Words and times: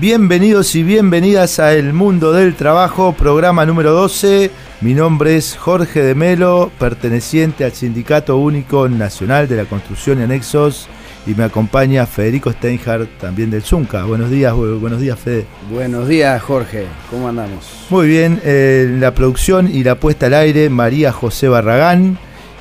Bienvenidos 0.00 0.74
y 0.74 0.82
bienvenidas 0.82 1.58
a 1.58 1.72
El 1.72 1.92
Mundo 1.92 2.32
del 2.32 2.54
Trabajo, 2.54 3.12
programa 3.12 3.64
número 3.64 3.92
12. 3.92 4.50
Mi 4.82 4.92
nombre 4.94 5.36
es 5.36 5.56
Jorge 5.56 6.02
de 6.02 6.14
Melo, 6.14 6.70
perteneciente 6.78 7.64
al 7.64 7.72
Sindicato 7.72 8.36
Único 8.36 8.88
Nacional 8.88 9.48
de 9.48 9.56
la 9.56 9.64
Construcción 9.64 10.20
y 10.20 10.24
Anexos, 10.24 10.88
y 11.26 11.34
me 11.34 11.44
acompaña 11.44 12.04
Federico 12.04 12.52
Steinhardt, 12.52 13.08
también 13.18 13.50
del 13.50 13.62
Zunca. 13.62 14.04
Buenos 14.04 14.28
días, 14.30 14.52
bu- 14.52 14.78
buenos 14.78 15.00
días, 15.00 15.18
Fede. 15.18 15.46
Buenos 15.70 16.08
días, 16.08 16.42
Jorge. 16.42 16.84
¿Cómo 17.10 17.28
andamos? 17.28 17.64
Muy 17.88 18.06
bien, 18.06 18.40
eh, 18.44 18.94
la 19.00 19.14
producción 19.14 19.70
y 19.72 19.82
la 19.82 19.94
puesta 19.94 20.26
al 20.26 20.34
aire, 20.34 20.68
María 20.68 21.10
José 21.10 21.48
Barragán. 21.48 22.18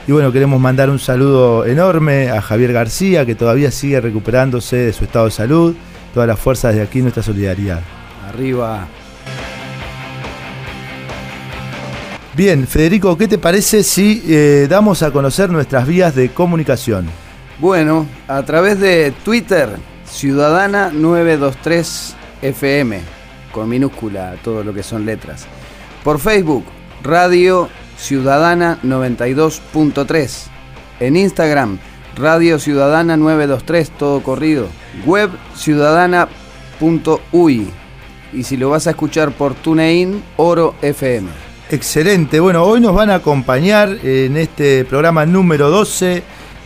Y 0.08 0.11
bueno, 0.14 0.31
queremos 0.31 0.61
mandar 0.61 0.89
un 0.89 0.99
saludo 0.99 1.66
enorme 1.66 2.30
a 2.30 2.42
Javier 2.42 2.72
García, 2.72 3.25
que 3.25 3.36
todavía 3.36 3.72
sigue 3.72 3.99
recuperándose 3.99 4.77
de 4.77 4.94
su 4.94 5.03
estado 5.03 5.25
de 5.25 5.31
salud. 5.31 5.75
Todas 6.16 6.30
las 6.30 6.39
fuerzas 6.39 6.73
de 6.73 6.81
aquí, 6.81 7.02
nuestra 7.02 7.21
solidaridad. 7.21 7.81
Arriba. 8.25 8.88
Bien, 12.33 12.66
Federico, 12.66 13.17
¿qué 13.17 13.27
te 13.27 13.38
parece 13.38 13.83
si 13.83 14.23
eh, 14.25 14.67
damos 14.69 15.03
a 15.03 15.11
conocer 15.11 15.49
nuestras 15.49 15.86
vías 15.86 16.16
de 16.16 16.30
comunicación? 16.30 17.08
Bueno, 17.59 18.08
a 18.30 18.43
través 18.43 18.80
de 18.80 19.11
Twitter, 19.25 19.75
Ciudadana 20.05 20.89
923 20.93 22.16
FM, 22.43 23.02
con 23.52 23.67
minúscula 23.67 24.36
todo 24.41 24.63
lo 24.63 24.73
que 24.73 24.83
son 24.83 25.05
letras. 25.05 25.45
Por 26.02 26.19
Facebook, 26.19 26.63
Radio 27.03 27.67
Ciudadana 27.97 28.80
92.3. 28.83 30.43
En 31.02 31.17
Instagram, 31.17 31.77
Radio 32.16 32.58
Ciudadana 32.58 33.17
923, 33.17 33.89
todo 33.97 34.23
corrido. 34.23 34.69
Web 35.05 35.31
ciudadana.uy. 35.55 37.67
Y 38.33 38.43
si 38.43 38.57
lo 38.57 38.69
vas 38.69 38.88
a 38.88 38.91
escuchar 38.91 39.31
por 39.31 39.55
TuneIn, 39.55 40.23
Oro 40.37 40.75
FM. 40.81 41.29
Excelente, 41.69 42.39
bueno, 42.39 42.63
hoy 42.63 42.79
nos 42.79 42.93
van 42.93 43.09
a 43.09 43.15
acompañar 43.15 43.89
en 44.03 44.37
este 44.37 44.86
programa 44.86 45.25
número 45.25 45.71
12 45.71 46.21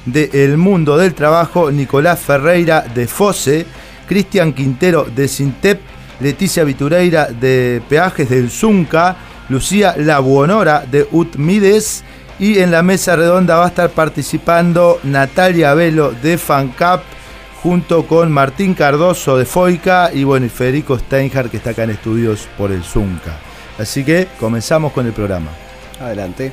de 0.05 0.29
El 0.33 0.57
Mundo 0.57 0.97
del 0.97 1.13
Trabajo 1.13 1.71
Nicolás 1.71 2.19
Ferreira 2.19 2.81
de 2.81 3.07
FOSE, 3.07 3.65
Cristian 4.07 4.51
Quintero 4.51 5.05
de 5.05 5.27
Sintep, 5.27 5.79
Leticia 6.19 6.65
Vitureira 6.65 7.27
de 7.27 7.81
Peajes 7.87 8.29
del 8.29 8.49
Zunca, 8.49 9.15
Lucía 9.47 9.95
Labuonora 9.97 10.85
de 10.85 11.07
UTMIDES 11.11 12.03
y 12.39 12.59
en 12.59 12.71
la 12.71 12.83
mesa 12.83 13.15
redonda 13.15 13.57
va 13.57 13.65
a 13.65 13.69
estar 13.69 13.89
participando 13.91 14.99
Natalia 15.03 15.73
Velo 15.73 16.11
de 16.11 16.37
FANCAP 16.37 17.03
junto 17.61 18.07
con 18.07 18.31
Martín 18.31 18.73
Cardoso 18.73 19.37
de 19.37 19.45
FOICA 19.45 20.11
y 20.13 20.23
bueno, 20.23 20.45
y 20.45 20.49
Federico 20.49 20.97
Steinhardt 20.97 21.51
que 21.51 21.57
está 21.57 21.71
acá 21.71 21.83
en 21.83 21.91
estudios 21.91 22.47
por 22.57 22.71
el 22.71 22.83
Zunca. 22.83 23.37
Así 23.77 24.03
que 24.03 24.27
comenzamos 24.39 24.91
con 24.93 25.05
el 25.05 25.13
programa. 25.13 25.49
Adelante. 25.99 26.51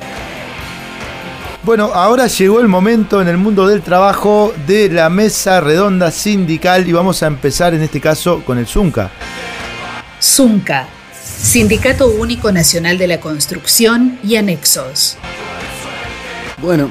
Bueno, 1.63 1.91
ahora 1.93 2.27
llegó 2.27 2.61
el 2.61 2.67
momento 2.67 3.21
en 3.21 3.27
el 3.27 3.37
mundo 3.37 3.67
del 3.67 3.81
trabajo 3.81 4.53
de 4.65 4.89
la 4.89 5.09
mesa 5.09 5.59
redonda 5.59 6.11
sindical 6.11 6.87
y 6.87 6.93
vamos 6.93 7.23
a 7.23 7.27
empezar 7.27 7.73
en 7.73 7.83
este 7.83 7.99
caso 7.99 8.41
con 8.45 8.57
el 8.57 8.67
Zunca. 8.67 9.09
Zunca, 10.21 10.87
Sindicato 11.13 12.07
Único 12.07 12.51
Nacional 12.51 12.97
de 12.97 13.07
la 13.07 13.19
Construcción 13.19 14.17
y 14.23 14.37
Anexos. 14.37 15.17
Bueno, 16.61 16.89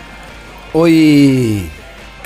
hoy 0.72 1.70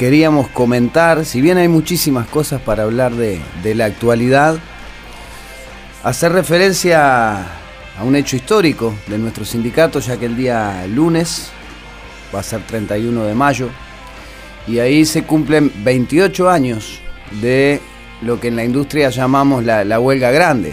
queríamos 0.00 0.48
comentar, 0.48 1.26
si 1.26 1.42
bien 1.42 1.58
hay 1.58 1.68
muchísimas 1.68 2.26
cosas 2.26 2.62
para 2.62 2.84
hablar 2.84 3.12
de, 3.12 3.38
la 3.74 3.84
actualidad, 3.84 4.58
hacer 6.02 6.32
referencia 6.32 7.42
a 7.98 8.04
un 8.04 8.16
hecho 8.16 8.34
histórico 8.34 8.94
de 9.08 9.18
nuestro 9.18 9.44
sindicato, 9.44 10.00
ya 10.00 10.16
que 10.16 10.24
el 10.24 10.38
día 10.38 10.86
lunes 10.86 11.50
va 12.34 12.40
a 12.40 12.42
ser 12.42 12.62
31 12.62 13.24
de 13.24 13.34
mayo, 13.34 13.68
y 14.66 14.78
ahí 14.78 15.04
se 15.04 15.24
cumplen 15.24 15.70
28 15.84 16.48
años 16.48 17.02
de 17.42 17.82
lo 18.22 18.40
que 18.40 18.48
en 18.48 18.56
la 18.56 18.64
industria 18.64 19.10
llamamos 19.10 19.66
la, 19.66 19.84
la 19.84 20.00
huelga 20.00 20.30
grande, 20.30 20.72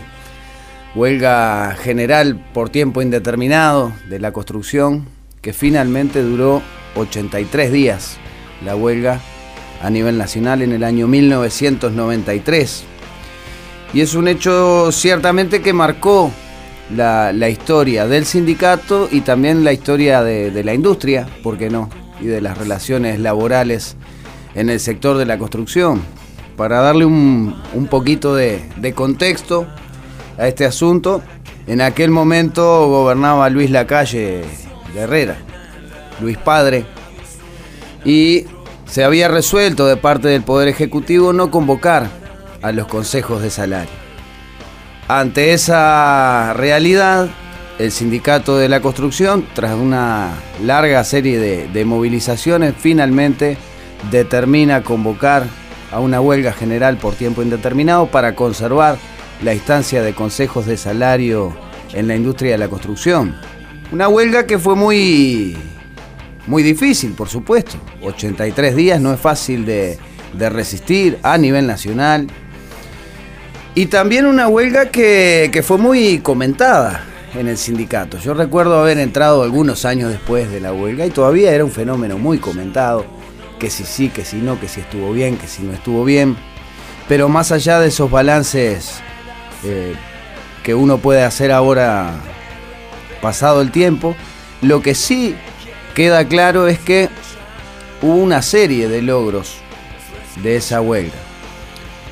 huelga 0.96 1.76
general 1.76 2.42
por 2.54 2.70
tiempo 2.70 3.02
indeterminado 3.02 3.92
de 4.08 4.20
la 4.20 4.32
construcción, 4.32 5.06
que 5.42 5.52
finalmente 5.52 6.22
duró 6.22 6.62
83 6.96 7.74
días, 7.74 8.20
la 8.64 8.76
huelga 8.76 9.20
a 9.82 9.90
nivel 9.90 10.18
nacional 10.18 10.62
en 10.62 10.72
el 10.72 10.84
año 10.84 11.08
1993. 11.08 12.84
Y 13.94 14.02
es 14.02 14.16
un 14.16 14.28
hecho 14.28 14.92
ciertamente 14.92 15.62
que 15.62 15.74
marcó 15.74 16.32
la, 16.96 17.50
historia 17.50 18.08
del 18.08 18.26
sindicato 18.26 19.08
y 19.12 19.22
también 19.22 19.64
la 19.64 19.74
historia 19.74 20.24
de, 20.24 20.64
la 20.64 20.74
industria, 20.74 21.28
¿por 21.44 21.58
qué 21.58 21.70
no? 21.70 21.90
Y 22.20 22.26
de 22.26 22.42
las 22.42 22.58
relaciones 22.58 23.20
laborales 23.20 23.96
en 24.56 24.70
el 24.70 24.80
sector 24.80 25.18
de 25.18 25.26
la 25.26 25.38
construcción. 25.38 26.02
Para 26.56 26.82
darle 26.82 27.06
un, 27.06 27.56
poquito 27.90 28.36
de, 28.36 28.64
de 28.78 28.94
contexto 28.94 29.68
a 30.38 30.48
este 30.48 30.66
asunto, 30.66 31.22
en 31.68 31.82
aquel 31.82 32.10
momento 32.10 32.88
gobernaba 32.88 33.50
Luis 33.50 33.70
Lacalle 33.70 34.44
de 34.94 35.00
Herrera, 35.00 35.38
Luis 36.20 36.38
Padre, 36.38 36.86
y 38.06 38.46
se 38.86 39.04
había 39.04 39.28
resuelto 39.28 39.86
de 39.86 39.98
parte 39.98 40.28
del 40.30 40.44
Poder 40.44 40.68
Ejecutivo 40.68 41.34
no 41.34 41.52
convocar 41.52 42.10
a 42.62 42.72
los 42.72 42.88
consejos 42.88 43.42
de 43.42 43.50
salario. 43.50 43.92
Ante 45.08 45.54
esa 45.54 46.54
realidad, 46.54 47.30
el 47.80 47.92
sindicato 47.92 48.58
de 48.58 48.70
la 48.70 48.82
construcción, 48.82 49.46
tras 49.54 49.74
una 49.76 50.34
larga 50.64 51.04
serie 51.04 51.40
de, 51.40 51.86
movilizaciones, 51.86 52.74
finalmente 52.78 53.58
determina 54.12 54.84
convocar 54.84 55.46
a 55.92 56.00
una 56.00 56.20
huelga 56.20 56.52
general 56.52 56.98
por 56.98 57.16
tiempo 57.16 57.42
indeterminado 57.42 58.08
para 58.08 58.36
conservar 58.36 58.98
la 59.42 59.54
instancia 59.54 60.02
de 60.02 60.14
consejos 60.14 60.66
de 60.66 60.76
salario 60.76 61.56
en 61.94 62.08
la 62.08 62.16
industria 62.16 62.54
de 62.54 62.58
la 62.58 62.68
construcción. 62.68 63.36
Una 63.92 64.10
huelga 64.10 64.46
que 64.46 64.60
fue 64.60 64.76
muy, 64.76 65.56
muy 66.48 66.64
difícil, 66.64 67.12
por 67.12 67.30
supuesto. 67.30 67.78
83 68.02 68.76
días 68.76 69.00
no 69.00 69.14
es 69.14 69.20
fácil 69.20 69.66
de, 69.66 69.98
de 70.34 70.50
resistir 70.50 71.20
a 71.24 71.38
nivel 71.38 71.68
nacional. 71.68 72.28
Y 73.76 73.88
también 73.88 74.26
una 74.26 74.48
huelga 74.48 74.90
que, 74.90 75.50
que 75.54 75.62
fue 75.62 75.78
muy 75.78 76.20
comentada 76.20 77.04
en 77.36 77.48
el 77.48 77.58
sindicato. 77.58 78.18
Yo 78.18 78.34
recuerdo 78.34 78.80
haber 78.80 78.98
entrado 78.98 79.44
algunos 79.44 79.86
años 79.86 80.10
después 80.10 80.50
de 80.50 80.60
la 80.60 80.74
huelga 80.74 81.06
y 81.06 81.12
todavía 81.12 81.54
era 81.54 81.64
un 81.64 81.72
fenómeno 81.72 82.18
muy 82.18 82.40
comentado. 82.40 83.06
Que 83.60 83.70
si 83.70 83.84
sí, 83.84 84.10
que 84.10 84.24
si 84.24 84.38
no, 84.38 84.60
que 84.60 84.68
si 84.68 84.82
estuvo 84.82 85.12
bien, 85.12 85.38
que 85.38 85.48
si 85.48 85.64
no 85.64 85.74
estuvo 85.74 86.04
bien. 86.06 86.36
Pero 87.08 87.30
más 87.30 87.52
allá 87.52 87.80
de 87.80 87.88
esos 87.88 88.10
balances 88.10 89.00
eh, 89.64 89.94
que 90.64 90.76
uno 90.76 90.98
puede 90.98 91.24
hacer 91.24 91.52
ahora 91.52 92.14
pasado 93.22 93.62
el 93.62 93.72
tiempo, 93.72 94.16
lo 94.62 94.82
que 94.82 94.96
sí 94.96 95.36
queda 95.98 96.28
claro 96.28 96.68
es 96.68 96.78
que 96.78 97.10
hubo 98.04 98.18
una 98.18 98.44
serie 98.44 98.88
de 98.88 99.02
logros 99.02 99.56
de 100.44 100.56
esa 100.56 100.80
huelga. 100.80 101.18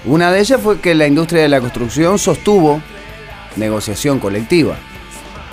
Una 0.05 0.31
de 0.31 0.39
ellas 0.39 0.59
fue 0.59 0.79
que 0.79 0.95
la 0.95 1.05
industria 1.05 1.43
de 1.43 1.49
la 1.49 1.61
construcción 1.61 2.17
sostuvo 2.17 2.81
negociación 3.57 4.17
colectiva, 4.17 4.75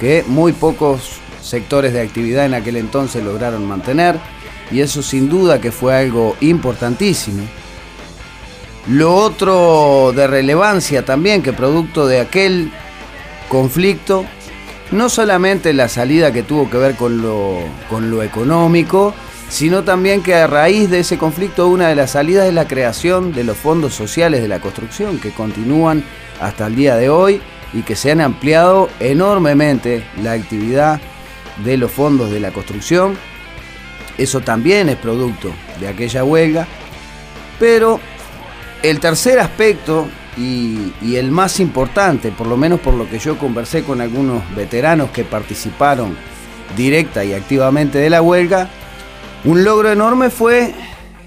que 0.01 0.25
muy 0.27 0.53
pocos 0.53 1.19
sectores 1.43 1.93
de 1.93 2.01
actividad 2.01 2.47
en 2.47 2.55
aquel 2.55 2.77
entonces 2.77 3.23
lograron 3.23 3.69
mantener, 3.69 4.19
y 4.71 4.81
eso 4.81 5.03
sin 5.03 5.29
duda 5.29 5.61
que 5.61 5.71
fue 5.71 5.95
algo 5.95 6.35
importantísimo. 6.41 7.43
Lo 8.89 9.15
otro 9.15 10.15
de 10.17 10.27
relevancia 10.27 11.05
también, 11.05 11.43
que 11.43 11.53
producto 11.53 12.07
de 12.07 12.21
aquel 12.21 12.73
conflicto, 13.51 14.25
no 14.93 15.09
solamente 15.09 15.73
la 15.73 15.89
salida 15.89 16.33
que 16.33 16.43
tuvo 16.43 16.71
que 16.71 16.77
ver 16.77 16.95
con 16.95 17.21
lo, 17.21 17.59
con 17.89 18.11
lo 18.11 18.23
económico, 18.23 19.15
sino 19.49 19.83
también 19.85 20.23
que 20.23 20.35
a 20.35 20.47
raíz 20.47 20.89
de 20.89 21.01
ese 21.01 21.19
conflicto 21.19 21.69
una 21.69 21.89
de 21.89 21.95
las 21.95 22.13
salidas 22.13 22.47
es 22.47 22.55
la 22.55 22.69
creación 22.69 23.33
de 23.33 23.45
los 23.45 23.57
fondos 23.57 23.95
sociales 23.95 24.41
de 24.41 24.49
la 24.49 24.61
construcción, 24.61 25.19
que 25.19 25.31
continúan 25.31 26.05
hasta 26.41 26.67
el 26.67 26.77
día 26.77 26.97
de 26.97 27.09
hoy 27.09 27.41
y 27.73 27.83
que 27.83 27.97
se 27.97 28.11
han 28.11 28.21
ampliado 28.21 28.89
enormemente 29.01 30.05
la 30.23 30.33
actividad 30.33 31.01
de 31.65 31.77
los 31.77 31.91
fondos 31.91 32.31
de 32.31 32.41
la 32.41 32.51
construcción. 32.51 33.17
Eso 34.19 34.41
también 34.41 34.89
es 34.89 34.97
producto 34.97 35.53
de 35.81 35.89
aquella 35.89 36.25
huelga. 36.25 36.67
Pero 37.59 38.01
el 38.83 39.01
tercer 39.01 39.39
aspecto 39.39 40.07
y, 40.37 41.17
el 41.17 41.31
más 41.31 41.61
importante, 41.61 42.31
por 42.31 42.47
lo 42.47 42.57
menos 42.57 42.81
por 42.81 42.95
lo 42.95 43.09
que 43.09 43.19
yo 43.19 43.39
conversé 43.39 43.85
con 43.85 44.01
algunos 44.01 44.43
veteranos 44.57 45.11
que 45.11 45.25
participaron 45.25 46.17
directa 46.77 47.25
y 47.25 47.35
activamente 47.35 47.99
de 47.99 48.11
la 48.11 48.23
huelga, 48.23 48.69
un 49.45 49.65
logro 49.65 49.91
enorme 49.91 50.31
fue 50.31 50.75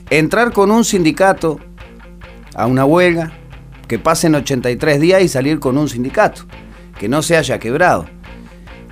entrar 0.09 0.51
con 0.51 0.71
un 0.71 0.83
sindicato 0.83 1.59
a 2.55 2.65
una 2.65 2.85
huelga, 2.85 3.31
que 3.87 3.99
pasen 3.99 4.33
83 4.33 4.99
días 4.99 5.21
y 5.21 5.27
salir 5.27 5.59
con 5.59 5.77
un 5.77 5.87
sindicato, 5.87 6.43
que 6.97 7.07
no 7.07 7.21
se 7.21 7.37
haya 7.37 7.59
quebrado. 7.59 8.05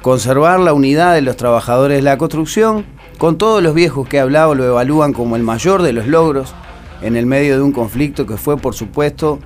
Conservar 0.04 0.60
la 0.60 0.74
unidad 0.74 1.16
de 1.16 1.22
los 1.22 1.38
trabajadores 1.38 1.98
de 1.98 2.04
la 2.04 2.18
construcción, 2.18 2.86
con 3.18 3.38
todos 3.38 3.64
los 3.64 3.74
viejos 3.74 4.08
que 4.08 4.18
he 4.18 4.20
hablado 4.20 4.54
lo 4.54 4.66
evalúan 4.66 5.14
como 5.14 5.36
el 5.36 5.44
mayor 5.44 5.82
de 5.82 5.94
los 5.94 6.08
logros 6.08 6.54
en 7.02 7.16
el 7.16 7.26
medio 7.26 7.56
de 7.56 7.62
un 7.62 7.72
conflicto 7.72 8.26
que 8.26 8.38
fue 8.38 8.58
por 8.58 8.76
supuesto 8.76 9.40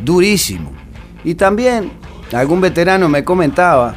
durísimo. 0.00 0.72
Y 1.24 1.34
también 1.34 1.90
algún 2.32 2.60
veterano 2.60 3.08
me 3.08 3.24
comentaba 3.24 3.94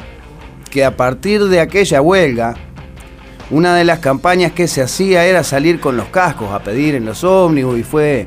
que 0.70 0.84
a 0.84 0.96
partir 0.96 1.44
de 1.44 1.60
aquella 1.60 2.00
huelga, 2.00 2.54
una 3.50 3.74
de 3.76 3.84
las 3.84 3.98
campañas 3.98 4.52
que 4.52 4.66
se 4.66 4.82
hacía 4.82 5.26
era 5.26 5.44
salir 5.44 5.80
con 5.80 5.96
los 5.96 6.08
cascos 6.08 6.50
a 6.52 6.62
pedir 6.62 6.94
en 6.94 7.04
los 7.04 7.22
ómnibus 7.24 7.78
y 7.78 7.82
fue 7.82 8.26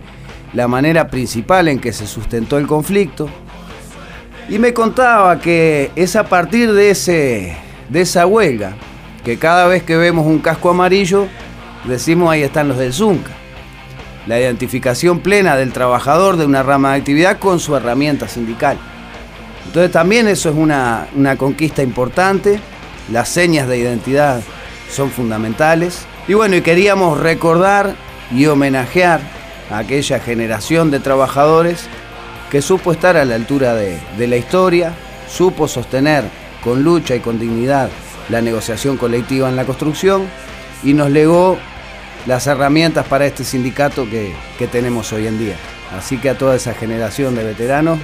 la 0.53 0.67
manera 0.67 1.07
principal 1.07 1.67
en 1.67 1.79
que 1.79 1.91
se 1.91 2.05
sustentó 2.05 2.57
el 2.57 2.67
conflicto. 2.67 3.27
Y 4.47 4.59
me 4.59 4.73
contaba 4.73 5.39
que 5.39 5.91
es 5.95 6.15
a 6.15 6.25
partir 6.25 6.71
de, 6.71 6.91
ese, 6.91 7.57
de 7.89 8.01
esa 8.01 8.27
huelga 8.27 8.75
que 9.23 9.39
cada 9.39 9.65
vez 9.65 9.81
que 9.81 9.97
vemos 9.97 10.27
un 10.27 10.37
casco 10.37 10.69
amarillo 10.69 11.27
decimos 11.85 12.29
ahí 12.29 12.43
están 12.43 12.67
los 12.67 12.77
del 12.77 12.93
Zunca. 12.93 13.31
La 14.27 14.39
identificación 14.39 15.19
plena 15.19 15.55
del 15.55 15.71
trabajador 15.71 16.37
de 16.37 16.45
una 16.45 16.63
rama 16.63 16.91
de 16.91 16.99
actividad 16.99 17.37
con 17.37 17.59
su 17.59 17.75
herramienta 17.75 18.27
sindical. 18.27 18.77
Entonces 19.67 19.91
también 19.91 20.27
eso 20.27 20.49
es 20.49 20.55
una, 20.55 21.07
una 21.15 21.35
conquista 21.35 21.83
importante. 21.83 22.59
Las 23.11 23.29
señas 23.29 23.67
de 23.67 23.77
identidad 23.77 24.41
son 24.89 25.11
fundamentales. 25.11 26.05
Y 26.27 26.33
bueno, 26.33 26.55
y 26.55 26.61
queríamos 26.61 27.19
recordar 27.19 27.95
y 28.31 28.47
homenajear 28.47 29.21
a 29.69 29.79
aquella 29.79 30.19
generación 30.19 30.91
de 30.91 30.99
trabajadores 30.99 31.87
que 32.49 32.61
supo 32.61 32.91
estar 32.91 33.17
a 33.17 33.25
la 33.25 33.35
altura 33.35 33.75
de, 33.75 33.99
de, 34.17 34.27
la 34.27 34.37
historia, 34.37 34.93
supo 35.27 35.67
sostener 35.67 36.23
con 36.63 36.83
lucha 36.83 37.15
y 37.15 37.19
con 37.19 37.39
dignidad 37.39 37.89
la 38.29 38.41
negociación 38.41 38.97
colectiva 38.97 39.49
en 39.49 39.55
la 39.55 39.65
construcción 39.65 40.23
y 40.83 40.93
nos 40.93 41.11
legó 41.11 41.57
las 42.25 42.47
herramientas 42.47 43.05
para 43.07 43.25
este 43.25 43.43
sindicato 43.43 44.09
que, 44.09 44.33
que 44.57 44.67
tenemos 44.67 45.11
hoy 45.13 45.27
en 45.27 45.37
día. 45.37 45.55
Así 45.97 46.17
que 46.17 46.29
a 46.29 46.37
toda 46.37 46.55
esa 46.55 46.73
generación 46.73 47.35
de 47.35 47.43
veteranos, 47.43 47.99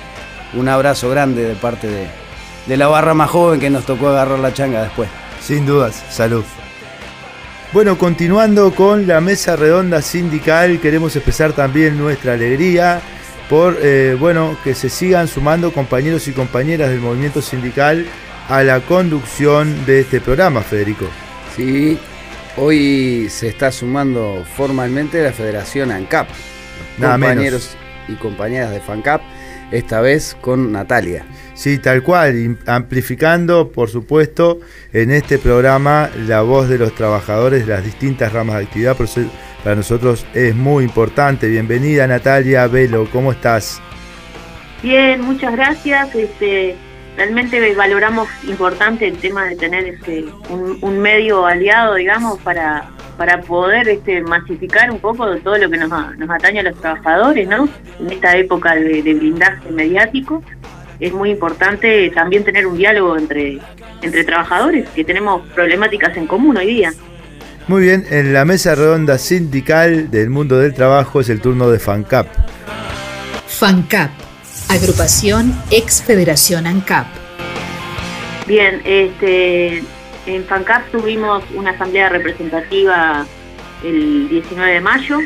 un 0.54 0.68
abrazo 0.68 1.10
grande 1.10 1.44
de 1.44 1.56
parte 1.56 1.88
de, 1.88 2.08
de 2.68 2.78
la 2.78 2.88
barra 2.88 3.14
más 3.14 3.30
joven 3.30 3.60
que 3.60 3.70
nos 3.70 3.86
tocó 3.86 4.10
agarrar 4.10 4.40
la 4.40 4.54
changa 4.54 4.84
después. 4.84 5.10
Sin 5.42 5.66
dudas, 5.66 6.04
salud. 6.10 6.44
Bueno, 7.74 7.98
continuando 7.98 8.74
con 8.76 9.08
la 9.08 9.22
mesa 9.22 9.56
redonda 9.56 10.02
sindical, 10.02 10.80
queremos 10.80 11.16
expresar 11.16 11.54
también 11.54 11.98
nuestra 11.98 12.34
alegría 12.34 13.02
por 13.50 13.78
eh, 13.82 14.16
bueno, 14.20 14.58
que 14.64 14.76
se 14.76 14.90
sigan 14.90 15.28
sumando 15.28 15.74
compañeros 15.74 16.28
y 16.28 16.34
compañeras 16.34 16.90
del 16.90 17.00
movimiento 17.00 17.42
sindical 17.42 18.06
a 18.50 18.64
la 18.64 18.82
conducción 18.82 19.86
de 19.86 20.02
este 20.02 20.22
programa, 20.22 20.62
Federico. 20.62 21.06
Sí, 21.56 21.98
hoy 22.58 23.28
se 23.30 23.48
está 23.48 23.72
sumando 23.72 24.44
formalmente 24.56 25.24
la 25.24 25.32
Federación 25.32 25.92
ANCAP, 25.92 26.28
Nada 26.98 27.14
compañeros 27.14 27.78
y 28.08 28.14
compañeras 28.14 28.72
de 28.72 28.80
FANCAP, 28.80 29.22
esta 29.72 30.02
vez 30.02 30.38
con 30.42 30.72
Natalia. 30.72 31.26
Sí, 31.54 31.78
tal 31.78 32.04
cual, 32.04 32.58
amplificando, 32.66 33.72
por 33.72 33.90
supuesto, 33.90 34.60
en 34.94 35.12
este 35.12 35.38
programa 35.38 36.10
la 36.28 36.42
voz 36.42 36.68
de 36.68 36.78
los 36.78 36.94
trabajadores 36.96 37.66
de 37.66 37.74
las 37.74 37.84
distintas 37.84 38.34
ramas 38.34 38.58
de 38.58 38.64
actividad. 38.64 38.98
Para 39.64 39.76
nosotros 39.76 40.26
es 40.34 40.56
muy 40.56 40.84
importante. 40.84 41.48
Bienvenida 41.48 42.08
Natalia 42.08 42.68
Velo, 42.68 43.08
¿cómo 43.12 43.32
estás? 43.32 43.82
Bien, 44.82 45.22
muchas 45.22 45.54
gracias. 45.54 46.16
Este, 46.16 46.76
realmente 47.18 47.74
valoramos 47.76 48.28
importante 48.48 49.08
el 49.08 49.18
tema 49.18 49.46
de 49.46 49.56
tener 49.56 49.86
este, 49.86 50.26
un, 50.50 50.78
un 50.82 51.00
medio 51.00 51.46
aliado, 51.46 51.96
digamos, 51.96 52.40
para, 52.40 52.90
para 53.18 53.42
poder 53.42 53.88
este, 53.90 54.22
masificar 54.22 54.92
un 54.92 55.00
poco 55.00 55.30
de 55.30 55.40
todo 55.42 55.58
lo 55.58 55.70
que 55.70 55.78
nos, 55.78 55.90
nos 56.18 56.30
atañe 56.30 56.60
a 56.60 56.64
los 56.64 56.80
trabajadores, 56.80 57.48
¿no? 57.48 57.68
En 58.00 58.12
esta 58.12 58.36
época 58.38 58.76
de, 58.76 59.04
de 59.04 59.14
blindaje 59.14 59.72
mediático 59.72 60.44
es 61.02 61.12
muy 61.12 61.32
importante 61.32 62.10
también 62.12 62.44
tener 62.44 62.68
un 62.68 62.78
diálogo 62.78 63.18
entre, 63.18 63.60
entre 64.02 64.24
trabajadores, 64.24 64.88
que 64.90 65.04
tenemos 65.04 65.42
problemáticas 65.50 66.16
en 66.16 66.28
común 66.28 66.58
hoy 66.58 66.68
día. 66.68 66.94
Muy 67.68 67.84
bien, 67.84 68.06
en 68.10 68.34
la 68.34 68.46
mesa 68.46 68.76
redonda 68.76 69.18
sindical 69.18 70.12
del 70.12 70.30
mundo 70.30 70.60
del 70.60 70.74
trabajo 70.74 71.22
es 71.22 71.30
el 71.30 71.42
turno 71.42 71.70
de 71.70 71.80
FANCAP. 71.80 72.28
FANCAP, 73.48 74.12
agrupación 74.72 75.54
ex 75.70 76.02
Federación 76.02 76.66
ANCAP. 76.66 77.06
Bien, 78.48 78.82
este, 78.86 79.84
en 80.26 80.46
FANCAP 80.46 80.92
tuvimos 80.92 81.44
una 81.54 81.72
asamblea 81.72 82.08
representativa 82.08 83.26
el 83.84 84.30
19 84.30 84.74
de 84.74 84.80
mayo, 84.80 85.20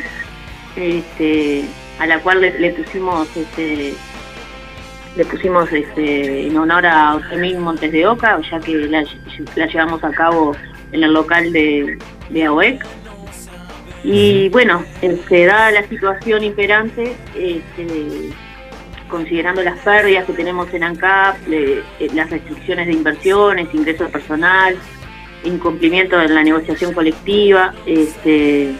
este, 0.74 1.64
a 2.00 2.06
la 2.06 2.18
cual 2.18 2.40
le, 2.40 2.58
le 2.58 2.72
pusimos 2.72 3.28
este, 3.36 3.94
le 5.16 5.24
pusimos 5.24 5.72
este, 5.72 6.48
en 6.48 6.56
honor 6.56 6.84
a 6.84 7.14
Osemín 7.14 7.60
Montes 7.60 7.92
de 7.92 8.04
Oca, 8.04 8.40
ya 8.50 8.58
que 8.58 8.74
la, 8.74 9.04
la, 9.54 9.66
llevamos 9.66 10.02
a 10.02 10.10
cabo 10.10 10.56
en 10.90 11.04
el 11.04 11.12
local 11.12 11.52
de, 11.52 11.96
de 12.30 12.44
AOEC. 12.44 12.84
Y 14.02 14.48
bueno, 14.48 14.84
este, 15.02 15.46
dada 15.46 15.70
la 15.70 15.88
situación 15.88 16.42
imperante, 16.42 17.16
este, 17.36 18.32
considerando 19.08 19.62
las 19.62 19.78
pérdidas 19.80 20.24
que 20.24 20.32
tenemos 20.32 20.72
en 20.74 20.84
ANCAP, 20.84 21.46
le, 21.48 21.82
las 22.14 22.30
restricciones 22.30 22.86
de 22.86 22.92
inversiones, 22.92 23.68
ingresos 23.72 24.10
personal, 24.10 24.76
incumplimiento 25.44 26.18
de 26.18 26.28
la 26.28 26.42
negociación 26.42 26.92
colectiva, 26.92 27.74
este, 27.86 28.72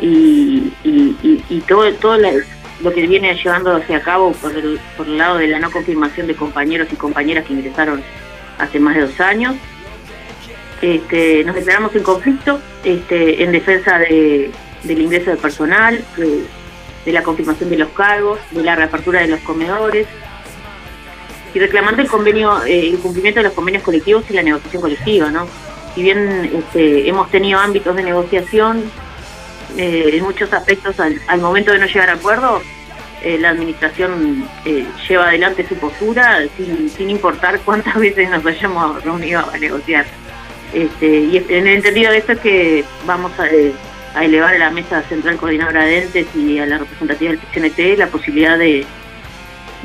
y, 0.00 0.72
y, 0.82 1.44
y, 1.48 1.60
todo, 1.68 1.92
todo 1.94 2.16
lo 2.80 2.92
que 2.92 3.06
viene 3.06 3.34
llevándose 3.34 3.94
a 3.94 4.00
cabo 4.00 4.32
por 4.32 4.56
el, 4.56 4.78
por 4.96 5.06
el 5.06 5.18
lado 5.18 5.38
de 5.38 5.48
la 5.48 5.58
no 5.58 5.70
confirmación 5.70 6.26
de 6.26 6.34
compañeros 6.34 6.88
y 6.92 6.96
compañeras 6.96 7.44
que 7.44 7.52
ingresaron 7.52 8.02
hace 8.58 8.80
más 8.80 8.96
de 8.96 9.02
dos 9.02 9.20
años. 9.20 9.54
Este, 10.82 11.44
nos 11.44 11.54
declaramos 11.54 11.94
en 11.94 12.02
conflicto 12.02 12.60
este, 12.84 13.42
en 13.42 13.52
defensa 13.52 13.98
de, 13.98 14.50
del 14.82 15.00
ingreso 15.00 15.30
de 15.30 15.36
personal, 15.36 16.04
de, 17.04 17.12
la 17.12 17.22
confirmación 17.22 17.70
de 17.70 17.78
los 17.78 17.88
cargos, 17.90 18.38
de 18.50 18.62
la 18.62 18.76
reapertura 18.76 19.20
de 19.20 19.28
los 19.28 19.40
comedores 19.40 20.06
y 21.54 21.58
reclamando 21.58 22.02
el 22.02 22.08
convenio, 22.08 22.64
eh, 22.64 22.88
el 22.90 22.98
cumplimiento 22.98 23.40
de 23.40 23.44
los 23.44 23.52
convenios 23.52 23.82
colectivos 23.82 24.24
y 24.28 24.32
la 24.34 24.42
negociación 24.42 24.82
colectiva, 24.82 25.30
¿no? 25.30 25.46
Si 25.94 26.02
bien 26.02 26.50
este, 26.52 27.08
hemos 27.08 27.30
tenido 27.30 27.60
ámbitos 27.60 27.94
de 27.94 28.02
negociación, 28.02 28.82
eh, 29.76 30.10
en 30.12 30.24
muchos 30.24 30.52
aspectos 30.52 30.98
al, 30.98 31.20
al, 31.28 31.40
momento 31.40 31.72
de 31.72 31.78
no 31.78 31.86
llegar 31.86 32.10
a 32.10 32.14
acuerdo, 32.14 32.60
eh, 33.22 33.38
la 33.38 33.50
administración 33.50 34.48
lleva 35.08 35.28
adelante 35.28 35.66
su 35.68 35.76
postura 35.76 36.40
sin, 36.56 36.90
sin, 36.90 37.10
importar 37.10 37.60
cuántas 37.60 37.94
veces 38.00 38.28
nos 38.28 38.44
hayamos 38.44 39.02
reunido 39.04 39.44
a 39.52 39.56
negociar. 39.56 40.06
Este, 40.72 41.06
y 41.06 41.36
en 41.36 41.68
el 41.68 41.76
entendido 41.76 42.10
de 42.10 42.18
esto 42.18 42.32
es 42.32 42.40
que 42.40 42.84
vamos 43.06 43.30
a, 43.38 43.46
a, 44.14 44.24
elevar 44.24 44.54
a 44.54 44.58
la 44.58 44.70
Mesa 44.70 45.02
Central 45.02 45.36
Coordinadora 45.36 45.84
de 45.84 46.02
Entes 46.02 46.26
y 46.34 46.58
a 46.58 46.66
la 46.66 46.78
representativa 46.78 47.32
del 47.32 47.40
PCNT 47.40 47.98
la 47.98 48.08
posibilidad 48.08 48.58
de, 48.58 48.86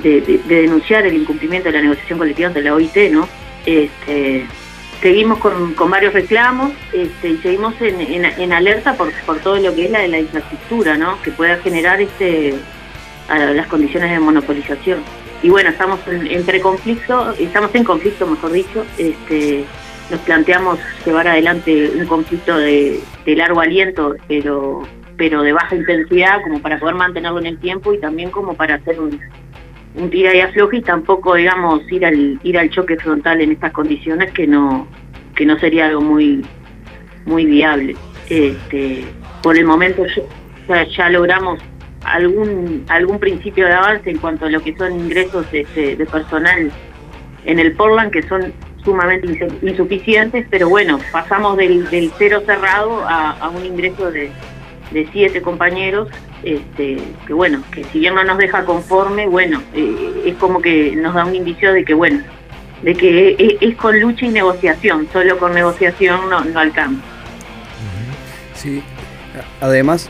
de, 0.03 0.41
denunciar 0.48 1.05
el 1.05 1.15
incumplimiento 1.15 1.69
de 1.69 1.77
la 1.77 1.81
negociación 1.81 2.19
colectiva 2.19 2.48
ante 2.48 2.62
la 2.62 2.74
OIT, 2.74 3.12
¿no? 3.12 3.27
Este, 3.65 4.45
seguimos 5.01 5.39
con, 5.39 5.75
varios 5.89 6.13
reclamos 6.13 6.71
este, 6.93 7.29
y 7.29 7.38
seguimos 7.38 7.75
en, 7.81 8.53
alerta 8.53 8.95
por, 8.95 9.12
todo 9.39 9.57
lo 9.57 9.74
que 9.75 9.86
es 9.86 9.91
la 9.91 10.00
de 10.00 10.07
la 10.07 10.19
infraestructura, 10.19 10.98
¿no? 10.98 11.21
Que 11.21 11.31
pueda 11.31 11.57
generar 11.57 12.01
este 12.01 12.55
las 13.29 13.67
condiciones 13.67 14.09
de 14.09 14.19
monopolización. 14.19 15.03
Y 15.43 15.50
bueno, 15.50 15.69
estamos 15.69 16.00
entre 16.07 16.59
conflicto, 16.62 17.33
estamos 17.38 17.69
en 17.75 17.83
conflicto, 17.83 18.25
mejor 18.25 18.51
dicho, 18.51 18.86
nos 20.10 20.20
planteamos 20.22 20.80
llevar 21.06 21.28
adelante 21.28 21.92
un 21.96 22.06
conflicto 22.06 22.58
de, 22.58 23.00
largo 23.25 23.62
aliento, 23.62 24.16
pero 24.28 24.84
pero 25.18 25.42
de 25.42 25.51
baja 25.51 25.75
intensidad, 25.75 26.42
como 26.44 26.62
para 26.62 26.80
poder 26.80 26.96
mantenerlo 26.96 27.39
en 27.39 27.48
el 27.48 27.60
tiempo 27.60 27.94
y 27.94 28.00
también 28.00 28.32
como 28.32 28.54
para 28.54 28.75
hacer 28.75 29.01
un, 29.01 29.20
un 29.96 30.10
tira 30.10 30.34
y 30.34 30.39
afloje 30.39 30.78
y 30.78 30.82
tampoco, 30.82 31.36
digamos, 31.36 31.82
ir 31.92 32.06
al 32.06 32.39
ir 32.42 32.58
al 32.58 32.70
choque 32.70 32.96
frontal 32.96 33.42
en 33.42 33.51
estas 33.51 33.74
condiciones 33.74 34.32
que 34.32 34.48
no 34.48 34.88
que 35.36 35.46
no 35.46 35.60
sería 35.60 35.88
algo 35.88 36.01
muy 36.01 36.46
muy 37.25 37.46
viable. 37.46 37.96
Este, 38.30 39.04
por 39.44 39.58
el 39.58 39.66
momento 39.66 40.04
ya, 40.68 40.86
ya 40.86 41.10
logramos 41.10 41.60
algún 42.06 42.86
algún 42.88 43.20
principio 43.20 43.66
de 43.66 43.74
avance 43.74 44.10
en 44.10 44.18
cuanto 44.18 44.46
a 44.46 44.50
lo 44.50 44.62
que 44.62 44.75
son 44.78 45.00
ingresos 45.00 45.46
este, 45.51 45.98
de 45.98 46.06
personal 46.06 46.72
en 47.46 47.60
el 47.60 47.74
Portland 47.74 48.12
que 48.12 48.24
son 48.24 48.54
sumamente 48.89 49.48
insuficientes, 49.62 50.46
pero 50.50 50.67
bueno, 50.67 51.00
pasamos 51.12 51.58
del, 51.58 52.12
cero 52.17 52.41
cerrado 52.46 53.03
a, 53.08 53.50
un 53.50 53.63
ingreso 53.63 54.12
de, 54.12 54.31
siete 55.12 55.41
compañeros, 55.41 56.08
este, 56.43 56.98
que 57.27 57.34
bueno, 57.34 57.62
que 57.72 57.84
si 57.86 58.00
bien 58.00 58.15
no 58.15 58.24
nos 58.24 58.39
deja 58.39 58.65
conforme, 58.65 59.27
bueno, 59.27 59.62
eh, 59.75 60.24
es 60.25 60.36
como 60.38 60.62
que 60.62 60.96
nos 60.96 61.13
da 61.13 61.25
un 61.25 61.36
indicio 61.36 61.72
de 61.72 61.86
que 61.86 61.93
bueno, 61.93 62.24
de 62.81 62.96
que 62.96 63.58
es, 63.62 63.75
con 63.75 64.00
lucha 64.00 64.25
y 64.25 64.29
negociación, 64.29 65.08
solo 65.13 65.38
con 65.38 65.53
negociación 65.53 66.29
no, 66.29 66.43
no 66.43 66.60
alcanza. 66.60 67.03
Sí, 68.55 68.84
además 69.62 70.10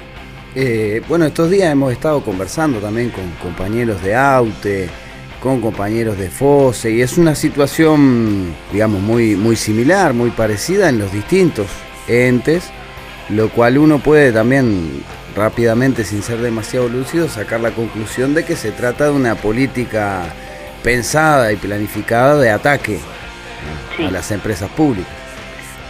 eh, 0.55 1.01
bueno, 1.07 1.25
estos 1.25 1.51
días 1.51 1.71
hemos 1.71 1.91
estado 1.91 2.24
conversando 2.24 2.79
también 2.79 3.09
con 3.12 3.29
compañeros 3.41 4.01
de 4.01 4.15
AUTE, 4.15 4.89
con 5.41 5.62
compañeros 5.62 6.17
de 6.17 6.29
FOSE, 6.29 6.91
y 6.91 7.01
es 7.01 7.17
una 7.17 7.36
situación, 7.36 8.53
digamos, 8.72 9.01
muy, 9.01 9.36
muy 9.36 9.55
similar, 9.55 10.13
muy 10.13 10.31
parecida 10.31 10.89
en 10.89 11.00
los 11.00 11.12
distintos 11.13 11.67
entes, 12.08 12.69
lo 13.29 13.50
cual 13.50 13.77
uno 13.77 14.00
puede 14.00 14.31
también 14.31 15.03
rápidamente, 15.36 16.03
sin 16.03 16.24
ser 16.24 16.39
demasiado 16.39 16.89
lúcido, 16.89 17.29
sacar 17.29 17.62
la 17.62 17.72
conclusión 17.72 18.34
de 18.34 18.43
que 18.43 18.55
se 18.55 18.72
trata 18.72 19.05
de 19.05 19.12
una 19.12 19.36
política 19.36 20.24
pensada 20.84 21.51
y 21.51 21.55
planificada 21.55 22.38
de 22.38 22.50
ataque 22.50 23.00
a 24.00 24.12
las 24.12 24.31
empresas 24.31 24.69
públicas. 24.72 25.12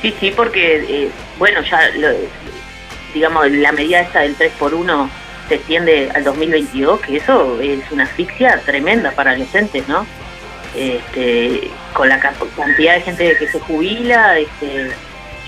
Sí, 0.02 0.14
sí, 0.20 0.32
porque, 0.36 0.78
eh, 0.78 1.10
bueno, 1.38 1.62
ya 1.62 1.90
lo, 1.98 2.10
digamos, 3.14 3.50
la 3.52 3.72
medida 3.72 4.02
esta 4.02 4.22
del 4.22 4.36
3 4.36 4.54
por 4.60 4.74
1 4.74 5.10
se 5.50 5.56
extiende 5.56 6.12
al 6.14 6.24
2022, 6.24 7.02
que 7.02 7.18
eso 7.18 7.60
es 7.60 7.80
una 7.92 8.04
asfixia 8.04 8.62
tremenda 8.66 9.12
para 9.12 9.36
los 9.36 9.54
entes, 9.54 9.88
¿no? 9.88 10.06
Este, 10.76 11.72
con 11.94 12.08
la 12.08 12.20
cantidad 12.20 12.94
de 12.94 13.02
gente 13.02 13.36
que 13.38 13.48
se 13.48 13.60
jubila, 13.60 14.38
este, 14.38 14.92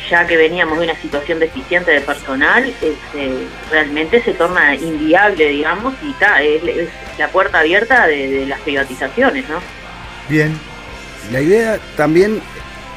ya 0.09 0.25
que 0.25 0.35
veníamos 0.35 0.79
de 0.79 0.85
una 0.85 0.99
situación 0.99 1.39
deficiente 1.39 1.91
de 1.91 2.01
personal, 2.01 2.65
este, 2.81 3.31
realmente 3.69 4.21
se 4.23 4.33
torna 4.33 4.75
inviable, 4.75 5.47
digamos, 5.49 5.93
y 6.03 6.09
está, 6.09 6.41
es, 6.41 6.61
la 7.19 7.27
puerta 7.27 7.59
abierta 7.59 8.07
de, 8.07 8.45
las 8.47 8.59
privatizaciones, 8.61 9.47
¿no? 9.47 9.59
Bien. 10.27 10.57
La 11.31 11.39
idea 11.39 11.77
también 11.95 12.41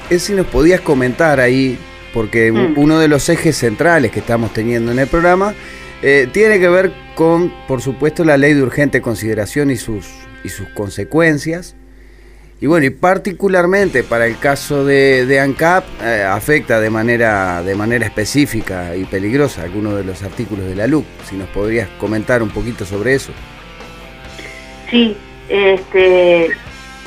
es 0.08 0.22
si 0.22 0.32
nos 0.32 0.46
podías 0.46 0.80
comentar 0.80 1.40
ahí 1.40 1.78
porque 2.14 2.50
mm. 2.50 2.78
uno 2.78 2.98
de 2.98 3.08
los 3.08 3.28
ejes 3.28 3.56
centrales 3.56 4.10
que 4.10 4.20
estamos 4.20 4.52
teniendo 4.54 4.92
en 4.92 4.98
el 4.98 5.08
programa 5.08 5.54
eh, 6.02 6.28
tiene 6.32 6.58
que 6.58 6.68
ver 6.68 6.92
con, 7.14 7.52
por 7.66 7.80
supuesto, 7.80 8.24
la 8.24 8.36
ley 8.36 8.54
de 8.54 8.62
urgente 8.62 9.00
consideración 9.00 9.70
y 9.70 9.76
sus, 9.76 10.06
y 10.42 10.48
sus 10.48 10.68
consecuencias. 10.70 11.76
Y 12.60 12.66
bueno, 12.66 12.86
y 12.86 12.90
particularmente 12.90 14.02
para 14.02 14.26
el 14.26 14.38
caso 14.38 14.84
de, 14.84 15.38
ANCAP, 15.40 15.84
eh, 16.02 16.22
afecta 16.22 16.80
de 16.80 16.88
manera, 16.88 17.62
de 17.62 17.74
manera 17.74 18.06
específica 18.06 18.96
y 18.96 19.04
peligrosa 19.04 19.62
algunos 19.62 19.96
de 19.96 20.04
los 20.04 20.22
artículos 20.22 20.66
de 20.66 20.74
la 20.74 20.86
LUC. 20.86 21.04
Si 21.28 21.36
nos 21.36 21.48
podrías 21.48 21.88
comentar 21.98 22.42
un 22.42 22.50
poquito 22.50 22.84
sobre 22.84 23.14
eso. 23.14 23.32
Sí, 24.90 25.16
este, 25.48 26.48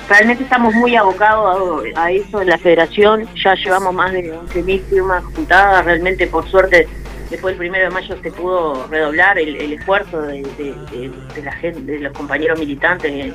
realmente 0.10 0.44
estamos 0.44 0.74
muy 0.76 0.96
abocados 0.96 1.84
a, 1.96 2.12
eso 2.12 2.42
en 2.42 2.50
la 2.50 2.58
federación, 2.58 3.28
ya 3.44 3.56
llevamos 3.56 3.94
más 3.94 4.12
de 4.12 4.34
11.000 4.34 4.82
firmas 4.90 5.24
juntadas, 5.36 5.86
realmente 5.86 6.28
por 6.28 6.48
suerte 6.50 6.88
después 7.30 7.54
del 7.54 7.58
primero 7.58 7.86
de 7.86 7.92
mayo 7.92 8.16
se 8.22 8.32
pudo 8.32 8.88
redoblar 8.88 9.38
el, 9.38 9.74
esfuerzo 9.74 10.22
de, 10.22 10.46
la 11.44 11.52
gente, 11.54 11.82
de 11.82 12.00
los 12.00 12.14
compañeros 12.14 12.60
militantes 12.60 13.34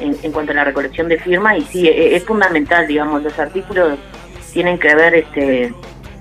en, 0.00 0.32
cuanto 0.32 0.52
a 0.52 0.54
la 0.54 0.64
recolección 0.64 1.08
de 1.08 1.18
firmas 1.18 1.58
y 1.58 1.62
sí, 1.62 1.88
e, 1.88 2.16
es, 2.16 2.24
fundamental, 2.24 2.86
digamos, 2.86 3.22
los 3.22 3.38
artículos 3.38 3.98
tienen 4.52 4.78
que 4.78 4.94
ver, 4.94 5.14
este, 5.14 5.72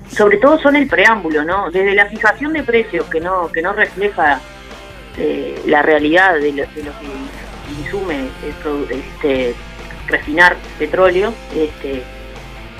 sobre 0.09 0.37
todo 0.37 0.59
son 0.59 0.75
el 0.75 0.87
preámbulo, 0.87 1.43
¿no? 1.43 1.69
Desde 1.71 1.93
la 1.93 2.07
fijación 2.07 2.53
de 2.53 2.63
precios 2.63 3.05
que 3.07 3.19
no, 3.19 3.51
que 3.51 3.61
no 3.61 3.73
refleja 3.73 4.39
eh, 5.17 5.59
la 5.65 5.81
realidad 5.81 6.35
de 6.35 6.51
lo, 6.51 6.63
de 6.63 6.83
lo 6.83 6.91
que 6.99 7.79
insume 7.79 8.27
este, 8.47 9.53
refinar 10.07 10.55
petróleo, 10.77 11.33
este, 11.55 12.03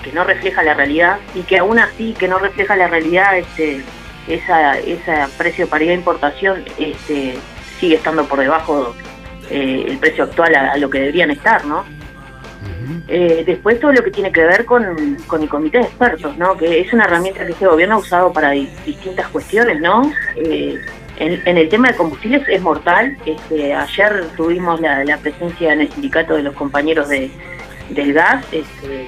que 0.03 0.11
no 0.11 0.23
refleja 0.23 0.63
la 0.63 0.73
realidad 0.73 1.17
y 1.33 1.41
que 1.41 1.57
aún 1.57 1.79
así 1.79 2.13
que 2.13 2.27
no 2.27 2.39
refleja 2.39 2.75
la 2.75 2.87
realidad, 2.87 3.37
este, 3.37 3.83
esa, 4.27 4.77
ese 4.79 5.13
precio 5.37 5.67
paridad 5.67 5.91
de 5.91 5.97
importación 5.97 6.63
este, 6.77 7.35
sigue 7.79 7.95
estando 7.95 8.25
por 8.25 8.39
debajo 8.39 8.95
eh, 9.49 9.85
el 9.87 9.97
precio 9.97 10.23
actual 10.23 10.55
a, 10.55 10.77
lo 10.77 10.89
que 10.89 10.99
deberían 10.99 11.31
estar, 11.31 11.65
¿no? 11.65 11.83
Eh, 13.07 13.43
después 13.45 13.79
todo 13.79 13.91
lo 13.91 14.03
que 14.03 14.11
tiene 14.11 14.31
que 14.31 14.43
ver 14.43 14.65
con, 14.65 14.83
el 14.83 15.49
comité 15.49 15.79
de 15.79 15.83
expertos, 15.85 16.37
¿no? 16.37 16.57
Que 16.57 16.81
es 16.81 16.93
una 16.93 17.05
herramienta 17.05 17.45
que 17.45 17.51
este 17.51 17.67
gobierno 17.67 17.95
ha 17.95 17.99
usado 17.99 18.31
para 18.31 18.51
distintas 18.51 19.27
cuestiones, 19.27 19.79
¿no? 19.81 20.11
Eh, 20.35 20.79
en, 21.17 21.57
el 21.57 21.69
tema 21.69 21.89
de 21.89 21.95
combustibles 21.95 22.47
es 22.47 22.61
mortal. 22.61 23.17
Este, 23.25 23.73
ayer 23.73 24.25
tuvimos 24.35 24.79
la, 24.81 25.17
presencia 25.21 25.73
en 25.73 25.81
el 25.81 25.91
sindicato 25.91 26.35
de 26.35 26.43
los 26.43 26.55
compañeros 26.55 27.09
de, 27.09 27.29
del 27.89 28.13
gas. 28.13 28.45
Este, 28.51 29.07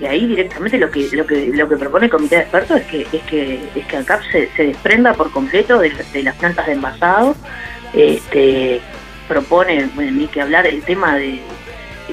y 0.00 0.06
ahí 0.06 0.26
directamente 0.26 0.78
lo 0.78 0.90
que 0.90 1.08
lo 1.12 1.26
que 1.26 1.46
lo 1.46 1.68
que 1.68 1.76
propone 1.76 2.06
el 2.06 2.10
comité 2.10 2.36
de 2.36 2.42
expertos 2.42 2.80
es 2.80 2.86
que 2.86 3.02
es 3.12 3.22
que 3.24 3.60
es 3.74 3.86
que 3.86 3.96
ANCAP 3.96 4.22
se, 4.30 4.48
se 4.56 4.66
desprenda 4.66 5.14
por 5.14 5.30
completo 5.30 5.78
de, 5.78 5.92
las 6.22 6.36
plantas 6.36 6.66
de 6.66 6.72
envasado 6.72 7.36
este, 7.92 8.80
propone 9.28 9.88
bueno, 9.94 10.12
ni 10.12 10.26
que 10.26 10.40
hablar 10.40 10.66
el 10.66 10.82
tema 10.82 11.16
de, 11.16 11.40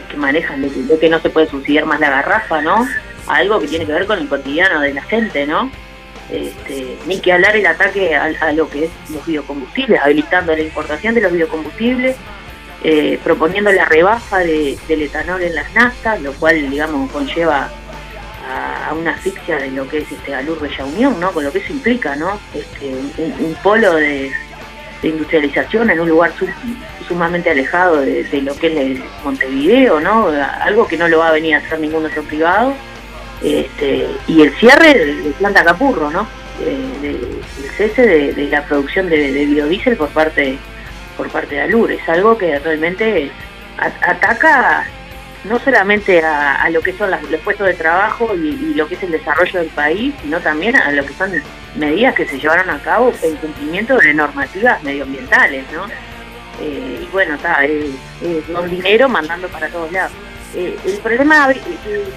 que 0.10 0.18
manejan 0.18 0.62
de, 0.62 1.00
que 1.00 1.10
no 1.10 1.20
se 1.20 1.30
puede 1.30 1.48
subsidiar 1.48 1.86
más 1.86 2.00
la 2.00 2.10
garrafa 2.10 2.62
no 2.62 2.88
algo 3.28 3.60
que 3.60 3.68
tiene 3.68 3.86
que 3.86 3.94
ver 3.94 4.06
con 4.06 4.20
el 4.20 4.28
cotidiano 4.28 4.82
de 4.82 4.94
la 4.94 5.02
gente 5.04 5.48
no 5.48 5.72
este, 6.32 6.98
ni 7.08 7.20
que 7.20 7.34
hablar 7.34 7.58
el 7.58 7.66
ataque 7.66 8.16
a, 8.16 8.54
lo 8.54 8.70
que 8.70 8.86
es 8.86 8.92
los 9.10 9.26
biocombustibles, 9.26 10.00
habilitando 10.02 10.56
la 10.56 10.62
importación 10.62 11.14
de 11.14 11.20
los 11.20 11.34
biocombustibles, 11.34 12.16
eh, 12.84 13.20
proponiendo 13.24 13.72
la 13.72 13.86
rebaja 13.86 14.40
del 14.40 14.78
etanol 14.88 15.42
en 15.42 15.56
las 15.56 15.74
naftas, 15.74 16.22
lo 16.22 16.34
cual, 16.34 16.70
digamos, 16.70 17.12
conlleva 17.12 17.70
a, 18.50 18.94
una 18.94 19.12
asfixia 19.12 19.58
de 19.58 19.72
lo 19.72 19.88
que 19.88 20.00
es 20.00 20.12
este 20.12 20.34
Alur 20.34 20.60
Bella 20.60 20.86
Unión, 20.86 21.20
¿no? 21.20 21.32
Con 21.32 21.44
lo 21.44 21.52
que 21.52 21.60
eso 21.60 21.72
implica, 21.72 22.16
¿no? 22.16 22.40
Este, 22.54 22.88
un, 22.88 23.56
polo 23.64 23.96
de, 23.96 24.32
industrialización 25.04 25.90
en 25.90 26.00
un 26.00 26.10
lugar 26.10 26.32
sumamente 27.08 27.50
alejado 27.50 28.02
de, 28.02 28.42
lo 28.44 28.56
que 28.56 28.94
es 28.94 29.00
Montevideo, 29.24 30.00
¿no? 30.00 30.28
Algo 30.62 30.88
que 30.88 30.98
no 30.98 31.08
lo 31.08 31.20
va 31.20 31.30
a 31.30 31.32
venir 31.32 31.56
a 31.56 31.58
hacer 31.58 31.80
ningún 31.80 32.06
otro 32.06 32.22
privado 32.24 32.76
este, 33.44 34.08
y 34.28 34.42
el 34.42 34.54
cierre 34.58 34.94
de 34.94 35.32
planta 35.32 35.64
Capurro, 35.64 36.12
¿no? 36.12 36.28
el 36.64 37.42
cese 37.76 38.06
de, 38.06 38.48
la 38.50 38.64
producción 38.66 39.10
de, 39.10 39.46
biodiesel 39.46 39.98
por 39.98 40.10
parte 40.10 40.58
por 41.18 41.30
parte 41.30 41.56
de 41.56 41.62
Alur. 41.62 41.92
Es 41.92 42.08
algo 42.08 42.38
que 42.38 42.60
realmente 42.60 43.32
ataca 43.78 44.86
no 45.44 45.60
solamente 45.60 46.22
a, 46.24 46.70
lo 46.70 46.82
que 46.82 46.94
son 46.94 47.10
los 47.10 47.42
puestos 47.42 47.68
de 47.68 47.74
trabajo 47.74 48.36
y, 48.36 48.74
lo 48.76 48.88
que 48.88 48.96
es 48.96 49.04
el 49.04 49.12
desarrollo 49.12 49.60
del 49.60 49.70
país, 49.70 50.14
sino 50.22 50.40
también 50.40 50.76
a 50.76 50.92
lo 50.92 51.04
que 51.06 51.14
son 51.14 51.32
medidas 51.76 52.16
que 52.16 52.28
se 52.28 52.40
llevaron 52.40 52.70
a 52.70 52.80
cabo 52.80 53.12
en 53.24 53.36
cumplimiento 53.38 53.98
de 53.98 54.14
normativas 54.14 54.82
medioambientales, 54.84 55.66
¿no? 55.72 55.86
Eh, 56.62 57.00
y 57.02 57.08
bueno, 57.12 57.36
está, 57.36 57.66
es, 57.66 57.90
dinero 58.70 59.10
mandando 59.10 59.48
para 59.48 59.68
todos 59.70 59.92
lados. 59.92 60.12
Eh, 60.54 60.78
el 60.86 60.98
problema 60.98 61.50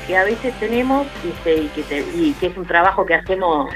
que 0.07 0.17
a 0.17 0.25
veces 0.25 0.53
tenemos 0.59 1.07
este, 1.25 1.71
y, 2.15 2.33
que 2.35 2.47
es 2.49 2.57
un 2.57 2.67
trabajo 2.67 3.07
que 3.07 3.15
hacemos 3.15 3.73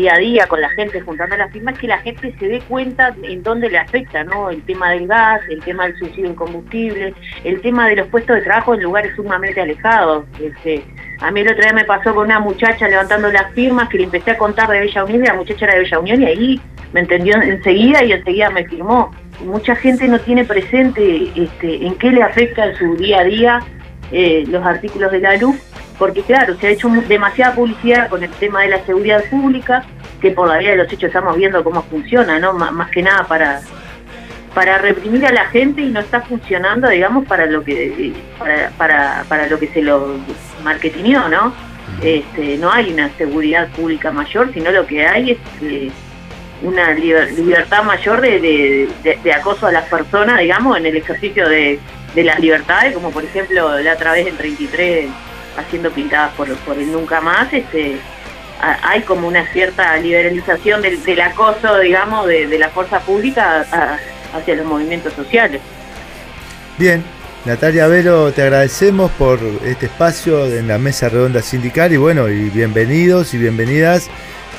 día 0.00 0.14
a 0.14 0.18
día 0.18 0.46
con 0.46 0.60
la 0.60 0.70
gente 0.70 1.00
juntando 1.00 1.36
las 1.36 1.52
firmas, 1.52 1.78
que 1.78 1.86
la 1.86 1.98
gente 1.98 2.34
se 2.38 2.48
dé 2.48 2.60
cuenta 2.60 3.14
en 3.22 3.42
dónde 3.42 3.68
le 3.68 3.78
afecta, 3.78 4.24
¿no? 4.24 4.50
El 4.50 4.62
tema 4.62 4.90
del 4.90 5.06
gas, 5.06 5.42
el 5.48 5.60
tema 5.62 5.86
del 5.86 5.98
subsidio 5.98 6.28
en 6.28 6.34
combustible, 6.34 7.14
el 7.44 7.60
tema 7.60 7.88
de 7.88 7.96
los 7.96 8.08
puestos 8.08 8.36
de 8.36 8.42
trabajo 8.42 8.74
en 8.74 8.82
lugares 8.82 9.14
sumamente 9.14 9.60
alejados. 9.60 10.24
Este, 10.40 10.84
a 11.20 11.30
mí 11.30 11.40
el 11.40 11.48
otro 11.48 11.62
día 11.62 11.72
me 11.72 11.84
pasó 11.84 12.14
con 12.14 12.26
una 12.26 12.40
muchacha 12.40 12.88
levantando 12.88 13.30
las 13.30 13.52
firmas 13.52 13.88
que 13.88 13.98
le 13.98 14.04
empecé 14.04 14.32
a 14.32 14.38
contar 14.38 14.68
de 14.70 14.80
Bella 14.80 15.04
Unión 15.04 15.22
y 15.22 15.26
la 15.26 15.34
muchacha 15.34 15.64
era 15.66 15.74
de 15.74 15.80
Bella 15.80 15.98
Unión 15.98 16.22
y 16.22 16.26
ahí 16.26 16.60
me 16.92 17.00
entendió 17.00 17.36
enseguida 17.36 18.02
y 18.02 18.12
enseguida 18.12 18.50
me 18.50 18.64
firmó. 18.64 19.10
Mucha 19.44 19.74
gente 19.76 20.08
no 20.08 20.18
tiene 20.20 20.44
presente 20.44 21.30
este, 21.34 21.86
en 21.86 21.94
qué 21.96 22.10
le 22.10 22.22
afecta 22.22 22.66
en 22.66 22.76
su 22.76 22.96
día 22.96 23.20
a 23.20 23.24
día 23.24 23.60
eh, 24.12 24.44
los 24.48 24.64
artículos 24.64 25.12
de 25.12 25.20
la 25.20 25.36
luz, 25.36 25.56
porque 26.00 26.22
claro, 26.22 26.56
se 26.56 26.66
ha 26.66 26.70
hecho 26.70 26.88
demasiada 27.06 27.54
publicidad 27.54 28.08
con 28.08 28.24
el 28.24 28.30
tema 28.30 28.62
de 28.62 28.68
la 28.70 28.84
seguridad 28.86 29.22
pública, 29.30 29.84
que 30.22 30.30
por 30.30 30.48
la 30.48 30.56
vía 30.56 30.70
de 30.70 30.78
los 30.78 30.86
hechos 30.86 31.08
estamos 31.08 31.36
viendo 31.36 31.62
cómo 31.62 31.82
funciona, 31.82 32.38
¿no? 32.38 32.54
más 32.54 32.90
que 32.90 33.02
nada 33.02 33.24
para 33.28 33.60
para 34.54 34.78
reprimir 34.78 35.24
a 35.26 35.32
la 35.32 35.44
gente 35.46 35.82
y 35.82 35.90
no 35.90 36.00
está 36.00 36.22
funcionando, 36.22 36.88
digamos, 36.88 37.26
para 37.26 37.46
lo 37.46 37.62
que 37.62 38.12
para, 38.38 38.70
para, 38.70 39.24
para 39.28 39.46
lo 39.46 39.58
que 39.58 39.68
se 39.68 39.82
lo 39.82 40.16
marketineó, 40.64 41.28
¿no? 41.28 41.52
Este, 42.02 42.56
no 42.56 42.72
hay 42.72 42.92
una 42.92 43.10
seguridad 43.10 43.68
pública 43.68 44.10
mayor, 44.10 44.52
sino 44.52 44.72
lo 44.72 44.86
que 44.86 45.06
hay 45.06 45.32
es 45.32 45.38
eh, 45.62 45.90
una 46.62 46.92
libertad 46.92 47.84
mayor 47.84 48.22
de, 48.22 48.88
de, 49.22 49.32
acoso 49.32 49.66
a 49.66 49.72
las 49.72 49.84
personas, 49.84 50.40
digamos, 50.40 50.78
en 50.78 50.86
el 50.86 50.96
ejercicio 50.96 51.48
de, 51.48 51.78
las 52.16 52.40
libertades, 52.40 52.94
como 52.94 53.10
por 53.10 53.22
ejemplo 53.22 53.78
la 53.78 53.92
otra 53.92 54.12
vez 54.12 54.26
en 54.26 54.36
33 54.36 55.10
haciendo 55.56 55.90
pintadas 55.90 56.32
por, 56.34 56.54
por 56.58 56.78
el 56.78 56.90
nunca 56.90 57.20
más, 57.20 57.52
este 57.52 57.98
hay 58.60 59.02
como 59.02 59.26
una 59.26 59.46
cierta 59.52 59.96
liberalización 59.96 60.82
del, 60.82 61.02
del 61.02 61.20
acoso, 61.20 61.78
digamos, 61.78 62.26
de, 62.26 62.58
la 62.58 62.68
fuerza 62.68 63.00
pública 63.00 63.64
a, 63.72 63.98
hacia 64.36 64.54
los 64.54 64.66
movimientos 64.66 65.14
sociales. 65.14 65.60
Bien, 66.76 67.02
Natalia 67.44 67.86
Vero, 67.86 68.32
te 68.32 68.42
agradecemos 68.42 69.10
por 69.12 69.40
este 69.64 69.86
espacio 69.86 70.46
en 70.46 70.68
la 70.68 70.78
mesa 70.78 71.08
redonda 71.08 71.42
sindical 71.42 71.92
y 71.92 71.96
bueno, 71.96 72.28
y 72.28 72.50
bienvenidos 72.50 73.32
y 73.32 73.38
bienvenidas 73.38 74.10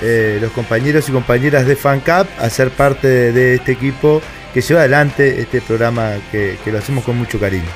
eh, 0.01 0.39
los 0.41 0.51
compañeros 0.51 1.07
y 1.07 1.11
compañeras 1.11 1.67
de 1.67 1.75
FanCap 1.75 2.27
a 2.39 2.49
ser 2.49 2.71
parte 2.71 3.07
de, 3.31 3.55
este 3.55 3.73
equipo 3.73 4.21
que 4.51 4.61
lleva 4.61 4.81
adelante 4.81 5.41
este 5.41 5.61
programa 5.61 6.13
que, 6.31 6.57
que, 6.63 6.71
lo 6.71 6.79
hacemos 6.79 7.03
con 7.03 7.17
mucho 7.17 7.39
cariño. 7.39 7.69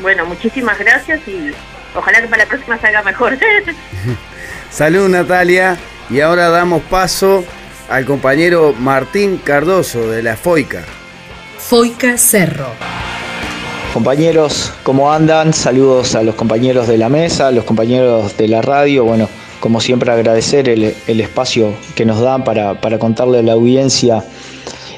Bueno, 0.00 0.26
muchísimas 0.26 0.78
gracias 0.78 1.26
y 1.26 1.52
ojalá 1.94 2.20
que 2.20 2.28
para 2.28 2.44
la 2.44 2.48
próxima 2.48 2.78
salga 2.78 3.02
mejor. 3.02 3.38
Salud 4.70 5.08
Natalia 5.08 5.76
y 6.10 6.20
ahora 6.20 6.48
damos 6.48 6.82
paso 6.82 7.44
al 7.88 8.04
compañero 8.04 8.74
Martín 8.78 9.38
Cardoso 9.38 10.10
de 10.10 10.22
la 10.22 10.36
FOICA. 10.36 10.82
FOICA 11.58 12.16
Cerro. 12.16 12.68
Compañeros, 13.92 14.72
¿cómo 14.82 15.12
andan? 15.12 15.52
Saludos 15.52 16.14
a 16.14 16.22
los 16.22 16.34
compañeros 16.34 16.88
de 16.88 16.96
la 16.96 17.10
mesa, 17.10 17.48
a 17.48 17.50
los 17.50 17.64
compañeros 17.64 18.36
de 18.38 18.48
la 18.48 18.62
radio. 18.62 19.04
Bueno, 19.04 19.28
como 19.60 19.80
siempre 19.80 20.10
agradecer 20.10 20.68
el, 20.68 20.94
espacio 21.06 21.74
que 21.94 22.06
nos 22.06 22.20
dan 22.20 22.42
para, 22.42 22.80
para 22.80 22.98
contarle 22.98 23.40
a 23.40 23.42
la 23.42 23.52
audiencia 23.52 24.24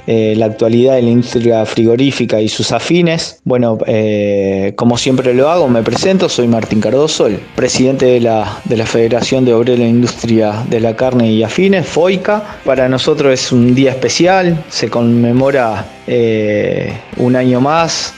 eh, 0.06 0.34
la 0.37 0.46
actualidad 0.46 0.96
de 0.96 1.02
la 1.02 1.11
industria 1.11 1.64
frigorífica 1.64 2.40
y 2.40 2.49
sus 2.49 2.73
afines. 2.73 3.40
Bueno, 3.44 3.78
eh, 3.87 4.75
como 4.76 4.99
siempre 4.99 5.32
lo 5.32 5.49
hago, 5.49 5.66
me 5.68 5.82
presento, 5.82 6.28
soy 6.28 6.46
Martín 6.46 6.80
Cardoso, 6.80 7.26
el 7.26 7.38
presidente 7.56 8.06
de 8.06 8.20
la, 8.20 8.61
de 8.64 8.76
la 8.76 8.87
Federación 8.87 9.44
de 9.44 9.54
Obreros 9.54 9.78
de 9.78 9.84
la 9.84 9.88
Industria 9.88 10.64
de 10.68 10.80
la 10.80 10.94
Carne 10.94 11.30
y 11.30 11.42
Afines, 11.42 11.87
FOICA. 11.87 12.58
Para 12.64 12.88
nosotros 12.88 13.32
es 13.32 13.50
un 13.50 13.75
día 13.75 13.92
especial, 13.92 14.62
se 14.68 14.90
conmemora 14.90 15.87
eh, 16.06 16.92
un 17.16 17.34
año 17.34 17.62
más 17.62 18.12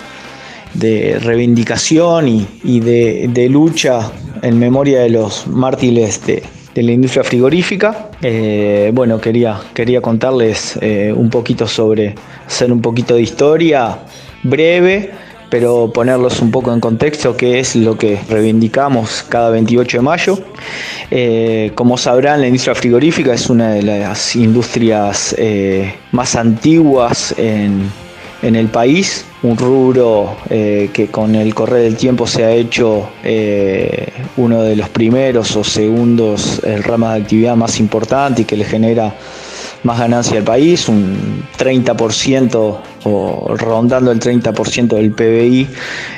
de 0.74 1.18
reivindicación 1.20 2.28
y, 2.28 2.80
de, 2.80 3.30
de, 3.32 3.48
lucha 3.48 4.10
en 4.42 4.58
memoria 4.58 5.00
de 5.00 5.10
los 5.10 5.46
mártires 5.46 6.26
de, 6.26 6.42
de 6.76 6.82
la 6.82 6.92
industria 6.92 7.24
frigorífica. 7.24 8.10
Eh, 8.20 8.90
bueno, 8.94 9.18
quería, 9.18 9.58
quería 9.72 10.02
contarles 10.02 10.78
eh, 10.82 11.12
un 11.16 11.30
poquito 11.30 11.66
sobre, 11.66 12.14
hacer 12.46 12.70
un 12.70 12.82
poquito 12.82 13.14
de 13.14 13.22
historia 13.22 13.98
breve, 14.42 15.10
pero 15.48 15.90
ponerlos 15.90 16.40
un 16.40 16.50
poco 16.50 16.74
en 16.74 16.80
contexto, 16.80 17.34
qué 17.34 17.60
es 17.60 17.76
lo 17.76 17.96
que 17.96 18.18
reivindicamos 18.28 19.24
cada 19.26 19.48
28 19.50 19.96
de 19.96 20.02
mayo. 20.02 20.38
Eh, 21.10 21.72
como 21.74 21.96
sabrán, 21.96 22.42
la 22.42 22.46
industria 22.46 22.74
frigorífica 22.74 23.32
es 23.32 23.48
una 23.48 23.70
de 23.70 23.82
las 23.82 24.36
industrias 24.36 25.34
más 26.12 26.36
antiguas 26.36 27.34
en, 27.38 27.90
en 28.42 28.54
el 28.54 28.66
país, 28.66 29.24
un 29.46 29.56
rubro 29.56 30.36
eh, 30.50 30.90
que 30.92 31.06
con 31.08 31.34
el 31.34 31.54
correr 31.54 31.82
del 31.82 31.96
tiempo 31.96 32.26
se 32.26 32.44
ha 32.44 32.50
hecho 32.50 33.10
eh, 33.22 34.08
uno 34.36 34.62
de 34.62 34.74
los 34.74 34.88
primeros 34.88 35.54
o 35.56 35.62
segundos 35.62 36.60
el 36.64 36.82
rama 36.82 37.14
de 37.14 37.22
actividad 37.22 37.56
más 37.56 37.78
importante 37.78 38.42
y 38.42 38.44
que 38.44 38.56
le 38.56 38.64
genera 38.64 39.14
más 39.84 40.00
ganancia 40.00 40.38
al 40.38 40.44
país, 40.44 40.88
un 40.88 41.44
30% 41.58 42.78
o 43.04 43.54
rondando 43.56 44.10
el 44.10 44.18
30% 44.18 44.88
del 44.88 45.12
PBI 45.12 45.68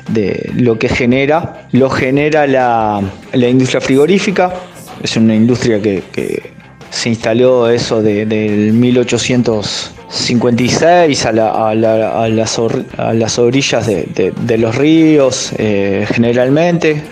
de 0.09 0.51
lo 0.55 0.79
que 0.79 0.88
genera, 0.88 1.69
lo 1.73 1.91
genera 1.91 2.47
la, 2.47 3.03
industria 3.35 3.83
frigorífica, 3.83 4.55
es 5.03 5.17
una 5.17 5.35
industria 5.35 5.83
que, 5.83 6.57
se 6.91 7.11
instaló 7.11 7.69
eso 7.69 8.01
de, 8.01 8.25
del 8.25 8.73
1800 8.73 9.97
56 10.11 11.27
a, 11.27 11.29
a, 11.29 11.75
las, 11.75 12.59
a 12.97 13.12
las, 13.12 13.38
orillas 13.38 13.87
de, 13.87 14.59
los 14.59 14.75
ríos, 14.75 15.53
eh, 15.59 16.07
generalmente. 16.11 17.03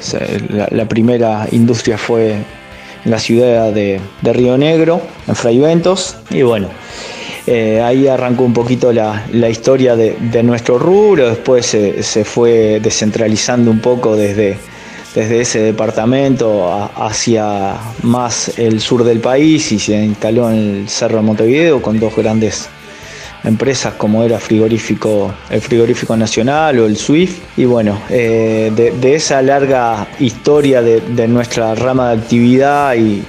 La, 0.70 0.86
primera 0.86 1.46
industria 1.52 1.98
fue 1.98 2.32
en 3.04 3.10
la 3.10 3.18
ciudad 3.18 3.72
de, 3.72 4.00
Río 4.22 4.56
Negro, 4.56 5.02
en 5.28 5.34
Fraiventos. 5.36 6.16
Y 6.30 6.40
bueno, 6.42 6.68
eh, 7.46 7.82
ahí 7.82 8.08
arrancó 8.08 8.44
un 8.44 8.54
poquito 8.54 8.90
la, 8.92 9.22
historia 9.50 9.94
de, 9.94 10.42
nuestro 10.42 10.78
rubro. 10.78 11.28
Después 11.28 11.66
se, 11.66 12.24
fue 12.24 12.80
descentralizando 12.82 13.70
un 13.70 13.80
poco 13.80 14.16
desde, 14.16 14.56
desde 15.14 15.42
ese 15.42 15.58
departamento 15.60 16.90
hacia 16.96 17.74
más 18.02 18.58
el 18.58 18.80
sur 18.80 19.04
del 19.04 19.20
país 19.20 19.70
y 19.70 19.78
se 19.78 20.02
instaló 20.02 20.50
en 20.50 20.56
el 20.56 20.88
Cerro 20.88 21.18
de 21.18 21.22
Montevideo 21.24 21.82
con 21.82 22.00
dos 22.00 22.16
grandes 22.16 22.70
empresas 23.46 23.94
como 23.94 24.24
era 24.24 24.38
frigorífico, 24.38 25.32
el 25.48 25.60
frigorífico 25.60 26.16
nacional 26.16 26.78
o 26.80 26.86
el 26.86 26.96
SWIFT. 26.96 27.42
Y 27.56 27.64
bueno, 27.64 28.00
eh, 28.10 28.70
de, 28.74 29.14
esa 29.14 29.40
larga 29.40 30.06
historia 30.18 30.82
de, 30.82 31.28
nuestra 31.28 31.74
rama 31.74 32.10
de 32.10 32.22
actividad 32.22 32.94
y, 32.96 33.24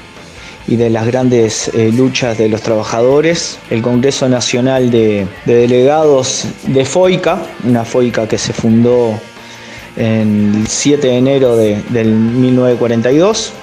de 0.68 0.90
las 0.90 1.08
grandes 1.08 1.70
eh, 1.70 1.92
luchas 1.94 2.38
de 2.38 2.50
los 2.50 2.62
trabajadores, 2.62 3.58
el 3.70 3.82
Congreso 3.82 4.28
Nacional 4.28 4.92
de, 4.92 5.26
Delegados 5.46 6.44
de 6.64 6.84
FOICA, 6.84 7.42
una 7.64 7.86
FOICA 7.86 8.28
que 8.28 8.38
se 8.38 8.52
fundó 8.52 9.18
el 9.96 10.66
7 10.68 11.08
de 11.08 11.18
enero 11.18 11.56
de, 11.56 11.82
del 11.90 12.10
1942, 12.10 13.54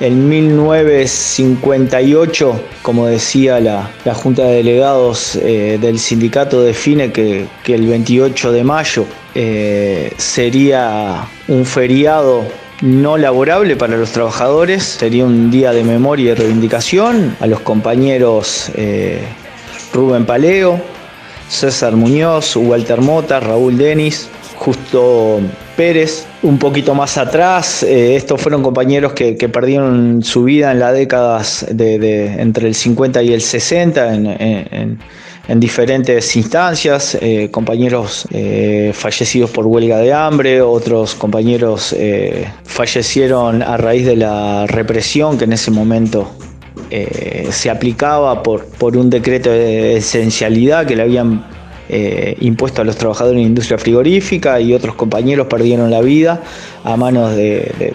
en 0.00 0.28
1958, 0.28 2.60
como 2.82 3.06
decía 3.06 3.60
la, 3.60 3.88
Junta 4.14 4.42
de 4.44 4.56
Delegados 4.56 5.36
eh, 5.36 5.78
del 5.80 6.00
sindicato, 6.00 6.62
define 6.62 7.12
que, 7.12 7.46
el 7.66 7.86
28 7.86 8.52
de 8.52 8.64
mayo 8.64 9.06
eh, 9.34 10.12
sería 10.16 11.28
un 11.48 11.64
feriado 11.64 12.44
no 12.82 13.16
laborable 13.16 13.76
para 13.76 13.96
los 13.96 14.10
trabajadores, 14.10 14.82
sería 14.82 15.24
un 15.24 15.48
día 15.50 15.72
de 15.72 15.84
memoria 15.84 16.32
y 16.32 16.34
reivindicación 16.34 17.36
a 17.40 17.46
los 17.46 17.60
compañeros 17.60 18.70
eh, 18.74 19.22
Rubén 19.92 20.26
Paleo, 20.26 20.80
César 21.48 21.94
Muñoz, 21.94 22.56
Walter 22.56 23.00
Mota, 23.00 23.38
Raúl 23.38 23.78
Denis, 23.78 24.28
Justo 24.56 25.40
Pérez, 25.76 26.26
un 26.42 26.58
poquito 26.58 26.94
más 26.94 27.18
atrás, 27.18 27.82
eh, 27.82 28.16
estos 28.16 28.40
fueron 28.40 28.62
compañeros 28.62 29.12
que, 29.12 29.34
perdieron 29.48 30.22
su 30.22 30.44
vida 30.44 30.72
en 30.72 30.78
las 30.78 30.94
décadas 30.94 31.66
de, 31.70 32.26
entre 32.40 32.68
el 32.68 32.74
50 32.74 33.22
y 33.22 33.32
el 33.32 33.40
60 33.40 34.14
en, 34.14 34.98
diferentes 35.60 36.36
instancias, 36.36 37.18
eh, 37.20 37.50
compañeros 37.50 38.26
eh, 38.30 38.92
fallecidos 38.94 39.50
por 39.50 39.66
huelga 39.66 39.98
de 39.98 40.12
hambre, 40.12 40.62
otros 40.62 41.14
compañeros 41.14 41.94
fallecieron 42.64 43.62
a 43.62 43.76
raíz 43.76 44.06
de 44.06 44.16
la 44.16 44.66
represión 44.66 45.36
que 45.36 45.44
en 45.44 45.52
ese 45.52 45.70
momento 45.70 46.30
se 47.50 47.70
aplicaba 47.70 48.42
por, 48.42 48.66
por 48.66 48.96
un 48.96 49.10
decreto 49.10 49.50
de 49.50 49.96
esencialidad 49.96 50.86
que 50.86 50.96
le 50.96 51.02
habían 51.02 51.44
eh, 51.88 52.36
impuesto 52.40 52.82
a 52.82 52.84
los 52.84 52.96
trabajadores 52.96 53.36
en 53.36 53.42
la 53.42 53.48
industria 53.48 53.78
frigorífica 53.78 54.60
y 54.60 54.72
otros 54.72 54.94
compañeros 54.94 55.46
perdieron 55.48 55.90
la 55.90 56.00
vida 56.00 56.42
a 56.82 56.96
manos 56.96 57.34
de, 57.36 57.94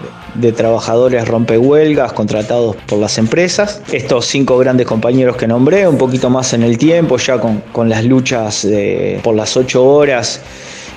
trabajadores 0.56 1.28
rompehuelgas 1.28 2.14
contratados 2.14 2.76
por 2.88 3.00
las 3.00 3.18
empresas. 3.18 3.82
Estos 3.92 4.26
cinco 4.26 4.58
grandes 4.58 4.88
compañeros 4.88 5.36
que 5.36 5.48
nombré, 5.48 5.88
un 5.88 5.98
poquito 5.98 6.30
más 6.30 6.54
en 6.54 6.64
el 6.64 6.78
tiempo, 6.78 7.18
ya 7.18 7.40
con, 7.40 7.90
las 7.90 8.06
luchas 8.06 8.68
por 9.24 9.36
las 9.36 9.58
ocho 9.58 9.86
horas, 9.86 10.42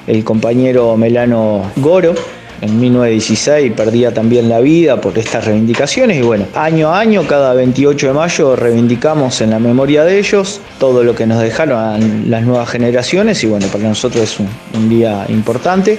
el 0.06 0.22
compañero 0.22 0.96
Melano 0.96 1.62
Goro, 1.76 2.14
en 2.62 2.78
1916 2.78 3.72
perdía 3.72 4.14
también 4.14 4.48
la 4.48 4.60
vida 4.60 5.00
por 5.00 5.18
estas 5.18 5.44
reivindicaciones 5.44 6.16
y 6.16 6.22
bueno, 6.22 6.46
año 6.54 6.90
a 6.90 7.00
año, 7.00 7.26
cada 7.26 7.52
28 7.54 8.06
de 8.06 8.12
mayo 8.12 8.54
reivindicamos 8.54 9.40
en 9.40 9.50
la 9.50 9.58
memoria 9.58 10.04
de 10.04 10.20
ellos 10.20 10.60
todo 10.78 11.02
lo 11.02 11.14
que 11.16 11.26
nos 11.26 11.42
dejaron 11.42 12.30
las 12.30 12.42
nuevas 12.44 12.68
generaciones 12.68 13.42
y 13.42 13.48
bueno, 13.48 13.66
para 13.66 13.88
nosotros 13.88 14.22
es 14.22 14.38
un, 14.38 14.88
día 14.88 15.26
importante 15.28 15.98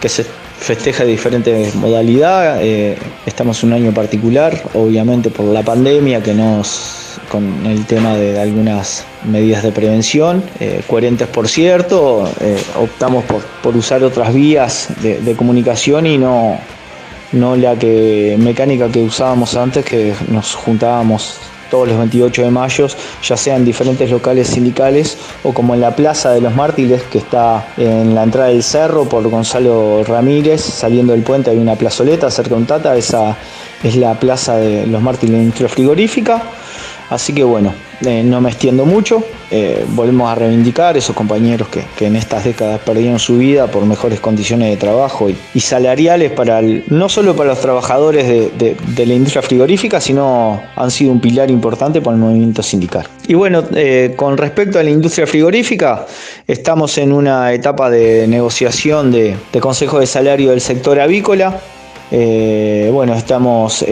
que 0.00 0.08
se 0.08 0.24
festeja 0.58 1.04
de 1.04 1.10
diferentes 1.10 1.74
modalidades. 1.74 2.60
Eh, 2.62 2.96
estamos 3.26 3.62
un 3.62 3.72
año 3.72 3.92
particular, 3.92 4.60
obviamente 4.74 5.30
por 5.30 5.46
la 5.46 5.62
pandemia 5.62 6.22
que 6.22 6.34
nos 6.34 7.01
con 7.30 7.66
el 7.66 7.86
tema 7.86 8.14
de 8.16 8.40
algunas 8.40 9.04
medidas 9.24 9.62
de 9.62 9.72
prevención, 9.72 10.42
eh, 10.60 10.82
coherentes 10.86 11.28
por 11.28 11.48
cierto, 11.48 12.28
eh, 12.40 12.60
optamos 12.80 13.24
por, 13.24 13.76
usar 13.76 14.02
otras 14.04 14.34
vías 14.34 14.88
de, 15.00 15.34
comunicación 15.34 16.06
y 16.06 16.18
no, 16.18 16.58
no 17.32 17.56
la 17.56 17.76
que 17.76 18.36
mecánica 18.38 18.88
que 18.90 19.00
usábamos 19.00 19.56
antes, 19.56 19.84
que 19.84 20.14
nos 20.28 20.54
juntábamos 20.54 21.38
todos 21.72 21.88
los 21.88 21.96
28 21.96 22.42
de 22.42 22.50
mayo, 22.50 22.86
ya 23.22 23.34
sea 23.34 23.56
en 23.56 23.64
diferentes 23.64 24.10
locales 24.10 24.48
sindicales 24.48 25.16
o 25.42 25.54
como 25.54 25.74
en 25.74 25.80
la 25.80 25.96
Plaza 25.96 26.30
de 26.32 26.42
los 26.42 26.54
Mártires, 26.54 27.02
que 27.04 27.16
está 27.16 27.66
en 27.78 28.14
la 28.14 28.24
entrada 28.24 28.48
del 28.48 28.62
cerro 28.62 29.06
por 29.06 29.26
Gonzalo 29.26 30.04
Ramírez, 30.04 30.60
saliendo 30.60 31.14
del 31.14 31.22
puente 31.22 31.50
hay 31.50 31.56
una 31.56 31.74
plazoleta 31.74 32.30
cerca 32.30 32.50
de 32.50 32.56
un 32.56 32.66
tata, 32.66 32.94
esa 32.94 33.38
es 33.82 33.96
la 33.96 34.12
Plaza 34.20 34.56
de 34.56 34.86
los 34.86 35.00
Mártires 35.00 35.40
Industria 35.40 35.70
Frigorífica. 35.70 36.42
Así 37.12 37.34
que 37.34 37.44
bueno, 37.44 37.74
eh, 38.06 38.22
no 38.24 38.40
me 38.40 38.48
extiendo 38.48 38.86
mucho, 38.86 39.22
eh, 39.50 39.84
volvemos 39.90 40.32
a 40.32 40.34
reivindicar 40.34 40.96
esos 40.96 41.14
compañeros 41.14 41.68
que, 41.68 42.06
en 42.06 42.16
estas 42.16 42.44
décadas 42.44 42.80
perdieron 42.80 43.18
su 43.18 43.36
vida 43.36 43.66
por 43.66 43.84
mejores 43.84 44.18
condiciones 44.18 44.70
de 44.70 44.78
trabajo 44.78 45.28
y, 45.28 45.60
salariales 45.60 46.32
para 46.32 46.62
no 46.62 47.10
solo 47.10 47.36
para 47.36 47.50
los 47.50 47.60
trabajadores 47.60 48.26
de, 48.26 49.06
la 49.06 49.12
industria 49.12 49.42
frigorífica, 49.42 50.00
sino 50.00 50.62
han 50.74 50.90
sido 50.90 51.12
un 51.12 51.20
pilar 51.20 51.50
importante 51.50 52.00
para 52.00 52.16
el 52.16 52.22
movimiento 52.22 52.62
sindical. 52.62 53.06
Y 53.28 53.34
bueno, 53.34 53.62
eh, 53.74 54.14
con 54.16 54.38
respecto 54.38 54.78
a 54.78 54.82
la 54.82 54.90
industria 54.90 55.26
frigorífica, 55.26 56.06
estamos 56.46 56.96
en 56.96 57.12
una 57.12 57.52
etapa 57.52 57.90
de 57.90 58.26
negociación 58.26 59.12
de, 59.12 59.36
consejo 59.60 60.00
de 60.00 60.06
salario 60.06 60.48
del 60.48 60.62
sector 60.62 60.98
avícola. 60.98 61.60
bueno, 62.10 63.14
estamos 63.14 63.84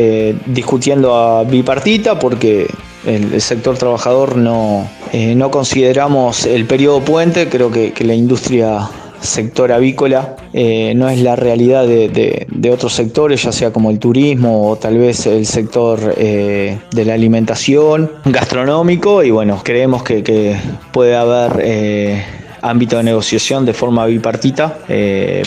discutiendo 0.46 1.14
a 1.14 1.44
bipartita 1.44 2.18
porque 2.18 2.66
el, 3.06 3.40
sector 3.40 3.78
trabajador 3.78 4.36
no, 4.36 4.88
eh, 5.12 5.34
no 5.34 5.50
consideramos 5.50 6.44
el 6.46 6.66
periodo 6.66 7.00
puente, 7.00 7.48
creo 7.48 7.70
que, 7.70 7.92
la 8.00 8.14
industria 8.14 8.88
sector 9.20 9.70
avícola 9.70 10.36
eh, 10.54 10.94
no 10.96 11.10
es 11.10 11.20
la 11.20 11.36
realidad 11.36 11.86
de, 11.86 12.70
otros 12.72 12.94
sectores, 12.94 13.42
ya 13.42 13.52
sea 13.52 13.72
como 13.72 13.90
el 13.90 13.98
turismo 13.98 14.70
o 14.70 14.76
tal 14.76 14.96
vez 14.96 15.26
el 15.26 15.44
sector 15.46 16.14
eh, 16.16 16.78
de 16.90 17.04
la 17.04 17.14
alimentación, 17.14 18.10
gastronómico 18.24 19.22
y 19.22 19.30
bueno, 19.30 19.60
creemos 19.62 20.02
que, 20.02 20.56
puede 20.92 21.16
haber 21.16 22.24
ámbito 22.62 22.98
de 22.98 23.02
negociación 23.02 23.64
de 23.64 23.74
forma 23.74 24.06
bipartita, 24.06 24.78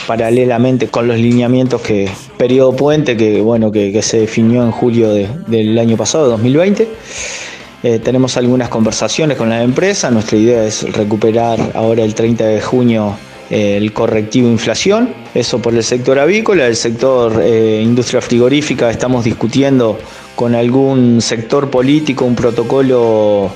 paralelamente 0.07 0.87
con 0.87 1.07
los 1.07 1.17
lineamientos 1.17 1.81
que 1.81 2.09
periodo 2.37 2.75
puente 2.75 3.17
que 3.17 3.41
bueno 3.41 3.71
que, 3.71 4.01
se 4.01 4.19
definió 4.19 4.63
en 4.63 4.71
julio 4.71 5.13
del 5.13 5.77
año 5.79 5.97
pasado, 5.97 6.29
2020. 6.29 6.87
Eh, 7.83 7.99
tenemos 7.99 8.37
algunas 8.37 8.69
conversaciones 8.69 9.37
con 9.37 9.49
la 9.49 9.61
empresa. 9.61 10.09
Nuestra 10.09 10.37
idea 10.37 10.63
es 10.63 10.89
recuperar 10.93 11.59
ahora 11.73 12.03
el 12.03 12.15
30 12.15 12.45
de 12.45 12.61
junio 12.61 13.17
eh, 13.49 13.75
el 13.75 13.91
correctivo 13.91 14.47
inflación. 14.47 15.13
Eso 15.33 15.61
por 15.61 15.75
el 15.75 15.83
sector 15.83 16.17
avícola. 16.17 16.65
El 16.65 16.77
sector 16.77 17.41
eh, 17.43 17.81
industria 17.83 18.21
frigorífica 18.21 18.89
estamos 18.89 19.25
discutiendo 19.25 19.99
con 20.33 20.55
algún 20.55 21.21
sector 21.21 21.69
político 21.69 22.23
un 22.23 22.35
protocolo 22.35 23.51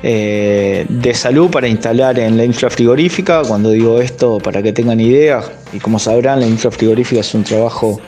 de 0.00 1.12
salud 1.12 1.50
para 1.50 1.66
instalar 1.66 2.20
en 2.20 2.36
la 2.36 2.44
infra 2.44 2.70
frigorífica. 2.70 3.42
Cuando 3.42 3.70
digo 3.70 4.00
esto, 4.00 4.38
para 4.38 4.62
que 4.62 4.72
tengan 4.72 5.00
idea, 5.00 5.42
y 5.72 5.80
como 5.80 5.98
sabrán, 5.98 6.38
la 6.38 6.46
infra 6.46 6.70
frigorífica 6.70 7.20
es 7.20 7.34
un 7.34 7.42
trabajo 7.42 8.00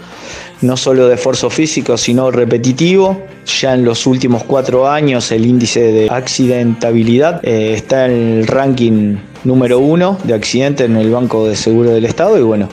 no 0.62 0.76
solo 0.76 1.08
de 1.08 1.16
esfuerzo 1.16 1.50
físico, 1.50 1.98
sino 1.98 2.30
repetitivo. 2.30 3.20
Ya 3.46 3.74
en 3.74 3.84
los 3.84 4.06
últimos 4.06 4.44
cuatro 4.44 4.88
años 4.88 5.32
el 5.32 5.46
índice 5.46 5.80
de 5.80 6.08
accidentabilidad 6.10 7.40
eh, 7.44 7.74
está 7.74 8.06
en 8.06 8.38
el 8.38 8.46
ranking 8.46 9.16
número 9.44 9.78
uno 9.78 10.18
de 10.24 10.34
accidentes 10.34 10.86
en 10.86 10.96
el 10.96 11.10
Banco 11.10 11.48
de 11.48 11.56
Seguro 11.56 11.90
del 11.90 12.04
Estado 12.04 12.38
y 12.38 12.42
bueno, 12.42 12.68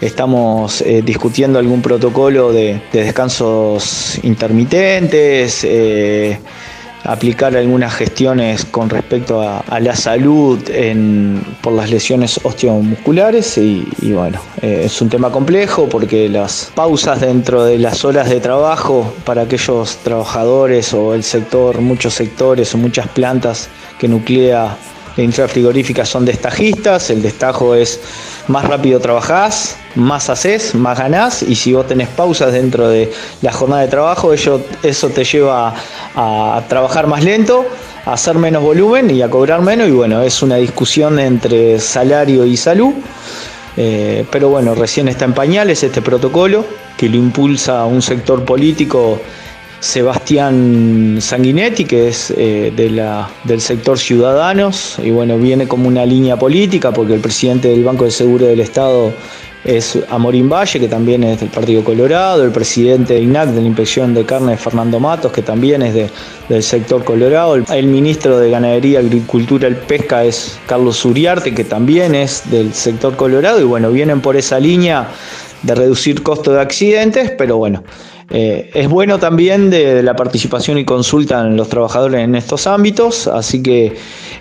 estamos 0.00 0.80
eh, 0.82 1.02
discutiendo 1.04 1.58
algún 1.58 1.82
protocolo 1.82 2.52
de, 2.52 2.80
descansos 2.92 4.18
intermitentes. 4.22 5.64
Eh, 5.64 6.38
aplicar 7.04 7.56
algunas 7.56 7.94
gestiones 7.94 8.64
con 8.64 8.88
respecto 8.88 9.40
a, 9.42 9.62
la 9.80 9.96
salud 9.96 10.60
por 11.60 11.72
las 11.72 11.90
lesiones 11.90 12.38
osteomusculares 12.42 13.58
y, 13.58 13.84
bueno, 14.12 14.40
eh, 14.60 14.82
es 14.84 15.00
un 15.00 15.08
tema 15.08 15.30
complejo 15.30 15.88
porque 15.88 16.28
las 16.28 16.70
pausas 16.74 17.20
dentro 17.20 17.64
de 17.64 17.78
las 17.78 18.04
horas 18.04 18.28
de 18.30 18.40
trabajo 18.40 19.12
para 19.24 19.42
aquellos 19.42 19.96
trabajadores 19.98 20.94
o 20.94 21.14
el 21.14 21.24
sector, 21.24 21.80
muchos 21.80 22.14
sectores 22.14 22.74
o 22.74 22.78
muchas 22.78 23.08
plantas 23.08 23.68
que 23.98 24.08
nuclea 24.08 24.76
la 25.16 25.22
industria 25.22 25.48
frigorífica 25.48 26.06
son 26.06 26.24
destajistas, 26.24 27.10
el 27.10 27.20
destajo 27.20 27.74
es 27.74 28.00
más 28.48 28.66
rápido 28.66 29.00
trabajás, 29.00 29.76
más 29.94 30.30
haces, 30.30 30.74
más 30.74 30.98
ganás 30.98 31.42
y 31.42 31.54
si 31.54 31.72
vos 31.72 31.86
tenés 31.86 32.08
pausas 32.08 32.52
dentro 32.52 32.88
de 32.88 33.12
la 33.40 33.52
jornada 33.52 33.82
de 33.82 33.88
trabajo, 33.88 34.32
eso, 34.32 34.60
te 34.60 35.24
lleva 35.24 35.74
a, 36.14 36.62
trabajar 36.68 37.06
más 37.06 37.24
lento, 37.24 37.64
a 38.04 38.14
hacer 38.14 38.36
menos 38.36 38.62
volumen 38.62 39.10
y 39.10 39.22
a 39.22 39.30
cobrar 39.30 39.62
menos 39.62 39.88
y 39.88 39.92
bueno, 39.92 40.22
es 40.22 40.42
una 40.42 40.56
discusión 40.56 41.18
entre 41.18 41.78
salario 41.78 42.44
y 42.44 42.56
salud. 42.56 42.94
Eh, 43.76 44.26
pero 44.30 44.50
bueno, 44.50 44.74
recién 44.74 45.08
está 45.08 45.24
en 45.24 45.32
pañales 45.32 45.82
este 45.82 46.02
protocolo 46.02 46.62
que 46.96 47.08
lo 47.08 47.16
impulsa 47.16 47.86
un 47.86 48.02
sector 48.02 48.44
político 48.44 49.18
Sebastián 49.82 51.18
Sanguinetti, 51.20 51.84
que 51.84 52.06
es 52.06 52.32
eh, 52.36 52.72
de 52.74 52.88
la, 52.88 53.28
del 53.42 53.60
sector 53.60 53.98
Ciudadanos, 53.98 54.96
y 55.02 55.10
bueno, 55.10 55.36
viene 55.38 55.66
como 55.66 55.88
una 55.88 56.06
línea 56.06 56.38
política 56.38 56.92
porque 56.92 57.14
el 57.14 57.20
presidente 57.20 57.66
del 57.66 57.82
Banco 57.82 58.04
de 58.04 58.12
Seguro 58.12 58.46
del 58.46 58.60
Estado 58.60 59.12
es 59.64 59.98
Amorín 60.08 60.48
Valle, 60.48 60.78
que 60.78 60.86
también 60.86 61.24
es 61.24 61.40
del 61.40 61.48
Partido 61.48 61.82
Colorado, 61.82 62.44
el 62.44 62.52
presidente 62.52 63.14
de 63.14 63.22
INAC 63.22 63.48
de 63.48 63.60
la 63.60 63.66
Inspección 63.66 64.14
de 64.14 64.24
Carne, 64.24 64.56
Fernando 64.56 65.00
Matos, 65.00 65.32
que 65.32 65.42
también 65.42 65.82
es 65.82 66.10
del 66.48 66.62
sector 66.62 67.02
Colorado, 67.02 67.56
el 67.56 67.86
ministro 67.88 68.38
de 68.38 68.50
Ganadería, 68.50 69.00
Agricultura 69.00 69.68
y 69.68 69.74
Pesca 69.74 70.22
es 70.22 70.60
Carlos 70.66 71.04
Uriarte, 71.04 71.52
que 71.52 71.64
también 71.64 72.14
es 72.14 72.48
del 72.52 72.72
sector 72.72 73.16
Colorado, 73.16 73.60
y 73.60 73.64
bueno, 73.64 73.90
vienen 73.90 74.20
por 74.20 74.36
esa 74.36 74.60
línea 74.60 75.08
de 75.62 75.74
reducir 75.74 76.22
costos 76.22 76.54
de 76.54 76.60
accidentes, 76.60 77.32
pero 77.36 77.56
bueno, 77.56 77.82
eh, 78.34 78.70
es 78.72 78.88
bueno 78.88 79.18
también 79.18 79.68
de, 79.68 80.02
la 80.02 80.16
participación 80.16 80.78
y 80.78 80.86
consulta 80.86 81.42
en 81.42 81.54
los 81.54 81.68
trabajadores 81.68 82.22
en 82.22 82.34
estos 82.34 82.66
ámbitos, 82.66 83.26
así 83.26 83.62
que 83.62 83.94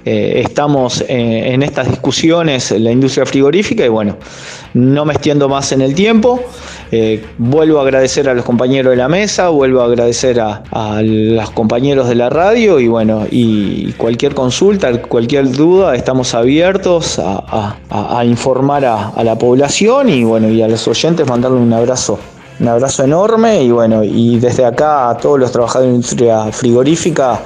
eh, 0.05 0.41
estamos 0.45 1.01
eh, 1.01 1.51
en 1.53 1.61
estas 1.61 1.89
discusiones 1.89 2.71
en 2.71 2.85
la 2.85 2.91
industria 2.91 3.25
frigorífica 3.25 3.85
y 3.85 3.89
bueno, 3.89 4.15
no 4.73 5.03
me 5.03 5.11
extiendo 5.11 5.49
más 5.49 5.73
en 5.73 5.81
el 5.81 5.93
tiempo. 5.93 6.41
vuelvo 7.37 7.79
a 7.79 7.81
agradecer 7.83 8.29
a 8.29 8.33
los 8.33 8.45
compañeros 8.45 8.91
de 8.91 8.97
la 8.97 9.09
mesa, 9.09 9.49
vuelvo 9.49 9.81
a 9.81 9.85
agradecer 9.85 10.39
a, 10.39 11.01
los 11.03 11.51
compañeros 11.51 12.07
de 12.07 12.15
la 12.15 12.29
radio 12.29 12.79
y 12.79 12.87
bueno, 12.87 13.27
y 13.29 13.91
cualquier 13.93 14.33
consulta, 14.33 15.01
cualquier 15.01 15.51
duda, 15.51 15.95
estamos 15.95 16.33
abiertos 16.33 17.19
a, 17.19 18.23
informar 18.23 18.85
a, 18.85 19.21
la 19.21 19.37
población 19.37 20.07
y 20.07 20.23
bueno, 20.23 20.49
y 20.49 20.61
a 20.61 20.69
los 20.69 20.87
oyentes 20.87 21.27
mandarle 21.27 21.57
un 21.57 21.73
abrazo 21.73 22.17
un 22.59 22.67
abrazo 22.67 23.03
enorme 23.03 23.63
y 23.63 23.71
bueno, 23.71 24.03
y 24.03 24.39
desde 24.39 24.65
acá 24.65 25.09
a 25.09 25.17
todos 25.17 25.39
los 25.39 25.51
trabajadores 25.51 25.87
de 25.87 25.91
la 25.91 25.95
industria 25.95 26.51
frigorífica, 26.51 27.39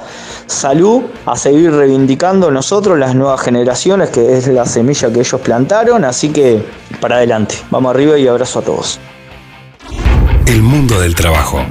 salud, 0.46 1.02
a 1.24 1.36
seguir 1.36 1.72
reivindicando 1.72 2.50
nosotros 2.50 2.98
las 2.98 3.14
nuevas 3.14 3.40
generaciones, 3.40 4.10
que 4.10 4.36
es 4.36 4.46
la 4.48 4.66
semilla 4.66 5.12
que 5.12 5.20
ellos 5.20 5.40
plantaron, 5.40 6.04
así 6.04 6.30
que 6.30 6.62
para 7.00 7.16
adelante, 7.16 7.56
vamos 7.70 7.94
arriba 7.94 8.18
y 8.18 8.28
abrazo 8.28 8.58
a 8.58 8.62
todos. 8.62 9.00
El 10.46 10.62
mundo 10.62 11.00
del 11.00 11.14
trabajo. 11.14 11.64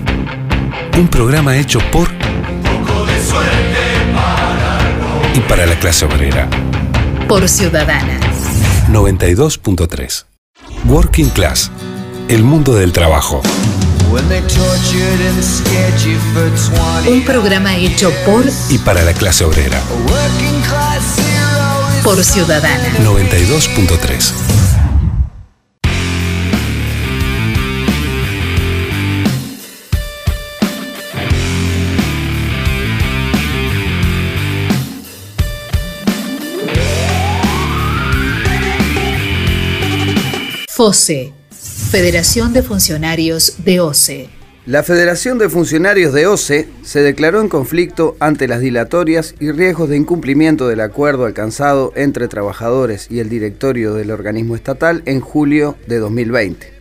Un 0.98 1.08
programa 1.08 1.58
hecho 1.58 1.80
por 1.92 2.08
y 5.34 5.40
para 5.42 5.66
la 5.66 5.78
clase 5.78 6.06
obrera. 6.06 6.48
por 7.28 7.48
Ciudadana. 7.50 8.20
92.3. 8.90 10.26
Working 10.88 11.30
Class. 11.30 11.72
El 12.28 12.44
mundo 12.44 12.74
del 12.74 12.92
trabajo. 12.92 13.42
Un 17.08 17.24
programa 17.24 17.76
hecho 17.76 18.12
por 18.26 18.46
Y 18.70 18.78
para 18.80 19.04
la 19.04 19.14
clase 19.14 19.44
obrera. 19.46 19.80
por 22.04 22.24
Ciudadana. 22.24 22.98
92.3. 23.04 24.34
FOSE, 40.68 41.34
Federación 41.92 42.52
de 42.52 42.62
Funcionarios 42.62 43.64
de 43.64 43.80
OCE. 43.80 44.30
La 44.66 44.84
Federación 44.84 45.38
de 45.38 45.48
Funcionarios 45.48 46.14
de 46.14 46.28
OCE 46.28 46.68
se 46.82 47.02
declaró 47.02 47.40
en 47.40 47.48
conflicto 47.48 48.18
ante 48.20 48.48
las 48.48 48.60
dilatorias 48.60 49.36
y 49.40 49.52
riesgos 49.52 49.90
de 49.90 49.96
incumplimiento 49.96 50.68
del 50.68 50.82
acuerdo 50.82 51.26
alcanzado 51.26 51.94
entre 51.96 52.28
trabajadores 52.28 53.08
y 53.10 53.20
el 53.20 53.30
directorio 53.30 53.94
del 53.94 54.12
organismo 54.12 54.56
estatal 54.56 55.04
en 55.06 55.22
julio 55.22 55.78
de 55.88 56.00
2020. 56.00 56.74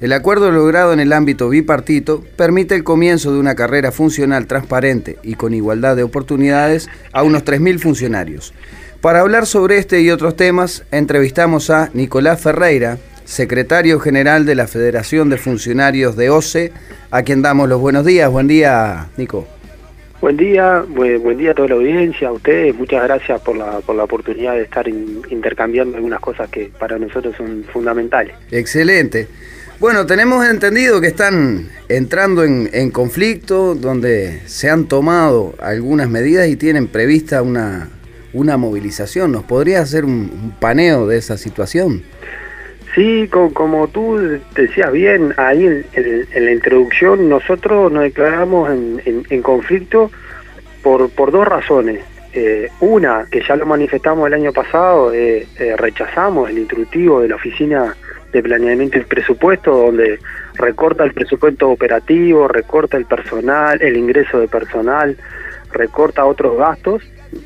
El 0.00 0.12
acuerdo 0.12 0.50
logrado 0.50 0.92
en 0.92 1.00
el 1.00 1.12
ámbito 1.12 1.48
bipartito 1.48 2.24
permite 2.36 2.74
el 2.74 2.84
comienzo 2.84 3.32
de 3.32 3.38
una 3.38 3.54
carrera 3.54 3.92
funcional 3.92 4.46
transparente 4.46 5.18
y 5.22 5.34
con 5.34 5.54
igualdad 5.54 5.94
de 5.96 6.02
oportunidades 6.02 6.88
a 7.12 7.22
unos 7.22 7.44
3.000 7.44 7.78
funcionarios. 7.78 8.52
Para 9.00 9.20
hablar 9.20 9.46
sobre 9.46 9.78
este 9.78 10.02
y 10.02 10.10
otros 10.10 10.36
temas, 10.36 10.84
entrevistamos 10.90 11.70
a 11.70 11.88
Nicolás 11.94 12.40
Ferreira, 12.40 12.98
secretario 13.30 14.00
general 14.00 14.44
de 14.44 14.56
la 14.56 14.66
Federación 14.66 15.30
de 15.30 15.36
Funcionarios 15.38 16.16
de 16.16 16.30
OCE, 16.30 16.72
a 17.12 17.22
quien 17.22 17.42
damos 17.42 17.68
los 17.68 17.80
buenos 17.80 18.04
días. 18.04 18.28
Buen 18.28 18.48
día, 18.48 19.06
Nico. 19.16 19.46
Buen 20.20 20.36
día, 20.36 20.84
buen, 20.88 21.38
día 21.38 21.52
a 21.52 21.54
toda 21.54 21.68
la 21.68 21.74
audiencia, 21.76 22.28
a 22.28 22.32
ustedes, 22.32 22.74
muchas 22.74 23.02
gracias 23.04 23.40
por 23.40 23.56
la, 23.56 23.78
por 23.80 23.94
la 23.96 24.04
oportunidad 24.04 24.54
de 24.54 24.62
estar 24.62 24.86
in- 24.86 25.22
intercambiando 25.30 25.96
algunas 25.96 26.20
cosas 26.20 26.50
que 26.50 26.70
para 26.78 26.98
nosotros 26.98 27.34
son 27.36 27.64
fundamentales. 27.72 28.34
Excelente. 28.50 29.28
Bueno, 29.78 30.04
tenemos 30.04 30.46
entendido 30.46 31.00
que 31.00 31.06
están 31.06 31.68
entrando 31.88 32.44
en, 32.44 32.68
en 32.72 32.90
conflicto, 32.90 33.74
donde 33.74 34.40
se 34.44 34.68
han 34.68 34.88
tomado 34.88 35.54
algunas 35.60 36.10
medidas 36.10 36.48
y 36.48 36.56
tienen 36.56 36.88
prevista 36.88 37.40
una, 37.40 37.88
una 38.34 38.58
movilización. 38.58 39.32
¿Nos 39.32 39.44
podría 39.44 39.80
hacer 39.80 40.04
un, 40.04 40.12
un 40.12 40.54
paneo 40.60 41.06
de 41.06 41.16
esa 41.16 41.38
situación? 41.38 42.02
Sí, 42.94 43.28
co- 43.28 43.52
como 43.52 43.88
tú 43.88 44.18
decías 44.54 44.90
bien, 44.92 45.32
ahí 45.36 45.64
en, 45.94 46.44
la 46.44 46.50
introducción 46.52 47.28
nosotros 47.28 47.92
nos 47.92 48.02
declaramos 48.02 48.70
en 48.70 49.42
conflicto 49.42 50.10
por, 50.82 51.10
por 51.10 51.30
dos 51.30 51.46
razones. 51.46 52.04
Eh, 52.32 52.68
una, 52.78 53.26
que 53.28 53.42
ya 53.42 53.56
lo 53.56 53.66
manifestamos 53.66 54.26
el 54.28 54.34
año 54.34 54.52
pasado, 54.52 55.12
eh, 55.12 55.48
eh, 55.58 55.74
rechazamos 55.76 56.48
el 56.48 56.58
instructivo 56.58 57.20
de 57.20 57.28
la 57.28 57.34
Oficina 57.34 57.96
de 58.32 58.42
Planeamiento 58.42 58.98
y 58.98 59.02
Presupuesto, 59.02 59.72
donde 59.72 60.20
recorta 60.54 61.02
el 61.02 61.12
presupuesto 61.12 61.68
operativo, 61.70 62.46
recorta 62.46 62.96
el 62.96 63.06
personal, 63.06 63.82
el 63.82 63.96
ingreso 63.96 64.38
de 64.38 64.46
personal, 64.46 65.16
recorta 65.72 66.24
otros 66.24 66.56
gastos 66.56 67.02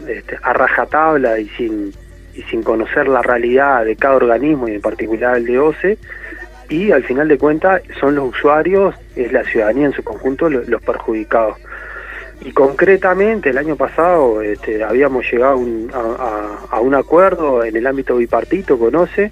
este, 0.07 0.37
a 0.43 0.53
rajatabla 0.53 1.39
y 1.39 1.49
sin, 1.57 1.91
y 2.35 2.43
sin 2.43 2.63
conocer 2.63 3.09
la 3.09 3.23
realidad 3.23 3.85
de 3.85 3.97
cada 3.97 4.17
organismo 4.17 4.69
y 4.69 4.75
en 4.75 4.81
particular 4.81 5.37
el 5.37 5.47
de 5.47 5.59
OCE, 5.59 5.99
y 6.69 6.91
al 6.93 7.03
final 7.05 7.29
de 7.29 7.39
cuentas 7.39 7.83
son 8.01 8.15
los 8.15 8.31
usuarios, 8.31 8.95
es 9.17 9.33
la 9.33 9.45
ciudadanía 9.45 9.87
en 9.87 9.93
su 9.93 10.03
conjunto 10.03 10.49
lo- 10.49 10.63
los 10.65 10.83
perjudicados. 10.83 11.59
Y 12.45 12.53
concretamente 12.53 13.51
el 13.51 13.59
año 13.59 13.77
pasado 13.77 14.43
este, 14.43 14.83
habíamos 14.83 15.25
llegado 15.31 15.53
a 15.53 16.81
un, 16.81 16.95
acuerdo 16.95 17.65
en 17.65 17.77
el 17.77 17.87
ámbito 17.87 18.17
bipartito 18.17 18.79
con 18.79 18.95
OCE, 18.97 19.31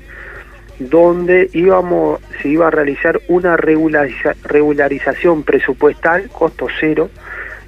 donde 0.78 1.48
íbamos, 1.52 2.20
se 2.40 2.48
iba 2.48 2.68
a 2.68 2.70
realizar 2.70 3.20
una 3.28 3.56
regulariza- 3.56 4.34
regularización 4.44 5.42
presupuestal, 5.42 6.28
costo 6.30 6.66
cero, 6.80 7.10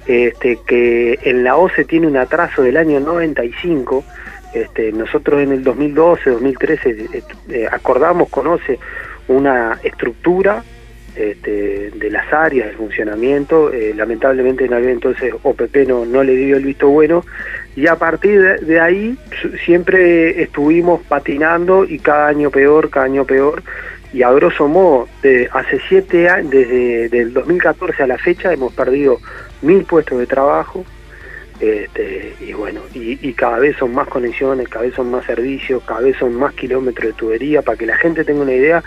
este, 0.07 0.59
que 0.65 1.17
en 1.23 1.43
la 1.43 1.57
OCE 1.57 1.85
tiene 1.85 2.07
un 2.07 2.17
atraso 2.17 2.61
del 2.61 2.77
año 2.77 2.99
95. 2.99 4.03
Este, 4.55 4.93
nosotros 4.93 5.41
en 5.41 5.51
el 5.51 5.63
2012, 5.65 6.29
2013 6.29 6.89
eh, 6.89 7.23
eh, 7.49 7.67
acordamos 7.69 8.29
con 8.29 8.47
OCE 8.47 8.79
una 9.27 9.77
estructura 9.83 10.63
este, 11.13 11.91
de 11.91 12.09
las 12.09 12.31
áreas 12.31 12.69
de 12.69 12.73
funcionamiento. 12.75 13.73
eh, 13.73 13.93
lamentablemente 13.93 14.63
en 14.63 14.73
aquel 14.73 14.91
entonces 14.91 15.33
OPP 15.43 15.87
no, 15.87 16.05
no 16.05 16.23
le 16.23 16.35
dio 16.35 16.55
el 16.55 16.63
visto 16.63 16.87
bueno 16.87 17.25
y 17.75 17.87
a 17.87 17.97
partir 17.97 18.61
de, 18.61 18.79
ahí 18.79 19.17
siempre 19.65 20.41
estuvimos 20.41 21.01
patinando 21.01 21.83
y 21.83 21.99
cada 21.99 22.27
año 22.27 22.49
peor, 22.49 22.89
cada 22.89 23.07
año 23.07 23.25
peor. 23.25 23.61
Y 24.13 24.23
a 24.23 24.31
grosso 24.31 24.69
modo, 24.69 25.09
de 25.21 25.49
hace 25.51 25.81
siete 25.89 26.29
años, 26.29 26.51
desde 26.51 27.19
el 27.19 27.33
2014 27.33 28.01
a 28.01 28.07
la 28.07 28.17
fecha, 28.17 28.53
hemos 28.53 28.71
perdido 28.73 29.19
mil 29.61 29.83
puestos 29.83 30.17
de 30.17 30.25
trabajo. 30.25 30.85
Este, 31.59 32.35
y 32.41 32.53
bueno, 32.53 32.81
y, 32.93 33.33
cada 33.33 33.59
vez 33.59 33.77
son 33.77 33.93
más 33.93 34.07
conexiones, 34.07 34.67
cada 34.67 34.85
vez 34.85 34.95
son 34.95 35.09
más 35.09 35.25
servicios, 35.25 35.81
cada 35.85 36.01
vez 36.01 36.17
son 36.17 36.35
más 36.35 36.53
kilómetros 36.53 37.07
de 37.07 37.13
tubería. 37.13 37.61
Para 37.61 37.77
que 37.77 37.85
la 37.85 37.97
gente 37.97 38.23
tenga 38.23 38.41
una 38.41 38.53
idea, 38.53 38.83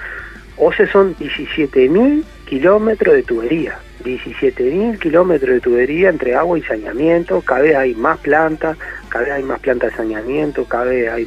OCE 0.56 0.86
son 0.88 1.14
17.000 1.16 2.24
kilómetros 2.46 3.14
de 3.14 3.22
tubería. 3.22 3.78
17.000 4.04 4.98
kilómetros 4.98 5.54
de 5.54 5.60
tubería 5.60 6.08
entre 6.10 6.34
agua 6.34 6.58
y 6.58 6.62
saneamiento. 6.62 7.40
Cada 7.40 7.62
vez 7.62 7.76
hay 7.76 7.94
más 7.94 8.18
plantas, 8.18 8.76
cada 9.08 9.24
vez 9.24 9.34
hay 9.34 9.42
más 9.42 9.60
plantas 9.60 9.90
de 9.90 9.96
saneamiento, 9.96 10.64
cada 10.64 10.84
vez 10.84 11.10
hay, 11.10 11.26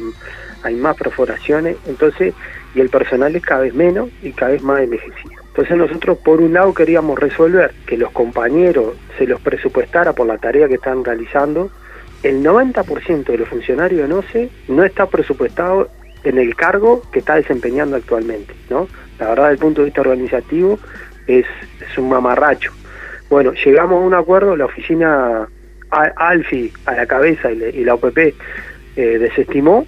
hay 0.63 0.75
más 0.75 0.95
perforaciones. 0.95 1.75
Entonces, 1.87 2.33
y 2.75 2.79
el 2.79 2.89
personal 2.89 3.35
es 3.35 3.43
cada 3.43 3.61
vez 3.61 3.73
menos 3.73 4.09
y 4.21 4.31
cada 4.31 4.51
vez 4.51 4.61
más 4.61 4.79
envejecido. 4.79 5.40
Entonces 5.51 5.77
nosotros 5.77 6.17
por 6.19 6.41
un 6.41 6.53
lado 6.53 6.73
queríamos 6.73 7.19
resolver 7.19 7.73
que 7.85 7.97
los 7.97 8.11
compañeros 8.11 8.95
se 9.17 9.27
los 9.27 9.39
presupuestara 9.41 10.13
por 10.13 10.25
la 10.27 10.37
tarea 10.37 10.67
que 10.67 10.75
están 10.75 11.03
realizando. 11.03 11.69
El 12.23 12.41
90% 12.43 13.25
de 13.25 13.37
los 13.37 13.49
funcionarios 13.49 14.07
de 14.07 14.13
OCE 14.13 14.49
no 14.69 14.83
está 14.83 15.07
presupuestado 15.07 15.89
en 16.23 16.37
el 16.37 16.55
cargo 16.55 17.01
que 17.11 17.19
está 17.19 17.35
desempeñando 17.35 17.95
actualmente, 17.97 18.53
¿no? 18.69 18.87
La 19.19 19.29
verdad, 19.29 19.43
desde 19.45 19.53
el 19.53 19.59
punto 19.59 19.81
de 19.81 19.85
vista 19.85 20.01
organizativo, 20.01 20.79
es, 21.27 21.45
es 21.79 21.97
un 21.97 22.09
mamarracho. 22.09 22.71
Bueno, 23.29 23.53
llegamos 23.53 24.01
a 24.01 24.05
un 24.05 24.13
acuerdo, 24.13 24.55
la 24.55 24.65
oficina 24.65 25.47
ALFI 25.89 26.71
a 26.85 26.93
la 26.93 27.05
cabeza 27.07 27.51
y, 27.51 27.55
le- 27.55 27.69
y 27.71 27.83
la 27.83 27.95
OPP 27.95 28.17
eh, 28.17 28.33
desestimó. 29.19 29.85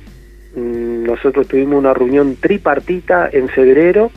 Mm, 0.56 1.04
Nosotros 1.04 1.48
tuvimos 1.48 1.78
una 1.80 1.94
reunión 1.94 2.36
tripartita 2.36 3.30
en 3.32 3.48
febrero, 3.50 4.12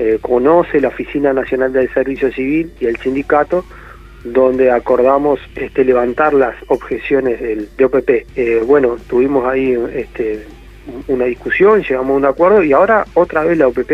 eh, 0.00 0.18
conoce 0.20 0.80
la 0.80 0.88
Oficina 0.88 1.32
Nacional 1.34 1.72
del 1.74 1.92
Servicio 1.92 2.32
Civil 2.32 2.72
y 2.80 2.86
el 2.86 2.96
sindicato, 2.96 3.64
donde 4.24 4.70
acordamos 4.70 5.38
este, 5.56 5.84
levantar 5.84 6.32
las 6.32 6.54
objeciones 6.68 7.38
del, 7.40 7.68
de 7.76 7.84
OPP. 7.84 8.10
Eh, 8.34 8.62
bueno, 8.66 8.96
tuvimos 9.08 9.46
ahí 9.46 9.76
este, 9.94 10.46
una 11.08 11.26
discusión, 11.26 11.82
llegamos 11.82 12.10
a 12.14 12.16
un 12.16 12.24
acuerdo 12.24 12.62
y 12.64 12.72
ahora 12.72 13.04
otra 13.12 13.44
vez 13.44 13.58
la 13.58 13.68
OPP 13.68 13.90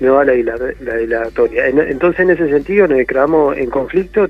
me 0.00 0.08
da 0.08 0.24
la, 0.24 0.34
dila- 0.34 0.74
la 0.80 0.96
dilatoria. 0.96 1.68
En- 1.68 1.78
entonces, 1.78 2.20
en 2.20 2.30
ese 2.30 2.48
sentido, 2.48 2.88
nos 2.88 2.98
declaramos 2.98 3.56
en 3.56 3.70
conflicto, 3.70 4.28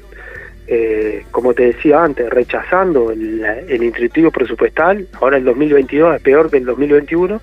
eh, 0.68 1.24
como 1.30 1.54
te 1.54 1.66
decía 1.72 2.02
antes, 2.04 2.28
rechazando 2.28 3.10
el, 3.10 3.42
el 3.68 3.82
instructivo 3.82 4.30
presupuestal. 4.30 5.06
Ahora 5.20 5.38
el 5.38 5.44
2022 5.44 6.16
es 6.16 6.22
peor 6.22 6.50
que 6.50 6.58
el 6.58 6.66
2021. 6.66 7.40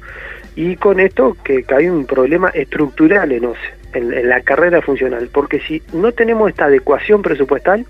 Y 0.55 0.75
con 0.75 0.99
esto 0.99 1.35
que, 1.43 1.63
que 1.63 1.75
hay 1.75 1.89
un 1.89 2.05
problema 2.05 2.49
estructural 2.49 3.31
en 3.31 3.45
OCE, 3.45 3.59
en, 3.93 4.29
la 4.29 4.41
carrera 4.41 4.81
funcional. 4.81 5.29
Porque 5.31 5.59
si 5.59 5.81
no 5.93 6.11
tenemos 6.11 6.49
esta 6.49 6.65
adecuación 6.65 7.21
presupuestal, 7.21 7.85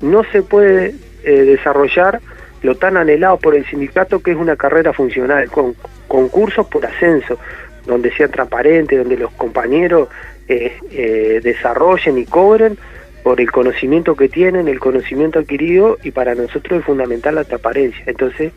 no 0.00 0.24
se 0.24 0.42
puede 0.42 0.94
eh, 1.24 1.30
desarrollar 1.42 2.20
lo 2.62 2.76
tan 2.76 2.96
anhelado 2.96 3.38
por 3.38 3.56
el 3.56 3.66
sindicato 3.66 4.22
que 4.22 4.32
es 4.32 4.36
una 4.36 4.56
carrera 4.56 4.92
funcional, 4.92 5.50
con 5.50 5.74
concursos 6.06 6.66
por 6.68 6.86
ascenso, 6.86 7.38
donde 7.86 8.12
sea 8.12 8.28
transparente, 8.28 8.96
donde 8.96 9.16
los 9.16 9.32
compañeros 9.32 10.08
eh, 10.48 10.72
eh, 10.90 11.40
desarrollen 11.42 12.18
y 12.18 12.24
cobren 12.26 12.78
por 13.22 13.40
el 13.40 13.50
conocimiento 13.50 14.16
que 14.16 14.28
tienen, 14.28 14.68
el 14.68 14.80
conocimiento 14.80 15.38
adquirido 15.38 15.98
y 16.02 16.10
para 16.10 16.34
nosotros 16.34 16.80
es 16.80 16.84
fundamental 16.84 17.36
la 17.36 17.44
transparencia. 17.44 18.02
Entonces, 18.06 18.52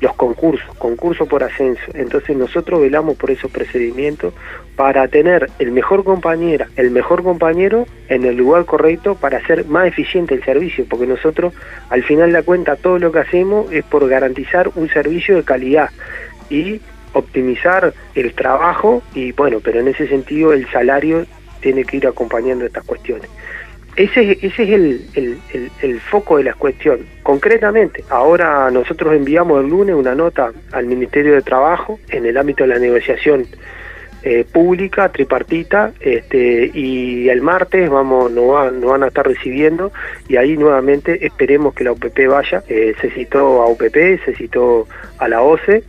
los 0.00 0.14
concursos, 0.14 0.74
concursos 0.76 1.28
por 1.28 1.42
ascenso. 1.42 1.82
Entonces 1.94 2.36
nosotros 2.36 2.80
velamos 2.80 3.16
por 3.16 3.30
esos 3.30 3.50
procedimientos 3.50 4.34
para 4.74 5.08
tener 5.08 5.50
el 5.58 5.72
mejor 5.72 6.04
compañera, 6.04 6.68
el 6.76 6.90
mejor 6.90 7.22
compañero 7.22 7.86
en 8.08 8.24
el 8.24 8.36
lugar 8.36 8.64
correcto 8.64 9.14
para 9.14 9.38
hacer 9.38 9.64
más 9.66 9.88
eficiente 9.88 10.34
el 10.34 10.44
servicio, 10.44 10.84
porque 10.88 11.06
nosotros 11.06 11.54
al 11.88 12.02
final 12.02 12.26
de 12.26 12.32
la 12.32 12.42
cuenta 12.42 12.76
todo 12.76 12.98
lo 12.98 13.12
que 13.12 13.20
hacemos 13.20 13.72
es 13.72 13.84
por 13.84 14.06
garantizar 14.08 14.70
un 14.74 14.88
servicio 14.88 15.36
de 15.36 15.44
calidad 15.44 15.90
y 16.50 16.80
optimizar 17.12 17.94
el 18.14 18.34
trabajo 18.34 19.02
y 19.14 19.32
bueno, 19.32 19.60
pero 19.62 19.80
en 19.80 19.88
ese 19.88 20.06
sentido 20.06 20.52
el 20.52 20.68
salario 20.70 21.24
tiene 21.60 21.84
que 21.84 21.96
ir 21.96 22.06
acompañando 22.06 22.66
estas 22.66 22.84
cuestiones. 22.84 23.30
Ese, 23.96 24.32
ese 24.42 24.62
es 24.62 24.70
el, 25.14 25.40
el, 25.82 26.00
foco 26.00 26.36
de 26.36 26.44
la 26.44 26.52
cuestión. 26.52 27.06
Concretamente, 27.22 28.04
ahora 28.10 28.70
nosotros 28.70 29.14
enviamos 29.14 29.64
el 29.64 29.70
lunes 29.70 29.96
una 29.96 30.14
nota 30.14 30.52
al 30.72 30.84
Ministerio 30.84 31.32
de 31.32 31.40
Trabajo 31.40 31.98
en 32.10 32.26
el 32.26 32.36
ámbito 32.36 32.64
de 32.64 32.68
la 32.68 32.78
negociación 32.78 33.46
eh, 34.22 34.44
pública, 34.44 35.08
tripartita, 35.08 35.92
este, 36.00 36.70
y 36.74 37.30
el 37.30 37.40
martes 37.40 37.88
vamos, 37.88 38.30
nos, 38.30 38.82
van 38.82 39.02
a 39.02 39.06
estar 39.06 39.26
recibiendo 39.26 39.92
y 40.28 40.36
ahí 40.36 40.58
nuevamente 40.58 41.24
esperemos 41.24 41.74
que 41.74 41.84
la 41.84 41.92
UPP 41.92 42.26
vaya. 42.28 42.62
Eh, 42.68 42.94
se 43.00 43.10
citó 43.12 43.62
a 43.62 43.68
UPP, 43.68 44.24
se 44.26 44.34
citó 44.36 44.86
a 45.18 45.28
la 45.28 45.40
OCE 45.40 45.84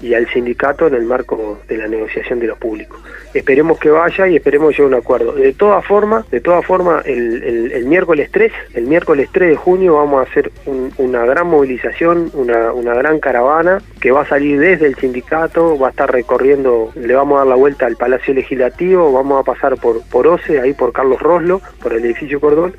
y 0.00 0.14
al 0.14 0.28
sindicato 0.28 0.86
en 0.86 0.94
el 0.94 1.04
marco 1.04 1.60
de 1.68 1.76
la 1.76 1.88
negociación 1.88 2.38
de 2.38 2.46
lo 2.46 2.56
público. 2.56 3.00
Esperemos 3.34 3.78
que 3.78 3.90
vaya 3.90 4.28
y 4.28 4.36
esperemos 4.36 4.72
llegar 4.72 4.92
a 4.92 4.96
un 4.96 5.02
acuerdo. 5.02 5.32
De 5.32 5.52
todas 5.52 5.84
formas, 5.84 6.28
de 6.30 6.40
todas 6.40 6.64
formas, 6.64 7.04
el, 7.06 7.72
el, 7.72 7.84
miércoles 7.84 8.30
3, 8.32 8.52
el 8.74 8.86
miércoles 8.86 9.28
3 9.32 9.50
de 9.50 9.56
junio 9.56 9.96
vamos 9.96 10.20
a 10.20 10.30
hacer 10.30 10.50
una 10.96 11.24
gran 11.26 11.46
movilización, 11.46 12.30
una, 12.34 12.72
una 12.72 12.94
gran 12.94 13.20
caravana 13.20 13.82
que 14.00 14.10
va 14.10 14.22
a 14.22 14.26
salir 14.26 14.58
desde 14.58 14.86
el 14.86 14.94
sindicato, 14.96 15.78
va 15.78 15.88
a 15.88 15.90
estar 15.90 16.10
recorriendo, 16.10 16.92
le 16.94 17.14
vamos 17.14 17.36
a 17.36 17.38
dar 17.40 17.48
la 17.48 17.54
vuelta 17.56 17.86
al 17.86 17.96
Palacio 17.96 18.34
Legislativo, 18.34 19.12
vamos 19.12 19.40
a 19.40 19.44
pasar 19.44 19.76
por, 19.76 20.02
por 20.08 20.26
OCE, 20.26 20.60
ahí 20.60 20.72
por 20.72 20.92
Carlos 20.92 21.20
Roslo, 21.20 21.60
por 21.82 21.92
el 21.92 22.04
edificio 22.04 22.40
Cordón, 22.40 22.74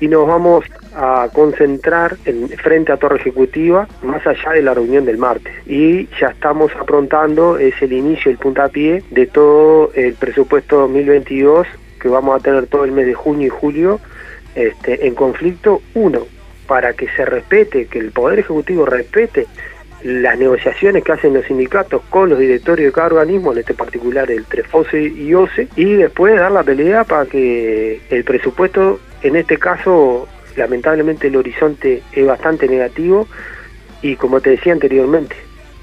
y 0.00 0.08
nos 0.08 0.26
vamos 0.26 0.64
a 0.94 1.28
concentrar 1.32 2.16
en, 2.24 2.48
frente 2.48 2.92
a 2.92 2.96
Torre 2.96 3.16
Ejecutiva 3.16 3.86
más 4.02 4.26
allá 4.26 4.52
de 4.52 4.62
la 4.62 4.74
reunión 4.74 5.04
del 5.04 5.18
martes. 5.18 5.52
Y 5.66 6.08
ya 6.20 6.28
estamos 6.28 6.72
aprontando, 6.80 7.58
es 7.58 7.80
el 7.82 7.92
inicio, 7.92 8.30
el 8.30 8.38
puntapié 8.38 9.02
de 9.10 9.26
todo 9.26 9.92
el 9.94 10.14
presupuesto 10.14 10.78
2022 10.80 11.66
que 12.00 12.08
vamos 12.08 12.38
a 12.38 12.42
tener 12.42 12.66
todo 12.66 12.84
el 12.84 12.92
mes 12.92 13.06
de 13.06 13.14
junio 13.14 13.46
y 13.46 13.50
julio 13.50 14.00
este, 14.54 15.06
en 15.06 15.14
conflicto. 15.14 15.82
Uno, 15.94 16.26
para 16.66 16.92
que 16.92 17.08
se 17.08 17.24
respete, 17.24 17.86
que 17.86 17.98
el 17.98 18.12
Poder 18.12 18.38
Ejecutivo 18.38 18.86
respete 18.86 19.46
las 20.02 20.38
negociaciones 20.38 21.02
que 21.02 21.12
hacen 21.12 21.34
los 21.34 21.44
sindicatos 21.46 22.02
con 22.08 22.30
los 22.30 22.38
directorios 22.38 22.86
de 22.86 22.92
cada 22.92 23.08
organismo, 23.08 23.52
en 23.52 23.58
este 23.58 23.74
particular 23.74 24.30
el 24.30 24.44
TREFOSE 24.44 25.02
y 25.02 25.34
OCE, 25.34 25.68
y 25.74 25.94
después 25.94 26.36
dar 26.36 26.52
la 26.52 26.62
pelea 26.62 27.04
para 27.04 27.26
que 27.26 28.00
el 28.10 28.24
presupuesto, 28.24 29.00
en 29.22 29.36
este 29.36 29.58
caso, 29.58 30.28
lamentablemente 30.56 31.28
el 31.28 31.36
horizonte 31.36 32.02
es 32.12 32.26
bastante 32.26 32.68
negativo 32.68 33.26
y 34.02 34.16
como 34.16 34.40
te 34.40 34.50
decía 34.50 34.72
anteriormente, 34.72 35.36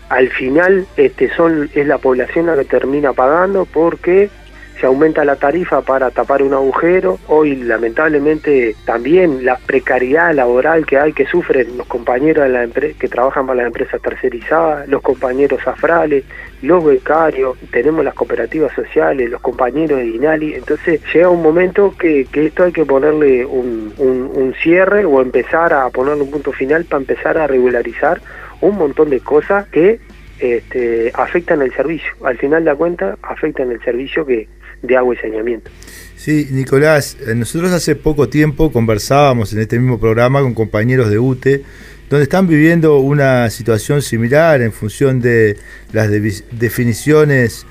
al 0.09 0.29
final 0.29 0.85
este 0.97 1.33
son 1.35 1.69
es 1.73 1.87
la 1.87 1.97
población 1.97 2.45
la 2.45 2.55
que 2.55 2.65
termina 2.65 3.13
pagando 3.13 3.65
porque 3.65 4.29
se 4.79 4.85
aumenta 4.85 5.23
la 5.23 5.35
tarifa 5.35 5.81
para 5.81 6.11
tapar 6.11 6.43
un 6.43 6.53
agujero. 6.53 7.17
Hoy, 7.27 7.55
lamentablemente, 7.55 8.75
también 8.85 9.45
la 9.45 9.57
precariedad 9.57 10.33
laboral 10.33 10.85
que 10.85 10.97
hay, 10.97 11.13
que 11.13 11.25
sufren 11.25 11.77
los 11.77 11.87
compañeros 11.87 12.43
de 12.43 12.49
la 12.49 12.67
que 12.67 13.07
trabajan 13.07 13.47
para 13.47 13.57
las 13.57 13.67
empresas 13.67 14.01
tercerizadas, 14.01 14.87
los 14.87 15.01
compañeros 15.01 15.65
afrales, 15.65 16.25
los 16.61 16.83
becarios, 16.83 17.57
tenemos 17.71 18.03
las 18.03 18.13
cooperativas 18.13 18.73
sociales, 18.73 19.29
los 19.29 19.41
compañeros 19.41 19.99
de 19.99 20.07
INALI. 20.07 20.55
Entonces, 20.55 21.01
llega 21.13 21.29
un 21.29 21.41
momento 21.41 21.93
que, 21.97 22.27
esto 22.33 22.63
hay 22.63 22.71
que 22.71 22.85
ponerle 22.85 23.45
un, 23.45 23.93
un 23.97 24.53
cierre 24.61 25.05
o 25.05 25.21
empezar 25.21 25.73
a 25.73 25.89
ponerle 25.89 26.23
un 26.23 26.31
punto 26.31 26.51
final 26.51 26.85
para 26.85 27.01
empezar 27.01 27.37
a 27.37 27.47
regularizar 27.47 28.21
un 28.61 28.77
montón 28.77 29.09
de 29.09 29.19
cosas 29.19 29.67
que 29.67 29.99
este, 30.39 31.11
afectan 31.13 31.61
el 31.61 31.73
servicio. 31.73 32.11
Al 32.23 32.37
final 32.37 32.63
de 32.63 32.71
la 32.71 32.75
cuenta, 32.75 33.17
afectan 33.21 33.71
el 33.71 33.81
servicio 33.83 34.25
que, 34.25 34.47
de 34.87 34.97
agua 34.97 35.15
y 35.15 35.17
saneamiento. 35.17 35.71
Sí, 36.15 36.47
Nicolás, 36.51 37.17
eh, 37.27 37.35
nosotros 37.35 37.71
hace 37.71 37.95
poco 37.95 38.29
tiempo 38.29 38.71
conversábamos 38.71 39.53
en 39.53 39.59
este 39.59 39.77
mismo 39.77 39.99
programa 39.99 40.41
con 40.41 40.53
compañeros 40.53 41.09
de 41.09 41.19
UTE, 41.19 41.63
donde 42.09 42.23
están 42.23 42.47
viviendo 42.47 42.97
una 42.99 43.49
situación 43.49 44.01
similar 44.01 44.61
en 44.61 44.71
función 44.71 45.21
de 45.21 45.57
las 45.91 46.09
definiciones 46.09 47.65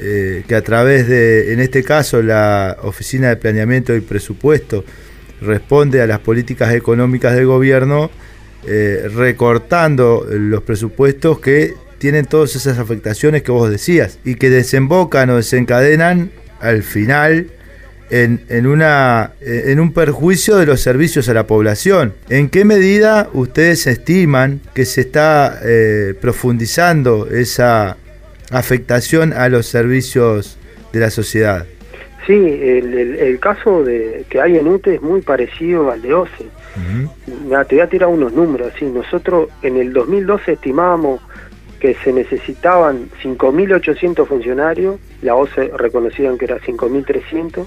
eh, 0.00 0.44
que 0.46 0.54
a 0.54 0.62
través 0.62 1.08
de, 1.08 1.52
en 1.52 1.60
este 1.60 1.82
caso, 1.82 2.22
la 2.22 2.76
Oficina 2.82 3.28
de 3.28 3.36
Planeamiento 3.36 3.96
y 3.96 4.00
Presupuesto 4.00 4.84
responde 5.40 6.00
a 6.00 6.06
las 6.06 6.20
políticas 6.20 6.72
económicas 6.74 7.34
del 7.34 7.46
gobierno, 7.46 8.10
eh, 8.66 9.08
recortando 9.14 10.26
los 10.30 10.62
presupuestos 10.62 11.40
que 11.40 11.74
tienen 11.98 12.26
todas 12.26 12.54
esas 12.56 12.78
afectaciones 12.78 13.42
que 13.42 13.50
vos 13.50 13.70
decías 13.70 14.18
y 14.24 14.36
que 14.36 14.50
desembocan 14.50 15.30
o 15.30 15.36
desencadenan 15.36 16.30
al 16.60 16.82
final 16.82 17.48
en, 18.10 18.66
una, 18.66 19.32
en 19.40 19.80
un 19.80 19.92
perjuicio 19.92 20.56
de 20.56 20.66
los 20.66 20.80
servicios 20.80 21.28
a 21.28 21.34
la 21.34 21.46
población. 21.46 22.14
¿En 22.28 22.48
qué 22.48 22.64
medida 22.64 23.28
ustedes 23.32 23.86
estiman 23.86 24.60
que 24.74 24.84
se 24.84 25.02
está 25.02 25.58
eh, 25.62 26.14
profundizando 26.20 27.28
esa 27.28 27.96
afectación 28.50 29.32
a 29.32 29.48
los 29.48 29.66
servicios 29.66 30.58
de 30.92 31.00
la 31.00 31.10
sociedad? 31.10 31.66
Sí, 32.26 32.34
el, 32.34 33.38
caso 33.40 33.82
de, 33.84 34.26
que 34.28 34.38
hay 34.38 34.58
en 34.58 34.68
UTE 34.68 34.96
es 34.96 35.02
muy 35.02 35.22
parecido 35.22 35.90
al 35.90 36.02
de 36.02 36.12
OCE. 36.12 36.44
te 37.68 37.74
voy 37.74 37.80
a 37.80 37.88
tirar 37.88 38.10
unos 38.10 38.34
números. 38.34 38.72
Nosotros 38.82 39.48
en 39.62 39.78
el 39.78 39.94
2012 39.94 40.52
estimábamos 40.52 41.22
que 41.80 41.94
se 41.94 42.12
necesitaban 42.12 43.08
5.800 43.22 44.26
funcionarios, 44.26 44.96
la 45.22 45.34
OCE 45.34 45.70
reconocían 45.76 46.38
que 46.38 46.46
era 46.46 46.58
5.300, 46.58 47.66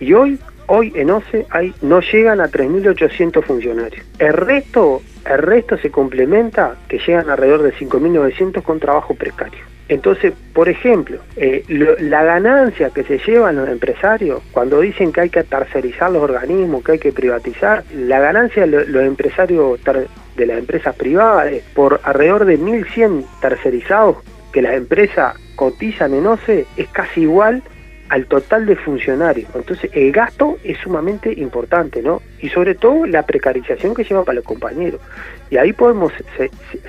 y 0.00 0.12
hoy, 0.14 0.38
hoy 0.66 0.92
en 0.96 1.10
OCE 1.10 1.46
no 1.82 2.00
llegan 2.00 2.40
a 2.40 2.48
3.800 2.48 3.42
funcionarios. 3.42 4.04
El 4.18 4.34
resto, 4.34 5.02
el 5.24 5.38
resto 5.38 5.78
se 5.78 5.90
complementa, 5.90 6.76
que 6.88 6.98
llegan 6.98 7.30
alrededor 7.30 7.62
de 7.62 7.72
5.900 7.72 8.62
con 8.62 8.80
trabajo 8.80 9.14
precario. 9.14 9.71
Entonces, 9.88 10.32
por 10.54 10.68
ejemplo, 10.68 11.18
eh, 11.36 11.64
la 11.68 12.22
ganancia 12.24 12.90
que 12.90 13.02
se 13.02 13.18
llevan 13.18 13.56
los 13.56 13.68
empresarios 13.68 14.42
cuando 14.52 14.80
dicen 14.80 15.12
que 15.12 15.22
hay 15.22 15.30
que 15.30 15.42
tercerizar 15.42 16.10
los 16.10 16.22
organismos, 16.22 16.82
que 16.84 16.92
hay 16.92 16.98
que 16.98 17.12
privatizar, 17.12 17.84
la 17.94 18.20
ganancia 18.20 18.66
de 18.66 18.86
los 18.86 19.02
empresarios 19.02 19.80
de 20.36 20.46
las 20.46 20.58
empresas 20.58 20.94
privadas 20.94 21.52
por 21.74 22.00
alrededor 22.04 22.44
de 22.44 22.58
1.100 22.58 23.24
tercerizados 23.40 24.16
que 24.52 24.62
las 24.62 24.74
empresas 24.74 25.36
cotizan 25.56 26.14
en 26.14 26.26
OCE 26.26 26.66
es 26.76 26.88
casi 26.88 27.22
igual 27.22 27.62
al 28.08 28.26
total 28.26 28.66
de 28.66 28.76
funcionarios. 28.76 29.50
Entonces 29.54 29.90
el 29.94 30.12
gasto 30.12 30.58
es 30.64 30.78
sumamente 30.78 31.32
importante, 31.32 32.02
¿no? 32.02 32.20
Y 32.40 32.50
sobre 32.50 32.74
todo 32.74 33.06
la 33.06 33.22
precarización 33.22 33.94
que 33.94 34.04
lleva 34.04 34.24
para 34.24 34.36
los 34.36 34.44
compañeros. 34.44 35.00
Y 35.50 35.56
ahí 35.56 35.72
podemos 35.72 36.12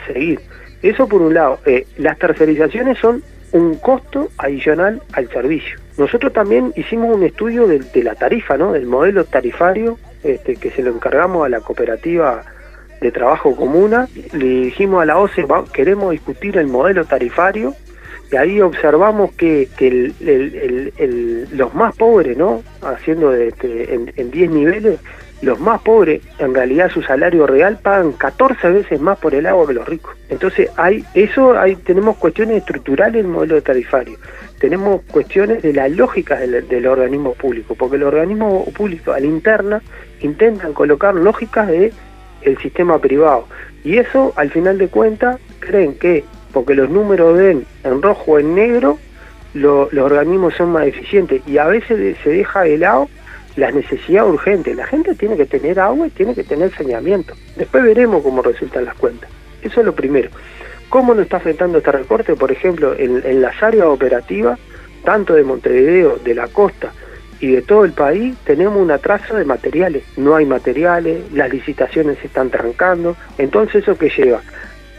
seguir. 0.05 0.41
Eso 0.83 1.07
por 1.07 1.21
un 1.21 1.33
lado. 1.33 1.59
Eh, 1.65 1.87
las 1.97 2.19
tercerizaciones 2.19 2.99
son 2.99 3.23
un 3.53 3.75
costo 3.75 4.29
adicional 4.37 5.01
al 5.13 5.29
servicio. 5.29 5.79
Nosotros 5.97 6.33
también 6.33 6.73
hicimos 6.75 7.15
un 7.15 7.23
estudio 7.23 7.67
de, 7.67 8.03
la 8.03 8.15
tarifa, 8.15 8.57
¿no? 8.57 8.73
Del 8.73 8.85
modelo 8.85 9.25
tarifario 9.25 9.97
este, 10.23 10.55
que 10.55 10.71
se 10.71 10.81
lo 10.81 10.91
encargamos 10.91 11.45
a 11.45 11.49
la 11.49 11.61
cooperativa 11.61 12.43
de 12.99 13.11
trabajo 13.11 13.55
comuna, 13.55 14.07
le 14.33 14.45
dijimos 14.45 15.01
a 15.01 15.05
la 15.05 15.17
OCE, 15.17 15.45
queremos 15.73 16.11
discutir 16.11 16.57
el 16.57 16.67
modelo 16.67 17.05
tarifario, 17.05 17.75
y 18.31 18.35
ahí 18.37 18.61
observamos 18.61 19.33
que, 19.33 19.67
los 21.51 21.73
más 21.75 21.95
pobres, 21.95 22.37
¿no? 22.37 22.63
Haciendo 22.81 23.33
este, 23.33 23.93
en 23.93 24.31
10 24.31 24.49
niveles, 24.49 24.99
los 25.43 25.59
más 25.59 25.81
pobres, 25.81 26.21
en 26.39 26.53
realidad 26.53 26.89
su 26.89 27.01
salario 27.01 27.45
real 27.45 27.77
pagan 27.81 28.13
14 28.13 28.69
veces 28.69 29.01
más 29.01 29.19
por 29.19 29.35
el 29.35 29.45
agua 29.45 29.67
que 29.67 29.73
los 29.73 29.87
ricos. 29.87 30.15
Entonces, 30.29 30.69
hay 30.77 31.03
eso 31.13 31.57
hay 31.57 31.75
tenemos 31.75 32.17
cuestiones 32.17 32.57
estructurales 32.57 33.19
en 33.19 33.25
el 33.27 33.31
modelo 33.31 33.61
tarifario. 33.61 34.17
Tenemos 34.59 35.01
cuestiones 35.11 35.61
de 35.61 35.73
la 35.73 35.89
lógica 35.89 36.37
del, 36.37 36.67
del 36.67 36.87
organismo 36.87 37.33
público, 37.33 37.75
porque 37.75 37.97
el 37.97 38.03
organismo 38.03 38.65
público 38.73 39.11
a 39.11 39.19
la 39.19 39.27
interna 39.27 39.81
intentan 40.21 40.73
colocar 40.73 41.13
lógicas 41.13 41.67
de 41.67 41.91
el 42.43 42.57
sistema 42.59 42.99
privado. 42.99 43.47
Y 43.83 43.97
eso, 43.97 44.31
al 44.37 44.49
final 44.49 44.77
de 44.77 44.87
cuentas, 44.87 45.39
creen 45.59 45.95
que 45.95 46.23
porque 46.53 46.75
los 46.75 46.89
números 46.89 47.37
ven 47.37 47.65
en 47.83 48.01
rojo 48.01 48.33
o 48.33 48.39
en 48.39 48.55
negro, 48.55 48.97
los 49.53 49.93
organismos 49.93 50.53
son 50.55 50.71
más 50.71 50.87
eficientes. 50.87 51.41
Y 51.47 51.57
a 51.57 51.65
veces 51.65 52.17
se 52.23 52.29
deja 52.29 52.61
de 52.61 52.77
lado 52.77 53.09
la 53.55 53.71
necesidad 53.71 54.27
urgente. 54.27 54.73
La 54.73 54.87
gente 54.87 55.15
tiene 55.15 55.37
que 55.37 55.45
tener 55.45 55.79
agua 55.79 56.07
y 56.07 56.11
tiene 56.11 56.33
que 56.33 56.43
tener 56.43 56.71
saneamiento. 56.71 57.33
Después 57.55 57.83
veremos 57.83 58.23
cómo 58.23 58.41
resultan 58.41 58.85
las 58.85 58.95
cuentas. 58.95 59.29
Eso 59.61 59.79
es 59.79 59.85
lo 59.85 59.93
primero. 59.93 60.29
¿Cómo 60.89 61.13
nos 61.13 61.23
está 61.23 61.37
afectando 61.37 61.77
este 61.77 61.91
recorte? 61.91 62.35
Por 62.35 62.51
ejemplo, 62.51 62.93
en, 62.97 63.21
en 63.25 63.41
las 63.41 63.61
áreas 63.63 63.87
operativas, 63.87 64.59
tanto 65.03 65.33
de 65.33 65.43
Montevideo, 65.43 66.17
de 66.17 66.35
la 66.35 66.47
costa, 66.47 66.91
y 67.39 67.51
de 67.51 67.61
todo 67.61 67.83
el 67.83 67.91
país 67.91 68.35
tenemos 68.45 68.81
un 68.81 68.91
atraso 68.91 69.35
de 69.35 69.43
materiales. 69.43 70.03
No 70.17 70.35
hay 70.35 70.45
materiales, 70.45 71.31
las 71.33 71.51
licitaciones 71.51 72.17
se 72.19 72.27
están 72.27 72.49
trancando. 72.49 73.17
Entonces, 73.37 73.83
¿eso 73.83 73.97
que 73.97 74.09
lleva? 74.09 74.41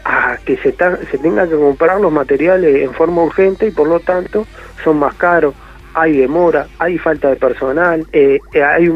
a 0.05 0.37
que 0.45 0.55
se, 0.57 0.71
se 0.71 1.17
tenga 1.17 1.47
que 1.49 1.55
comprar 1.55 1.99
los 1.99 2.11
materiales 2.11 2.83
en 2.83 2.93
forma 2.93 3.23
urgente 3.23 3.67
y 3.67 3.71
por 3.71 3.87
lo 3.87 3.99
tanto 3.99 4.45
son 4.83 4.99
más 4.99 5.15
caros 5.15 5.55
hay 5.95 6.17
demora, 6.17 6.67
hay 6.77 6.97
falta 6.97 7.29
de 7.29 7.37
personal, 7.37 8.05
eh, 8.11 8.39
eh, 8.53 8.63
hay 8.63 8.89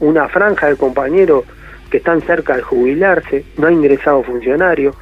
una 0.00 0.26
franja 0.28 0.68
de 0.68 0.76
compañeros 0.76 1.44
que 1.90 1.98
están 1.98 2.22
cerca 2.22 2.56
de 2.56 2.62
jubilarse, 2.62 3.44
no 3.58 3.66
ha 3.66 3.72
ingresado 3.72 4.22
funcionario, 4.22 4.94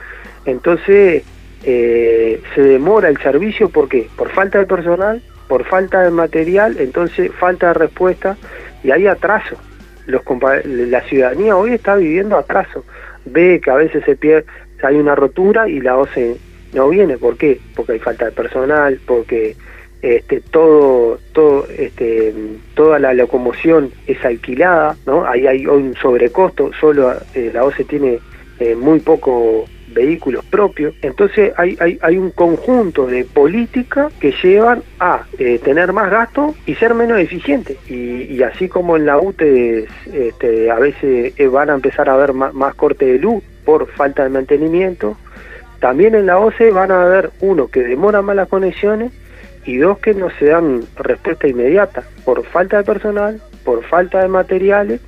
entonces 0.44 1.22
eh, 1.62 2.42
se 2.54 2.60
demora 2.60 3.08
el 3.08 3.18
servicio 3.18 3.70
¿por 3.70 3.88
qué? 3.88 4.08
Por 4.16 4.30
falta 4.30 4.58
de 4.58 4.66
personal, 4.66 5.22
por 5.48 5.64
falta 5.64 6.02
de 6.02 6.10
material, 6.10 6.76
entonces 6.78 7.30
falta 7.38 7.68
de 7.68 7.74
respuesta 7.74 8.36
y 8.82 8.90
hay 8.90 9.06
atraso. 9.06 9.56
Los 10.06 10.22
la 10.64 11.00
ciudadanía 11.02 11.56
hoy 11.56 11.74
está 11.74 11.94
viviendo 11.96 12.36
atraso, 12.36 12.84
ve 13.24 13.60
que 13.62 13.70
a 13.70 13.76
veces 13.76 14.04
se 14.04 14.16
pierde, 14.16 14.46
hay 14.82 14.96
una 14.96 15.14
rotura 15.14 15.68
y 15.68 15.80
la 15.80 15.96
OCE 15.96 16.36
no 16.74 16.88
viene, 16.88 17.16
¿por 17.16 17.36
qué? 17.38 17.60
Porque 17.76 17.92
hay 17.92 18.00
falta 18.00 18.26
de 18.26 18.32
personal, 18.32 19.00
porque 19.06 19.56
este, 20.04 20.42
todo, 20.42 21.18
todo, 21.32 21.66
este, 21.78 22.34
toda 22.74 22.98
la 22.98 23.14
locomoción 23.14 23.90
es 24.06 24.22
alquilada. 24.22 24.96
Ahí 25.26 25.46
hay 25.46 25.66
un 25.66 25.94
sobrecosto, 25.94 26.72
solo 26.78 27.14
eh, 27.34 27.50
la 27.54 27.64
OCE 27.64 27.84
tiene 27.84 28.18
eh, 28.60 28.74
muy 28.76 29.00
pocos 29.00 29.66
vehículos 29.94 30.44
propios, 30.44 30.94
entonces 31.00 31.52
hay, 31.56 31.78
hay, 31.80 31.98
hay, 32.02 32.18
un 32.18 32.32
conjunto 32.32 33.06
de 33.06 33.24
políticas 33.24 34.12
que 34.20 34.34
llevan 34.42 34.82
a 34.98 35.22
eh, 35.38 35.58
tener 35.64 35.94
más 35.94 36.10
gasto 36.10 36.54
y 36.66 36.74
ser 36.74 36.92
menos 36.94 37.18
eficiente. 37.18 37.78
Y, 37.88 38.42
así 38.42 38.68
como 38.68 38.96
en 38.96 39.06
la 39.06 39.18
UTE 39.18 39.86
este, 40.12 40.70
a 40.70 40.78
veces 40.80 41.32
van 41.50 41.70
a 41.70 41.74
empezar 41.74 42.10
a 42.10 42.14
haber 42.14 42.34
más, 42.34 42.52
más 42.52 42.74
corte 42.74 43.06
de 43.06 43.18
luz 43.18 43.42
por 43.64 43.88
falta 43.92 44.24
de 44.24 44.28
mantenimiento, 44.28 45.16
también 45.80 46.14
en 46.14 46.26
la 46.26 46.38
OCE 46.38 46.70
van 46.72 46.90
a 46.90 47.04
haber, 47.04 47.30
uno, 47.40 47.68
que 47.68 47.82
demora 47.82 48.20
más 48.20 48.36
las 48.36 48.48
conexiones 48.48 49.12
y 49.64 49.76
dos 49.78 49.98
que 49.98 50.14
no 50.14 50.30
se 50.38 50.46
dan 50.46 50.82
respuesta 50.96 51.48
inmediata 51.48 52.02
por 52.24 52.44
falta 52.44 52.78
de 52.78 52.84
personal, 52.84 53.40
por 53.64 53.82
falta 53.84 54.20
de 54.22 54.28
materiales 54.28 55.00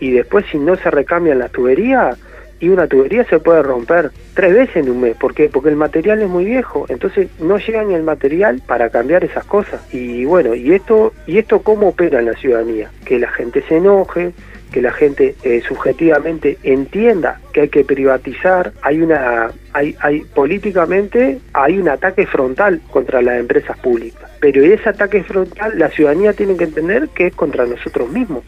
y 0.00 0.12
después 0.12 0.44
si 0.50 0.58
no 0.58 0.76
se 0.76 0.90
recambian 0.90 1.38
las 1.38 1.52
tuberías 1.52 2.18
y 2.62 2.68
una 2.68 2.86
tubería 2.86 3.24
se 3.24 3.40
puede 3.40 3.60
romper 3.62 4.12
tres 4.34 4.54
veces 4.54 4.76
en 4.76 4.90
un 4.90 5.00
mes. 5.00 5.16
¿Por 5.16 5.34
qué? 5.34 5.48
Porque 5.48 5.68
el 5.68 5.76
material 5.76 6.22
es 6.22 6.28
muy 6.28 6.44
viejo, 6.44 6.86
entonces 6.88 7.28
no 7.40 7.58
llega 7.58 7.82
ni 7.82 7.94
el 7.94 8.04
material 8.04 8.62
para 8.64 8.88
cambiar 8.88 9.24
esas 9.24 9.44
cosas. 9.44 9.82
Y 9.92 10.24
bueno, 10.26 10.54
¿y 10.54 10.72
esto, 10.72 11.12
y 11.26 11.38
esto 11.38 11.62
cómo 11.62 11.88
opera 11.88 12.20
en 12.20 12.26
la 12.26 12.34
ciudadanía? 12.34 12.88
Que 13.04 13.18
la 13.18 13.28
gente 13.32 13.62
se 13.62 13.78
enoje, 13.78 14.32
que 14.72 14.82
la 14.82 14.92
gente 14.92 15.36
eh, 15.44 15.62
subjetivamente 15.66 16.58
entienda 16.62 17.40
que 17.52 17.62
hay 17.62 17.68
que 17.68 17.84
privatizar, 17.84 18.72
hay 18.82 19.02
una, 19.02 19.52
hay, 19.72 19.94
hay 20.00 20.20
políticamente 20.22 21.38
hay 21.52 21.78
un 21.78 21.88
ataque 21.88 22.26
frontal 22.26 22.80
contra 22.90 23.22
las 23.22 23.38
empresas 23.38 23.78
públicas, 23.78 24.30
pero 24.40 24.62
ese 24.62 24.88
ataque 24.88 25.22
frontal 25.22 25.78
la 25.78 25.90
ciudadanía 25.90 26.32
tiene 26.32 26.56
que 26.56 26.64
entender 26.64 27.08
que 27.10 27.28
es 27.28 27.34
contra 27.34 27.66
nosotros 27.66 28.10
mismos, 28.10 28.44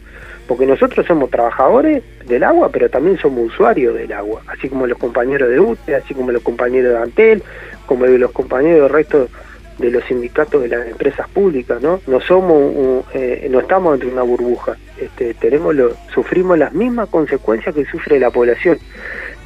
porque 0.47 0.65
nosotros 0.65 1.05
somos 1.05 1.29
trabajadores 1.29 2.03
del 2.27 2.43
agua, 2.43 2.69
pero 2.71 2.89
también 2.89 3.17
somos 3.19 3.45
usuarios 3.47 3.95
del 3.95 4.11
agua, 4.11 4.41
así 4.47 4.67
como 4.67 4.87
los 4.87 4.97
compañeros 4.97 5.49
de 5.49 5.59
UTE, 5.59 5.95
así 5.95 6.13
como 6.13 6.31
los 6.31 6.41
compañeros 6.41 6.93
de 6.93 6.97
Antel, 6.97 7.43
como 7.85 8.05
los 8.05 8.31
compañeros 8.31 8.81
del 8.81 8.89
resto 8.89 9.29
de 9.77 9.91
los 9.91 10.03
sindicatos 10.05 10.61
de 10.61 10.69
las 10.69 10.87
empresas 10.87 11.27
públicas, 11.29 11.81
¿no? 11.81 11.99
No 12.07 12.21
somos, 12.21 13.05
eh, 13.13 13.47
no 13.49 13.59
estamos 13.59 13.91
dentro 13.93 14.09
de 14.09 14.13
una 14.13 14.23
burbuja, 14.23 14.77
este, 14.99 15.33
tenemos 15.33 15.75
lo, 15.75 15.91
sufrimos 16.13 16.57
las 16.57 16.73
mismas 16.73 17.09
consecuencias 17.09 17.75
que 17.75 17.85
sufre 17.85 18.19
la 18.19 18.31
población. 18.31 18.77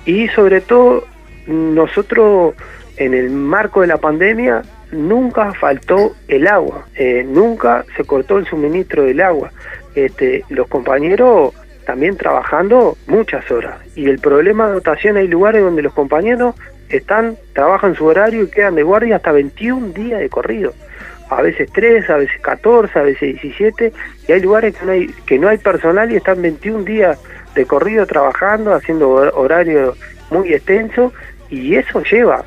Y 0.06 0.28
sobre 0.30 0.62
todo 0.62 1.06
nosotros 1.48 2.54
en 2.98 3.14
el 3.14 3.30
marco 3.30 3.82
de 3.82 3.88
la 3.88 3.98
pandemia 3.98 4.62
nunca 4.92 5.54
faltó 5.54 6.16
el 6.28 6.48
agua, 6.48 6.86
eh, 6.96 7.26
nunca 7.28 7.86
se 7.96 8.04
cortó 8.04 8.38
el 8.38 8.46
suministro 8.46 9.04
del 9.04 9.22
agua, 9.22 9.52
este, 9.96 10.44
los 10.50 10.68
compañeros 10.68 11.54
también 11.90 12.18
trabajando 12.18 12.96
muchas 13.08 13.50
horas 13.50 13.80
y 13.96 14.08
el 14.08 14.20
problema 14.20 14.68
de 14.68 14.74
dotación 14.74 15.18
hay 15.18 15.28
lugares 15.28 15.64
donde 15.64 15.82
los 15.82 15.92
compañeros 15.92 16.54
están, 16.88 17.36
trabajan 17.54 17.96
su 17.96 18.06
horario 18.06 18.44
y 18.44 18.48
quedan 18.48 18.76
de 18.76 18.84
guardia 18.84 19.16
hasta 19.16 19.32
21 19.32 19.88
días 19.94 20.20
de 20.20 20.30
corrido. 20.30 20.72
A 21.32 21.42
veces 21.42 21.68
3, 21.74 22.08
a 22.12 22.18
veces 22.18 22.40
14, 22.42 23.00
a 23.00 23.02
veces 23.02 23.42
17, 23.42 23.92
y 24.28 24.32
hay 24.32 24.40
lugares 24.40 24.78
que 24.78 24.86
no 24.86 24.92
hay, 24.92 25.08
que 25.26 25.40
no 25.40 25.48
hay 25.48 25.58
personal 25.58 26.12
y 26.12 26.18
están 26.18 26.44
21 26.44 26.84
días 26.84 27.20
de 27.56 27.66
corrido 27.66 28.06
trabajando, 28.06 28.76
haciendo 28.76 29.10
horario 29.10 29.96
muy 30.30 30.54
extenso, 30.54 31.12
y 31.50 31.76
eso 31.76 32.04
lleva 32.04 32.46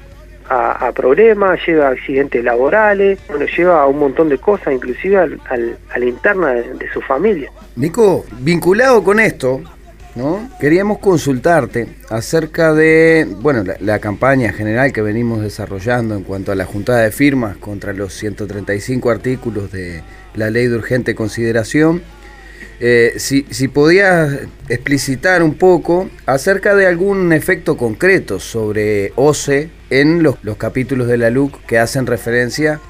a, 0.48 0.92
problemas, 0.92 1.58
lleva 1.66 1.88
a 1.88 1.90
accidentes 1.90 2.42
laborales, 2.44 3.18
bueno, 3.28 3.46
lleva 3.46 3.82
a 3.82 3.86
un 3.86 3.98
montón 3.98 4.28
de 4.28 4.38
cosas, 4.38 4.74
inclusive 4.74 5.16
al, 5.16 5.40
a 5.48 5.98
la 5.98 6.04
interna 6.04 6.52
de, 6.52 6.90
su 6.92 7.00
familia. 7.00 7.50
Nico, 7.76 8.24
vinculado 8.40 9.02
con 9.02 9.20
esto, 9.20 9.62
¿no? 10.14 10.50
Queríamos 10.60 10.98
consultarte 10.98 11.88
acerca 12.10 12.74
de, 12.74 13.26
bueno, 13.40 13.64
la, 13.80 13.98
campaña 13.98 14.52
general 14.52 14.92
que 14.92 15.00
venimos 15.00 15.40
desarrollando 15.40 16.14
en 16.14 16.24
cuanto 16.24 16.52
a 16.52 16.54
la 16.54 16.64
juntada 16.64 17.00
de 17.00 17.12
firmas 17.12 17.56
contra 17.56 17.92
los 17.92 18.12
135 18.14 19.10
artículos 19.10 19.72
de 19.72 20.02
la 20.34 20.50
ley 20.50 20.66
de 20.66 20.76
urgente 20.76 21.14
consideración. 21.14 22.02
Eh, 22.84 23.14
si, 23.18 23.46
si 23.48 23.68
podías 23.68 24.40
explicitar 24.68 25.44
un 25.44 25.54
poco 25.54 26.10
acerca 26.26 26.74
de 26.74 26.88
algún 26.88 27.32
efecto 27.32 27.76
concreto 27.76 28.40
sobre 28.40 29.12
OCE 29.14 29.70
en 29.88 30.24
los, 30.24 30.34
los 30.42 30.56
capítulos 30.56 31.06
de 31.06 31.16
la 31.16 31.30
LUC 31.30 31.64
que 31.64 31.78
hacen 31.78 32.08
referencia 32.08 32.80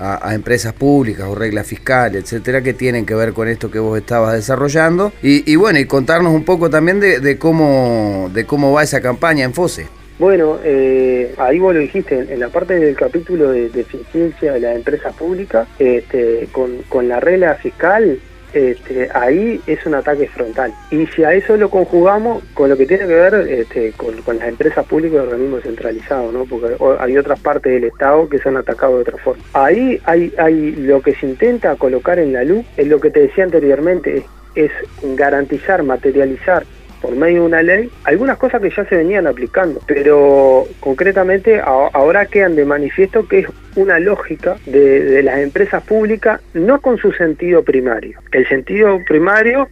a, 0.00 0.34
empresas 0.34 0.72
públicas 0.72 1.28
o 1.28 1.36
reglas 1.36 1.68
fiscales, 1.68 2.24
etcétera, 2.24 2.62
que 2.62 2.74
tienen 2.74 3.06
que 3.06 3.14
ver 3.14 3.32
con 3.32 3.46
esto 3.46 3.70
que 3.70 3.78
vos 3.78 3.96
estabas 3.96 4.34
desarrollando. 4.34 5.12
Y, 5.22 5.54
bueno, 5.54 5.78
y 5.78 5.84
contarnos 5.84 6.34
un 6.34 6.44
poco 6.44 6.68
también 6.68 6.98
de, 6.98 7.38
cómo, 7.38 8.30
de 8.34 8.44
cómo 8.44 8.72
va 8.72 8.82
esa 8.82 9.00
campaña 9.00 9.44
en 9.44 9.54
FOSE. 9.54 9.86
Bueno, 10.18 10.58
eh, 10.64 11.32
ahí 11.38 11.60
vos 11.60 11.74
lo 11.74 11.80
dijiste, 11.80 12.26
en 12.28 12.40
la 12.40 12.48
parte 12.48 12.74
del 12.74 12.96
capítulo 12.96 13.52
de, 13.52 13.66
eficiencia 13.66 14.52
de 14.52 14.60
las 14.60 14.74
empresas 14.74 15.14
públicas, 15.14 15.68
este, 15.78 16.48
con, 16.50 16.82
con 16.88 17.08
la 17.08 17.20
regla 17.20 17.54
fiscal, 17.54 18.18
este, 18.52 19.08
ahí 19.14 19.60
es 19.66 19.84
un 19.86 19.94
ataque 19.94 20.26
frontal. 20.28 20.72
Y 20.90 21.06
si 21.06 21.24
a 21.24 21.32
eso 21.32 21.56
lo 21.56 21.70
conjugamos 21.70 22.42
con 22.54 22.68
lo 22.68 22.76
que 22.76 22.86
tiene 22.86 23.06
que 23.06 23.14
ver 23.14 23.34
este, 23.48 23.92
con, 23.92 24.38
las 24.38 24.48
empresas 24.48 24.86
públicas 24.86 25.16
y 25.16 25.26
organismos 25.26 25.62
centralizados, 25.62 26.32
¿no? 26.32 26.44
porque 26.44 26.76
hay 26.98 27.16
otras 27.16 27.40
partes 27.40 27.72
del 27.72 27.84
Estado 27.84 28.28
que 28.28 28.38
se 28.38 28.48
han 28.48 28.56
atacado 28.56 28.96
de 28.96 29.02
otra 29.02 29.18
forma. 29.18 29.42
Ahí 29.52 30.00
hay, 30.04 30.32
hay 30.38 30.72
lo 30.72 31.02
que 31.02 31.14
se 31.14 31.26
intenta 31.26 31.76
colocar 31.76 32.18
en 32.18 32.32
la 32.32 32.44
luz, 32.44 32.64
es 32.76 32.86
lo 32.86 33.00
que 33.00 33.10
te 33.10 33.20
decía 33.20 33.44
anteriormente, 33.44 34.24
es 34.54 34.72
garantizar, 35.02 35.82
materializar 35.82 36.64
por 37.00 37.14
medio 37.14 37.40
de 37.42 37.46
una 37.46 37.62
ley 37.62 37.90
algunas 38.04 38.36
cosas 38.38 38.60
que 38.60 38.70
ya 38.70 38.84
se 38.84 38.96
venían 38.96 39.26
aplicando, 39.26 39.80
pero 39.86 40.66
concretamente 40.80 41.60
ahora 41.60 42.26
quedan 42.26 42.56
de 42.56 42.64
manifiesto 42.64 43.26
que 43.26 43.40
es 43.40 43.46
una 43.76 43.98
lógica 43.98 44.56
de, 44.66 45.22
las 45.22 45.38
empresas 45.38 45.82
públicas 45.84 46.40
no 46.54 46.80
con 46.80 46.98
su 46.98 47.12
sentido 47.12 47.62
primario. 47.62 48.18
El 48.32 48.48
sentido 48.48 49.00
primario 49.06 49.68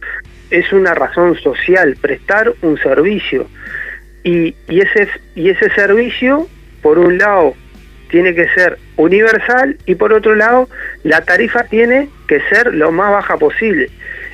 es 0.49 0.71
una 0.71 0.93
razón 0.93 1.35
social, 1.35 1.97
prestar 1.99 2.53
un 2.61 2.77
servicio 2.77 3.47
y, 4.23 4.55
y, 4.67 4.81
ese, 4.81 5.07
y 5.35 5.49
ese 5.49 5.69
servicio, 5.71 6.47
por 6.81 6.99
un 6.99 7.17
lado, 7.17 7.53
tiene 8.09 8.33
que 8.33 8.47
ser 8.49 8.77
universal 8.95 9.77
y 9.85 9.95
por 9.95 10.13
otro 10.13 10.35
lado, 10.35 10.69
la 11.03 11.21
tarifa 11.21 11.63
tiene 11.63 12.09
que 12.27 12.39
ser 12.49 12.73
lo 12.73 12.91
más 12.91 13.11
baja 13.11 13.37
posible. 13.37 13.89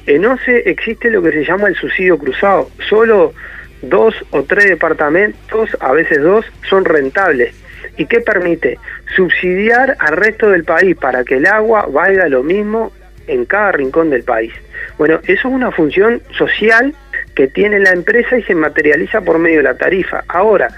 En 0.06 0.26
OCE 0.26 0.70
existe 0.70 1.10
lo 1.10 1.22
que 1.22 1.32
se 1.32 1.45
llama 1.45 1.68
el 1.68 1.76
subsidio 1.76 2.18
cruzado. 2.18 2.70
Solo 2.89 3.34
dos 3.82 4.16
o 4.32 4.43
tres 4.43 4.66
departamentos, 4.66 5.70
a 5.80 5.91
veces 5.93 6.22
dos, 6.22 6.45
son 6.70 6.86
rentables. 6.86 7.56
¿Y 7.97 8.06
qué 8.06 8.22
permite? 8.22 8.80
Subsidiar 9.16 9.95
al 9.99 10.18
resto 10.18 10.49
del 10.49 10.64
país 10.64 10.95
para 10.95 11.24
que 11.24 11.36
el 11.36 11.45
agua 11.45 11.88
valga 11.89 12.28
lo 12.28 12.43
mismo 12.43 12.91
en 13.28 13.45
cada 13.45 13.72
rincón 13.72 14.10
del 14.10 14.24
país. 14.24 14.54
Bueno, 14.97 15.20
eso 15.24 15.47
es 15.47 15.54
una 15.54 15.72
función 15.72 16.22
social 16.38 16.93
que 17.36 17.47
tiene 17.47 17.80
la 17.80 17.91
empresa 17.91 18.38
y 18.38 18.43
se 18.43 18.56
materializa 18.56 19.22
por 19.22 19.39
medio 19.39 19.58
de 19.58 19.64
la 19.64 19.76
tarifa. 19.76 20.24
Ahora, 20.28 20.70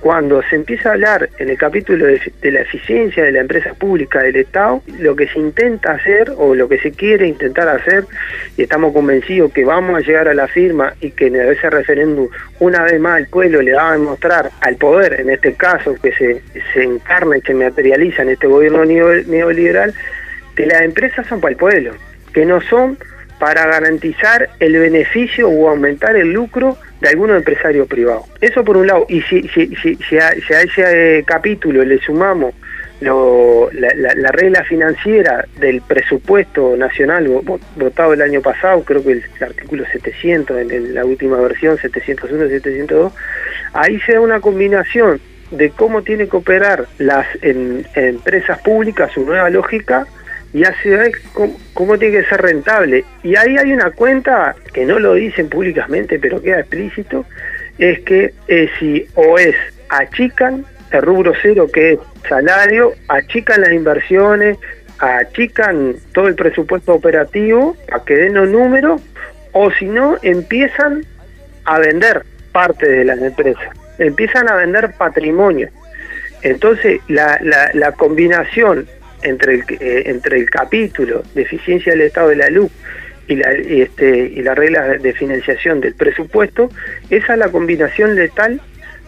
cuando 0.00 0.42
se 0.42 0.56
empieza 0.56 0.90
a 0.90 0.92
hablar 0.92 1.28
en 1.38 1.50
el 1.50 1.58
capítulo 1.58 2.06
de, 2.06 2.50
la 2.50 2.60
eficiencia 2.60 3.24
de 3.24 3.32
la 3.32 3.40
empresa 3.40 3.74
pública 3.74 4.20
del 4.20 4.36
Estado, 4.36 4.82
lo 4.98 5.16
que 5.16 5.26
se 5.28 5.38
intenta 5.38 5.92
hacer 5.92 6.32
o 6.36 6.54
lo 6.54 6.68
que 6.68 6.78
se 6.78 6.92
quiere 6.92 7.26
intentar 7.26 7.68
hacer, 7.68 8.04
y 8.56 8.62
estamos 8.62 8.92
convencidos 8.92 9.52
que 9.52 9.64
vamos 9.64 9.96
a 9.96 10.00
llegar 10.00 10.28
a 10.28 10.34
la 10.34 10.46
firma 10.46 10.94
y 11.00 11.10
que 11.10 11.26
en 11.26 11.36
ese 11.36 11.68
referéndum 11.68 12.28
una 12.60 12.84
vez 12.84 13.00
más 13.00 13.18
el 13.18 13.26
pueblo 13.26 13.60
le 13.60 13.74
va 13.74 13.90
a 13.90 13.92
demostrar 13.92 14.50
al 14.60 14.76
poder, 14.76 15.20
en 15.20 15.30
este 15.30 15.54
caso 15.54 15.94
que 16.00 16.12
se, 16.12 16.42
se 16.72 16.82
encarna 16.82 17.36
y 17.36 17.40
se 17.40 17.54
materializa 17.54 18.22
en 18.22 18.30
este 18.30 18.46
gobierno 18.46 18.84
neoliberal, 18.84 19.92
que 20.54 20.66
las 20.66 20.82
empresas 20.82 21.26
son 21.26 21.40
para 21.40 21.52
el 21.52 21.58
pueblo, 21.58 21.94
que 22.32 22.46
no 22.46 22.60
son 22.60 22.98
para 23.38 23.66
garantizar 23.66 24.48
el 24.58 24.78
beneficio 24.78 25.48
o 25.48 25.68
aumentar 25.68 26.16
el 26.16 26.32
lucro 26.32 26.76
de 27.00 27.08
algunos 27.08 27.36
empresarios 27.36 27.86
privados. 27.86 28.24
Eso 28.40 28.64
por 28.64 28.76
un 28.76 28.86
lado. 28.86 29.06
Y 29.08 29.22
si, 29.22 29.42
si, 29.48 29.74
si, 29.76 29.96
si, 29.96 30.18
a, 30.18 30.30
ese 30.30 31.18
eh, 31.18 31.24
capítulo 31.24 31.84
le 31.84 31.98
sumamos 31.98 32.54
lo, 33.00 33.70
la, 33.72 34.32
regla 34.32 34.64
financiera 34.64 35.44
del 35.60 35.80
presupuesto 35.82 36.76
nacional 36.76 37.28
votado 37.76 38.12
el 38.12 38.22
año 38.22 38.42
pasado, 38.42 38.82
creo 38.82 39.04
que 39.04 39.12
el, 39.12 39.24
artículo 39.40 39.84
700, 39.92 40.58
en, 40.58 40.94
la 40.94 41.04
última 41.04 41.36
versión, 41.36 41.78
701, 41.78 42.48
702, 42.48 43.12
ahí 43.72 44.00
se 44.00 44.14
da 44.14 44.20
una 44.20 44.40
combinación 44.40 45.20
de 45.52 45.70
cómo 45.70 46.02
tiene 46.02 46.28
que 46.28 46.36
operar 46.36 46.86
las 46.98 47.26
empresas 47.42 48.58
públicas, 48.60 49.12
su 49.12 49.24
nueva 49.24 49.48
lógica, 49.48 50.06
y 50.52 50.64
así 50.64 50.88
ve 50.88 51.12
cómo, 51.74 51.98
tiene 51.98 52.20
que 52.20 52.28
ser 52.28 52.40
rentable. 52.40 53.04
Y 53.22 53.36
ahí 53.36 53.56
hay 53.56 53.72
una 53.72 53.90
cuenta 53.90 54.54
que 54.72 54.84
no 54.84 54.98
lo 54.98 55.14
dicen 55.14 55.48
públicamente, 55.48 56.18
pero 56.18 56.40
queda 56.40 56.60
explícito, 56.60 57.26
es 57.78 58.00
que 58.00 58.32
eh, 58.48 58.68
si 58.78 59.06
o 59.14 59.38
es 59.38 59.54
achican 59.90 60.64
el 60.90 61.02
rubro 61.02 61.32
cero 61.40 61.66
que 61.72 61.92
es 61.92 61.98
salario, 62.28 62.94
achican 63.08 63.60
las 63.60 63.72
inversiones, 63.72 64.58
achican 64.98 65.96
todo 66.12 66.28
el 66.28 66.34
presupuesto 66.34 66.94
operativo 66.94 67.76
a 67.92 68.04
que 68.04 68.16
den 68.16 68.34
los 68.34 68.48
números, 68.48 69.00
o 69.52 69.70
si 69.72 69.86
no, 69.86 70.16
empiezan 70.22 71.04
a 71.64 71.78
vender 71.78 72.24
parte 72.52 72.88
de 72.88 73.04
las 73.04 73.18
empresas, 73.20 73.68
empiezan 73.98 74.50
a 74.50 74.56
vender 74.56 74.92
patrimonio. 74.96 75.68
Entonces, 76.42 77.00
la, 77.08 77.38
la, 77.42 77.70
la 77.74 77.92
combinación 77.92 78.86
entre 79.22 79.54
el, 79.54 79.64
eh, 79.80 80.02
entre 80.06 80.38
el 80.38 80.50
capítulo 80.50 81.22
de 81.34 81.42
eficiencia 81.42 81.92
del 81.92 82.02
Estado 82.02 82.28
de 82.30 82.36
la 82.36 82.50
luz 82.50 82.70
y 83.26 83.36
la, 83.36 83.50
este, 83.50 84.32
y 84.34 84.42
la 84.42 84.54
regla 84.54 84.98
de 84.98 85.12
financiación 85.12 85.80
del 85.80 85.94
presupuesto, 85.94 86.70
esa 87.10 87.34
es 87.34 87.38
la 87.38 87.48
combinación 87.50 88.14
letal 88.14 88.60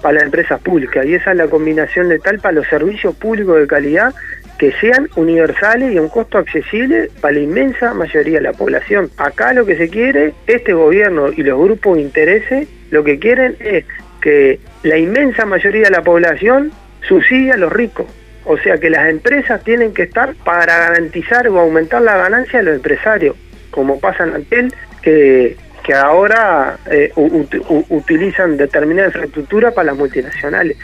para 0.03 0.15
las 0.15 0.25
empresas 0.25 0.61
públicas 0.61 1.05
y 1.07 1.15
esa 1.15 1.33
es 1.33 1.37
la 1.37 1.49
combinación 1.49 2.09
letal 2.09 2.39
para 2.39 2.53
los 2.53 2.67
servicios 2.69 3.15
públicos 3.17 3.59
de 3.59 3.67
calidad 3.67 4.15
que 4.59 4.73
sean 4.73 5.09
universales 5.17 5.93
y 5.93 5.97
a 5.97 6.03
un 6.03 6.11
costo 6.11 6.37
accesible 6.37 7.11
para 7.23 7.33
la 7.33 7.41
inmensa 7.41 7.95
mayoría 7.95 8.37
de 8.37 8.43
la 8.43 8.53
población. 8.53 9.11
Acá 9.17 9.55
lo 9.55 9.65
que 9.65 9.77
se 9.77 9.89
quiere, 9.89 10.35
este 10.47 10.75
gobierno 10.75 11.31
y 11.35 11.43
los 11.43 11.59
grupos 11.59 11.97
de 11.97 12.03
intereses, 12.03 12.69
lo 12.91 13.03
que 13.03 13.19
quieren 13.19 13.57
es 13.59 13.87
que 14.21 14.61
la 14.83 14.99
inmensa 14.99 15.47
mayoría 15.47 15.85
de 15.85 15.91
la 15.91 16.03
población 16.03 16.73
subsidie 17.09 17.53
a 17.53 17.57
los 17.57 17.73
ricos. 17.73 18.07
O 18.45 18.57
sea 18.59 18.79
que 18.79 18.91
las 18.91 19.09
empresas 19.09 19.63
tienen 19.63 19.93
que 19.93 20.05
estar 20.05 20.35
para 20.45 20.79
garantizar 20.79 21.47
o 21.49 21.59
aumentar 21.59 22.03
la 22.03 22.17
ganancia 22.17 22.61
de 22.61 22.65
los 22.65 22.77
empresarios, 22.77 23.37
como 23.71 24.01
pasa 24.01 24.25
en 24.25 24.35
aquel 24.35 24.75
que 25.03 25.57
que 25.83 25.95
ahora 25.95 26.79
eh, 26.91 27.13
utilizan 27.17 28.57
determinada 28.57 29.09
infraestructura 29.09 29.71
para 29.71 29.87
las 29.87 29.97
multinacionales. 29.97 30.77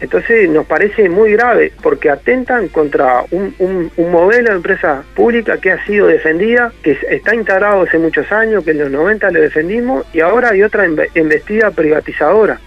Entonces 0.00 0.48
nos 0.48 0.66
parece 0.66 1.10
muy 1.10 1.32
grave 1.32 1.72
porque 1.82 2.08
atentan 2.08 2.68
contra 2.68 3.22
un, 3.30 3.90
modelo 3.98 4.50
de 4.50 4.56
empresa 4.56 5.02
pública 5.14 5.58
que 5.58 5.72
ha 5.72 5.84
sido 5.84 6.06
defendida, 6.06 6.72
que 6.82 6.98
está 7.10 7.34
integrado 7.34 7.82
hace 7.82 7.98
muchos 7.98 8.32
años, 8.32 8.64
que 8.64 8.70
en 8.70 8.78
los 8.78 8.90
90 8.90 9.30
lo 9.30 9.40
defendimos 9.40 10.06
y 10.14 10.20
ahora 10.20 10.50
hay 10.50 10.62
otra 10.62 10.86
investida 10.86 11.70
privatizadora 11.70 12.58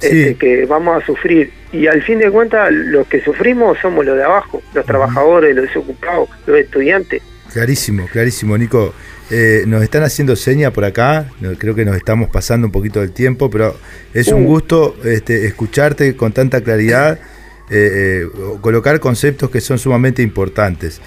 este, 0.00 0.34
que 0.36 0.64
vamos 0.66 1.02
a 1.02 1.06
sufrir. 1.06 1.52
Y 1.72 1.86
al 1.86 2.02
fin 2.02 2.18
de 2.18 2.30
cuentas 2.30 2.72
los 2.72 3.06
que 3.06 3.20
sufrimos 3.22 3.78
somos 3.80 4.04
los 4.04 4.16
de 4.16 4.24
abajo, 4.24 4.62
los 4.74 4.86
trabajadores, 4.86 5.54
los 5.54 5.66
desocupados, 5.66 6.28
los 6.46 6.58
estudiantes. 6.58 7.22
Clarísimo, 7.52 8.06
clarísimo, 8.06 8.56
Nico. 8.56 8.94
Eh, 9.30 9.64
nos 9.66 9.82
están 9.82 10.02
haciendo 10.04 10.36
seña 10.36 10.70
por 10.70 10.86
acá, 10.86 11.30
creo 11.58 11.74
que 11.74 11.84
nos 11.84 11.96
estamos 11.96 12.30
pasando 12.30 12.66
un 12.66 12.72
poquito 12.72 13.00
del 13.00 13.12
tiempo, 13.12 13.50
pero 13.50 13.76
es 14.14 14.28
un 14.28 14.44
uh. 14.44 14.46
gusto 14.46 14.96
este, 15.04 15.46
escucharte 15.46 16.16
con 16.16 16.32
tanta 16.32 16.62
claridad, 16.62 17.20
eh, 17.68 18.24
eh, 18.24 18.26
colocar 18.62 18.98
conceptos 19.00 19.50
que 19.50 19.60
son 19.60 19.78
sumamente 19.78 20.22
importantes. 20.22 21.02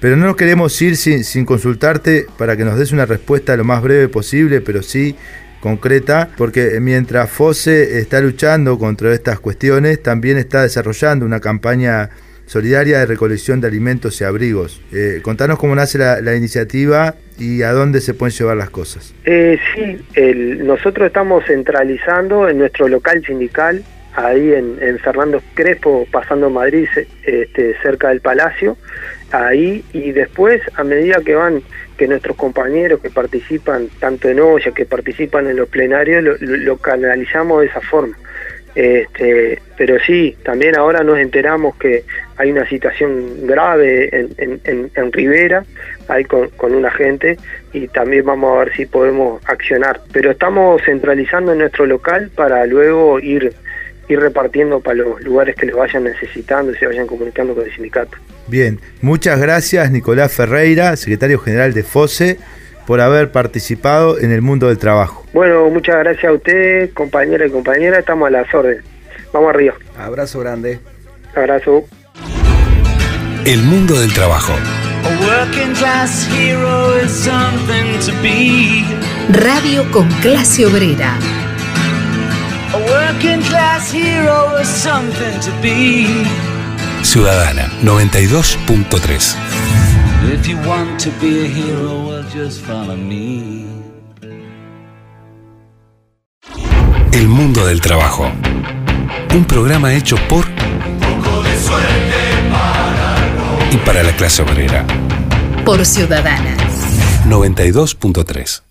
Pero 0.00 0.16
no 0.16 0.26
nos 0.26 0.36
queremos 0.36 0.80
ir 0.82 0.96
sin, 0.96 1.24
sin, 1.24 1.44
consultarte 1.44 2.26
para 2.36 2.56
que 2.56 2.64
nos 2.64 2.78
des 2.78 2.92
una 2.92 3.06
respuesta 3.06 3.56
lo 3.56 3.64
más 3.64 3.82
breve 3.82 4.08
posible, 4.08 4.60
pero 4.60 4.82
sí 4.82 5.16
concreta, 5.64 6.28
porque 6.36 6.78
mientras 6.78 7.30
FOSE 7.30 7.98
está 7.98 8.20
luchando 8.20 8.78
contra 8.78 9.14
estas 9.14 9.40
cuestiones, 9.40 10.02
también 10.02 10.36
está 10.36 10.60
desarrollando 10.60 11.24
una 11.24 11.40
campaña 11.40 12.10
solidaria 12.44 12.98
de 12.98 13.06
recolección 13.06 13.62
de 13.62 13.68
alimentos 13.68 14.20
y 14.20 14.24
abrigos. 14.24 14.82
Eh, 14.92 15.20
contanos 15.22 15.58
cómo 15.58 15.74
nace 15.74 15.96
la, 15.96 16.36
iniciativa 16.36 17.14
y 17.38 17.62
a 17.62 17.72
dónde 17.72 18.02
se 18.02 18.12
pueden 18.12 18.36
llevar 18.36 18.58
las 18.58 18.68
cosas. 18.68 19.14
Eh, 19.24 19.58
sí, 19.74 20.04
nosotros 20.58 21.06
estamos 21.06 21.46
centralizando 21.46 22.46
en 22.46 22.58
nuestro 22.58 22.86
local 22.86 23.24
sindical, 23.24 23.82
ahí 24.16 24.52
en, 24.52 24.98
Fernando 24.98 25.42
Crespo, 25.54 26.06
pasando 26.12 26.50
Madrid, 26.50 26.88
este, 27.22 27.74
cerca 27.82 28.10
del 28.10 28.20
Palacio, 28.20 28.76
ahí, 29.32 29.82
y 29.94 30.12
después, 30.12 30.60
a 30.74 30.84
medida 30.84 31.22
que 31.24 31.34
van, 31.34 31.62
que 31.96 32.08
nuestros 32.08 32.36
compañeros 32.36 33.00
que 33.00 33.10
participan, 33.10 33.88
tanto 33.98 34.28
en 34.28 34.40
olla, 34.40 34.72
que 34.72 34.84
participan 34.84 35.48
en 35.48 35.56
los 35.56 35.68
plenarios, 35.68 36.40
lo 36.40 36.76
canalizamos 36.78 37.60
de 37.60 37.66
esa 37.66 37.80
forma. 37.80 38.16
Este, 38.74 39.60
pero 39.76 39.98
sí, 40.00 40.36
también 40.42 40.76
ahora 40.76 41.04
nos 41.04 41.18
enteramos 41.18 41.76
que 41.76 42.04
hay 42.36 42.50
una 42.50 42.68
situación 42.68 43.46
grave 43.46 44.08
en, 44.12 44.90
en, 44.94 45.12
Rivera, 45.12 45.64
ahí 46.08 46.24
con, 46.24 46.48
con 46.50 46.74
una 46.74 46.90
gente, 46.90 47.36
y 47.72 47.86
también 47.88 48.24
vamos 48.24 48.56
a 48.56 48.64
ver 48.64 48.74
si 48.74 48.86
podemos 48.86 49.40
accionar. 49.48 50.00
Pero 50.12 50.32
estamos 50.32 50.82
centralizando 50.82 51.52
en 51.52 51.58
nuestro 51.58 51.86
local 51.86 52.30
para 52.34 52.66
luego 52.66 53.20
ir, 53.20 53.54
ir 54.08 54.20
repartiendo 54.20 54.80
para 54.80 54.96
los 54.96 55.22
lugares 55.22 55.56
que 55.56 55.66
lo 55.66 55.78
vayan 55.78 56.04
necesitando 56.04 56.72
y 56.72 56.76
se 56.76 56.86
vayan 56.86 57.06
comunicando 57.06 57.54
con 57.54 57.64
el 57.64 57.72
sindicato. 57.72 58.16
Bien, 58.46 58.80
muchas 59.00 59.40
gracias 59.40 59.90
Nicolás 59.90 60.32
Ferreira, 60.32 60.96
secretario 60.96 61.38
general 61.38 61.72
de 61.72 61.82
FOSE 61.82 62.38
por 62.86 63.00
haber 63.00 63.32
participado 63.32 64.18
en 64.18 64.30
el 64.30 64.42
mundo 64.42 64.68
del 64.68 64.78
trabajo. 64.78 65.24
Bueno, 65.32 65.68
muchas 65.70 65.96
gracias 65.96 66.24
a 66.24 66.32
usted, 66.32 66.92
compañera 66.92 67.46
y 67.46 67.50
compañera, 67.50 67.98
estamos 67.98 68.28
a 68.28 68.30
las 68.30 68.54
órdenes. 68.54 68.84
Vamos 69.32 69.50
arriba. 69.50 69.74
Abrazo 69.98 70.40
grande. 70.40 70.78
Abrazo. 71.34 71.84
El 73.44 73.62
mundo 73.62 74.00
del 74.00 74.12
trabajo. 74.14 74.52
Radio 79.30 79.90
con 79.90 80.08
clase 80.20 80.66
obrera. 80.66 81.18
Ciudadana 87.02 87.70
92.3 87.82 89.36
If 90.32 90.48
you 90.48 90.56
want 90.66 90.98
to 91.04 91.10
be 91.20 91.44
a 91.44 91.48
hero, 91.48 92.08
well, 92.08 92.24
just 92.34 92.62
follow 92.62 92.96
me. 92.96 93.64
El 97.12 97.28
mundo 97.28 97.64
del 97.64 97.80
trabajo. 97.80 98.32
Un 99.34 99.44
programa 99.44 99.94
hecho 99.94 100.16
por 100.28 100.44
y 103.70 103.76
para 103.86 104.02
la 104.02 104.16
clase 104.16 104.42
obrera. 104.42 104.84
Por 105.64 105.86
Ciudadana. 105.86 106.56
92.3. 107.28 108.62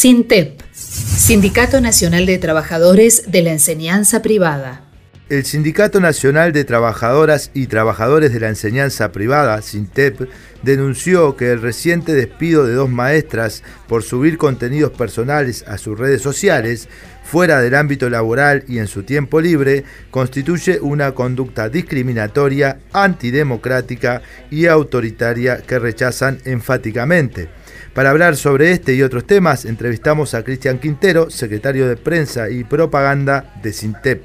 SINTEP, 0.00 0.62
Sindicato 0.72 1.78
Nacional 1.82 2.24
de 2.24 2.38
Trabajadores 2.38 3.30
de 3.30 3.42
la 3.42 3.52
Enseñanza 3.52 4.22
Privada. 4.22 4.88
El 5.28 5.44
Sindicato 5.44 6.00
Nacional 6.00 6.54
de 6.54 6.64
Trabajadoras 6.64 7.50
y 7.52 7.66
Trabajadores 7.66 8.32
de 8.32 8.40
la 8.40 8.48
Enseñanza 8.48 9.12
Privada, 9.12 9.60
SINTEP, 9.60 10.30
denunció 10.62 11.36
que 11.36 11.52
el 11.52 11.60
reciente 11.60 12.14
despido 12.14 12.64
de 12.66 12.72
dos 12.72 12.88
maestras 12.88 13.62
por 13.88 14.02
subir 14.02 14.38
contenidos 14.38 14.92
personales 14.92 15.66
a 15.68 15.76
sus 15.76 15.98
redes 15.98 16.22
sociales 16.22 16.88
fuera 17.22 17.60
del 17.60 17.74
ámbito 17.74 18.08
laboral 18.08 18.64
y 18.68 18.78
en 18.78 18.86
su 18.86 19.02
tiempo 19.02 19.42
libre, 19.42 19.84
constituye 20.10 20.80
una 20.80 21.12
conducta 21.12 21.68
discriminatoria, 21.68 22.80
antidemocrática 22.94 24.22
y 24.50 24.64
autoritaria 24.64 25.58
que 25.58 25.78
rechazan 25.78 26.38
enfáticamente. 26.46 27.59
Para 27.94 28.10
hablar 28.10 28.36
sobre 28.36 28.70
este 28.70 28.94
y 28.94 29.02
otros 29.02 29.26
temas, 29.26 29.64
entrevistamos 29.64 30.34
a 30.34 30.44
Cristian 30.44 30.78
Quintero, 30.78 31.28
secretario 31.28 31.88
de 31.88 31.96
Prensa 31.96 32.48
y 32.48 32.62
Propaganda 32.62 33.52
de 33.62 33.72
Sintep. 33.72 34.22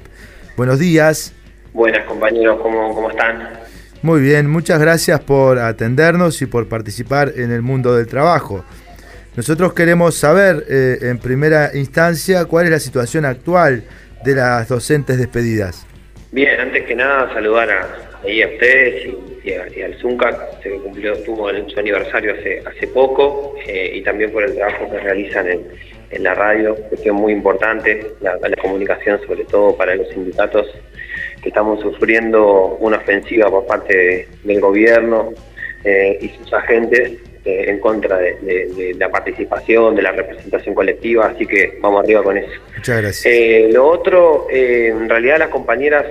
Buenos 0.56 0.78
días. 0.78 1.34
Buenas 1.72 2.06
compañeros, 2.06 2.60
¿cómo, 2.62 2.94
cómo 2.94 3.10
están? 3.10 3.48
Muy 4.02 4.20
bien, 4.20 4.48
muchas 4.48 4.80
gracias 4.80 5.18
por 5.20 5.58
atendernos 5.58 6.40
y 6.42 6.46
por 6.46 6.68
participar 6.68 7.32
en 7.36 7.50
el 7.50 7.62
mundo 7.62 7.96
del 7.96 8.06
trabajo. 8.06 8.64
Nosotros 9.36 9.74
queremos 9.74 10.14
saber 10.14 10.64
eh, 10.68 10.98
en 11.02 11.18
primera 11.18 11.70
instancia 11.74 12.44
cuál 12.44 12.66
es 12.66 12.70
la 12.70 12.80
situación 12.80 13.24
actual 13.24 13.82
de 14.24 14.34
las 14.36 14.68
docentes 14.68 15.18
despedidas. 15.18 15.86
Bien, 16.30 16.60
antes 16.60 16.86
que 16.86 16.94
nada 16.94 17.34
saludar 17.34 17.68
a, 17.70 18.05
ahí 18.26 18.42
a 18.42 18.48
ustedes 18.48 19.08
y, 19.44 19.80
al 19.82 19.94
Zunca, 19.98 20.50
se 20.62 20.70
cumplió, 20.70 21.16
tuvo 21.22 21.48
su 21.68 21.78
aniversario 21.78 22.34
hace, 22.34 22.62
hace 22.66 22.88
poco 22.88 23.54
eh, 23.66 23.92
y 23.94 24.02
también 24.02 24.32
por 24.32 24.42
el 24.42 24.54
trabajo 24.54 24.90
que 24.90 24.98
realizan 24.98 25.48
en, 25.48 25.60
en 26.10 26.22
la 26.22 26.34
radio, 26.34 26.74
cuestión 26.74 27.16
muy 27.16 27.32
importante, 27.32 28.06
la, 28.20 28.36
la, 28.36 28.56
comunicación 28.56 29.20
sobre 29.26 29.44
todo 29.44 29.76
para 29.76 29.94
los 29.94 30.08
sindicatos 30.08 30.66
que 31.42 31.48
estamos 31.48 31.80
sufriendo 31.80 32.76
una 32.80 32.96
ofensiva 32.96 33.48
por 33.50 33.66
parte 33.66 34.28
del 34.42 34.60
gobierno 34.60 35.32
eh, 35.84 36.18
y 36.20 36.28
sus 36.30 36.52
agentes 36.52 37.12
eh, 37.44 37.64
en 37.68 37.78
contra 37.78 38.18
de, 38.18 38.96
la 38.98 39.08
participación, 39.08 39.94
de 39.94 40.02
la 40.02 40.10
representación 40.12 40.74
colectiva, 40.74 41.26
así 41.26 41.46
que 41.46 41.78
vamos 41.80 42.02
arriba 42.02 42.24
con 42.24 42.36
eso. 42.36 42.50
Muchas 42.74 43.00
gracias. 43.00 43.26
Eh, 43.26 43.68
lo 43.72 43.86
otro, 43.86 44.48
en 44.50 45.08
realidad 45.08 45.38
las 45.38 45.48
compañeras 45.50 46.06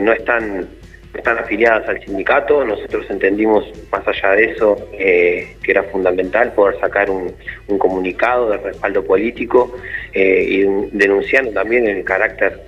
no 0.00 0.12
están 0.12 0.68
están 1.14 1.38
afiliadas 1.38 1.88
al 1.88 2.02
sindicato, 2.04 2.64
nosotros 2.64 3.06
entendimos 3.10 3.64
más 3.90 4.06
allá 4.06 4.32
de 4.32 4.44
eso 4.50 4.76
que 4.92 5.56
era 5.66 5.82
fundamental 5.84 6.52
poder 6.52 6.78
sacar 6.80 7.10
un, 7.10 7.32
comunicado 7.78 8.50
de 8.50 8.58
respaldo 8.58 9.04
político 9.04 9.76
y 10.14 10.62
denunciando 10.92 11.52
también 11.52 11.86
el 11.86 12.04
carácter 12.04 12.60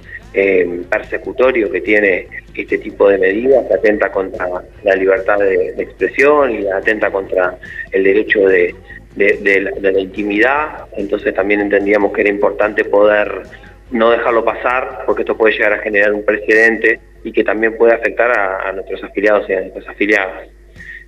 persecutorio 0.91 1.71
que 1.71 1.81
tiene 1.81 2.29
este 2.63 2.79
tipo 2.79 3.09
de 3.09 3.19
medidas, 3.19 3.67
que 3.67 3.75
atenta 3.75 4.11
contra 4.11 4.49
la 4.83 4.95
libertad 4.95 5.39
de, 5.39 5.75
expresión 5.79 6.63
y 6.63 6.67
atenta 6.67 7.11
contra 7.11 7.59
el 7.93 8.05
derecho 8.05 8.41
de, 8.47 8.75
la, 9.17 10.01
intimidad, 10.01 10.87
entonces 10.97 11.35
también 11.35 11.61
entendíamos 11.61 12.13
que 12.13 12.23
era 12.23 12.31
importante 12.31 12.85
poder 12.85 13.43
no 13.91 14.11
dejarlo 14.11 14.45
pasar, 14.45 15.05
porque 15.07 15.23
esto 15.23 15.37
puede 15.37 15.55
llegar 15.55 15.75
a 15.75 15.79
generar 15.79 16.13
un 16.13 16.25
precedente 16.25 17.01
y 17.27 17.33
que 17.33 17.43
también 17.43 17.77
puede 17.77 17.93
afectar 17.93 18.31
a, 18.39 18.71
nuestros 18.71 19.03
afiliados 19.03 19.51
y 19.51 19.53
a 19.53 19.61
nuestras 19.61 19.89
afiliadas. 19.89 20.49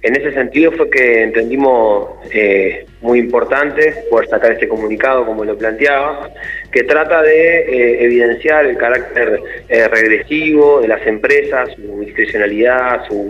En 0.02 0.16
ese 0.16 0.32
sentido 0.32 0.72
fue 0.72 0.90
que 0.90 1.22
entendimos 1.22 2.10
eh, 2.32 2.84
muy 3.00 3.20
importante 3.20 4.04
poder 4.10 4.28
sacar 4.28 4.52
este 4.52 4.68
comunicado, 4.68 5.24
como 5.24 5.44
lo 5.44 5.56
planteaba, 5.56 6.30
que 6.72 6.82
trata 6.82 7.22
de 7.22 7.60
eh, 7.60 8.04
evidenciar 8.04 8.66
el 8.66 8.76
carácter 8.76 9.40
eh, 9.68 9.88
regresivo 9.88 10.80
de 10.80 10.88
las 10.88 11.06
empresas, 11.06 11.70
su 11.74 12.00
discrecionalidad, 12.00 13.06
su, 13.06 13.28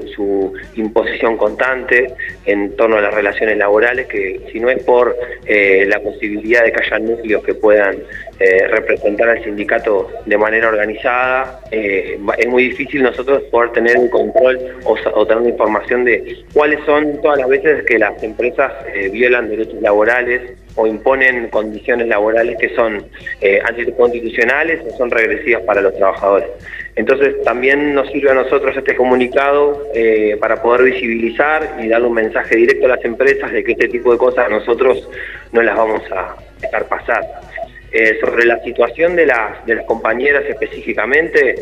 imposición 0.75 1.37
constante 1.37 2.14
en 2.47 2.75
torno 2.77 2.97
a 2.97 3.01
las 3.01 3.12
relaciones 3.12 3.57
laborales, 3.59 4.07
que 4.07 4.41
si 4.53 4.61
no 4.61 4.71
es 4.71 4.83
por 4.85 5.16
la 5.49 6.01
posibilidad 6.01 6.64
de 6.64 6.73
que 6.73 6.85
haya 6.85 6.99
núcleos 6.99 7.43
que 7.43 7.55
puedan 7.55 7.97
representar 8.39 9.29
al 9.29 9.43
sindicato 9.43 10.11
de 10.25 10.39
manera 10.39 10.69
organizada, 10.69 11.61
es 11.71 12.49
muy 12.49 12.64
difícil 12.64 13.03
nosotros 13.03 13.43
poder 13.45 13.73
tener 13.73 13.97
un 13.97 14.09
control 14.09 14.59
o, 14.85 14.97
o 15.14 15.27
tener 15.27 15.43
una 15.43 15.51
información 15.51 16.05
de 16.05 16.45
cuáles 16.53 16.85
son 16.85 17.21
todas 17.23 17.39
las 17.39 17.49
veces 17.49 17.85
que 17.85 17.99
las 17.99 18.23
empresas 18.23 18.73
violan 19.12 19.49
derechos 19.59 19.82
laborales 19.82 20.59
o 20.74 20.86
imponen 20.86 21.48
condiciones 21.48 22.06
laborales 22.06 22.56
que 22.59 22.74
son 22.74 23.04
eh, 23.40 23.61
anticonstitucionales 23.68 24.80
o 24.86 24.96
son 24.96 25.11
regresivas 25.11 25.62
para 25.64 25.80
los 25.80 25.94
trabajadores. 25.96 26.48
Entonces 26.94 27.42
también 27.42 27.94
nos 27.94 28.09
sirve 28.11 28.30
a 28.30 28.34
nosotros 28.34 28.76
este 28.76 28.96
comunicado 28.96 29.86
eh, 29.94 30.36
para 30.40 30.62
poder 30.62 30.82
visibilizar 30.84 31.76
y 31.80 31.88
darle 31.88 32.06
un 32.06 32.14
mensaje 32.14 32.56
directo 32.56 32.86
a 32.86 32.90
las 32.90 33.04
empresas 33.04 33.52
de 33.52 33.64
que 33.64 33.72
este 33.72 33.88
tipo 33.88 34.12
de 34.12 34.18
cosas 34.18 34.48
nosotros 34.50 35.09
no 35.52 35.62
las 35.62 35.76
vamos 35.76 36.02
a 36.12 36.36
dejar 36.61 36.86
pasar. 36.86 37.47
Eh, 37.91 38.18
sobre 38.20 38.45
la 38.45 38.62
situación 38.62 39.16
de 39.16 39.24
las, 39.24 39.64
de 39.64 39.76
las 39.76 39.86
compañeras 39.86 40.45
específicamente, 40.47 41.55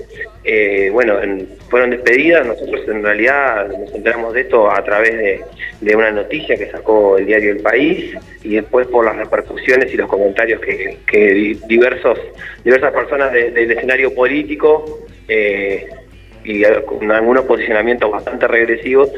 eh, 0.43 0.91
bueno, 0.93 1.21
fueron 1.69 1.91
despedidas, 1.91 2.45
nosotros 2.45 2.81
en 2.89 3.05
realidad 3.05 3.69
nos 3.69 3.95
enteramos 3.95 4.35
de 4.35 4.41
esto 4.41 4.69
a 4.69 4.83
través 4.83 5.17
de, 5.81 5.95
una 5.95 6.11
noticia 6.11 6.57
que 6.57 6.69
sacó 6.69 7.17
el 7.17 7.27
diario 7.27 7.53
El 7.53 7.61
País 7.61 8.17
y 8.43 8.57
después 8.57 8.89
por 8.89 9.05
las 9.05 9.17
repercusiones 9.17 9.95
y 9.95 9.97
los 9.97 10.09
comentarios 10.09 10.61
que, 10.61 11.59
diversos, 11.69 12.19
diversas 12.65 12.93
personas 12.93 13.33
del 13.33 13.71
escenario 13.71 14.13
político 14.13 15.07
eh, 15.29 15.87
y 16.47 16.63
con 16.85 17.11
algunos 17.11 17.45
posicionamientos 17.45 18.11
bastante 18.11 18.47
regresivos, 18.47 19.11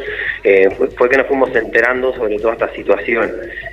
eh, 0.42 0.68
fue, 0.96 1.09
que 1.09 1.16
nos 1.18 1.26
fuimos 1.26 1.54
enterando 1.54 2.14
sobre 2.14 2.38
toda 2.38 2.54
esta 2.54 2.72
situación. 2.74 3.30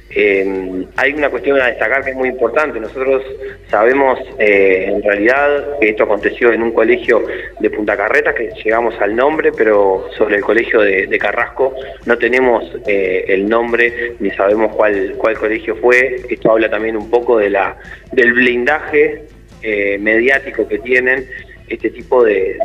Eh, 0.10 0.86
hay 0.96 1.14
una 1.14 1.30
cuestión 1.30 1.60
a 1.60 1.68
destacar 1.68 2.04
que 2.04 2.12
es 2.12 2.16
muy 2.16 2.30
importante. 2.30 2.80
Nosotros 2.80 3.24
sabemos 3.70 4.20
eh, 4.40 4.86
en 4.88 5.04
realidad 5.04 5.80
que 5.80 5.90
esto 5.90 6.04
aconteció 6.04 6.54
en 6.54 6.64
un 6.64 6.72
colegio 6.72 7.24
de 7.60 7.70
Punta 7.70 7.98
Carreta, 7.98 8.34
que 8.34 8.52
llegamos 8.64 8.96
al 9.02 9.16
nombre, 9.16 9.52
pero 9.52 10.08
sobre 10.18 10.38
el 10.38 10.42
colegio 10.42 10.82
de, 10.82 11.18
Carrasco 11.18 11.74
no 12.06 12.18
tenemos 12.18 12.64
el 12.86 13.48
nombre 13.48 14.16
ni 14.20 14.30
sabemos 14.32 14.76
cuál, 14.76 15.16
cuál 15.18 15.38
colegio 15.38 15.76
fue. 15.78 16.18
Esto 16.30 16.52
habla 16.52 16.70
también 16.70 16.96
un 16.96 17.10
poco 17.10 17.38
de 17.38 17.50
la, 17.50 17.78
del 18.12 18.34
blindaje 18.34 19.24
mediático 20.00 20.68
que 20.68 20.78
tienen 20.80 21.26
este 21.68 21.90
tipo 21.90 22.24
de, 22.24 22.58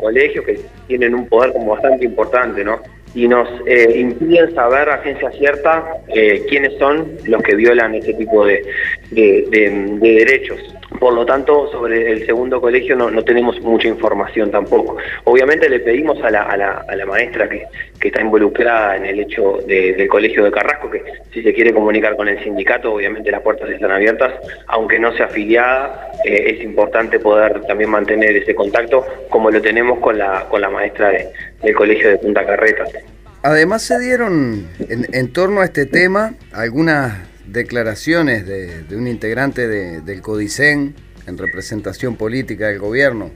colegios 0.00 0.44
que 0.44 0.60
tienen 0.86 1.14
un 1.14 1.28
poder 1.28 1.52
como 1.52 1.72
bastante 1.72 2.04
importante, 2.04 2.64
¿no? 2.64 2.80
Y 3.14 3.28
nos 3.28 3.48
eh, 3.66 4.00
impiden 4.00 4.54
saber 4.54 4.88
a 4.90 5.02
ciencia 5.02 5.30
cierta 5.32 5.84
eh, 6.08 6.44
quiénes 6.48 6.76
son 6.78 7.12
los 7.26 7.42
que 7.42 7.54
violan 7.54 7.94
este 7.94 8.14
tipo 8.14 8.44
de, 8.44 8.64
de 9.10 9.96
derechos. 10.00 10.60
Por 10.98 11.12
lo 11.12 11.26
tanto, 11.26 11.70
sobre 11.72 12.12
el 12.12 12.24
segundo 12.24 12.60
colegio 12.60 12.94
no, 12.94 13.10
tenemos 13.24 13.60
mucha 13.60 13.88
información 13.88 14.50
tampoco. 14.50 14.96
Obviamente 15.24 15.68
le 15.68 15.80
pedimos 15.80 16.22
a 16.22 16.30
la, 16.30 16.42
a 16.42 16.56
la, 16.56 16.84
a 16.88 16.96
la 16.96 17.04
maestra 17.06 17.48
que, 17.48 17.66
está 18.00 18.20
involucrada 18.20 18.96
en 18.96 19.06
el 19.06 19.20
hecho 19.20 19.60
del 19.66 20.06
colegio 20.08 20.44
de 20.44 20.50
Carrasco, 20.50 20.90
que 20.90 21.02
si 21.32 21.42
se 21.42 21.54
quiere 21.54 21.72
comunicar 21.72 22.16
con 22.16 22.28
el 22.28 22.38
sindicato, 22.44 22.92
obviamente 22.92 23.30
las 23.30 23.40
puertas 23.40 23.70
están 23.70 23.90
abiertas, 23.90 24.34
aunque 24.66 24.98
no 24.98 25.10
sea 25.16 25.24
afiliada, 25.24 26.12
eh, 26.26 26.54
es 26.54 26.62
importante 26.62 27.18
poder 27.18 27.62
también 27.62 27.88
mantener 27.88 28.36
ese 28.36 28.54
contacto 28.54 29.06
como 29.30 29.50
lo 29.50 29.62
tenemos 29.62 30.00
con 30.00 30.18
la, 30.18 30.46
con 30.50 30.60
la 30.60 30.68
maestra 30.68 31.12
del 31.64 31.74
colegio 31.74 32.10
de 32.10 32.18
Punta 32.18 32.44
Carretas. 32.44 32.90
Además 33.42 33.82
se 33.82 33.98
dieron 33.98 34.68
en, 34.88 35.32
torno 35.32 35.60
a 35.60 35.66
este 35.66 35.84
tema 35.84 36.34
algunas 36.52 37.28
declaraciones 37.46 38.46
de, 38.46 38.96
un 38.96 39.06
integrante 39.06 39.68
del 39.68 40.22
CODICEN 40.22 40.94
en 41.26 41.38
representación 41.38 42.16
política 42.16 42.68
del 42.68 42.78
gobierno, 42.78 43.30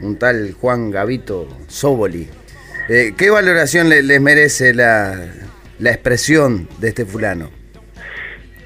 un 0.00 0.18
tal 0.18 0.52
Juan 0.52 0.90
Gavito 0.90 1.48
Soboli. 1.68 2.28
Eh, 2.88 3.12
¿Qué 3.16 3.30
valoración 3.30 3.88
les 3.88 4.20
merece 4.20 4.74
la, 4.74 5.32
expresión 5.80 6.68
de 6.80 6.88
este 6.88 7.04
fulano? 7.04 7.50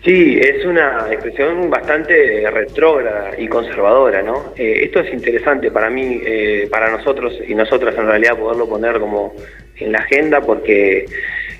Sí, 0.04 0.36
es 0.42 0.64
una 0.64 1.06
expresión 1.12 1.70
bastante 1.70 2.50
retrógrada 2.50 3.38
y 3.38 3.46
conservadora, 3.46 4.20
¿no? 4.20 4.52
Eh, 4.56 4.80
esto 4.82 4.98
es 4.98 5.12
interesante 5.12 5.70
para 5.70 5.90
mí, 5.90 6.20
eh, 6.26 6.66
para 6.68 6.90
nosotros 6.90 7.38
y 7.46 7.54
nosotras 7.54 7.94
en 7.96 8.08
realidad 8.08 8.36
poderlo 8.36 8.68
poner 8.68 8.98
como 8.98 9.32
en 9.76 9.92
la 9.92 9.98
agenda 9.98 10.40
porque 10.40 11.04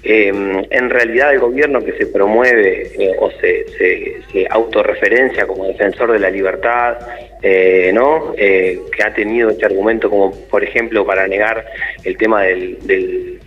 eh, 0.02 0.66
en 0.70 0.90
realidad 0.90 1.32
el 1.32 1.38
gobierno 1.38 1.84
que 1.84 1.92
se 1.92 2.06
promueve 2.06 2.90
eh, 2.98 3.14
o 3.16 3.30
se, 3.30 3.64
se, 3.78 4.46
autorreferencia 4.50 5.46
como 5.46 5.68
defensor 5.68 6.10
de 6.10 6.18
la 6.18 6.30
libertad, 6.30 6.98
¿no? 7.92 8.34
que 8.34 9.02
ha 9.04 9.14
tenido 9.14 9.50
este 9.50 9.66
argumento 9.66 10.10
como 10.10 10.32
por 10.48 10.64
ejemplo 10.64 11.06
para 11.06 11.28
negar 11.28 11.64
el 12.02 12.16
tema 12.16 12.42
del, 12.42 12.76
de, 12.84 13.38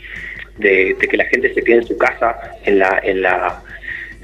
de, 0.57 0.95
que 0.95 1.17
la 1.17 1.25
gente 1.25 1.53
se 1.53 1.61
quede 1.61 1.77
en 1.77 1.87
su 1.87 1.97
casa 1.97 2.37
en 2.63 2.79
la, 2.79 3.01
en 3.03 3.21
la 3.21 3.61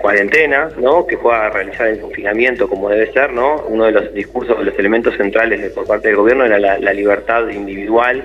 cuarentena, 0.01 0.69
¿no? 0.77 1.05
que 1.05 1.17
pueda 1.17 1.49
realizar 1.49 1.87
el 1.87 1.99
confinamiento 1.99 2.67
como 2.67 2.89
debe 2.89 3.11
ser, 3.13 3.31
¿no? 3.31 3.63
Uno 3.67 3.85
de 3.85 3.91
los 3.91 4.13
discursos, 4.13 4.57
de 4.59 4.65
los 4.65 4.79
elementos 4.79 5.15
centrales 5.15 5.71
por 5.73 5.85
parte 5.85 6.07
del 6.07 6.17
gobierno 6.17 6.45
era 6.45 6.59
la, 6.59 6.93
libertad 6.93 7.47
individual 7.49 8.23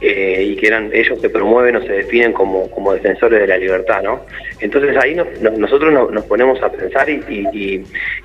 eh, 0.00 0.42
y 0.42 0.56
que 0.56 0.68
eran 0.68 0.90
ellos 0.92 1.20
se 1.20 1.28
promueven 1.28 1.76
o 1.76 1.82
se 1.82 1.92
definen 1.92 2.32
como, 2.32 2.70
como 2.70 2.92
defensores 2.92 3.40
de 3.40 3.46
la 3.46 3.58
libertad, 3.58 4.02
¿no? 4.02 4.24
Entonces 4.60 4.96
ahí 4.96 5.14
nosotros 5.14 5.92
nos, 6.12 6.24
ponemos 6.24 6.62
a 6.62 6.70
pensar 6.70 7.08
y, 7.10 7.22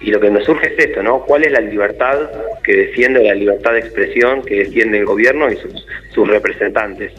y, 0.01 0.11
lo 0.11 0.19
que 0.19 0.29
nos 0.29 0.45
surge 0.45 0.73
es 0.73 0.87
esto, 0.87 1.03
¿no? 1.03 1.21
¿Cuál 1.25 1.43
es 1.43 1.51
la 1.51 1.59
libertad 1.59 2.29
que 2.63 2.75
defiende 2.75 3.23
la 3.23 3.33
libertad 3.33 3.73
de 3.73 3.79
expresión 3.79 4.43
que 4.43 4.59
defiende 4.59 4.99
el 4.99 5.05
gobierno 5.05 5.51
y 5.51 5.57
sus, 5.57 5.85
sus 6.13 6.27
representantes? 6.27 7.11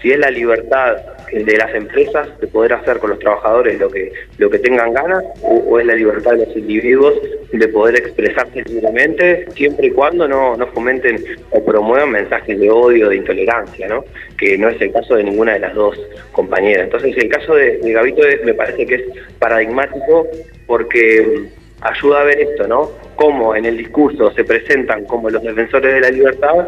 si 0.00 0.12
es 0.12 0.18
la 0.18 0.30
libertad 0.30 0.96
de 1.32 1.56
las 1.56 1.74
empresas 1.74 2.28
de 2.40 2.46
poder 2.46 2.74
hacer 2.74 2.98
con 2.98 3.10
los 3.10 3.18
trabajadores 3.18 3.78
lo 3.78 3.90
que 3.90 4.12
lo 4.38 4.50
que 4.50 4.58
tengan 4.58 4.92
ganas 4.92 5.24
o, 5.42 5.78
es 5.78 5.86
la 5.86 5.94
libertad 5.94 6.32
de 6.32 6.46
los 6.46 6.56
individuos 6.56 7.14
de 7.52 7.68
poder 7.68 7.96
expresarse 7.96 8.62
libremente 8.62 9.46
siempre 9.54 9.88
y 9.88 9.90
cuando 9.90 10.28
no, 10.28 10.56
no 10.56 10.66
fomenten 10.68 11.22
o 11.50 11.64
promuevan 11.64 12.10
mensajes 12.10 12.58
de 12.58 12.70
odio, 12.70 13.08
de 13.08 13.16
intolerancia, 13.16 13.88
¿no? 13.88 14.04
que 14.36 14.56
no 14.58 14.68
es 14.68 14.80
el 14.80 14.92
caso 14.92 15.16
de 15.16 15.24
ninguna 15.24 15.54
de 15.54 15.60
las 15.60 15.74
dos 15.74 15.98
compañeras. 16.32 16.84
Entonces 16.84 17.16
el 17.16 17.28
caso 17.28 17.54
de, 17.54 17.78
de 17.78 17.92
Gavito 17.92 18.22
me 18.44 18.54
parece 18.54 18.86
que 18.86 18.94
es 18.94 19.02
paradigmático 19.38 20.26
porque 20.66 21.48
ayuda 21.80 22.20
a 22.20 22.24
ver 22.24 22.40
esto, 22.40 22.66
¿no? 22.66 22.90
Cómo 23.16 23.54
en 23.54 23.64
el 23.64 23.76
discurso 23.76 24.30
se 24.32 24.44
presentan 24.44 25.04
como 25.04 25.30
los 25.30 25.42
defensores 25.42 25.94
de 25.94 26.00
la 26.00 26.10
libertad, 26.10 26.66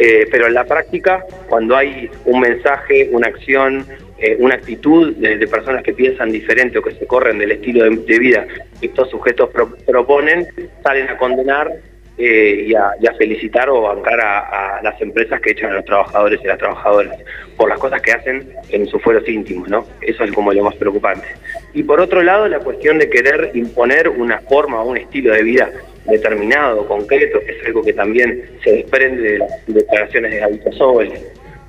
eh, 0.00 0.28
pero 0.30 0.46
en 0.46 0.54
la 0.54 0.64
práctica, 0.64 1.24
cuando 1.48 1.76
hay 1.76 2.08
un 2.24 2.38
mensaje, 2.38 3.08
una 3.10 3.26
acción, 3.26 3.84
eh, 4.18 4.36
una 4.38 4.54
actitud 4.54 5.12
de, 5.16 5.44
personas 5.48 5.82
que 5.82 5.92
piensan 5.92 6.30
diferente 6.30 6.78
o 6.78 6.82
que 6.82 6.92
se 6.92 7.04
corren 7.04 7.38
del 7.38 7.50
estilo 7.50 7.82
de, 7.82 8.18
vida 8.18 8.46
que 8.80 8.86
estos 8.86 9.10
sujetos 9.10 9.50
proponen, 9.84 10.46
salen 10.84 11.08
a 11.08 11.18
condenar 11.18 11.72
eh, 12.16 12.66
y, 12.68 12.74
a, 12.74 13.14
felicitar 13.18 13.68
o 13.70 13.82
bancar 13.82 14.20
a, 14.20 14.80
las 14.84 15.00
empresas 15.02 15.40
que 15.40 15.50
echan 15.50 15.72
a 15.72 15.74
los 15.74 15.84
trabajadores 15.84 16.40
y 16.44 16.46
las 16.46 16.58
trabajadoras 16.58 17.16
por 17.56 17.68
las 17.68 17.80
cosas 17.80 18.00
que 18.00 18.12
hacen 18.12 18.52
en 18.70 18.86
sus 18.86 19.02
fueros 19.02 19.28
íntimos, 19.28 19.68
¿no? 19.68 19.84
Eso 20.00 20.22
es 20.22 20.30
como 20.30 20.52
lo 20.52 20.62
más 20.62 20.76
preocupante. 20.76 21.26
Y 21.74 21.82
por 21.82 22.00
otro 22.00 22.22
lado, 22.22 22.46
la 22.46 22.60
cuestión 22.60 23.00
de 23.00 23.10
querer 23.10 23.50
imponer 23.54 24.08
una 24.08 24.38
forma 24.42 24.80
o 24.80 24.90
un 24.90 24.96
estilo 24.96 25.32
de 25.32 25.42
vida 25.42 25.72
determinado, 26.08 26.86
concreto, 26.86 27.40
que 27.40 27.52
es 27.52 27.66
algo 27.66 27.82
que 27.82 27.92
también 27.92 28.44
se 28.64 28.72
desprende 28.72 29.32
de 29.32 29.38
las 29.38 29.50
declaraciones 29.66 30.32
de 30.32 30.38
Gavito 30.38 30.72
Sobel, 30.72 31.12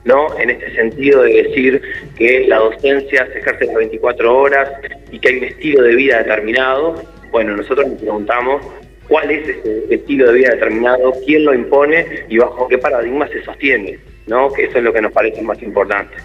¿no? 0.05 0.39
En 0.39 0.49
este 0.49 0.73
sentido 0.75 1.23
de 1.23 1.43
decir 1.43 1.81
que 2.17 2.45
la 2.47 2.57
docencia 2.57 3.27
se 3.31 3.39
ejerce 3.39 3.65
las 3.65 3.75
24 3.75 4.37
horas 4.37 4.69
y 5.11 5.19
que 5.19 5.29
hay 5.29 5.37
un 5.37 5.43
estilo 5.45 5.83
de 5.83 5.95
vida 5.95 6.19
determinado, 6.19 6.95
bueno, 7.31 7.55
nosotros 7.55 7.87
nos 7.87 7.99
preguntamos 7.99 8.65
cuál 9.07 9.29
es 9.31 9.47
ese 9.47 9.93
estilo 9.93 10.27
de 10.27 10.33
vida 10.39 10.49
determinado, 10.51 11.13
quién 11.25 11.45
lo 11.45 11.53
impone 11.53 12.05
y 12.29 12.37
bajo 12.37 12.67
qué 12.67 12.77
paradigma 12.77 13.27
se 13.27 13.43
sostiene, 13.43 13.99
¿no? 14.27 14.51
Que 14.53 14.65
eso 14.65 14.77
es 14.77 14.83
lo 14.83 14.93
que 14.93 15.01
nos 15.01 15.11
parece 15.11 15.41
más 15.41 15.61
importante. 15.61 16.15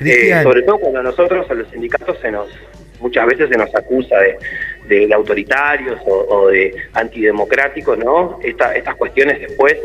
Eh, 0.00 0.42
sobre 0.42 0.62
todo 0.62 0.78
cuando 0.78 1.00
a 1.00 1.02
nosotros, 1.02 1.50
a 1.50 1.54
los 1.54 1.68
sindicatos, 1.68 2.18
se 2.20 2.30
nos 2.30 2.48
muchas 3.00 3.26
veces 3.26 3.48
se 3.50 3.56
nos 3.56 3.74
acusa 3.74 4.16
de, 4.18 4.36
de 4.90 5.14
autoritarios 5.14 6.00
o, 6.06 6.48
de 6.48 6.74
antidemocráticos, 6.94 7.98
¿no? 7.98 8.38
estas 8.42 8.94
cuestiones 8.96 9.40
después, 9.40 9.76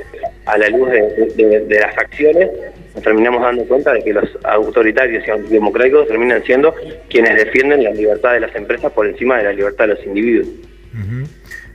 a 0.45 0.57
la 0.57 0.69
luz 0.69 0.89
de, 0.89 1.65
las 1.69 1.97
acciones, 1.97 2.49
nos 2.93 3.03
terminamos 3.03 3.41
dando 3.41 3.65
cuenta 3.65 3.93
de 3.93 4.03
que 4.03 4.13
los 4.13 4.29
autoritarios 4.43 5.27
y 5.27 5.31
antidemocráticos 5.31 6.07
terminan 6.07 6.43
siendo 6.43 6.73
quienes 7.09 7.35
defienden 7.35 7.83
la 7.83 7.91
libertad 7.91 8.33
de 8.33 8.41
las 8.41 8.55
empresas 8.55 8.91
por 8.91 9.07
encima 9.07 9.37
de 9.37 9.43
la 9.43 9.53
libertad 9.53 9.87
de 9.87 9.95
los 9.95 10.05
individuos. 10.05 10.47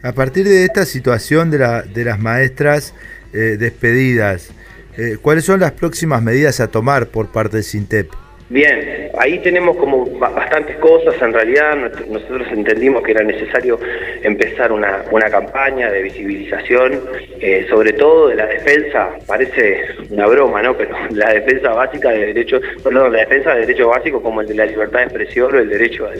A 0.02 0.12
partir 0.12 0.48
de 0.48 0.64
esta 0.64 0.84
situación 0.86 1.50
de, 1.50 1.58
la, 1.58 1.82
de 1.82 2.04
las 2.04 2.18
maestras 2.18 2.94
eh, 3.32 3.56
despedidas, 3.58 4.50
eh, 4.96 5.18
¿cuáles 5.20 5.44
son 5.44 5.60
las 5.60 5.72
próximas 5.72 6.22
medidas 6.22 6.58
a 6.60 6.68
tomar 6.68 7.08
por 7.08 7.30
parte 7.30 7.58
del 7.58 7.64
SINTEP? 7.64 8.10
Bien, 8.50 9.12
ahí 9.16 9.38
tenemos 9.38 9.76
como 9.76 10.06
bastantes 10.18 10.76
cosas. 10.78 11.14
En 11.22 11.32
realidad 11.32 11.76
nosotros 12.08 12.48
entendimos 12.50 13.00
que 13.04 13.12
era 13.12 13.22
necesario 13.22 13.78
empezar 14.24 14.72
una, 14.72 15.04
campaña 15.30 15.88
de 15.88 16.02
visibilización, 16.02 17.00
eh, 17.40 17.64
sobre 17.70 17.92
todo 17.92 18.26
de 18.26 18.34
la 18.34 18.46
defensa, 18.46 19.10
parece 19.24 19.84
una 20.10 20.26
broma, 20.26 20.62
¿no? 20.62 20.76
Pero 20.76 20.96
la 21.10 21.32
defensa 21.32 21.70
básica 21.70 22.10
de 22.10 22.26
derechos, 22.26 22.60
perdón, 22.82 23.12
la 23.12 23.20
defensa 23.20 23.54
de 23.54 23.60
derechos 23.60 23.86
básicos 23.86 24.20
como 24.20 24.40
el 24.40 24.48
de 24.48 24.54
la 24.56 24.66
libertad 24.66 24.98
de 24.98 25.04
expresión 25.04 25.54
o 25.54 25.58
el 25.60 25.68
derecho 25.68 26.08
de 26.08 26.16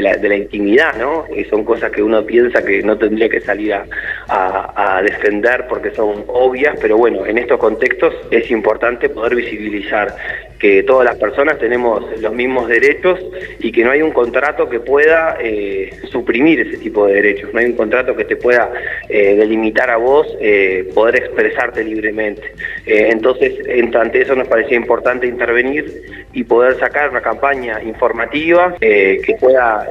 la, 0.00 0.16
de 0.16 0.28
la, 0.30 0.36
intimidad, 0.36 0.96
¿no? 0.96 1.26
Y 1.36 1.44
son 1.44 1.66
cosas 1.66 1.90
que 1.90 2.02
uno 2.02 2.24
piensa 2.24 2.64
que 2.64 2.82
no 2.82 2.96
tendría 2.96 3.28
que 3.28 3.42
salir 3.42 3.74
a, 3.74 3.84
a 4.28 5.02
defender 5.02 5.66
porque 5.68 5.90
son 5.90 6.24
obvias, 6.28 6.78
pero 6.80 6.96
bueno, 6.96 7.26
en 7.26 7.36
estos 7.36 7.58
contextos 7.58 8.14
es 8.30 8.50
importante 8.50 9.10
poder 9.10 9.34
visibilizar 9.34 10.16
que 10.60 10.82
todas 10.82 11.06
las 11.06 11.16
personas 11.16 11.58
tenemos 11.58 12.04
los 12.20 12.32
mismos 12.34 12.68
derechos 12.68 13.18
y 13.58 13.72
que 13.72 13.82
no 13.82 13.90
hay 13.90 14.02
un 14.02 14.12
contrato 14.12 14.68
que 14.68 14.78
pueda 14.78 15.38
eh, 15.40 15.90
suprimir 16.10 16.60
ese 16.60 16.76
tipo 16.76 17.06
de 17.06 17.14
derechos, 17.14 17.52
no 17.52 17.60
hay 17.60 17.66
un 17.66 17.76
contrato 17.76 18.14
que 18.14 18.26
te 18.26 18.36
pueda 18.36 18.70
eh, 19.08 19.36
delimitar 19.36 19.90
a 19.90 19.96
vos 19.96 20.26
eh, 20.38 20.90
poder 20.94 21.16
expresarte 21.16 21.82
libremente. 21.82 22.42
entonces, 22.86 23.54
ante 23.94 24.22
eso 24.22 24.34
nos 24.34 24.48
parecía 24.48 24.76
importante 24.76 25.26
intervenir 25.26 26.02
y 26.32 26.44
poder 26.44 26.78
sacar 26.78 27.10
una 27.10 27.22
campaña 27.22 27.82
informativa 27.82 28.74
que 28.78 29.36
pueda 29.40 29.86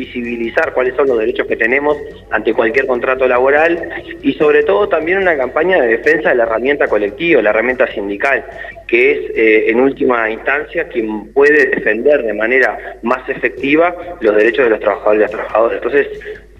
visibilizar 0.00 0.72
cuáles 0.72 0.94
son 0.96 1.06
los 1.08 1.18
derechos 1.18 1.46
que 1.46 1.56
tenemos 1.56 1.96
ante 2.30 2.54
cualquier 2.54 2.86
contrato 2.86 3.28
laboral 3.28 3.88
y 4.22 4.32
sobre 4.34 4.62
todo 4.62 4.88
también 4.88 5.18
una 5.18 5.36
campaña 5.36 5.80
de 5.80 5.98
defensa 5.98 6.30
de 6.30 6.36
la 6.36 6.44
herramienta 6.44 6.88
colectiva, 6.88 7.42
la 7.42 7.50
herramienta 7.50 7.86
sindical, 7.92 8.44
que 8.86 9.12
es 9.12 9.18
eh, 9.36 9.70
en 9.70 9.80
última 9.80 10.30
instancia 10.30 10.88
quien 10.88 11.32
puede 11.32 11.66
defender 11.66 12.22
de 12.22 12.32
manera 12.32 12.98
más 13.02 13.28
efectiva 13.28 13.94
los 14.20 14.34
derechos 14.34 14.64
de 14.64 14.70
los 14.70 14.80
trabajadores 14.80 15.18
y 15.18 15.22
las 15.22 15.30
trabajadoras. 15.30 15.76
Entonces, 15.76 16.08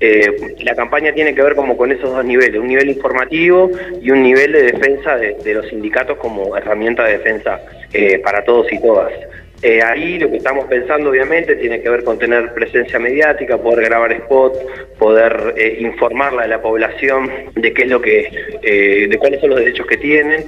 eh, 0.01 0.55
la 0.63 0.75
campaña 0.75 1.13
tiene 1.13 1.35
que 1.35 1.43
ver 1.43 1.55
como 1.55 1.77
con 1.77 1.93
esos 1.93 2.11
dos 2.11 2.25
niveles, 2.25 2.59
un 2.61 2.69
nivel 2.69 2.89
informativo 2.89 3.71
y 4.01 4.11
un 4.11 4.23
nivel 4.23 4.53
de 4.53 4.63
defensa 4.73 5.17
de, 5.17 5.55
los 5.55 5.67
sindicatos 5.69 6.17
como 6.19 6.57
herramienta 6.57 7.05
de 7.05 7.19
defensa 7.19 7.61
eh, 7.93 8.19
para 8.19 8.45
todos 8.45 8.73
y 8.73 8.81
todas. 8.81 9.13
Eh, 9.63 9.83
ahí 9.83 10.19
lo 10.19 10.31
que 10.31 10.39
estamos 10.39 10.65
pensando 10.67 11.11
obviamente 11.11 11.55
tiene 11.57 11.83
que 11.83 11.91
ver 11.91 12.03
con 12.03 12.19
tener 12.19 12.55
presencia 12.55 12.99
mediática, 12.99 13.59
poder 13.59 13.85
grabar 13.85 14.17
spots, 14.23 14.59
poder 14.99 15.55
eh, 15.57 15.77
informarla 15.81 16.43
a 16.43 16.47
la 16.47 16.63
población 16.63 17.31
de 17.55 17.73
qué 17.75 17.83
es 17.83 17.91
lo 17.91 18.01
que, 18.01 18.31
eh, 18.63 19.07
de 19.09 19.19
cuáles 19.19 19.41
son 19.41 19.51
los 19.51 19.59
derechos 19.59 19.87
que 19.87 19.99
tienen. 19.99 20.47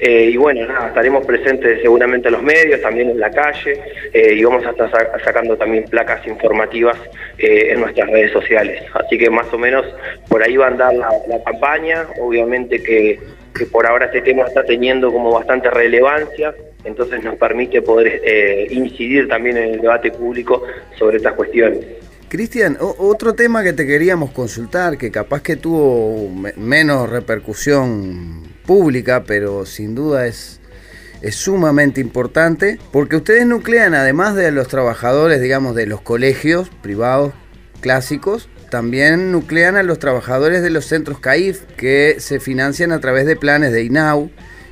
y 0.00 0.36
bueno, 0.36 0.66
nada, 0.66 0.88
estaremos 0.88 1.26
presentes 1.26 1.80
seguramente 1.82 2.28
en 2.28 2.34
los 2.34 2.42
medios, 2.42 2.80
también 2.80 3.10
en 3.10 3.18
la 3.18 3.30
calle, 3.30 3.80
y 4.14 4.44
vamos 4.44 4.64
a 4.64 4.70
estar 4.70 4.90
sacando 5.24 5.56
también 5.56 5.84
placas 5.84 6.24
informativas 6.26 6.96
en 7.38 7.80
nuestras 7.80 8.08
redes 8.08 8.32
sociales. 8.32 8.82
Así 8.94 9.18
que 9.18 9.28
más 9.28 9.52
o 9.52 9.58
menos 9.58 9.84
por 10.28 10.42
ahí 10.42 10.56
va 10.56 10.66
a 10.66 10.68
andar 10.68 10.94
la, 10.94 11.42
campaña, 11.44 12.06
obviamente 12.20 12.80
que 12.80 13.18
por 13.72 13.86
ahora 13.86 14.06
este 14.06 14.22
tema 14.22 14.44
está 14.44 14.62
teniendo 14.64 15.12
como 15.12 15.32
bastante 15.32 15.68
relevancia 15.68 16.54
entonces 16.84 17.22
nos 17.22 17.36
permite 17.36 17.82
poder 17.82 18.20
eh, 18.24 18.66
incidir 18.70 19.28
también 19.28 19.56
en 19.56 19.74
el 19.74 19.80
debate 19.80 20.10
público 20.10 20.62
sobre 20.98 21.18
estas 21.18 21.34
cuestiones. 21.34 21.84
Cristian, 22.28 22.76
otro 22.80 23.34
tema 23.34 23.62
que 23.62 23.72
te 23.72 23.86
queríamos 23.86 24.32
consultar, 24.32 24.98
que 24.98 25.10
capaz 25.10 25.42
que 25.42 25.56
tuvo 25.56 26.30
menos 26.56 27.08
repercusión 27.08 28.42
pública, 28.66 29.24
pero 29.26 29.64
sin 29.64 29.94
duda 29.94 30.26
es, 30.26 30.60
es 31.22 31.36
sumamente 31.36 32.02
importante, 32.02 32.78
porque 32.92 33.16
ustedes 33.16 33.46
nuclean, 33.46 33.94
además 33.94 34.34
de 34.34 34.52
los 34.52 34.68
trabajadores, 34.68 35.40
digamos, 35.40 35.74
de 35.74 35.86
los 35.86 36.02
colegios 36.02 36.68
privados 36.82 37.32
clásicos, 37.80 38.50
también 38.70 39.32
nuclean 39.32 39.76
a 39.76 39.82
los 39.82 39.98
trabajadores 39.98 40.60
de 40.60 40.68
los 40.68 40.84
centros 40.84 41.20
CAIF, 41.20 41.62
que 41.78 42.16
se 42.18 42.40
financian 42.40 42.92
a 42.92 43.00
través 43.00 43.24
de 43.24 43.36
planes 43.36 43.72
de 43.72 43.84
INAU 43.84 44.30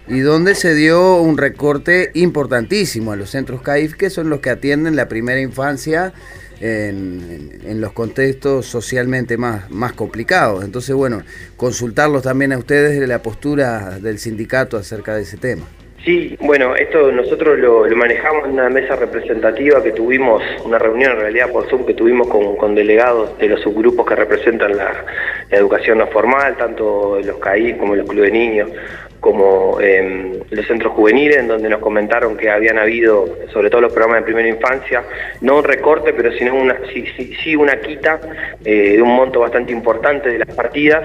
y 0.08 0.20
donde 0.20 0.54
se 0.54 0.74
dio 0.74 1.20
un 1.20 1.36
recorte 1.36 2.10
importantísimo 2.14 3.12
a 3.12 3.16
los 3.16 3.30
centros 3.30 3.62
CAIF, 3.62 3.94
que 3.94 4.10
son 4.10 4.30
los 4.30 4.40
que 4.40 4.50
atienden 4.50 4.96
la 4.96 5.08
primera 5.08 5.40
infancia 5.40 6.12
en, 6.60 7.80
los 7.80 7.92
contextos 7.92 8.66
socialmente 8.66 9.36
más, 9.36 9.70
más 9.70 9.92
complicados. 9.92 10.64
Entonces, 10.64 10.94
bueno, 10.94 11.22
consultarlos 11.56 12.22
también 12.22 12.52
a 12.52 12.58
ustedes 12.58 12.98
de 12.98 13.06
la 13.06 13.22
postura 13.22 13.98
del 13.98 14.18
sindicato 14.18 14.76
acerca 14.76 15.14
de 15.14 15.22
ese 15.22 15.36
tema. 15.36 15.66
Sí, 16.06 16.36
bueno, 16.40 16.76
esto 16.76 17.10
nosotros 17.10 17.58
lo, 17.58 17.84
manejamos 17.96 18.44
en 18.44 18.52
una 18.52 18.68
mesa 18.68 18.94
representativa 18.94 19.82
que 19.82 19.90
tuvimos, 19.90 20.40
una 20.64 20.78
reunión 20.78 21.10
en 21.10 21.18
realidad 21.18 21.50
por 21.50 21.68
Zoom 21.68 21.84
que 21.84 21.94
tuvimos 21.94 22.28
con, 22.28 22.76
delegados 22.76 23.36
de 23.38 23.48
los 23.48 23.60
subgrupos 23.60 24.06
que 24.06 24.14
representan 24.14 24.76
la, 24.76 25.04
educación 25.50 25.98
no 25.98 26.06
formal, 26.06 26.56
tanto 26.56 27.18
los 27.24 27.38
CAIF 27.38 27.78
como 27.78 27.96
los 27.96 28.08
clubes 28.08 28.30
de 28.30 28.38
niños, 28.38 28.70
como 29.20 29.78
eh, 29.80 30.40
los 30.50 30.66
centros 30.66 30.92
juveniles, 30.92 31.38
en 31.38 31.48
donde 31.48 31.68
nos 31.68 31.80
comentaron 31.80 32.36
que 32.36 32.50
habían 32.50 32.78
habido, 32.78 33.26
sobre 33.52 33.70
todo 33.70 33.80
los 33.80 33.92
programas 33.92 34.20
de 34.20 34.26
primera 34.26 34.48
infancia, 34.48 35.02
no 35.40 35.58
un 35.58 35.64
recorte, 35.64 36.12
pero 36.12 36.32
sino 36.32 36.54
una, 36.54 36.76
sí, 36.92 37.04
sí, 37.42 37.56
una 37.56 37.80
quita 37.80 38.20
eh, 38.64 38.96
de 38.96 39.02
un 39.02 39.14
monto 39.14 39.40
bastante 39.40 39.72
importante 39.72 40.28
de 40.30 40.38
las 40.38 40.54
partidas 40.54 41.04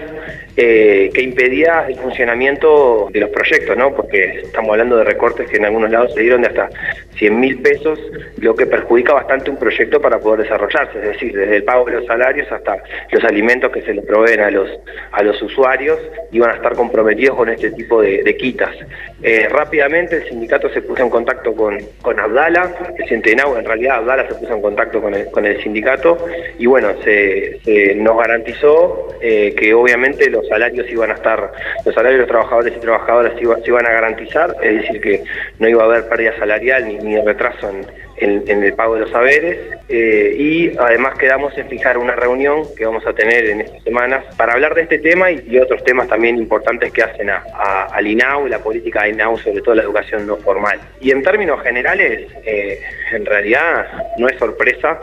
eh, 0.57 1.09
que 1.14 1.22
impedía 1.22 1.86
el 1.88 1.95
funcionamiento 1.95 3.09
de 3.12 3.22
los 3.22 3.30
proyectos, 3.30 3.78
¿no? 3.78 3.93
porque 3.95 4.41
estamos 4.43 4.72
hablando 4.72 4.97
de 4.97 5.03
recortes 5.03 5.49
que 5.49 5.57
en 5.57 5.66
algunos 5.66 5.89
lados 5.89 6.14
se 6.14 6.22
dieron 6.22 6.41
de 6.41 6.47
hasta 6.47 6.70
100 7.18 7.39
mil 7.39 7.62
pesos, 7.62 7.99
lo 8.38 8.55
que 8.55 8.66
perjudica 8.66 9.14
bastante 9.14 9.49
un 9.49 9.57
proyecto 9.57 10.01
para 10.01 10.20
poder 10.20 10.41
desarrollarse, 10.41 10.97
es 10.99 11.05
decir, 11.05 11.34
desde 11.34 11.57
el 11.57 11.64
pago 11.64 11.86
de 11.86 11.93
los 11.93 12.05
salarios 12.05 12.51
hasta 12.51 12.78
los 13.12 13.24
alimentos 13.24 13.72
que 13.72 13.82
se 13.82 13.93
les 13.93 14.05
proveen 14.05 14.41
a 14.41 14.51
los, 14.51 14.70
a 15.12 15.24
los 15.24 15.41
usuarios, 15.41 15.99
iban 16.32 16.51
a 16.51 16.55
estar 16.55 16.74
comprometidos 16.74 17.38
con 17.38 17.49
este 17.49 17.72
tipo 17.72 18.01
de, 18.01 18.01
quitas. 18.38 18.76
Eh, 19.24 19.47
rápidamente 19.49 20.18
el 20.18 20.28
sindicato 20.28 20.70
se 20.70 20.82
puso 20.82 21.04
en 21.04 21.10
contacto 21.10 21.54
con, 21.54 21.78
con 22.02 22.20
Abdala, 22.20 22.74
el 22.97 23.08
Centenau, 23.08 23.56
en 23.56 23.66
realidad 23.66 23.97
Abdala 23.97 24.28
se 24.28 24.34
puso 24.34 24.54
en 24.54 24.62
contacto 24.62 24.99
con 24.99 25.14
el, 25.14 25.30
con 25.30 25.45
el 25.45 25.62
sindicato 25.62 26.18
y 26.58 26.66
bueno, 26.66 26.89
se, 27.04 27.60
nos 27.97 28.18
garantizó 28.18 29.10
eh, 29.22 29.54
que 29.56 29.74
obviamente 29.76 30.30
los 30.30 30.47
salarios 30.47 30.89
iban 30.89 31.12
a 31.12 31.14
estar, 31.14 31.52
los 31.86 31.93
salarios 31.93 32.18
de 32.18 32.22
los 32.22 32.30
trabajadores 32.30 32.74
y 32.76 32.80
trabajadoras 32.80 33.34
se, 33.36 33.43
iban 33.43 33.86
a 33.86 33.91
garantizar, 33.91 34.56
es 34.64 34.82
decir, 34.82 35.02
que 35.02 35.24
no 35.60 35.70
iba 35.70 35.84
a 35.84 35.86
haber 35.86 36.10
pérdida 36.10 36.36
salarial 36.39 36.88
ni, 36.88 36.97
ni 36.97 37.22
retraso 37.22 37.70
en, 37.70 37.86
en, 38.22 38.63
el 38.63 38.74
pago 38.74 38.95
de 38.95 39.01
los 39.01 39.09
saberes 39.09 39.59
eh, 39.89 40.36
y 40.38 40.78
además 40.78 41.17
quedamos 41.17 41.57
en 41.57 41.67
fijar 41.67 41.97
una 41.97 42.15
reunión 42.15 42.63
que 42.78 42.86
vamos 42.86 43.05
a 43.05 43.13
tener 43.13 43.45
en 43.45 43.61
estas 43.61 43.84
semanas 43.84 44.24
para 44.38 44.53
hablar 44.53 44.76
de 44.76 44.84
este 44.84 44.99
tema 44.99 45.32
y, 45.32 45.57
otros 45.57 45.84
temas 45.84 46.07
también 46.07 46.38
importantes 46.38 46.91
que 46.91 47.03
hacen 47.03 47.30
a, 47.30 47.43
al 47.91 48.07
INAU, 48.07 48.47
la 48.47 48.59
política 48.59 49.03
de 49.03 49.09
INAU, 49.09 49.38
sobre 49.38 49.61
todo 49.61 49.76
la 49.76 49.84
educación 49.84 50.26
no 50.26 50.38
formal. 50.38 50.80
Y 50.99 51.11
en 51.11 51.22
términos 51.22 51.61
generales, 51.61 52.28
eh, 52.45 52.80
en 53.11 53.26
realidad 53.26 53.86
no 54.17 54.28
es 54.28 54.38
sorpresa 54.38 54.99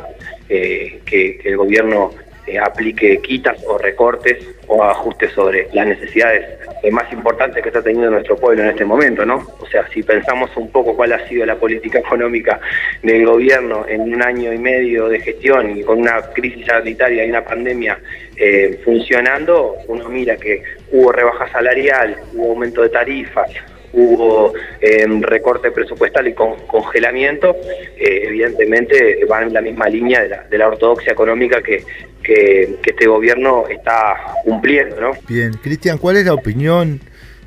eh, 0.49 1.01
que 1.05 1.41
el 1.45 1.57
gobierno 1.57 2.13
aplique 2.57 3.21
quitas 3.21 3.63
o 3.67 3.79
recortes 3.79 4.39
o 4.69 4.83
ajustes 4.85 5.33
sobre 5.33 5.69
las 5.73 5.87
necesidades 5.87 6.59
más 6.91 7.13
importantes 7.13 7.63
que 7.63 7.69
está 7.69 7.83
teniendo 7.83 8.11
nuestro 8.11 8.37
pueblo 8.37 8.63
en 8.63 8.71
este 8.71 8.85
momento, 8.85 9.25
¿no? 9.25 9.47
O 9.59 9.67
sea, 9.67 9.87
si 9.89 10.03
pensamos 10.03 10.51
un 10.57 10.71
poco 10.71 10.95
cuál 10.95 11.13
ha 11.13 11.29
sido 11.29 11.45
la 11.45 11.57
política 11.57 11.99
económica 12.05 12.61
del 13.03 13.27
gobierno 13.27 13.85
en 13.89 14.01
un 14.01 14.23
año 14.23 14.53
y 14.53 14.59
medio 14.59 15.09
de 15.09 15.21
gestión 15.21 15.77
y 15.77 15.83
con 15.83 15.99
una 15.99 16.21
crisis 16.33 16.67
sanitaria 16.67 17.25
y 17.25 17.31
una 17.31 17.45
pandemia 17.45 17.99
eh, 18.37 18.81
funcionando, 18.85 19.77
uno 19.89 20.09
mira 20.09 20.37
que 20.37 20.63
hubo 20.93 21.13
rebaja 21.13 21.51
salarial, 21.51 22.17
hubo 22.35 22.51
aumento 22.51 22.83
de 22.83 22.89
tarifas, 22.91 23.51
hubo 23.93 24.53
em, 24.81 25.23
recorte 25.23 25.71
presupuestal 25.71 26.29
y 26.29 26.35
congelamiento, 26.35 27.57
eh, 27.97 28.25
evidentemente 28.27 29.25
van 29.29 29.49
en 29.49 29.55
la 29.55 29.61
misma 29.61 29.89
línea 29.89 30.45
de 30.49 30.59
la, 30.59 30.69
ortodoxia 30.69 31.13
económica 31.13 31.63
que, 31.63 31.85
que, 32.23 32.77
este 32.85 33.07
gobierno 33.07 33.67
está 33.69 34.17
cumpliendo. 34.45 35.01
¿no? 35.01 35.11
Bien, 35.29 35.53
Cristian, 35.63 35.99
¿cuál 35.99 36.17
es 36.17 36.27
la 36.27 36.35
opinión 36.35 37.01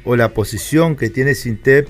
o 0.03 0.15
la 0.15 0.29
posición 0.29 0.95
que 0.95 1.09
tiene 1.09 1.35
Sintep 1.35 1.87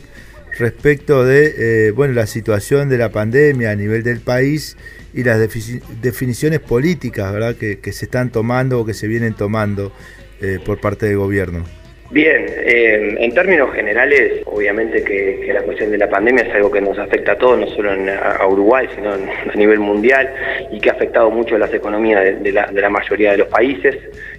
respecto 0.57 1.23
de 1.23 1.87
eh, 1.87 1.91
bueno, 1.91 2.13
la 2.13 2.27
situación 2.27 2.89
de 2.89 2.97
la 2.97 3.09
pandemia 3.09 3.71
a 3.71 3.75
nivel 3.75 4.03
del 4.03 4.19
país 4.19 4.77
y 5.13 5.23
las 5.23 5.39
definiciones 5.39 6.59
políticas 6.59 7.31
¿verdad? 7.31 7.55
Que, 7.55 7.79
se 7.91 8.05
están 8.05 8.31
tomando 8.31 8.79
o 8.79 8.85
que 8.85 8.93
se 8.93 9.07
vienen 9.07 9.33
tomando 9.33 9.93
eh, 10.41 10.59
por 10.63 10.79
parte 10.79 11.05
del 11.05 11.17
gobierno? 11.17 11.80
Bien, 12.11 12.45
eh, 12.49 13.15
en 13.19 13.33
términos 13.33 13.71
generales, 13.73 14.41
obviamente 14.45 15.01
que, 15.01 15.49
la 15.53 15.61
cuestión 15.61 15.91
de 15.91 15.97
la 15.97 16.09
pandemia 16.09 16.43
es 16.43 16.53
algo 16.53 16.69
que 16.69 16.81
nos 16.81 16.99
afecta 16.99 17.31
a 17.31 17.37
todos, 17.37 17.57
no 17.57 17.67
solo 17.67 17.91
a 17.91 18.45
Uruguay, 18.47 18.85
sino 18.93 19.13
a 19.13 19.55
nivel 19.55 19.79
mundial, 19.79 20.29
y 20.71 20.81
que 20.81 20.89
ha 20.89 20.93
afectado 20.93 21.31
mucho 21.31 21.55
a 21.55 21.59
las 21.59 21.73
economías 21.73 22.43
de, 22.43 22.51
la, 22.51 22.89
mayoría 22.89 23.31
de 23.31 23.37
los 23.37 23.47
países, 23.47 23.95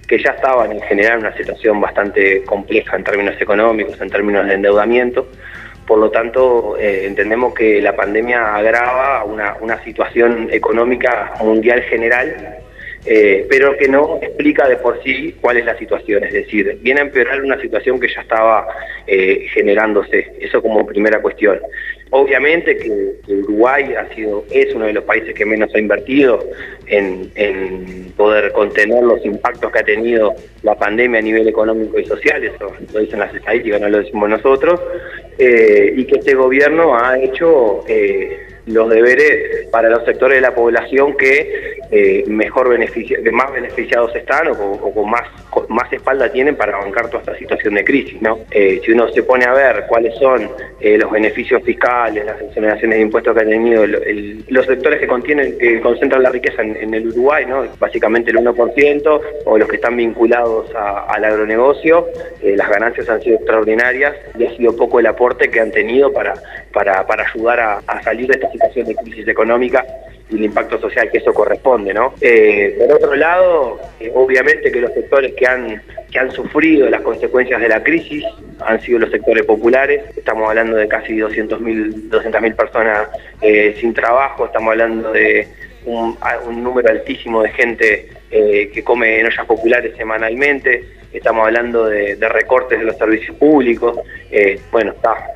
que 0.07 0.21
ya 0.21 0.33
estaban 0.33 0.71
en 0.71 0.81
general 0.81 1.13
en 1.13 1.25
una 1.25 1.35
situación 1.35 1.81
bastante 1.81 2.43
compleja 2.43 2.95
en 2.95 3.03
términos 3.03 3.41
económicos, 3.41 3.99
en 3.99 4.09
términos 4.11 4.45
de 4.45 4.53
endeudamiento. 4.53 5.27
Por 5.87 5.97
lo 5.97 6.11
tanto, 6.11 6.77
eh, 6.79 7.07
entendemos 7.07 7.55
que 7.55 7.81
la 7.81 7.95
pandemia 7.95 8.55
agrava 8.55 9.23
una 9.23 9.83
situación 9.83 10.47
económica 10.51 11.33
mundial 11.41 11.81
general 11.81 12.62
eh, 13.05 13.45
pero 13.49 13.75
que 13.77 13.89
no 13.89 14.19
explica 14.21 14.67
de 14.67 14.77
por 14.77 15.01
sí 15.03 15.35
cuál 15.41 15.57
es 15.57 15.65
la 15.65 15.77
situación, 15.77 16.23
es 16.23 16.33
decir, 16.33 16.77
viene 16.81 17.01
a 17.01 17.03
empeorar 17.03 17.41
una 17.41 17.59
situación 17.59 17.99
que 17.99 18.07
ya 18.07 18.21
estaba 18.21 18.65
eh, 19.07 19.45
generándose, 19.53 20.33
eso 20.39 20.61
como 20.61 20.85
primera 20.85 21.21
cuestión. 21.21 21.59
Obviamente 22.11 22.77
que, 22.77 23.15
Uruguay 23.27 23.93
ha 23.95 24.07
sido, 24.13 24.45
es 24.51 24.73
uno 24.73 24.85
de 24.85 24.93
los 24.93 25.03
países 25.03 25.33
que 25.33 25.45
menos 25.45 25.73
ha 25.75 25.79
invertido 25.79 26.47
en, 26.87 27.31
poder 28.15 28.51
contener 28.51 29.03
los 29.03 29.25
impactos 29.25 29.71
que 29.71 29.79
ha 29.79 29.83
tenido 29.83 30.35
la 30.61 30.75
pandemia 30.75 31.19
a 31.19 31.23
nivel 31.23 31.47
económico 31.47 31.99
y 31.99 32.05
social, 32.05 32.43
eso 32.43 32.71
lo 32.93 32.99
dicen 32.99 33.19
las 33.19 33.33
estadísticas, 33.33 33.81
no 33.81 33.89
lo 33.89 33.97
decimos 33.97 34.29
nosotros, 34.29 34.79
eh, 35.39 35.93
y 35.97 36.05
que 36.05 36.19
este 36.19 36.35
gobierno 36.35 36.95
ha 36.95 37.17
hecho 37.19 37.83
los 38.65 38.89
deberes 38.89 39.67
para 39.71 39.89
los 39.89 40.05
sectores 40.05 40.37
de 40.37 40.41
la 40.41 40.55
población 40.55 41.15
que 41.17 41.73
eh, 41.91 42.23
mejor 42.27 42.69
beneficia, 42.69 43.19
más 43.31 43.51
beneficiados 43.51 44.15
están 44.15 44.47
o, 44.47 44.93
con 44.93 45.09
más 45.09 45.21
más 45.69 45.93
espalda 45.93 46.31
tienen 46.31 46.55
para 46.55 46.77
bancar 46.77 47.07
toda 47.07 47.19
esta 47.19 47.37
situación 47.37 47.75
de 47.75 47.83
crisis. 47.83 48.19
¿no? 48.21 48.39
Eh, 48.49 48.81
si 48.83 48.91
uno 48.91 49.07
se 49.09 49.21
pone 49.21 49.45
a 49.45 49.53
ver 49.53 49.85
cuáles 49.87 50.15
son 50.17 50.49
eh, 50.79 50.97
los 50.97 51.11
beneficios 51.11 51.61
fiscales, 51.63 52.25
las 52.25 52.41
exoneraciones 52.41 52.97
de 52.97 53.03
impuestos 53.03 53.35
que 53.35 53.41
han 53.41 53.49
tenido 53.49 53.85
los 53.85 54.65
sectores 54.65 54.99
que 54.99 55.07
contienen, 55.07 55.57
que 55.57 55.79
concentran 55.81 56.23
la 56.23 56.31
riqueza 56.31 56.63
en, 56.63 56.93
el 56.93 57.07
Uruguay, 57.07 57.45
¿no? 57.45 57.65
básicamente 57.79 58.31
el 58.31 58.37
1%, 58.37 59.21
o 59.45 59.57
los 59.57 59.67
que 59.67 59.75
están 59.75 59.95
vinculados 59.95 60.71
al 60.75 61.23
agronegocio, 61.23 62.07
las 62.41 62.69
ganancias 62.69 63.07
han 63.09 63.21
sido 63.21 63.35
extraordinarias 63.35 64.15
y 64.37 64.45
ha 64.45 64.57
sido 64.57 64.75
poco 64.75 64.99
el 64.99 65.05
aporte 65.05 65.49
que 65.49 65.59
han 65.59 65.71
tenido 65.71 66.11
para, 66.11 66.33
para, 66.73 67.05
para 67.05 67.23
ayudar 67.29 67.81
a 67.85 68.03
salir 68.03 68.27
de 68.27 68.33
esta 68.33 68.51
situación 68.51 68.87
de 68.87 68.95
crisis 68.95 69.27
económica 69.27 69.85
y 70.29 70.35
el 70.35 70.45
impacto 70.45 70.79
social 70.79 71.09
que 71.11 71.17
eso 71.17 71.33
corresponde, 71.33 71.93
¿no? 71.93 72.13
Eh, 72.21 72.75
por 72.79 72.95
otro 72.95 73.15
lado, 73.15 73.79
eh, 73.99 74.11
obviamente 74.13 74.71
que 74.71 74.79
los 74.79 74.93
sectores 74.93 75.33
que 75.33 75.45
han, 75.45 75.81
que 76.11 76.19
han 76.19 76.31
sufrido 76.31 76.89
las 76.89 77.01
consecuencias 77.01 77.59
de 77.61 77.69
la 77.69 77.83
crisis 77.83 78.23
han 78.65 78.81
sido 78.81 78.99
los 78.99 79.11
sectores 79.11 79.45
populares, 79.45 80.03
estamos 80.15 80.49
hablando 80.49 80.77
de 80.77 80.87
casi 80.87 81.17
200.000 81.17 82.09
200 82.09 82.53
personas 82.53 83.09
eh, 83.41 83.75
sin 83.79 83.93
trabajo, 83.93 84.45
estamos 84.45 84.71
hablando 84.71 85.11
de 85.11 85.47
un, 85.85 86.17
número 86.63 86.89
altísimo 86.89 87.43
de 87.43 87.49
gente 87.49 88.09
que 88.31 88.83
come 88.83 89.19
en 89.19 89.27
ollas 89.27 89.45
populares 89.45 89.95
semanalmente, 89.95 90.83
estamos 91.11 91.45
hablando 91.45 91.85
de, 91.85 92.15
de 92.15 92.29
recortes 92.29 92.79
de 92.79 92.85
los 92.85 92.97
servicios 92.97 93.35
públicos, 93.37 93.99
bueno, 94.71 94.93
está, 94.93 95.33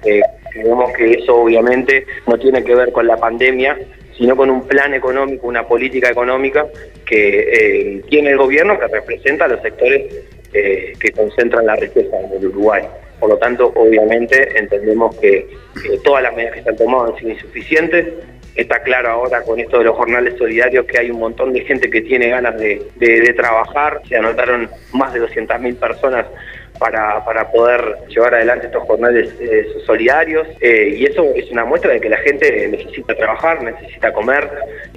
creemos 0.60 0.92
que 0.94 1.12
eso 1.12 1.36
obviamente 1.36 2.06
no 2.26 2.38
tiene 2.38 2.64
que 2.64 2.76
ver 2.76 2.92
con 2.92 3.08
la 3.08 3.18
pandemia, 3.18 3.78
sino 4.18 4.36
con 4.36 4.50
un 4.50 4.68
plan 4.68 4.94
económico, 4.94 5.48
una 5.48 5.68
política 5.68 6.10
económica 6.10 6.66
que 7.06 7.40
eh, 7.40 8.02
tiene 8.10 8.32
el 8.32 8.38
gobierno 8.38 8.80
que 8.80 8.88
representa 8.88 9.46
a 9.46 9.48
los 9.48 9.62
sectores 9.62 10.26
eh, 10.54 10.94
que 11.00 11.12
concentran 11.12 11.66
la 11.66 11.76
riqueza 11.76 12.20
en 12.20 12.32
el 12.32 12.48
Uruguay. 12.48 12.84
Por 13.20 13.30
lo 13.30 13.38
tanto, 13.38 13.72
obviamente 13.76 14.58
entendemos 14.58 15.16
que 15.18 15.48
todas 16.04 16.24
las 16.24 16.36
medidas 16.36 16.56
que 16.56 16.64
se 16.64 16.70
han 16.70 16.78
tomado 16.78 17.06
han 17.06 17.18
sido 17.18 17.32
insuficientes. 17.32 18.08
Está 18.56 18.80
claro 18.82 19.10
ahora 19.10 19.44
con 19.44 19.60
esto 19.60 19.78
de 19.78 19.84
los 19.84 19.96
jornales 19.96 20.36
solidarios 20.38 20.86
que 20.86 21.00
hay 21.00 21.12
un 21.12 21.20
montón 21.20 21.54
de 21.54 21.62
gente 21.62 21.90
que 21.92 22.02
tiene 22.02 22.30
ganas 22.30 22.58
de, 22.58 22.88
de 22.96 23.34
trabajar. 23.34 24.02
Se 24.08 24.18
anotaron 24.18 24.70
más 24.94 25.14
de 25.14 25.22
200.000 25.22 25.76
personas 25.76 26.26
para, 26.80 27.24
para 27.26 27.52
poder 27.52 27.82
llevar 28.08 28.36
adelante 28.36 28.68
estos 28.68 28.84
jornales 28.84 29.34
eh, 29.40 29.68
solidarios 29.86 30.48
eh, 30.62 30.96
y 30.98 31.06
eso 31.06 31.24
es 31.36 31.50
una 31.52 31.66
muestra 31.66 31.94
de 31.94 32.00
que 32.00 32.10
la 32.10 32.18
gente 32.18 32.68
necesita 32.68 33.16
trabajar, 33.16 33.64
necesita 33.64 34.14
comer, 34.14 34.50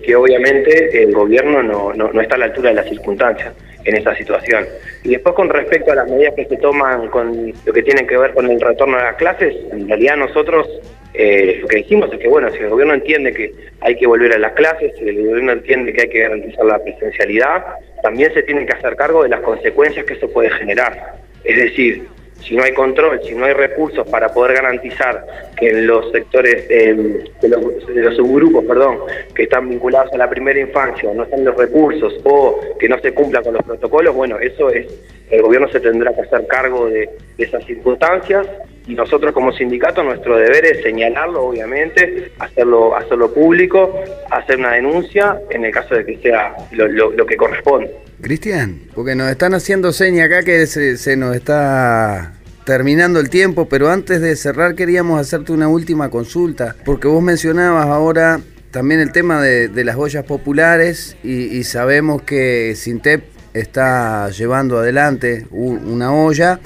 que 0.03 0.15
obviamente 0.17 1.03
el 1.03 1.13
gobierno 1.13 1.63
no, 1.63 1.93
no, 1.93 2.21
está 2.21 2.37
a 2.37 2.39
la 2.39 2.45
altura 2.47 2.71
de 2.71 2.77
las 2.77 2.89
circunstancias 2.89 3.53
en 3.85 3.97
esa 3.97 4.15
situación. 4.15 4.67
Y 5.05 5.11
después 5.11 5.35
con 5.35 5.49
respecto 5.49 5.93
a 5.93 5.95
las 5.95 6.11
medidas 6.11 6.35
que 6.35 6.45
se 6.45 6.57
toman 6.59 7.09
con 7.09 7.53
lo 7.65 7.73
que 7.73 7.83
tiene 7.83 8.07
que 8.07 8.17
ver 8.17 8.35
con 8.35 8.51
el 8.51 8.61
retorno 8.61 8.99
a 8.99 9.05
las 9.05 9.17
clases, 9.17 9.55
en 9.73 9.89
realidad 9.89 10.17
nosotros 10.17 10.69
eh, 11.15 11.59
lo 11.61 11.69
que 11.69 11.79
decimos 11.79 12.13
es 12.13 12.19
que, 12.19 12.29
bueno, 12.29 12.51
si 12.51 12.59
el 12.59 12.69
gobierno 12.69 12.95
entiende 12.95 13.33
que 13.33 13.53
hay 13.81 13.97
que 13.97 14.07
volver 14.07 14.33
a 14.35 14.39
las 14.39 14.53
clases, 14.53 14.93
si 14.97 15.09
el 15.09 15.27
gobierno 15.27 15.53
entiende 15.53 15.93
que 15.93 16.03
hay 16.03 16.09
que 16.09 16.21
garantizar 16.21 16.65
la 16.65 16.79
presencialidad, 16.79 17.65
también 18.03 18.33
se 18.33 18.43
tiene 18.43 18.65
que 18.65 18.73
hacer 18.73 18.95
cargo 18.97 19.23
de 19.23 19.31
las 19.31 19.41
consecuencias 19.41 20.05
que 20.07 20.15
eso 20.15 20.31
puede 20.31 20.51
generar. 20.51 21.17
Es 21.51 21.57
decir, 21.57 22.07
si 22.45 22.55
no 22.55 22.63
hay 22.63 22.73
control, 22.73 23.21
si 23.25 23.35
no 23.35 23.45
hay 23.45 23.55
recursos 23.55 24.09
para 24.09 24.33
poder 24.33 24.55
garantizar 24.55 25.27
que 25.59 25.71
en 25.71 25.85
los 25.85 26.13
sectores 26.13 26.69
de, 26.69 27.25
los, 27.49 28.15
subgrupos, 28.15 28.65
perdón, 28.67 28.99
que 29.35 29.43
están 29.43 29.69
vinculados 29.69 30.13
a 30.13 30.17
la 30.17 30.31
primera 30.31 30.61
infancia 30.61 31.13
no 31.13 31.25
están 31.25 31.45
los 31.45 31.57
recursos 31.57 32.15
o 32.23 32.61
que 32.79 32.89
no 32.89 33.01
se 33.01 33.13
cumplan 33.13 33.43
con 33.43 33.55
los 33.55 33.65
protocolos, 33.65 34.15
bueno, 34.15 34.39
eso 34.39 34.71
es, 34.71 34.87
el 35.29 35.43
gobierno 35.43 35.69
se 35.71 35.81
tendrá 35.81 36.15
que 36.15 36.21
hacer 36.21 36.47
cargo 36.47 36.87
de, 36.87 37.11
esas 37.37 37.65
circunstancias 37.65 38.47
y 38.87 38.95
nosotros 38.95 39.33
como 39.33 39.53
sindicato 39.53 40.05
nuestro 40.05 40.37
deber 40.37 40.65
es 40.67 40.85
señalarlo, 40.85 41.47
obviamente, 41.47 42.31
hacerlo, 42.39 42.95
hacerlo 42.95 43.35
público, 43.35 43.93
hacer 44.31 44.59
una 44.59 44.75
denuncia 44.75 45.41
en 45.51 45.65
el 45.65 45.73
caso 45.73 45.97
de 45.97 46.07
que 46.07 46.17
sea 46.19 46.55
lo 46.71 47.27
que 47.27 47.37
corresponde. 47.37 47.91
Cristian, 48.21 48.81
porque 48.95 49.15
nos 49.15 49.31
están 49.31 49.55
haciendo 49.55 49.93
seña 49.93 50.25
acá 50.25 50.43
que 50.43 50.67
se, 50.67 51.17
nos 51.17 51.35
está 51.35 52.35
terminando 52.65 53.21
el 53.21 53.31
tiempo, 53.31 53.69
pero 53.69 53.91
antes 53.91 54.21
de 54.21 54.37
cerrar 54.37 54.75
queríamos 54.75 55.21
hacerte 55.21 55.53
una 55.53 55.69
última 55.69 56.11
consulta, 56.11 56.77
porque 56.85 57.09
vos 57.09 57.23
mencionabas 57.23 57.87
ahora 57.87 58.41
también 58.71 59.01
el 59.01 59.13
tema 59.13 59.43
de, 59.43 59.85
las 59.85 59.97
ollas 59.97 60.25
populares 60.25 61.17
y, 61.25 61.65
sabemos 61.65 62.23
que 62.23 62.75
Sintep 62.77 63.25
está 63.55 64.31
llevando 64.31 64.79
adelante 64.79 65.47
una 65.51 66.13
olla. 66.13 66.61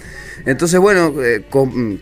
Entonces, 0.44 0.78
bueno, 0.78 1.14
eh, 1.22 1.44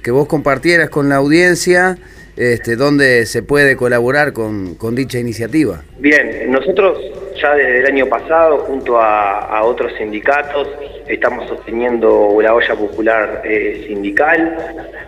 que 0.03 0.11
vos 0.11 0.27
compartieras 0.27 0.91
con 0.91 1.09
la 1.09 1.17
audiencia 1.17 1.99
este, 2.37 2.77
dónde 2.77 3.27
se 3.27 3.43
puede 3.43 3.77
colaborar 3.77 4.33
con, 4.33 4.75
con 4.75 4.95
dicha 4.95 5.19
iniciativa. 5.19 5.83
Bien, 5.99 6.51
nosotros 6.51 6.99
ya 7.41 7.55
desde 7.55 7.81
el 7.81 7.87
año 7.87 8.07
pasado, 8.07 8.59
junto 8.59 8.99
a, 9.01 9.63
otros 9.65 9.93
sindicatos, 9.99 10.69
estamos 11.07 11.49
sosteniendo 11.49 12.37
la 12.41 12.55
olla 12.55 12.75
popular 12.75 13.43
eh, 13.45 13.85
sindical, 13.87 14.57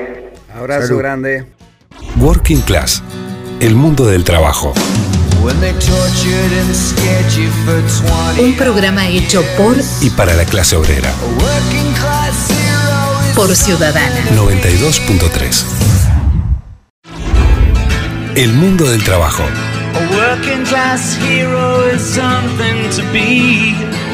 Abrazo 0.57 0.87
Salud. 0.87 0.99
grande. 0.99 1.45
Working 2.19 2.61
Class, 2.61 3.03
el 3.59 3.75
mundo 3.75 4.07
del 4.07 4.23
trabajo. 4.23 4.73
Un 8.39 8.53
programa 8.57 9.07
hecho 9.07 9.43
por 9.55 9.75
y 10.01 10.09
para 10.09 10.33
la 10.33 10.45
clase 10.45 10.75
obrera. 10.75 11.13
Por 13.35 13.55
Ciudadana. 13.55 14.25
92.3. 14.35 15.63
El 18.35 18.53
mundo 18.53 18.89
del 18.89 19.03
trabajo. 19.03 19.43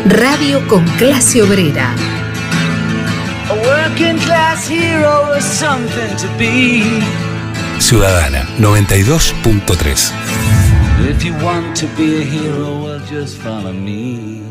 Radio 0.05 0.67
con 0.67 0.85
clase 0.97 1.41
obrera. 1.41 1.95
A 3.51 3.55
working 3.55 4.17
class 4.19 4.67
hero 4.67 5.33
is 5.33 5.43
something 5.43 6.15
to 6.17 6.27
be. 6.37 7.01
Ciudadana 7.77 8.45
92.3. 8.57 10.11
If 11.09 11.25
you 11.25 11.33
want 11.43 11.75
to 11.77 11.87
be 11.97 12.21
a 12.21 12.23
hero, 12.23 12.83
well 12.83 12.99
just 13.05 13.37
follow 13.37 13.73
me. 13.73 14.42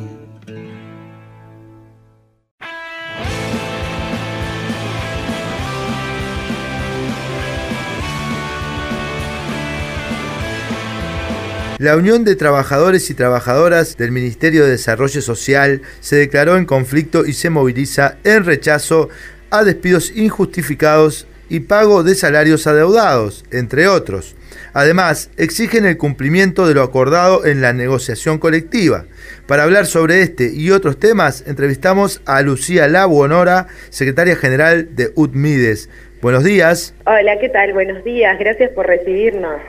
La 11.83 11.97
Unión 11.97 12.23
de 12.23 12.37
Trabajadores 12.37 13.11
y 13.11 13.15
Trabajadoras 13.15 13.97
del 13.97 14.13
Ministerio 14.13 14.65
de 14.65 14.71
Desarrollo 14.71 15.21
Social 15.21 15.83
se 15.99 16.15
declaró 16.15 16.57
en 16.57 16.65
conflicto 16.65 17.27
y 17.27 17.33
se 17.33 17.51
moviliza 17.51 18.19
en 18.23 18.45
rechazo 18.45 19.09
a 19.51 19.65
despidos 19.65 20.13
injustificados 20.15 21.27
y 21.49 21.59
pago 21.59 22.05
de 22.05 22.15
salarios 22.15 22.69
adeudados, 22.69 23.45
entre 23.51 23.89
otros. 23.89 24.37
Además, 24.75 25.33
exigen 25.37 25.85
el 25.85 25.97
cumplimiento 25.97 26.69
de 26.69 26.75
lo 26.75 26.83
acordado 26.83 27.45
en 27.47 27.61
la 27.61 27.73
negociación 27.73 28.39
colectiva. 28.39 29.07
Para 29.49 29.65
hablar 29.65 29.87
sobre 29.87 30.23
este 30.23 30.53
y 30.55 30.71
otros 30.71 31.01
temas, 31.01 31.43
entrevistamos 31.49 32.23
a 32.27 32.43
Lucía 32.43 32.87
Labuonora, 32.87 33.67
secretaria 33.91 34.37
general 34.37 34.95
de 34.95 35.11
UTMIDES. 35.17 35.91
Buenos 36.23 36.45
días. 36.45 36.95
Hola, 37.07 37.41
¿qué 37.41 37.49
tal? 37.49 37.73
Buenos 37.73 38.05
días. 38.05 38.39
Gracias 38.39 38.71
por 38.71 38.87
recibirnos. 38.87 39.61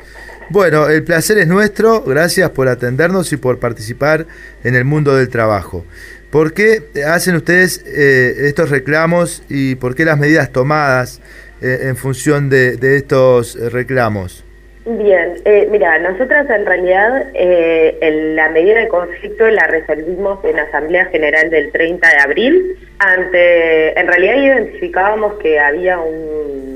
Bueno, 0.49 0.89
el 0.89 1.03
placer 1.03 1.37
es 1.37 1.47
nuestro. 1.47 2.01
Gracias 2.03 2.49
por 2.51 2.67
atendernos 2.67 3.31
y 3.33 3.37
por 3.37 3.59
participar 3.59 4.25
en 4.63 4.75
el 4.75 4.85
mundo 4.85 5.15
del 5.15 5.29
trabajo. 5.29 5.85
¿Por 6.29 6.53
qué 6.53 6.83
hacen 7.05 7.35
ustedes 7.35 7.83
eh, 7.85 8.47
estos 8.47 8.69
reclamos 8.69 9.43
y 9.49 9.75
por 9.75 9.95
qué 9.95 10.05
las 10.05 10.17
medidas 10.17 10.51
tomadas 10.51 11.21
eh, 11.61 11.87
en 11.87 11.95
función 11.95 12.49
de, 12.49 12.75
estos 12.97 13.55
reclamos? 13.71 14.43
Bien, 14.85 15.35
eh, 15.45 15.65
mira, 15.71 15.97
nosotras 15.99 16.49
en 16.49 16.65
realidad 16.65 17.27
eh, 17.33 18.33
la 18.35 18.49
medida 18.49 18.79
de 18.79 18.89
conflicto 18.89 19.47
la 19.49 19.65
resolvimos 19.67 20.43
en 20.43 20.59
Asamblea 20.59 21.05
General 21.05 21.49
del 21.49 21.71
30 21.71 22.05
de 22.05 22.17
abril. 22.17 22.75
Ante, 22.99 23.97
en 23.97 24.07
realidad 24.07 24.35
identificábamos 24.35 25.35
que 25.35 25.57
había 25.57 25.99
un 25.99 26.72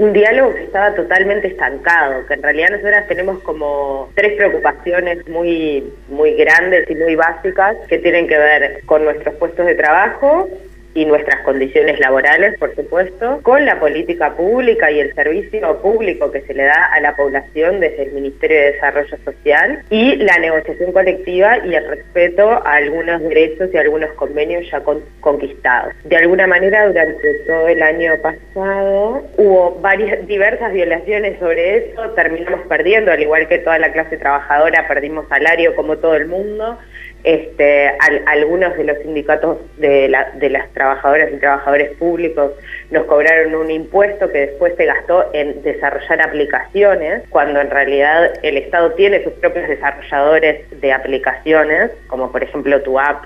un 0.00 0.14
diálogo 0.14 0.54
que 0.54 0.64
estaba 0.64 0.94
totalmente 0.94 1.48
estancado, 1.48 2.24
que 2.26 2.32
en 2.32 2.42
realidad 2.42 2.70
nosotras 2.70 3.06
tenemos 3.06 3.38
como 3.40 4.10
tres 4.14 4.32
preocupaciones 4.32 5.28
muy, 5.28 5.92
muy 6.08 6.32
grandes 6.36 6.88
y 6.90 6.94
muy 6.94 7.16
básicas 7.16 7.76
que 7.86 7.98
tienen 7.98 8.26
que 8.26 8.38
ver 8.38 8.80
con 8.86 9.04
nuestros 9.04 9.34
puestos 9.34 9.66
de 9.66 9.74
trabajo, 9.74 10.48
y 10.94 11.04
nuestras 11.04 11.42
condiciones 11.42 11.98
laborales, 12.00 12.58
por 12.58 12.74
supuesto, 12.74 13.40
con 13.42 13.64
la 13.64 13.78
política 13.78 14.34
pública 14.34 14.90
y 14.90 15.00
el 15.00 15.14
servicio 15.14 15.80
público 15.80 16.30
que 16.30 16.40
se 16.42 16.54
le 16.54 16.64
da 16.64 16.86
a 16.92 17.00
la 17.00 17.14
población 17.14 17.80
desde 17.80 18.04
el 18.04 18.12
Ministerio 18.12 18.58
de 18.58 18.72
Desarrollo 18.72 19.16
Social 19.24 19.82
y 19.90 20.16
la 20.16 20.38
negociación 20.38 20.92
colectiva 20.92 21.58
y 21.64 21.74
el 21.74 21.86
respeto 21.88 22.50
a 22.50 22.74
algunos 22.74 23.22
derechos 23.22 23.70
y 23.72 23.76
algunos 23.76 24.10
convenios 24.12 24.68
ya 24.70 24.80
con, 24.80 25.02
conquistados. 25.20 25.94
De 26.04 26.16
alguna 26.16 26.46
manera, 26.46 26.86
durante 26.88 27.34
todo 27.46 27.68
el 27.68 27.82
año 27.82 28.14
pasado 28.20 29.24
hubo 29.36 29.78
varias 29.80 30.26
diversas 30.26 30.72
violaciones 30.72 31.38
sobre 31.38 31.78
eso, 31.78 32.10
terminamos 32.10 32.66
perdiendo, 32.68 33.12
al 33.12 33.22
igual 33.22 33.46
que 33.48 33.58
toda 33.58 33.78
la 33.78 33.92
clase 33.92 34.16
trabajadora, 34.16 34.86
perdimos 34.88 35.28
salario 35.28 35.74
como 35.74 35.98
todo 35.98 36.14
el 36.16 36.26
mundo, 36.26 36.78
este, 37.24 37.88
al, 37.88 38.22
algunos 38.26 38.76
de 38.76 38.84
los 38.84 38.98
sindicatos 38.98 39.58
de, 39.78 40.08
la, 40.08 40.30
de 40.34 40.50
las 40.50 40.70
trabajadoras 40.72 41.30
y 41.32 41.36
trabajadores 41.36 41.90
públicos 41.96 42.52
nos 42.90 43.04
cobraron 43.04 43.54
un 43.54 43.70
impuesto 43.70 44.30
que 44.30 44.46
después 44.46 44.74
se 44.76 44.86
gastó 44.86 45.26
en 45.32 45.62
desarrollar 45.62 46.22
aplicaciones, 46.22 47.22
cuando 47.30 47.60
en 47.60 47.70
realidad 47.70 48.32
el 48.42 48.56
Estado 48.56 48.92
tiene 48.92 49.22
sus 49.22 49.32
propios 49.34 49.68
desarrolladores 49.68 50.80
de 50.80 50.92
aplicaciones, 50.92 51.90
como 52.06 52.32
por 52.32 52.42
ejemplo 52.42 52.80
tu 52.82 52.98
app, 52.98 53.24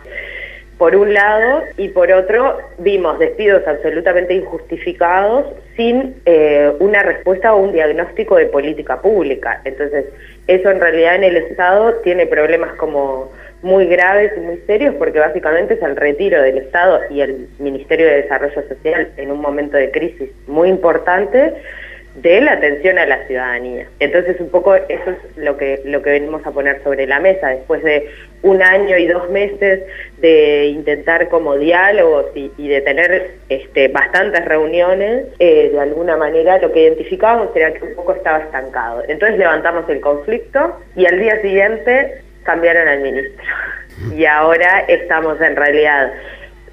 por 0.79 0.97
un 0.97 1.15
lado, 1.15 1.63
y 1.77 1.89
por 1.89 2.11
otro 2.11 2.59
vimos 2.79 3.19
despidos 3.21 3.67
absolutamente 3.67 4.35
injustificados 4.35 5.47
sin 5.77 6.17
eh, 6.27 6.73
una 6.81 7.03
respuesta 7.03 7.55
o 7.55 7.59
un 7.59 7.73
diagnóstico 7.73 8.37
de 8.37 8.47
política 8.47 9.01
pública. 9.01 9.61
Entonces, 9.65 10.07
eso 10.49 10.71
en 10.71 10.81
realidad 10.81 11.15
en 11.15 11.25
el 11.25 11.37
Estado 11.37 11.95
tiene 12.03 12.27
problemas 12.27 12.75
como 12.75 13.31
muy 13.65 13.87
graves 13.87 14.31
y 14.37 14.41
muy 14.41 14.59
serios 14.67 14.95
porque 14.97 15.19
básicamente 15.19 15.75
es 15.75 15.83
el 15.83 15.97
retiro 15.97 16.41
del 16.43 16.59
Estado 16.59 17.01
y 17.09 17.23
el 17.23 17.49
Ministerio 17.59 18.07
de 18.07 18.23
Desarrollo 18.23 18.63
Social 18.69 19.11
en 19.17 19.31
un 19.31 19.41
momento 19.41 19.79
de 19.79 19.91
crisis 19.91 20.31
muy 20.47 20.69
importante 20.69 21.55
de 22.17 22.41
la 22.43 22.53
atención 22.53 22.99
a 22.99 23.07
la 23.07 23.27
ciudadanía. 23.27 23.89
Entonces 24.01 24.39
un 24.39 24.51
poco 24.51 24.75
eso 24.75 25.11
es 25.11 25.37
lo 25.37 25.57
que, 25.57 25.81
lo 25.87 26.03
que 26.03 26.11
venimos 26.11 26.47
a 26.47 26.51
poner 26.51 26.83
sobre 26.85 27.07
la 27.07 27.21
mesa 27.21 27.49
después 27.49 27.83
de 27.83 28.07
un 28.43 28.63
año 28.63 28.99
y 28.99 29.07
dos 29.07 29.31
meses 29.31 29.81
de 30.19 30.67
intentar 30.67 31.31
como 31.31 31.57
diálogos 31.57 32.27
y, 32.35 32.53
y 32.59 32.69
de 32.69 32.83
tener 32.83 33.39
este, 33.49 33.89
bastantes 33.89 34.45
reuniones, 34.45 35.25
eh, 35.39 35.71
de 35.73 35.81
alguna 35.81 36.19
manera 36.19 36.59
lo 36.59 36.71
que 36.71 36.83
identificábamos 36.83 37.49
era 37.57 37.73
que 37.73 37.83
un 37.83 37.95
poco 37.95 38.13
estaba 38.13 38.41
estancado. 38.41 39.03
Entonces 39.09 39.39
levantamos 39.39 39.89
el 39.89 40.01
conflicto 40.01 40.79
y 40.95 41.07
al 41.07 41.19
día 41.19 41.41
siguiente 41.41 42.24
cambiaron 42.45 42.89
al 42.89 43.01
ministro. 43.01 43.45
Y 44.15 44.25
ahora 44.27 44.85
estamos 44.89 45.41
en 45.41 45.57
realidad 45.57 46.13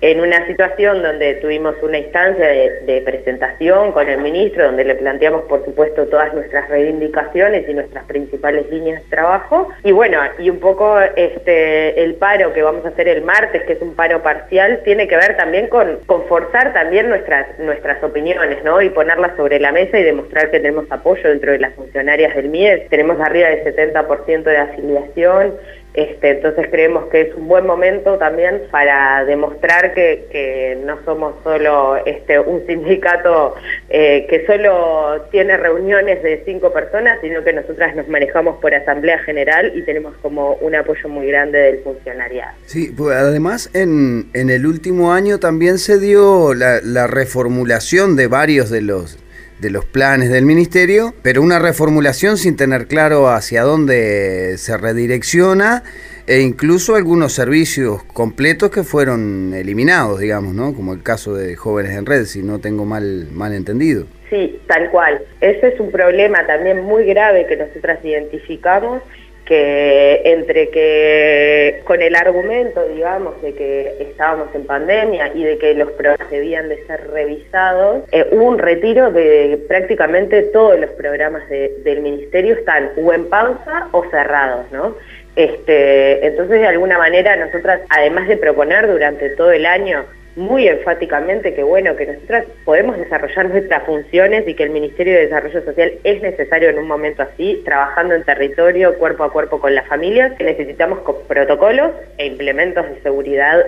en 0.01 0.19
una 0.19 0.45
situación 0.47 1.03
donde 1.03 1.35
tuvimos 1.35 1.75
una 1.83 1.99
instancia 1.99 2.47
de, 2.47 3.01
presentación 3.05 3.91
con 3.91 4.09
el 4.09 4.19
ministro, 4.19 4.65
donde 4.65 4.83
le 4.83 4.95
planteamos, 4.95 5.43
por 5.43 5.63
supuesto, 5.63 6.07
todas 6.07 6.33
nuestras 6.33 6.69
reivindicaciones 6.69 7.67
y 7.67 7.73
nuestras 7.73 8.05
principales 8.05 8.69
líneas 8.69 9.03
de 9.03 9.09
trabajo. 9.09 9.69
Y 9.83 9.91
bueno, 9.91 10.19
y 10.39 10.49
un 10.49 10.59
poco 10.59 10.99
este 11.15 12.03
el 12.03 12.15
paro 12.15 12.53
que 12.53 12.61
vamos 12.61 12.85
a 12.85 12.89
hacer 12.89 13.07
el 13.07 13.23
martes, 13.23 13.63
que 13.63 13.73
es 13.73 13.81
un 13.81 13.95
paro 13.95 14.21
parcial, 14.21 14.81
tiene 14.83 15.07
que 15.07 15.15
ver 15.15 15.37
también 15.37 15.67
con, 15.67 15.99
forzar 16.27 16.73
también 16.73 17.09
nuestras, 17.09 17.59
nuestras 17.59 18.03
opiniones, 18.03 18.63
¿no? 18.63 18.81
Y 18.81 18.89
ponerlas 18.89 19.35
sobre 19.35 19.59
la 19.59 19.71
mesa 19.71 19.99
y 19.99 20.03
demostrar 20.03 20.49
que 20.49 20.59
tenemos 20.59 20.85
apoyo 20.89 21.29
dentro 21.29 21.51
de 21.51 21.59
las 21.59 21.73
funcionarias 21.75 22.35
del 22.35 22.49
MIES. 22.49 22.89
Tenemos 22.89 23.19
arriba 23.19 23.49
del 23.49 23.63
70% 23.63 24.43
de 24.43 24.57
afiliación 24.57 25.53
este, 25.93 26.31
entonces 26.31 26.67
creemos 26.71 27.05
que 27.09 27.21
es 27.21 27.35
un 27.35 27.47
buen 27.49 27.65
momento 27.65 28.17
también 28.17 28.61
para 28.71 29.25
demostrar 29.25 29.93
que, 29.93 30.79
no 30.85 30.97
somos 31.03 31.35
solo 31.43 31.97
este, 32.05 32.39
un 32.39 32.65
sindicato 32.65 33.55
eh, 33.89 34.25
que 34.29 34.45
solo 34.45 35.25
tiene 35.31 35.57
reuniones 35.57 36.23
de 36.23 36.41
cinco 36.45 36.71
personas, 36.71 37.19
sino 37.21 37.43
que 37.43 37.53
nosotras 37.53 37.95
nos 37.95 38.07
manejamos 38.07 38.59
por 38.61 38.73
asamblea 38.73 39.19
general 39.19 39.73
y 39.75 39.81
tenemos 39.83 40.15
como 40.21 40.53
un 40.55 40.75
apoyo 40.75 41.09
muy 41.09 41.27
grande 41.27 41.59
del 41.59 41.79
funcionariado. 41.79 42.53
Sí, 42.65 42.93
pues 42.95 43.17
además 43.17 43.69
en, 43.73 44.29
en 44.33 44.49
el 44.49 44.65
último 44.65 45.13
año 45.13 45.39
también 45.39 45.77
se 45.77 45.99
dio 45.99 46.53
la, 46.53 46.79
la 46.83 47.07
reformulación 47.07 48.15
de 48.15 48.27
varios 48.27 48.69
de 48.69 48.81
los 48.81 49.19
de 49.61 49.69
los 49.69 49.85
planes 49.85 50.31
del 50.31 50.43
ministerio, 50.45 51.13
pero 51.21 51.43
una 51.43 51.59
reformulación 51.59 52.37
sin 52.37 52.57
tener 52.57 52.87
claro 52.87 53.29
hacia 53.29 53.61
dónde 53.61 54.57
se 54.57 54.75
redirecciona 54.75 55.83
e 56.25 56.39
incluso 56.39 56.95
algunos 56.95 57.33
servicios 57.33 58.03
completos 58.03 58.71
que 58.71 58.83
fueron 58.83 59.53
eliminados, 59.53 60.19
digamos, 60.19 60.55
¿no? 60.55 60.73
Como 60.73 60.93
el 60.93 61.03
caso 61.03 61.35
de 61.35 61.55
Jóvenes 61.55 61.95
en 61.95 62.07
Red, 62.07 62.25
si 62.25 62.41
no 62.41 62.59
tengo 62.59 62.85
mal, 62.85 63.27
mal 63.31 63.53
entendido. 63.53 64.07
Sí, 64.31 64.59
tal 64.65 64.89
cual. 64.89 65.21
Ese 65.41 65.67
es 65.67 65.79
un 65.79 65.91
problema 65.91 66.45
también 66.47 66.81
muy 66.83 67.05
grave 67.05 67.45
que 67.45 67.55
nosotras 67.55 68.03
identificamos 68.03 69.03
que 69.51 70.21
entre 70.23 70.69
que 70.69 71.81
con 71.83 72.01
el 72.01 72.15
argumento, 72.15 72.87
digamos, 72.87 73.41
de 73.41 73.53
que 73.53 73.97
estábamos 73.99 74.47
en 74.55 74.65
pandemia 74.65 75.29
y 75.35 75.43
de 75.43 75.57
que 75.57 75.73
los 75.73 75.91
programas 75.91 76.31
debían 76.31 76.69
de 76.69 76.81
ser 76.87 77.11
revisados, 77.11 78.05
eh, 78.13 78.25
hubo 78.31 78.45
un 78.45 78.59
retiro 78.59 79.11
de 79.11 79.59
prácticamente 79.67 80.43
todos 80.43 80.79
los 80.79 80.89
programas 80.91 81.43
del 81.49 81.99
ministerio 81.99 82.53
están 82.53 82.91
o 82.95 83.11
en 83.11 83.25
pausa 83.25 83.89
o 83.91 84.05
cerrados, 84.09 84.71
¿no? 84.71 84.95
Este, 85.35 86.25
entonces, 86.25 86.61
de 86.61 86.67
alguna 86.67 86.97
manera, 86.97 87.35
nosotras, 87.35 87.81
además 87.89 88.29
de 88.29 88.37
proponer 88.37 88.87
durante 88.87 89.31
todo 89.31 89.51
el 89.51 89.65
año 89.65 90.05
muy 90.35 90.67
enfáticamente 90.67 91.53
que 91.53 91.63
bueno, 91.63 91.95
que 91.95 92.07
nosotras 92.07 92.45
podemos 92.63 92.97
desarrollar 92.97 93.49
nuestras 93.49 93.83
funciones 93.83 94.47
y 94.47 94.53
que 94.53 94.63
el 94.63 94.69
Ministerio 94.69 95.13
de 95.13 95.21
Desarrollo 95.21 95.63
Social 95.63 95.93
es 96.03 96.21
necesario 96.21 96.69
en 96.69 96.79
un 96.79 96.87
momento 96.87 97.23
así, 97.23 97.61
trabajando 97.65 98.15
en 98.15 98.23
territorio, 98.23 98.97
cuerpo 98.97 99.23
a 99.23 99.31
cuerpo 99.31 99.59
con 99.59 99.75
las 99.75 99.87
familias, 99.87 100.33
que 100.37 100.43
necesitamos 100.43 100.99
protocolos 101.27 101.91
e 102.17 102.27
implementos 102.27 102.87
de 102.89 103.01
seguridad. 103.01 103.59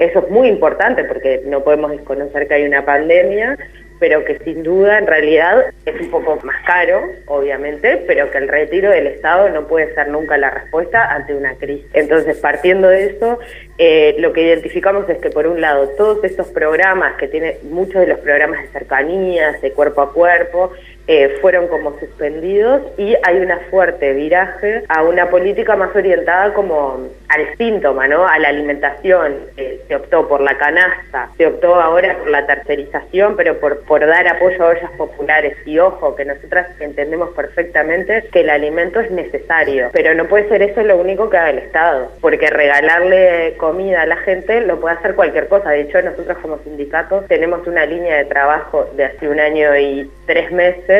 Eso 0.00 0.18
es 0.20 0.30
muy 0.30 0.48
importante 0.48 1.04
porque 1.04 1.42
no 1.46 1.62
podemos 1.62 1.90
desconocer 1.92 2.48
que 2.48 2.54
hay 2.54 2.64
una 2.64 2.84
pandemia, 2.84 3.56
pero 4.00 4.24
que 4.24 4.38
sin 4.38 4.62
duda 4.62 4.98
en 4.98 5.06
realidad 5.06 5.66
es 5.84 6.00
un 6.00 6.10
poco 6.10 6.38
más 6.42 6.56
caro, 6.66 7.02
obviamente, 7.26 8.02
pero 8.06 8.30
que 8.30 8.38
el 8.38 8.48
retiro 8.48 8.90
del 8.90 9.06
Estado 9.06 9.50
no 9.50 9.68
puede 9.68 9.94
ser 9.94 10.08
nunca 10.08 10.38
la 10.38 10.50
respuesta 10.50 11.14
ante 11.14 11.34
una 11.34 11.54
crisis. 11.54 11.86
Entonces, 11.92 12.38
partiendo 12.38 12.88
de 12.88 13.06
eso, 13.06 13.38
eh, 13.78 14.16
lo 14.18 14.32
que 14.32 14.42
identificamos 14.42 15.08
es 15.08 15.18
que 15.18 15.30
por 15.30 15.46
un 15.46 15.60
lado 15.60 15.88
todos 15.90 16.24
estos 16.24 16.48
programas 16.48 17.16
que 17.16 17.28
tienen 17.28 17.56
muchos 17.70 18.00
de 18.00 18.06
los 18.06 18.18
programas 18.20 18.62
de 18.62 18.68
cercanías, 18.68 19.60
de 19.60 19.72
cuerpo 19.72 20.00
a 20.00 20.12
cuerpo, 20.12 20.72
eh, 21.12 21.38
fueron 21.40 21.66
como 21.66 21.98
suspendidos 21.98 22.82
y 22.96 23.16
hay 23.24 23.40
una 23.40 23.58
fuerte 23.68 24.12
viraje 24.12 24.84
a 24.88 25.02
una 25.02 25.28
política 25.28 25.74
más 25.74 25.90
orientada 25.96 26.54
como 26.54 27.08
al 27.28 27.56
síntoma, 27.58 28.06
¿no? 28.06 28.28
A 28.28 28.38
la 28.38 28.46
alimentación. 28.46 29.34
Eh, 29.56 29.80
se 29.88 29.96
optó 29.96 30.28
por 30.28 30.40
la 30.40 30.56
canasta, 30.56 31.28
se 31.36 31.48
optó 31.48 31.74
ahora 31.74 32.16
por 32.16 32.30
la 32.30 32.46
tercerización, 32.46 33.34
pero 33.34 33.58
por, 33.58 33.80
por 33.86 34.06
dar 34.06 34.28
apoyo 34.28 34.62
a 34.62 34.68
ollas 34.68 34.90
populares. 34.96 35.56
Y 35.66 35.80
ojo, 35.80 36.14
que 36.14 36.24
nosotras 36.24 36.68
entendemos 36.78 37.30
perfectamente 37.30 38.28
que 38.30 38.42
el 38.42 38.50
alimento 38.50 39.00
es 39.00 39.10
necesario, 39.10 39.88
pero 39.92 40.14
no 40.14 40.26
puede 40.26 40.48
ser 40.48 40.62
eso 40.62 40.80
lo 40.84 40.96
único 40.96 41.28
que 41.28 41.38
haga 41.38 41.50
el 41.50 41.58
Estado, 41.58 42.12
porque 42.20 42.50
regalarle 42.50 43.56
comida 43.56 44.02
a 44.02 44.06
la 44.06 44.18
gente 44.18 44.60
lo 44.60 44.78
puede 44.78 44.94
hacer 44.94 45.16
cualquier 45.16 45.48
cosa. 45.48 45.70
De 45.70 45.80
hecho, 45.80 46.00
nosotros 46.02 46.38
como 46.38 46.58
sindicato 46.58 47.24
tenemos 47.26 47.66
una 47.66 47.84
línea 47.84 48.18
de 48.18 48.26
trabajo 48.26 48.88
de 48.94 49.06
hace 49.06 49.28
un 49.28 49.40
año 49.40 49.76
y 49.76 50.08
tres 50.26 50.52
meses 50.52 50.99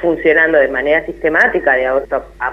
funcionando 0.00 0.58
de 0.58 0.68
manera 0.68 1.06
sistemática 1.06 1.74
de 1.74 1.86
a, 1.86 1.96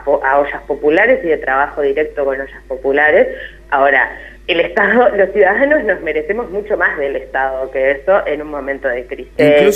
ollas 0.06 0.62
populares 0.68 1.24
y 1.24 1.28
de 1.28 1.38
trabajo 1.38 1.82
directo 1.82 2.24
con 2.24 2.40
ollas 2.40 2.64
populares. 2.68 3.28
Ahora, 3.72 4.10
el 4.48 4.60
Estado, 4.62 5.10
los 5.16 5.32
ciudadanos 5.32 5.84
nos 5.84 6.02
merecemos 6.02 6.50
mucho 6.50 6.78
más 6.78 6.98
del 6.98 7.16
Estado 7.16 7.70
que 7.72 7.92
eso 7.92 8.26
en 8.26 8.42
un 8.42 8.50
momento 8.50 8.88
de 8.88 9.06
crisis. 9.06 9.32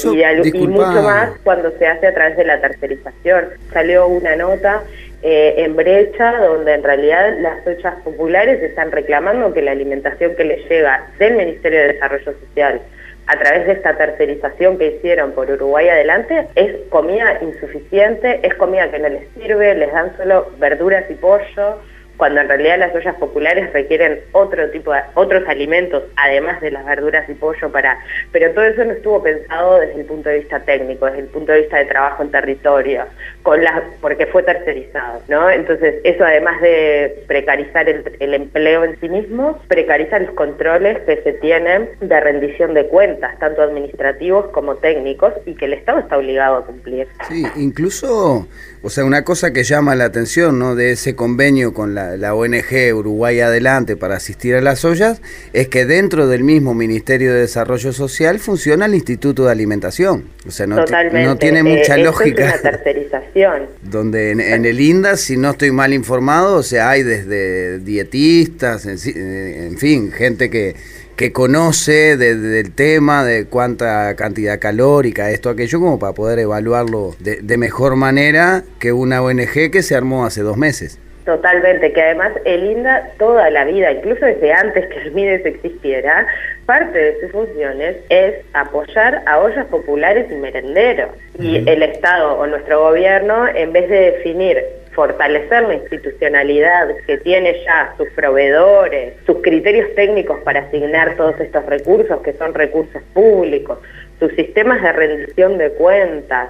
y, 0.05 0.67
mucho 0.67 1.01
más 1.03 1.31
cuando 1.43 1.71
se 1.77 1.87
hace 1.87 2.07
a 2.07 2.13
través 2.13 2.37
de 2.37 2.45
la 2.45 2.61
tercerización. 2.61 3.49
Salió 3.71 4.07
una 4.07 4.35
nota 4.35 4.83
eh, 5.21 5.55
en 5.57 5.75
brecha 5.75 6.37
donde 6.37 6.73
en 6.73 6.83
realidad 6.83 7.37
las 7.39 7.65
ollas 7.65 7.95
populares 8.03 8.61
están 8.61 8.91
reclamando 8.91 9.53
que 9.53 9.61
la 9.61 9.71
alimentación 9.71 10.35
que 10.35 10.43
les 10.43 10.69
llega 10.69 11.07
del 11.17 11.35
Ministerio 11.35 11.79
de 11.79 11.93
Desarrollo 11.93 12.33
Social 12.45 12.81
a 13.27 13.37
través 13.37 13.65
de 13.65 13.73
esta 13.73 13.95
tercerización 13.95 14.77
que 14.77 14.95
hicieron 14.95 15.31
por 15.31 15.49
Uruguay 15.49 15.87
adelante, 15.87 16.47
es 16.55 16.75
comida 16.89 17.39
insuficiente, 17.41 18.39
es 18.43 18.53
comida 18.55 18.91
que 18.91 18.99
no 18.99 19.09
les 19.09 19.27
sirve, 19.33 19.75
les 19.75 19.91
dan 19.91 20.15
solo 20.17 20.51
verduras 20.59 21.05
y 21.09 21.13
pollo, 21.15 21.79
cuando 22.23 22.39
en 22.39 22.47
realidad 22.47 22.79
las 22.79 22.95
ollas 22.95 23.15
populares 23.15 23.73
requieren 23.73 24.21
otro 24.31 24.69
tipo 24.69 24.93
de, 24.93 25.01
otros 25.13 25.43
alimentos, 25.45 26.03
además 26.15 26.61
de 26.61 26.71
las 26.71 26.85
verduras 26.85 27.27
y 27.27 27.33
pollo 27.33 27.69
para, 27.69 27.99
pero 28.31 28.49
todo 28.53 28.63
eso 28.63 28.85
no 28.85 28.93
estuvo 28.93 29.21
pensado 29.21 29.81
desde 29.81 29.99
el 29.99 30.05
punto 30.05 30.29
de 30.29 30.39
vista 30.39 30.61
técnico, 30.61 31.05
desde 31.07 31.19
el 31.19 31.25
punto 31.25 31.51
de 31.51 31.63
vista 31.63 31.79
de 31.79 31.83
trabajo 31.83 32.23
en 32.23 32.31
territorio, 32.31 33.03
con 33.41 33.61
las, 33.61 33.83
porque 33.99 34.25
fue 34.27 34.41
tercerizado, 34.41 35.21
¿no? 35.27 35.49
Entonces, 35.49 35.95
eso 36.05 36.23
además 36.23 36.61
de 36.61 37.25
precarizar 37.27 37.89
el, 37.89 38.09
el 38.21 38.33
empleo 38.35 38.85
en 38.85 38.97
sí 39.01 39.09
mismo, 39.09 39.61
precariza 39.67 40.17
los 40.19 40.31
controles 40.31 40.99
que 40.99 41.21
se 41.23 41.33
tienen 41.33 41.89
de 41.99 42.21
rendición 42.21 42.73
de 42.73 42.87
cuentas, 42.87 43.37
tanto 43.39 43.63
administrativos 43.63 44.47
como 44.51 44.75
técnicos, 44.75 45.33
y 45.45 45.55
que 45.55 45.65
el 45.65 45.73
Estado 45.73 45.99
está 45.99 46.17
obligado 46.17 46.55
a 46.55 46.65
cumplir. 46.65 47.05
Sí, 47.27 47.45
incluso 47.57 48.47
o 48.85 48.89
sea, 48.89 49.05
una 49.05 49.23
cosa 49.23 49.53
que 49.53 49.63
llama 49.63 49.95
la 49.95 50.03
atención 50.03 50.59
¿no? 50.59 50.75
de 50.75 50.91
ese 50.91 51.15
convenio 51.15 51.73
con 51.73 51.95
la, 51.95 52.12
ONG 52.33 52.93
Uruguay 52.93 53.39
Adelante 53.39 53.95
para 53.95 54.15
asistir 54.15 54.55
a 54.55 54.61
las 54.61 54.85
ollas 54.85 55.21
es 55.53 55.67
que 55.67 55.85
dentro 55.85 56.27
del 56.27 56.43
mismo 56.43 56.73
Ministerio 56.73 57.33
de 57.33 57.41
Desarrollo 57.41 57.93
Social 57.93 58.39
funciona 58.39 58.85
el 58.85 58.95
Instituto 58.95 59.45
de 59.45 59.51
Alimentación. 59.51 60.25
O 60.47 60.51
sea, 60.51 60.67
no, 60.67 60.77
no 60.77 61.37
tiene 61.37 61.63
mucha 61.63 61.95
eh, 61.95 62.03
lógica. 62.03 62.49
Es 62.49 62.61
una 62.61 62.71
tercerización. 62.71 63.63
Donde 63.81 64.31
en, 64.31 64.65
el 64.65 64.79
INDA, 64.79 65.17
si 65.17 65.37
no 65.37 65.51
estoy 65.51 65.71
mal 65.71 65.93
informado, 65.93 66.57
o 66.57 66.63
sea, 66.63 66.89
hay 66.89 67.03
desde 67.03 67.79
dietistas, 67.79 68.85
en 68.85 69.77
fin, 69.77 70.11
gente 70.11 70.49
que 70.49 70.75
que 71.15 71.31
conoce 71.31 72.17
del 72.17 72.71
tema, 72.71 73.23
de 73.23 73.45
cuánta 73.45 74.15
cantidad 74.15 74.59
calórica, 74.59 75.29
esto, 75.29 75.49
aquello, 75.49 75.79
como 75.79 75.99
para 75.99 76.13
poder 76.13 76.39
evaluarlo 76.39 77.15
de, 77.19 77.57
mejor 77.57 77.95
manera 77.95 78.63
que 78.79 78.91
una 78.91 79.21
ONG 79.21 79.71
que 79.71 79.83
se 79.83 79.95
armó 79.95 80.25
hace 80.25 80.41
dos 80.41 80.57
meses. 80.57 80.99
Totalmente, 81.25 81.93
que 81.93 82.01
además 82.01 82.33
el 82.43 82.65
INDA 82.65 83.11
toda 83.17 83.49
la 83.49 83.63
vida, 83.63 83.91
incluso 83.91 84.25
desde 84.25 84.51
antes 84.51 84.87
que 84.87 84.97
el 85.03 85.11
MIDES 85.13 85.45
existiera, 85.45 86.27
parte 86.65 86.97
de 86.97 87.21
sus 87.21 87.31
funciones 87.31 87.97
es 88.09 88.35
apoyar 88.53 89.21
a 89.25 89.39
ollas 89.39 89.65
populares 89.67 90.29
y 90.29 90.35
merenderos. 90.35 91.11
Y 91.39 91.67
el 91.67 91.81
Estado 91.81 92.37
o 92.37 92.45
nuestro 92.45 92.81
gobierno, 92.81 93.47
en 93.47 93.71
vez 93.71 93.89
de 93.89 94.11
definir 94.11 94.63
fortalecer 94.93 95.63
la 95.63 95.73
institucionalidad 95.75 96.89
que 97.07 97.17
tiene 97.17 97.55
ya 97.65 97.93
sus 97.97 98.07
proveedores, 98.09 99.15
sus 99.25 99.41
criterios 99.41 99.93
técnicos 99.95 100.39
para 100.41 100.61
asignar 100.61 101.15
todos 101.15 101.39
estos 101.39 101.65
recursos, 101.65 102.21
que 102.21 102.33
son 102.33 102.53
recursos 102.53 103.01
públicos, 103.13 103.79
sus 104.19 104.31
sistemas 104.33 104.81
de 104.81 104.91
rendición 104.91 105.57
de 105.57 105.71
cuentas. 105.71 106.49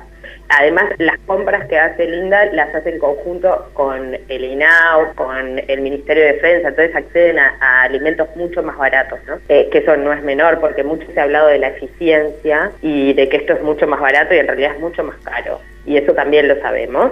Además, 0.60 0.86
las 1.00 1.18
compras 1.26 1.68
que 1.68 1.80
hace 1.80 2.08
Linda 2.08 2.46
las 2.54 2.74
hace 2.76 2.92
en 2.92 3.00
conjunto 3.00 3.70
con 3.74 4.16
el 4.28 4.44
INAO, 4.44 5.14
con 5.16 5.60
el 5.68 5.82
Ministerio 5.82 6.24
de 6.24 6.34
Defensa, 6.34 6.68
entonces 6.70 6.96
acceden 6.96 7.40
a, 7.40 7.82
alimentos 7.82 8.28
mucho 8.36 8.62
más 8.62 8.78
baratos, 8.78 9.20
¿no? 9.28 9.40
Eh, 9.50 9.70
que 9.72 9.80
eso 9.80 9.98
no 9.98 10.14
es 10.14 10.22
menor, 10.22 10.60
porque 10.60 10.84
mucho 10.84 11.08
se 11.12 11.20
ha 11.20 11.24
hablado 11.24 11.48
de 11.48 11.58
la 11.58 11.70
eficiencia 11.70 12.72
y 12.82 13.14
de 13.14 13.30
que 13.30 13.38
esto 13.38 13.54
es 13.54 13.62
mucho 13.64 13.88
más 13.88 14.00
barato 14.00 14.34
y 14.36 14.38
en 14.38 14.48
realidad 14.48 14.74
es 14.76 14.80
mucho 14.80 15.04
más 15.04 15.16
caro. 15.24 15.60
Y 15.86 15.98
eso 15.98 16.14
también 16.14 16.48
lo 16.48 16.60
sabemos 16.62 17.12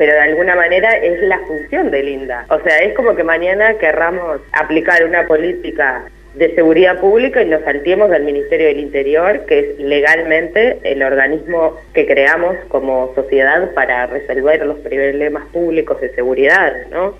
pero 0.00 0.14
de 0.14 0.20
alguna 0.20 0.56
manera 0.56 0.96
es 0.96 1.20
la 1.24 1.38
función 1.40 1.90
de 1.90 2.02
Linda. 2.02 2.46
O 2.48 2.58
sea, 2.60 2.78
es 2.78 2.94
como 2.94 3.14
que 3.14 3.22
mañana 3.22 3.74
querramos 3.74 4.40
aplicar 4.52 5.04
una 5.04 5.26
política 5.26 6.04
de 6.34 6.54
seguridad 6.54 7.00
pública 7.00 7.42
y 7.42 7.48
nos 7.48 7.62
saltemos 7.64 8.10
del 8.10 8.24
Ministerio 8.24 8.68
del 8.68 8.78
Interior, 8.78 9.44
que 9.46 9.58
es 9.58 9.78
legalmente 9.78 10.78
el 10.84 11.02
organismo 11.02 11.76
que 11.92 12.06
creamos 12.06 12.56
como 12.68 13.12
sociedad 13.14 13.72
para 13.74 14.06
resolver 14.06 14.64
los 14.64 14.78
problemas 14.78 15.46
públicos 15.48 16.00
de 16.00 16.14
seguridad, 16.14 16.72
¿no? 16.90 17.16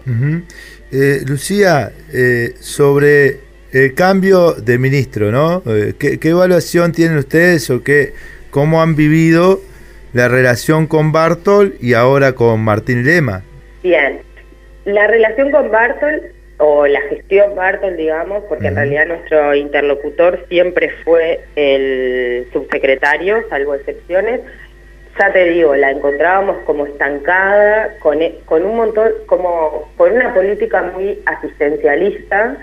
Eh, 0.93 1.21
Lucía, 1.27 1.91
eh, 2.13 2.55
sobre 2.61 3.39
el 3.73 3.95
cambio 3.95 4.53
de 4.53 4.79
ministro, 4.79 5.31
¿no? 5.31 5.63
Eh, 5.67 5.95
¿Qué, 5.99 6.19
evaluación 6.29 6.93
tienen 6.93 7.19
ustedes 7.19 7.69
o 7.71 7.83
qué, 7.83 8.13
cómo 8.51 8.83
han 8.83 8.97
vivido 8.97 9.61
la 10.13 10.29
relación 10.29 10.87
con 10.87 11.13
Bartol 11.13 11.75
y 11.81 11.95
ahora 11.95 12.33
con 12.33 12.61
Martín 12.61 13.05
Lema? 13.05 13.43
Bien, 13.83 14.21
la 14.85 15.07
relación 15.07 15.51
con 15.51 15.71
Bartol 15.71 16.33
o 16.61 16.87
la 16.87 17.01
gestión 17.03 17.55
Bartol, 17.55 17.97
digamos, 17.97 18.45
porque 18.45 18.69
en 18.69 18.77
realidad 18.77 19.07
nuestro 19.07 19.55
interlocutor 19.55 20.45
siempre 20.49 20.91
fue 21.05 21.41
el 21.57 22.47
subsecretario, 22.53 23.43
salvo 23.49 23.75
excepciones, 23.75 24.41
ya 25.19 25.33
te 25.33 25.45
digo, 25.47 25.75
la 25.75 25.91
encontrábamos 25.91 26.59
como 26.65 26.87
estancada, 26.87 27.97
con, 27.99 28.23
e, 28.23 28.39
con 28.45 28.65
un 28.65 28.77
montón, 28.77 29.11
como 29.27 29.91
con 29.97 30.13
una 30.13 30.33
política 30.35 30.83
muy 30.83 31.19
asistencialista, 31.27 32.57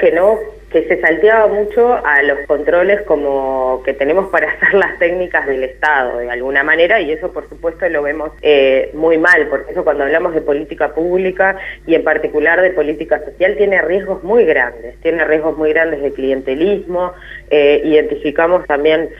que 0.00 0.12
no 0.12 0.38
que 0.72 0.88
se 0.88 1.00
salteaba 1.00 1.46
mucho 1.48 1.94
a 2.04 2.22
los 2.22 2.40
controles 2.46 3.02
como 3.02 3.82
que 3.84 3.92
tenemos 3.92 4.30
para 4.30 4.50
hacer 4.52 4.74
las 4.74 4.98
técnicas 4.98 5.46
del 5.46 5.62
Estado 5.64 6.18
de 6.18 6.30
alguna 6.30 6.62
manera 6.62 7.00
y 7.00 7.12
eso 7.12 7.32
por 7.32 7.48
supuesto 7.48 7.88
lo 7.88 8.02
vemos 8.02 8.30
eh, 8.42 8.90
muy 8.94 9.18
mal, 9.18 9.46
porque 9.48 9.72
eso 9.72 9.84
cuando 9.84 10.04
hablamos 10.04 10.34
de 10.34 10.40
política 10.40 10.94
pública 10.94 11.56
y 11.86 11.94
en 11.94 12.02
particular 12.02 12.60
de 12.60 12.70
política 12.70 13.22
social 13.24 13.56
tiene 13.56 13.80
riesgos 13.82 14.24
muy 14.24 14.44
grandes, 14.44 14.98
tiene 15.00 15.24
riesgos 15.24 15.56
muy 15.56 15.72
grandes 15.72 16.02
de 16.02 16.12
clientelismo, 16.12 17.12
eh, 17.50 17.82
identificamos 17.84 18.66
también 18.66 19.10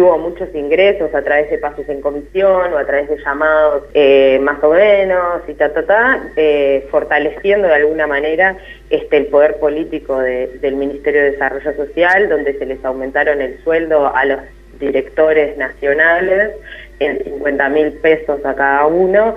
hubo 0.00 0.18
muchos 0.18 0.52
ingresos 0.54 1.14
a 1.14 1.22
través 1.22 1.50
de 1.50 1.58
pasos 1.58 1.88
en 1.88 2.00
comisión 2.00 2.72
o 2.72 2.78
a 2.78 2.84
través 2.84 3.08
de 3.08 3.18
llamados 3.18 3.84
eh, 3.94 4.38
más 4.42 4.62
o 4.62 4.70
menos 4.70 5.42
y 5.46 5.54
ta, 5.54 5.72
ta, 5.72 5.84
ta, 5.86 6.22
eh, 6.36 6.86
fortaleciendo 6.90 7.68
de 7.68 7.74
alguna 7.74 8.06
manera 8.06 8.56
este, 8.90 9.16
el 9.18 9.26
poder 9.26 9.56
político 9.58 10.18
del 10.18 10.76
Ministerio 10.76 11.22
de 11.22 11.30
Desarrollo 11.32 11.74
Social, 11.74 12.28
donde 12.28 12.58
se 12.58 12.66
les 12.66 12.84
aumentaron 12.84 13.40
el 13.40 13.62
sueldo 13.62 14.14
a 14.14 14.24
los 14.24 14.40
directores 14.78 15.56
nacionales 15.56 16.52
en 16.98 17.22
50 17.24 17.68
mil 17.70 17.92
pesos 17.92 18.44
a 18.44 18.54
cada 18.54 18.86
uno 18.86 19.34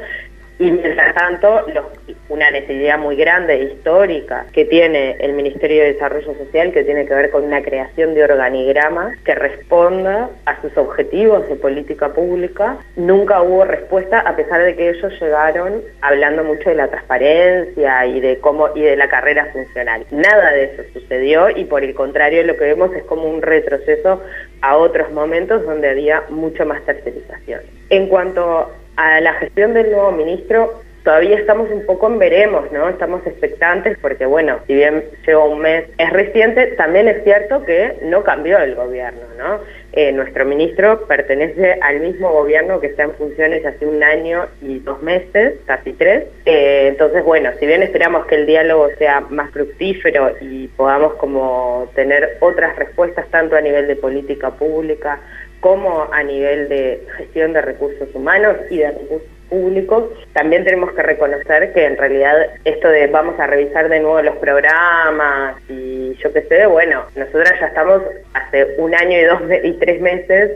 y 0.59 0.71
mientras 0.71 1.13
tanto, 1.13 1.65
una 2.29 2.49
necesidad 2.49 2.97
muy 2.97 3.15
grande, 3.15 3.63
histórica, 3.63 4.45
que 4.51 4.65
tiene 4.65 5.15
el 5.19 5.33
Ministerio 5.33 5.83
de 5.83 5.93
Desarrollo 5.93 6.33
Social, 6.35 6.71
que 6.71 6.83
tiene 6.83 7.05
que 7.05 7.13
ver 7.13 7.29
con 7.29 7.43
una 7.43 7.61
creación 7.61 8.15
de 8.15 8.23
organigrama 8.23 9.13
que 9.23 9.35
responda 9.35 10.29
a 10.45 10.61
sus 10.61 10.75
objetivos 10.77 11.47
de 11.47 11.55
política 11.55 12.09
pública, 12.09 12.77
nunca 12.95 13.41
hubo 13.41 13.65
respuesta, 13.65 14.19
a 14.19 14.35
pesar 14.35 14.63
de 14.63 14.75
que 14.75 14.89
ellos 14.89 15.13
llegaron 15.21 15.81
hablando 16.01 16.43
mucho 16.43 16.69
de 16.69 16.75
la 16.75 16.87
transparencia 16.87 18.05
y 18.07 18.19
de 18.19 18.39
cómo 18.39 18.69
y 18.75 18.81
de 18.81 18.95
la 18.95 19.09
carrera 19.09 19.45
funcional. 19.53 20.05
Nada 20.11 20.51
de 20.51 20.65
eso 20.65 20.83
sucedió 20.93 21.49
y 21.49 21.65
por 21.65 21.83
el 21.83 21.93
contrario 21.93 22.43
lo 22.43 22.57
que 22.57 22.65
vemos 22.65 22.93
es 22.95 23.03
como 23.03 23.25
un 23.25 23.41
retroceso 23.41 24.21
a 24.61 24.75
otros 24.75 25.11
momentos 25.11 25.63
donde 25.65 25.89
había 25.89 26.23
mucho 26.29 26.65
más 26.65 26.83
tercerización. 26.83 27.61
En 27.89 28.07
cuanto 28.07 28.71
a 28.97 29.21
la 29.21 29.33
gestión 29.33 29.73
del 29.73 29.91
nuevo 29.91 30.11
ministro 30.11 30.81
todavía 31.07 31.37
estamos 31.37 31.71
un 31.71 31.85
poco 31.85 32.07
en 32.07 32.19
veremos, 32.19 32.69
¿no? 32.73 32.89
Estamos 32.89 33.25
expectantes 33.25 33.97
porque, 34.01 34.25
bueno, 34.25 34.59
si 34.67 34.75
bien 34.75 35.05
lleva 35.25 35.45
un 35.45 35.59
mes, 35.59 35.85
es 35.97 36.09
reciente, 36.09 36.67
también 36.75 37.07
es 37.07 37.23
cierto 37.23 37.63
que 37.63 37.93
no 38.01 38.23
cambió 38.23 38.59
el 38.59 38.75
gobierno, 38.75 39.21
¿no? 39.37 39.61
Eh, 39.93 40.11
nuestro 40.11 40.43
ministro 40.43 41.07
pertenece 41.07 41.79
al 41.81 42.01
mismo 42.01 42.29
gobierno 42.33 42.81
que 42.81 42.87
está 42.87 43.03
en 43.03 43.13
funciones 43.13 43.65
hace 43.65 43.85
un 43.85 44.03
año 44.03 44.47
y 44.61 44.79
dos 44.79 45.01
meses, 45.01 45.53
casi 45.65 45.93
tres. 45.93 46.25
Eh, 46.45 46.89
entonces, 46.89 47.23
bueno, 47.23 47.51
si 47.57 47.65
bien 47.65 47.83
esperamos 47.83 48.25
que 48.25 48.35
el 48.35 48.45
diálogo 48.45 48.89
sea 48.97 49.21
más 49.21 49.49
fructífero 49.51 50.33
y 50.41 50.67
podamos 50.67 51.13
como 51.13 51.89
tener 51.95 52.35
otras 52.41 52.75
respuestas 52.75 53.25
tanto 53.29 53.55
a 53.55 53.61
nivel 53.61 53.87
de 53.87 53.95
política 53.95 54.51
pública 54.51 55.21
como 55.59 56.07
a 56.11 56.23
nivel 56.23 56.69
de 56.69 57.05
gestión 57.17 57.53
de 57.53 57.61
recursos 57.61 58.07
humanos 58.13 58.57
y 58.69 58.77
de 58.77 58.91
recursos 58.91 59.27
públicos, 59.49 60.09
también 60.33 60.63
tenemos 60.65 60.91
que 60.91 61.01
reconocer 61.01 61.73
que 61.73 61.85
en 61.85 61.97
realidad 61.97 62.35
esto 62.65 62.89
de 62.89 63.07
vamos 63.07 63.39
a 63.39 63.47
revisar 63.47 63.87
de 63.89 63.99
nuevo 63.99 64.21
los 64.21 64.35
programas 64.37 65.55
y 65.69 66.15
yo 66.15 66.33
qué 66.33 66.41
sé, 66.43 66.65
bueno, 66.65 67.05
nosotras 67.15 67.53
ya 67.59 67.67
estamos 67.67 68.01
hace 68.33 68.75
un 68.77 68.93
año 68.93 69.17
y 69.17 69.23
dos 69.23 69.41
y 69.63 69.73
tres 69.73 70.01
meses 70.01 70.51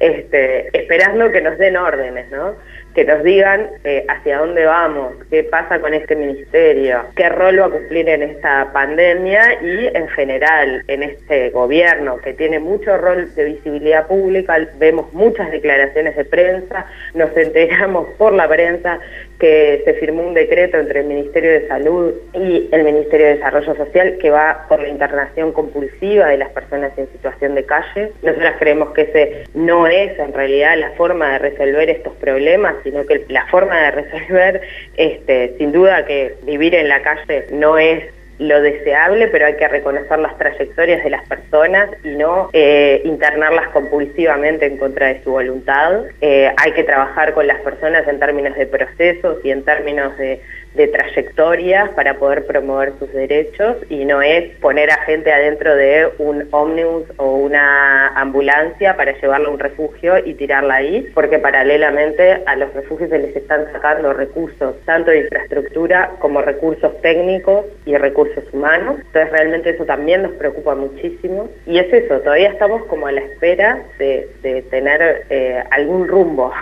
este, 0.00 0.68
esperando 0.78 1.32
que 1.32 1.40
nos 1.40 1.56
den 1.58 1.76
órdenes, 1.76 2.30
¿no? 2.30 2.54
Que 2.94 3.04
nos 3.04 3.22
digan 3.22 3.68
eh, 3.82 4.04
hacia 4.08 4.38
dónde 4.38 4.64
vamos, 4.64 5.14
qué 5.30 5.42
pasa 5.44 5.80
con 5.80 5.94
este 5.94 6.14
ministerio, 6.14 7.02
qué 7.16 7.28
rol 7.28 7.60
va 7.60 7.66
a 7.66 7.70
cumplir 7.70 8.08
en 8.08 8.22
esta 8.22 8.72
pandemia 8.72 9.62
y 9.62 9.86
en 9.94 10.08
general 10.08 10.84
en 10.86 11.02
este 11.02 11.50
gobierno 11.50 12.18
que 12.18 12.34
tiene 12.34 12.60
mucho 12.60 12.96
rol 12.96 13.34
de 13.34 13.44
visibilidad 13.44 14.06
pública, 14.06 14.56
vemos 14.78 15.12
muchas 15.12 15.50
declaraciones 15.50 16.16
de 16.16 16.24
prensa, 16.24 16.86
nos 17.14 17.36
enteramos 17.36 18.08
por 18.16 18.32
la 18.32 18.48
prensa 18.48 19.00
que 19.38 19.82
se 19.84 19.94
firmó 19.94 20.22
un 20.22 20.34
decreto 20.34 20.78
entre 20.78 21.00
el 21.00 21.06
Ministerio 21.06 21.52
de 21.52 21.68
Salud 21.68 22.12
y 22.34 22.68
el 22.70 22.84
Ministerio 22.84 23.26
de 23.26 23.34
Desarrollo 23.34 23.74
Social 23.74 24.16
que 24.18 24.30
va 24.30 24.66
por 24.68 24.80
la 24.80 24.88
internación 24.88 25.52
compulsiva 25.52 26.28
de 26.28 26.38
las 26.38 26.50
personas 26.50 26.92
en 26.96 27.08
situación 27.10 27.54
de 27.54 27.64
calle. 27.64 28.12
Nosotras 28.22 28.56
creemos 28.58 28.92
que 28.92 29.02
ese 29.02 29.44
no 29.54 29.86
es 29.86 30.18
en 30.18 30.32
realidad 30.32 30.78
la 30.78 30.90
forma 30.92 31.32
de 31.32 31.38
resolver 31.38 31.90
estos 31.90 32.14
problemas, 32.14 32.76
sino 32.84 33.04
que 33.06 33.24
la 33.28 33.46
forma 33.46 33.80
de 33.82 33.90
resolver, 33.90 34.60
este, 34.96 35.54
sin 35.58 35.72
duda 35.72 36.04
que 36.06 36.34
vivir 36.42 36.74
en 36.74 36.88
la 36.88 37.02
calle 37.02 37.46
no 37.50 37.78
es 37.78 38.04
lo 38.38 38.60
deseable, 38.60 39.28
pero 39.28 39.46
hay 39.46 39.56
que 39.56 39.68
reconocer 39.68 40.18
las 40.18 40.36
trayectorias 40.38 41.04
de 41.04 41.10
las 41.10 41.26
personas 41.28 41.88
y 42.02 42.10
no 42.10 42.50
eh, 42.52 43.00
internarlas 43.04 43.68
compulsivamente 43.68 44.66
en 44.66 44.76
contra 44.76 45.08
de 45.08 45.22
su 45.22 45.30
voluntad. 45.30 46.02
Eh, 46.20 46.50
hay 46.56 46.72
que 46.72 46.84
trabajar 46.84 47.32
con 47.34 47.46
las 47.46 47.60
personas 47.60 48.06
en 48.08 48.18
términos 48.18 48.56
de 48.56 48.66
procesos 48.66 49.38
y 49.44 49.50
en 49.50 49.62
términos 49.64 50.16
de 50.18 50.40
de 50.74 50.88
trayectorias 50.88 51.90
para 51.90 52.14
poder 52.14 52.46
promover 52.46 52.92
sus 52.98 53.12
derechos 53.12 53.76
y 53.88 54.04
no 54.04 54.22
es 54.22 54.56
poner 54.56 54.90
a 54.90 55.02
gente 55.04 55.32
adentro 55.32 55.74
de 55.76 56.08
un 56.18 56.48
ómnibus 56.50 57.04
o 57.16 57.36
una 57.36 58.08
ambulancia 58.08 58.96
para 58.96 59.12
llevarla 59.20 59.48
a 59.48 59.52
un 59.52 59.58
refugio 59.58 60.18
y 60.24 60.34
tirarla 60.34 60.74
ahí, 60.74 61.10
porque 61.14 61.38
paralelamente 61.38 62.42
a 62.46 62.56
los 62.56 62.72
refugios 62.74 63.10
se 63.10 63.18
les 63.18 63.36
están 63.36 63.70
sacando 63.72 64.12
recursos, 64.12 64.76
tanto 64.84 65.10
de 65.10 65.20
infraestructura 65.20 66.10
como 66.18 66.42
recursos 66.42 67.00
técnicos 67.00 67.66
y 67.86 67.96
recursos 67.96 68.44
humanos. 68.52 68.96
Entonces 68.98 69.30
realmente 69.30 69.70
eso 69.70 69.84
también 69.84 70.22
nos 70.22 70.32
preocupa 70.32 70.74
muchísimo. 70.74 71.48
Y 71.66 71.78
es 71.78 71.92
eso, 71.92 72.18
todavía 72.20 72.48
estamos 72.48 72.84
como 72.86 73.06
a 73.06 73.12
la 73.12 73.20
espera 73.20 73.82
de, 73.98 74.28
tener 74.70 75.26
eh, 75.30 75.62
algún 75.70 76.08
rumbo. 76.08 76.52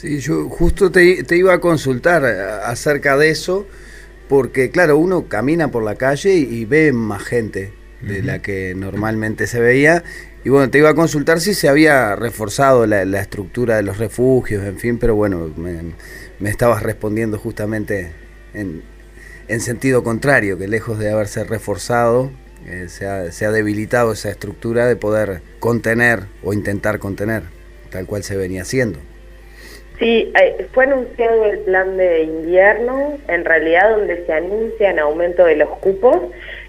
Sí, 0.00 0.18
yo 0.20 0.48
justo 0.48 0.90
te, 0.90 1.36
iba 1.36 1.52
a 1.52 1.60
consultar 1.60 2.24
acerca 2.24 3.18
de 3.18 3.28
eso, 3.28 3.66
porque 4.30 4.70
claro, 4.70 4.96
uno 4.96 5.28
camina 5.28 5.70
por 5.70 5.82
la 5.82 5.96
calle 5.96 6.36
y, 6.36 6.64
ve 6.64 6.90
más 6.94 7.22
gente 7.22 7.74
de 8.00 8.22
la 8.22 8.40
que 8.40 8.74
normalmente 8.74 9.46
se 9.46 9.60
veía. 9.60 10.02
Y 10.42 10.48
bueno, 10.48 10.70
te 10.70 10.78
iba 10.78 10.88
a 10.88 10.94
consultar 10.94 11.38
si 11.42 11.52
se 11.52 11.68
había 11.68 12.16
reforzado 12.16 12.86
la, 12.86 13.20
estructura 13.20 13.76
de 13.76 13.82
los 13.82 13.98
refugios, 13.98 14.64
en 14.64 14.78
fin, 14.78 14.96
pero 14.98 15.16
bueno, 15.16 15.52
me, 15.58 16.48
estabas 16.48 16.82
respondiendo 16.82 17.38
justamente 17.38 18.10
en, 18.54 18.82
sentido 19.60 20.02
contrario, 20.02 20.56
que 20.56 20.66
lejos 20.66 20.98
de 20.98 21.10
haberse 21.10 21.44
reforzado, 21.44 22.30
eh, 22.64 22.86
se, 22.88 23.06
ha, 23.06 23.30
se 23.32 23.44
ha 23.44 23.50
debilitado 23.50 24.12
esa 24.12 24.30
estructura 24.30 24.86
de 24.86 24.96
poder 24.96 25.42
contener 25.58 26.24
o 26.42 26.54
intentar 26.54 27.00
contener, 27.00 27.42
tal 27.90 28.06
cual 28.06 28.24
se 28.24 28.38
venía 28.38 28.62
haciendo. 28.62 28.98
Sí, 30.00 30.32
eh, 30.40 30.66
fue 30.72 30.84
anunciado 30.84 31.44
el 31.44 31.58
plan 31.58 31.98
de 31.98 32.22
invierno, 32.22 33.18
en 33.28 33.44
realidad 33.44 33.90
donde 33.90 34.24
se 34.24 34.32
anuncia 34.32 34.92
un 34.94 34.98
aumento 34.98 35.44
de 35.44 35.56
los 35.56 35.68
cupos. 35.80 36.16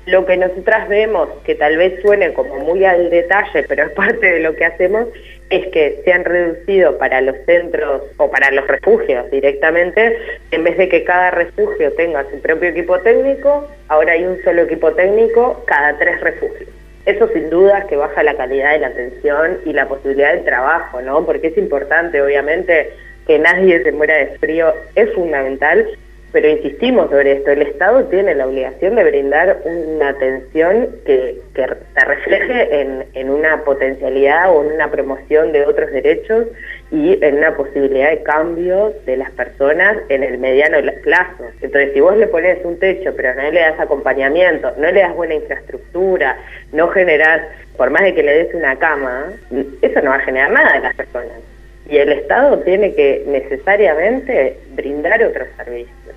Lo 0.05 0.25
que 0.25 0.35
nosotras 0.35 0.89
vemos, 0.89 1.29
que 1.45 1.55
tal 1.55 1.77
vez 1.77 2.01
suene 2.01 2.33
como 2.33 2.59
muy 2.59 2.83
al 2.83 3.09
detalle, 3.09 3.63
pero 3.69 3.85
es 3.85 3.91
parte 3.95 4.33
de 4.33 4.41
lo 4.41 4.53
que 4.57 4.65
hacemos, 4.65 5.07
es 5.49 5.65
que 5.67 6.01
se 6.03 6.11
han 6.11 6.25
reducido 6.25 6.97
para 6.97 7.21
los 7.21 7.37
centros 7.45 8.01
o 8.17 8.29
para 8.29 8.51
los 8.51 8.67
refugios 8.67 9.31
directamente, 9.31 10.17
en 10.51 10.65
vez 10.65 10.77
de 10.77 10.89
que 10.89 11.05
cada 11.05 11.31
refugio 11.31 11.93
tenga 11.93 12.25
su 12.29 12.41
propio 12.41 12.69
equipo 12.69 12.99
técnico, 12.99 13.65
ahora 13.87 14.11
hay 14.11 14.25
un 14.25 14.43
solo 14.43 14.63
equipo 14.63 14.91
técnico 14.91 15.63
cada 15.67 15.97
tres 15.97 16.19
refugios. 16.19 16.69
Eso 17.05 17.29
sin 17.29 17.49
duda 17.49 17.87
que 17.87 17.95
baja 17.95 18.23
la 18.23 18.35
calidad 18.35 18.73
de 18.73 18.79
la 18.79 18.87
atención 18.87 19.59
y 19.65 19.71
la 19.71 19.87
posibilidad 19.87 20.33
del 20.33 20.43
trabajo, 20.43 21.01
¿no? 21.01 21.25
Porque 21.25 21.47
es 21.47 21.57
importante, 21.57 22.21
obviamente, 22.21 22.91
que 23.27 23.39
nadie 23.39 23.83
se 23.83 23.91
muera 23.91 24.17
de 24.17 24.37
frío 24.37 24.73
es 24.95 25.13
fundamental, 25.13 25.87
pero 26.31 26.47
insistimos 26.47 27.09
sobre 27.09 27.33
esto, 27.33 27.51
el 27.51 27.61
Estado 27.61 28.05
tiene 28.05 28.33
la 28.35 28.47
obligación 28.47 28.95
de 28.95 29.03
brindar 29.03 29.57
una 29.65 30.09
atención 30.09 30.87
que, 31.05 31.41
que 31.53 31.67
se 31.93 32.05
refleje 32.05 32.81
en, 32.81 33.05
en, 33.13 33.29
una 33.29 33.63
potencialidad 33.65 34.55
o 34.55 34.63
en 34.63 34.71
una 34.71 34.89
promoción 34.89 35.51
de 35.51 35.65
otros 35.65 35.91
derechos 35.91 36.47
y 36.89 37.21
en 37.21 37.37
una 37.37 37.55
posibilidad 37.55 38.11
de 38.11 38.23
cambio 38.23 38.93
de 39.05 39.17
las 39.17 39.29
personas 39.31 39.97
en 40.07 40.23
el 40.23 40.37
mediano 40.37 40.77
plazo. 41.03 41.43
Entonces, 41.61 41.91
si 41.93 41.99
vos 41.99 42.15
le 42.15 42.27
pones 42.27 42.63
un 42.63 42.79
techo, 42.79 43.13
pero 43.15 43.35
no 43.35 43.51
le 43.51 43.59
das 43.59 43.79
acompañamiento, 43.79 44.73
no 44.77 44.89
le 44.89 45.01
das 45.01 45.13
buena 45.13 45.33
infraestructura, 45.33 46.37
no 46.71 46.87
generás, 46.89 47.41
por 47.75 47.89
más 47.89 48.03
de 48.03 48.13
que 48.13 48.23
le 48.23 48.45
des 48.45 48.53
una 48.53 48.77
cama, 48.77 49.33
eso 49.81 50.01
no 50.01 50.11
va 50.11 50.15
a 50.15 50.21
generar 50.21 50.51
nada 50.51 50.73
de 50.73 50.79
las 50.79 50.95
personas. 50.95 51.50
Y 51.91 51.97
el 51.97 52.13
Estado 52.13 52.57
tiene 52.59 52.95
que 52.95 53.23
necesariamente 53.27 54.57
brindar 54.73 55.21
otros 55.23 55.49
servicios. 55.57 56.15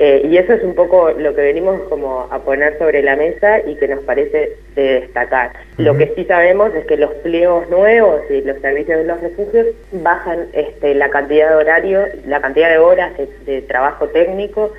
Eh, 0.00 0.28
y 0.28 0.36
eso 0.36 0.52
es 0.52 0.62
un 0.62 0.74
poco 0.74 1.12
lo 1.12 1.34
que 1.34 1.40
venimos 1.40 1.80
como 1.88 2.28
a 2.30 2.38
poner 2.40 2.76
sobre 2.76 3.02
la 3.02 3.16
mesa 3.16 3.60
y 3.60 3.76
que 3.76 3.88
nos 3.88 4.04
parece 4.04 4.56
de 4.74 5.00
destacar. 5.00 5.52
Lo 5.78 5.96
que 5.96 6.12
sí 6.14 6.24
sabemos 6.24 6.74
es 6.74 6.84
que 6.86 6.96
los 6.96 7.12
pliegos 7.22 7.70
nuevos 7.70 8.20
y 8.28 8.42
los 8.42 8.60
servicios 8.60 8.98
de 8.98 9.04
los 9.04 9.20
refugios 9.20 9.68
bajan 9.92 10.48
este, 10.52 10.94
la 10.94 11.08
cantidad 11.08 11.50
de 11.50 11.54
horario, 11.54 12.04
la 12.26 12.40
cantidad 12.40 12.68
de 12.68 12.78
horas 12.78 13.12
de, 13.46 13.62
trabajo 13.62 14.08
técnico, 14.08 14.72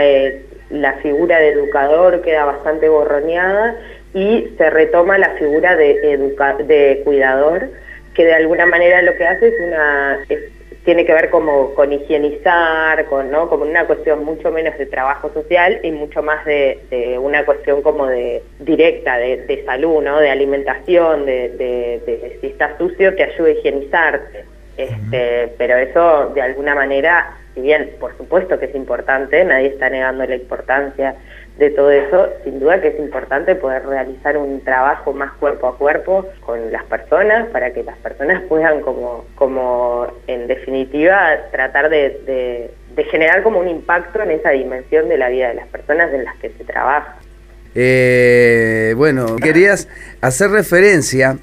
eh, 0.00 0.42
la 0.70 0.94
figura 0.94 1.38
de 1.38 1.50
educador 1.50 2.22
queda 2.22 2.46
bastante 2.46 2.88
borroneada 2.88 3.76
y 4.12 4.48
se 4.56 4.70
retoma 4.70 5.18
la 5.18 5.30
figura 5.34 5.76
de, 5.76 6.34
de 6.64 7.02
cuidador, 7.04 7.68
que 8.18 8.24
de 8.24 8.34
alguna 8.34 8.66
manera 8.66 9.00
lo 9.00 9.14
que 9.14 9.24
hace 9.24 9.46
es 9.46 9.54
una 9.60 10.18
tiene 10.84 11.06
que 11.06 11.12
ver 11.12 11.30
como 11.30 11.72
con 11.74 11.92
higienizar, 11.92 13.04
con 13.04 13.30
¿no? 13.30 13.48
como 13.48 13.62
una 13.62 13.86
cuestión 13.86 14.24
mucho 14.24 14.50
menos 14.50 14.76
de 14.76 14.86
trabajo 14.86 15.30
social 15.32 15.78
y 15.84 15.92
mucho 15.92 16.20
más 16.20 16.44
de, 16.44 17.16
una 17.20 17.44
cuestión 17.44 17.80
como 17.80 18.08
de 18.08 18.42
directa 18.58 19.18
de, 19.18 19.62
salud, 19.64 20.02
¿no? 20.02 20.18
de 20.18 20.30
alimentación, 20.30 21.26
de, 21.26 22.38
si 22.40 22.46
estás 22.48 22.76
sucio 22.76 23.14
te 23.14 23.22
ayuda 23.22 23.48
a 23.48 23.52
higienizarte. 23.52 24.44
Este, 24.76 25.52
pero 25.58 25.76
eso 25.76 26.32
de 26.34 26.42
alguna 26.42 26.74
manera, 26.74 27.36
si 27.54 27.60
bien 27.60 27.92
por 28.00 28.16
supuesto 28.16 28.58
que 28.58 28.66
es 28.66 28.74
importante, 28.74 29.44
nadie 29.44 29.68
está 29.68 29.90
negando 29.90 30.26
la 30.26 30.34
importancia 30.34 31.14
de 31.58 31.70
todo 31.70 31.90
eso, 31.90 32.28
sin 32.44 32.60
duda 32.60 32.80
que 32.80 32.88
es 32.88 32.98
importante 33.00 33.56
poder 33.56 33.84
realizar 33.84 34.36
un 34.36 34.60
trabajo 34.60 35.12
más 35.12 35.32
cuerpo 35.32 35.66
a 35.66 35.76
cuerpo 35.76 36.24
con 36.46 36.70
las 36.70 36.84
personas 36.84 37.48
para 37.48 37.72
que 37.72 37.82
las 37.82 37.98
personas 37.98 38.42
puedan 38.48 38.80
como, 38.80 39.24
como 39.34 40.06
en 40.28 40.46
definitiva 40.46 41.36
tratar 41.50 41.90
de, 41.90 42.70
generar 43.10 43.42
como 43.42 43.58
un 43.58 43.68
impacto 43.68 44.22
en 44.22 44.30
esa 44.30 44.50
dimensión 44.50 45.08
de 45.08 45.18
la 45.18 45.28
vida 45.28 45.48
de 45.48 45.54
las 45.54 45.66
personas 45.68 46.12
en 46.12 46.24
las 46.24 46.36
que 46.36 46.50
se 46.50 46.64
trabaja. 46.64 47.16
Eh, 47.74 48.94
bueno, 48.96 49.36
querías 49.36 49.88
hacer 50.20 50.50
referencia 50.50 51.38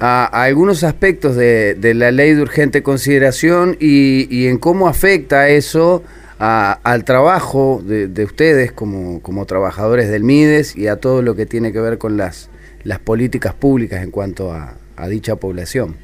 a, 0.00 0.44
algunos 0.44 0.82
aspectos 0.82 1.36
de, 1.36 1.76
la 1.94 2.10
ley 2.10 2.34
de 2.34 2.42
urgente 2.42 2.82
consideración 2.82 3.76
y, 3.78 4.26
y 4.28 4.48
en 4.48 4.58
cómo 4.58 4.88
afecta 4.88 5.48
eso 5.48 6.02
al 6.44 7.04
trabajo 7.04 7.80
de, 7.84 8.24
ustedes 8.24 8.72
como, 8.72 9.22
como, 9.22 9.46
trabajadores 9.46 10.10
del 10.10 10.24
MIDES 10.24 10.76
y 10.76 10.88
a 10.88 10.96
todo 10.96 11.22
lo 11.22 11.36
que 11.36 11.46
tiene 11.46 11.72
que 11.72 11.78
ver 11.78 11.98
con 11.98 12.16
las, 12.16 12.50
las 12.82 12.98
políticas 12.98 13.54
públicas 13.54 14.02
en 14.02 14.10
cuanto 14.10 14.52
a, 14.52 14.76
dicha 15.08 15.34
población. 15.34 15.96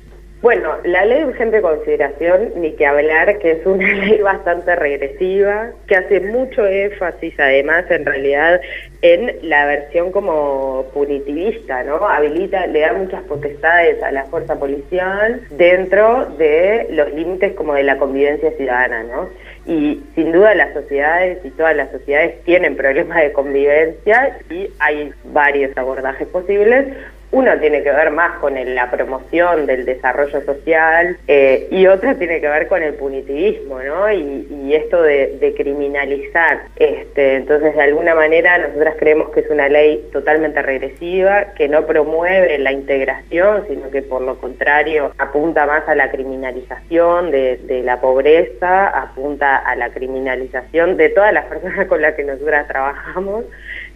Bueno, 0.43 0.71
la 0.85 1.05
ley 1.05 1.21
de 1.21 1.27
urgente 1.27 1.61
consideración, 1.61 2.53
ni 2.57 2.73
que 2.73 2.85
hablar, 2.85 3.39
que 3.39 3.53
es 3.53 3.67
una 3.67 3.93
ley 4.05 4.21
bastante 4.21 4.75
regresiva, 4.75 5.71
que 5.87 5.97
hace 5.97 6.21
mucho 6.21 6.67
énfasis 6.67 7.35
además 7.39 7.85
en 7.91 8.05
realidad 8.05 8.61
en 9.03 9.49
la 9.49 9.67
versión 9.67 10.11
como 10.11 10.87
punitivista, 10.93 11.85
¿no? 11.85 12.09
Habilita, 12.09 12.67
le 12.67 12.81
da 12.81 12.93
muchas 12.95 13.23
potestades 13.23 14.03
a 14.03 14.11
la 14.11 14.25
fuerza 14.25 14.59
policial 14.59 15.43
dentro 15.51 16.27
de 16.37 16.89
los 16.91 17.13
límites 17.13 17.55
como 17.55 17.75
de 17.75 17.85
la 17.85 17.99
convivencia 17.99 18.51
ciudadana, 18.53 19.05
¿no? 19.05 19.29
y 19.69 20.03
sin 20.15 20.33
duda 20.33 20.55
las 20.55 20.73
sociedades 20.73 21.45
y 21.45 21.51
todas 21.51 21.77
las 21.77 21.91
sociedades 21.91 22.43
tienen 22.45 22.75
problemas 22.75 23.23
de 23.23 23.33
convivencia 23.33 24.39
y 24.49 24.69
hay 24.79 25.13
varios 25.25 25.77
abordajes 25.77 26.27
posibles. 26.29 26.87
Uno 27.31 27.59
tiene 27.59 27.83
que 27.83 27.91
ver 27.91 28.11
más 28.11 28.39
con 28.39 28.55
la 28.75 28.91
promoción 28.91 29.67
del 29.67 29.85
desarrollo 29.85 30.41
social 30.43 31.19
eh, 31.27 31.69
y 31.71 31.87
otro 31.87 32.17
tiene 32.17 32.41
que 32.41 32.49
ver 32.49 32.69
con 32.69 32.83
el 32.83 32.95
punitivismo, 32.95 33.83
¿no? 33.83 34.11
Y, 34.13 34.47
esto 34.69 35.03
de, 35.03 35.55
criminalizar. 35.57 36.61
Este, 36.77 37.37
entonces, 37.37 37.75
de 37.75 37.83
alguna 37.83 38.15
manera, 38.15 38.59
nosotras 38.59 38.97
creemos 38.99 39.31
que 39.31 39.41
es 39.41 39.51
una 39.51 39.69
ley 39.69 40.07
totalmente 40.13 40.61
regresiva, 40.63 41.55
que 41.55 41.69
no 41.69 41.87
promueve 41.87 42.59
la 42.59 42.71
integración, 42.71 43.65
sino 43.67 43.91
que 43.91 44.03
por 44.03 44.21
lo 44.21 44.39
contrario 44.39 45.13
apunta 45.19 45.67
más 45.67 45.89
a 45.89 45.95
la 45.95 46.11
criminalización 46.11 47.31
de, 47.31 47.57
de 47.57 47.83
la 47.83 48.01
pobreza, 48.01 48.89
apunta 48.89 49.57
a 49.57 49.75
la 49.75 49.91
criminalización 49.91 50.97
de 50.97 51.09
todas 51.09 51.33
las 51.33 51.47
personas 51.47 51.87
con 51.89 52.03
las 52.03 52.15
que 52.15 52.25
nosotras 52.25 52.69
trabajamos. 52.69 53.47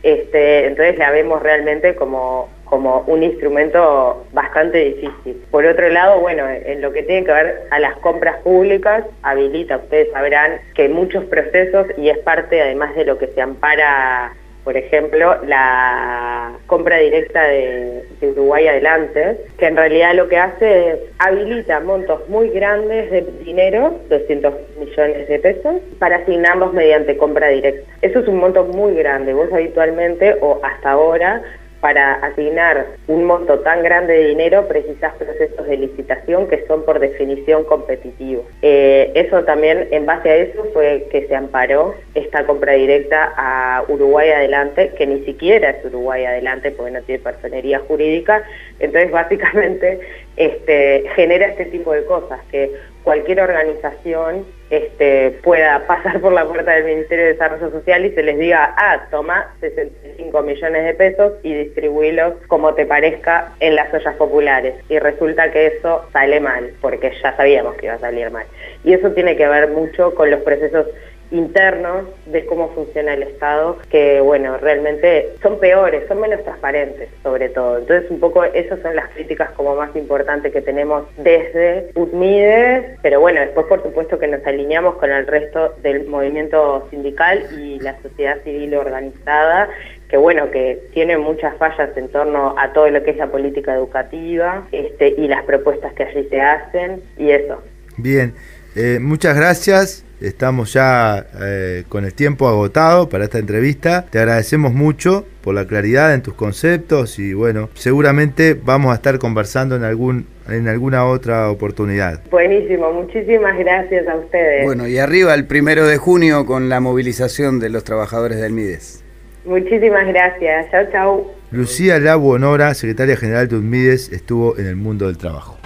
Este, 0.02 0.66
entonces 0.66 0.98
la 0.98 1.10
vemos 1.10 1.42
realmente 1.42 1.94
como 1.94 2.48
como 2.72 3.04
un 3.06 3.22
instrumento 3.22 4.24
bastante 4.32 4.78
difícil. 4.78 5.44
Por 5.50 5.66
otro 5.66 5.90
lado, 5.90 6.20
bueno, 6.20 6.48
en 6.48 6.80
lo 6.80 6.90
que 6.90 7.02
tiene 7.02 7.26
que 7.26 7.30
ver 7.30 7.64
a 7.70 7.78
las 7.78 7.98
compras 7.98 8.38
públicas, 8.38 9.04
habilita, 9.22 9.76
ustedes 9.76 10.10
sabrán 10.10 10.58
que 10.74 10.88
muchos 10.88 11.22
procesos, 11.24 11.86
y 11.98 12.08
es 12.08 12.16
parte 12.20 12.62
además 12.62 12.94
de 12.94 13.04
lo 13.04 13.18
que 13.18 13.26
se 13.26 13.42
ampara, 13.42 14.32
por 14.64 14.78
ejemplo, 14.78 15.36
la 15.44 16.52
compra 16.66 16.96
directa 16.96 17.42
de, 17.42 18.04
Uruguay 18.22 18.66
Adelante, 18.68 19.36
que 19.58 19.66
en 19.66 19.76
realidad 19.76 20.14
lo 20.14 20.28
que 20.28 20.38
hace 20.38 20.92
es 20.92 20.98
habilita 21.18 21.80
montos 21.80 22.26
muy 22.30 22.48
grandes 22.48 23.10
de 23.10 23.20
dinero, 23.44 24.00
200 24.08 24.54
millones 24.78 25.28
de 25.28 25.38
pesos, 25.40 25.74
para 25.98 26.16
asignarlos 26.16 26.72
mediante 26.72 27.18
compra 27.18 27.48
directa. 27.48 27.82
Eso 28.00 28.20
es 28.20 28.28
un 28.28 28.38
monto 28.38 28.64
muy 28.64 28.94
grande. 28.94 29.34
Vos 29.34 29.52
habitualmente, 29.52 30.38
o 30.40 30.60
hasta 30.62 30.92
ahora, 30.92 31.42
para 31.82 32.14
asignar 32.14 32.86
un 33.09 33.24
monto 33.24 33.59
tan 33.59 33.82
grande 33.82 34.12
de 34.12 34.28
dinero 34.28 34.68
precisas 34.68 35.14
procesos 35.14 35.66
de 35.66 35.76
licitación 35.78 36.46
que 36.46 36.64
son 36.68 36.84
por 36.84 37.00
definición 37.00 37.64
competitivos. 37.64 38.44
Eh, 38.62 39.10
eso 39.16 39.42
también, 39.42 39.88
en 39.90 40.06
base 40.06 40.30
a 40.30 40.36
eso, 40.36 40.64
fue 40.72 41.09
que 41.10 41.26
se 41.26 41.34
amparó 41.34 41.96
esta 42.14 42.46
compra 42.46 42.74
directa 42.74 43.34
a 43.36 43.82
Uruguay 43.88 44.30
Adelante, 44.30 44.92
que 44.96 45.09
ni 45.09 45.24
siquiera 45.24 45.70
es 45.70 45.84
Uruguay 45.84 46.24
Adelante 46.24 46.70
porque 46.70 46.92
no 46.92 47.02
tiene 47.02 47.20
personería 47.20 47.80
jurídica. 47.80 48.44
Entonces, 48.78 49.10
básicamente, 49.22 49.98
este, 50.36 51.02
genera 51.16 51.46
este 51.46 51.64
tipo 51.64 51.92
de 51.92 52.04
cosas, 52.04 52.38
que 52.52 52.70
cualquier 53.02 53.40
organización 53.40 54.46
este, 54.72 55.38
pueda 55.42 55.86
pasar 55.86 56.18
por 56.22 56.32
la 56.32 56.46
puerta 56.46 56.72
del 56.72 56.84
Ministerio 56.84 57.26
de 57.26 57.32
Desarrollo 57.34 57.70
Social 57.70 58.06
y 58.06 58.12
se 58.12 58.22
les 58.22 58.38
diga, 58.38 58.74
ah, 58.78 59.06
toma 59.10 59.52
65 59.60 60.42
millones 60.42 60.84
de 60.86 60.94
pesos 60.94 61.34
y 61.42 61.52
distribuílos 61.52 62.32
como 62.46 62.72
te 62.72 62.86
parezca 62.86 63.52
en 63.60 63.74
las 63.74 63.92
ollas 63.92 64.16
populares. 64.16 64.74
Y 64.88 64.98
resulta 64.98 65.50
que 65.50 65.66
eso 65.66 66.06
sale 66.14 66.40
mal, 66.40 66.72
porque 66.80 67.12
ya 67.22 67.36
sabíamos 67.36 67.74
que 67.76 67.86
iba 67.86 67.96
a 67.96 67.98
salir 67.98 68.30
mal. 68.30 68.46
Y 68.82 68.94
eso 68.94 69.10
tiene 69.10 69.36
que 69.36 69.46
ver 69.46 69.68
mucho 69.68 70.14
con 70.14 70.30
los 70.30 70.40
procesos 70.40 70.86
internos 71.32 72.06
de 72.26 72.46
cómo 72.46 72.68
funciona 72.70 73.14
el 73.14 73.24
Estado, 73.24 73.78
que 73.90 74.20
bueno, 74.20 74.59
realmente 74.59 75.30
son 75.42 75.59
peores, 75.59 76.06
son 76.09 76.20
menos 76.20 76.42
transparentes 76.44 77.09
sobre 77.22 77.48
todo. 77.48 77.78
Entonces 77.78 78.10
un 78.10 78.20
poco 78.20 78.44
esas 78.44 78.80
son 78.80 78.94
las 78.94 79.09
críticas 79.10 79.50
como 79.52 79.74
más 79.74 79.94
importantes 79.96 80.52
que 80.52 80.60
tenemos 80.60 81.04
desde 81.16 81.90
UTMIDES, 81.94 82.98
pero 83.02 83.20
bueno, 83.20 83.40
después 83.40 83.66
por 83.66 83.82
supuesto 83.82 84.18
que 84.18 84.28
nos 84.28 84.46
alineamos 84.46 84.96
con 84.96 85.10
el 85.10 85.26
resto 85.26 85.74
del 85.82 86.06
movimiento 86.06 86.86
sindical 86.90 87.46
y 87.59 87.78
la 87.80 88.00
sociedad 88.02 88.38
civil 88.44 88.74
organizada, 88.74 89.68
que 90.09 90.16
bueno, 90.16 90.50
que 90.50 90.78
tiene 90.92 91.16
muchas 91.16 91.56
fallas 91.56 91.96
en 91.96 92.09
torno 92.09 92.54
a 92.59 92.72
todo 92.72 92.90
lo 92.90 93.02
que 93.02 93.10
es 93.10 93.16
la 93.16 93.28
política 93.28 93.74
educativa 93.74 94.66
este, 94.70 95.09
y 95.16 95.26
las 95.28 95.42
propuestas 95.44 95.92
que 95.94 96.04
allí 96.04 96.28
se 96.28 96.40
hacen 96.40 97.02
y 97.16 97.30
eso. 97.30 97.62
Bien, 97.96 98.34
eh, 98.76 98.98
muchas 99.00 99.36
gracias. 99.36 100.04
Estamos 100.22 100.72
ya 100.72 101.26
eh, 101.40 101.84
con 101.88 102.04
el 102.04 102.14
tiempo 102.14 102.48
agotado 102.48 103.08
para 103.08 103.24
esta 103.24 103.38
entrevista. 103.38 104.06
Te 104.08 104.18
agradecemos 104.18 104.72
mucho 104.72 105.26
por 105.42 105.54
la 105.54 105.66
claridad 105.66 106.14
en 106.14 106.22
tus 106.22 106.34
conceptos 106.34 107.18
y 107.18 107.34
bueno, 107.34 107.68
seguramente 107.74 108.54
vamos 108.54 108.92
a 108.92 108.94
estar 108.94 109.18
conversando 109.18 109.76
en 109.76 109.84
algún 109.84 110.26
en 110.48 110.68
alguna 110.68 111.04
otra 111.06 111.50
oportunidad. 111.50 112.20
Buenísimo, 112.30 112.92
muchísimas 112.92 113.58
gracias 113.58 114.06
a 114.08 114.16
ustedes. 114.16 114.64
Bueno, 114.64 114.86
y 114.88 114.98
arriba 114.98 115.34
el 115.34 115.46
primero 115.46 115.86
de 115.86 115.98
junio 115.98 116.46
con 116.46 116.68
la 116.68 116.80
movilización 116.80 117.60
de 117.60 117.68
los 117.68 117.84
trabajadores 117.84 118.40
del 118.40 118.52
MIDES. 118.52 119.04
Muchísimas 119.44 120.06
gracias, 120.06 120.70
chao, 120.70 120.84
chao. 120.92 121.34
Lucía 121.50 121.98
Labu 121.98 122.32
Honora, 122.32 122.74
secretaria 122.74 123.16
general 123.16 123.48
de 123.48 123.56
UNMIDES, 123.56 124.12
estuvo 124.12 124.56
en 124.56 124.66
el 124.66 124.76
mundo 124.76 125.06
del 125.06 125.18
trabajo. 125.18 125.61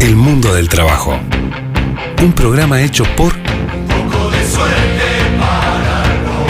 El 0.00 0.14
mundo 0.14 0.52
del 0.54 0.68
trabajo. 0.68 1.18
Un 2.22 2.32
programa 2.32 2.82
hecho 2.82 3.04
por 3.16 3.34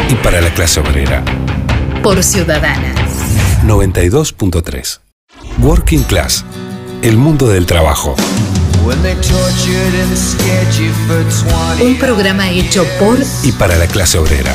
y 0.08 0.14
para 0.16 0.40
la 0.40 0.52
clase 0.52 0.80
obrera. 0.80 1.24
Por 2.02 2.22
Ciudadana. 2.22 2.94
92.3. 3.64 5.00
Working 5.60 6.02
Class. 6.04 6.44
El 7.02 7.16
mundo 7.16 7.48
del 7.48 7.66
trabajo. 7.66 8.16
Un 11.80 11.96
programa 11.98 12.50
hecho 12.50 12.84
por 12.98 13.18
y 13.42 13.52
para 13.52 13.76
la 13.76 13.86
clase 13.86 14.18
obrera. 14.18 14.54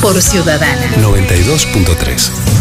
Por 0.00 0.22
Ciudadana. 0.22 0.96
92.3. 0.96 2.59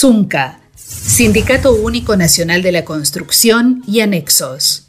ZUNCA, 0.00 0.60
Sindicato 0.76 1.74
Único 1.74 2.16
Nacional 2.16 2.62
de 2.62 2.72
la 2.72 2.86
Construcción 2.86 3.82
y 3.86 4.00
Anexos. 4.00 4.88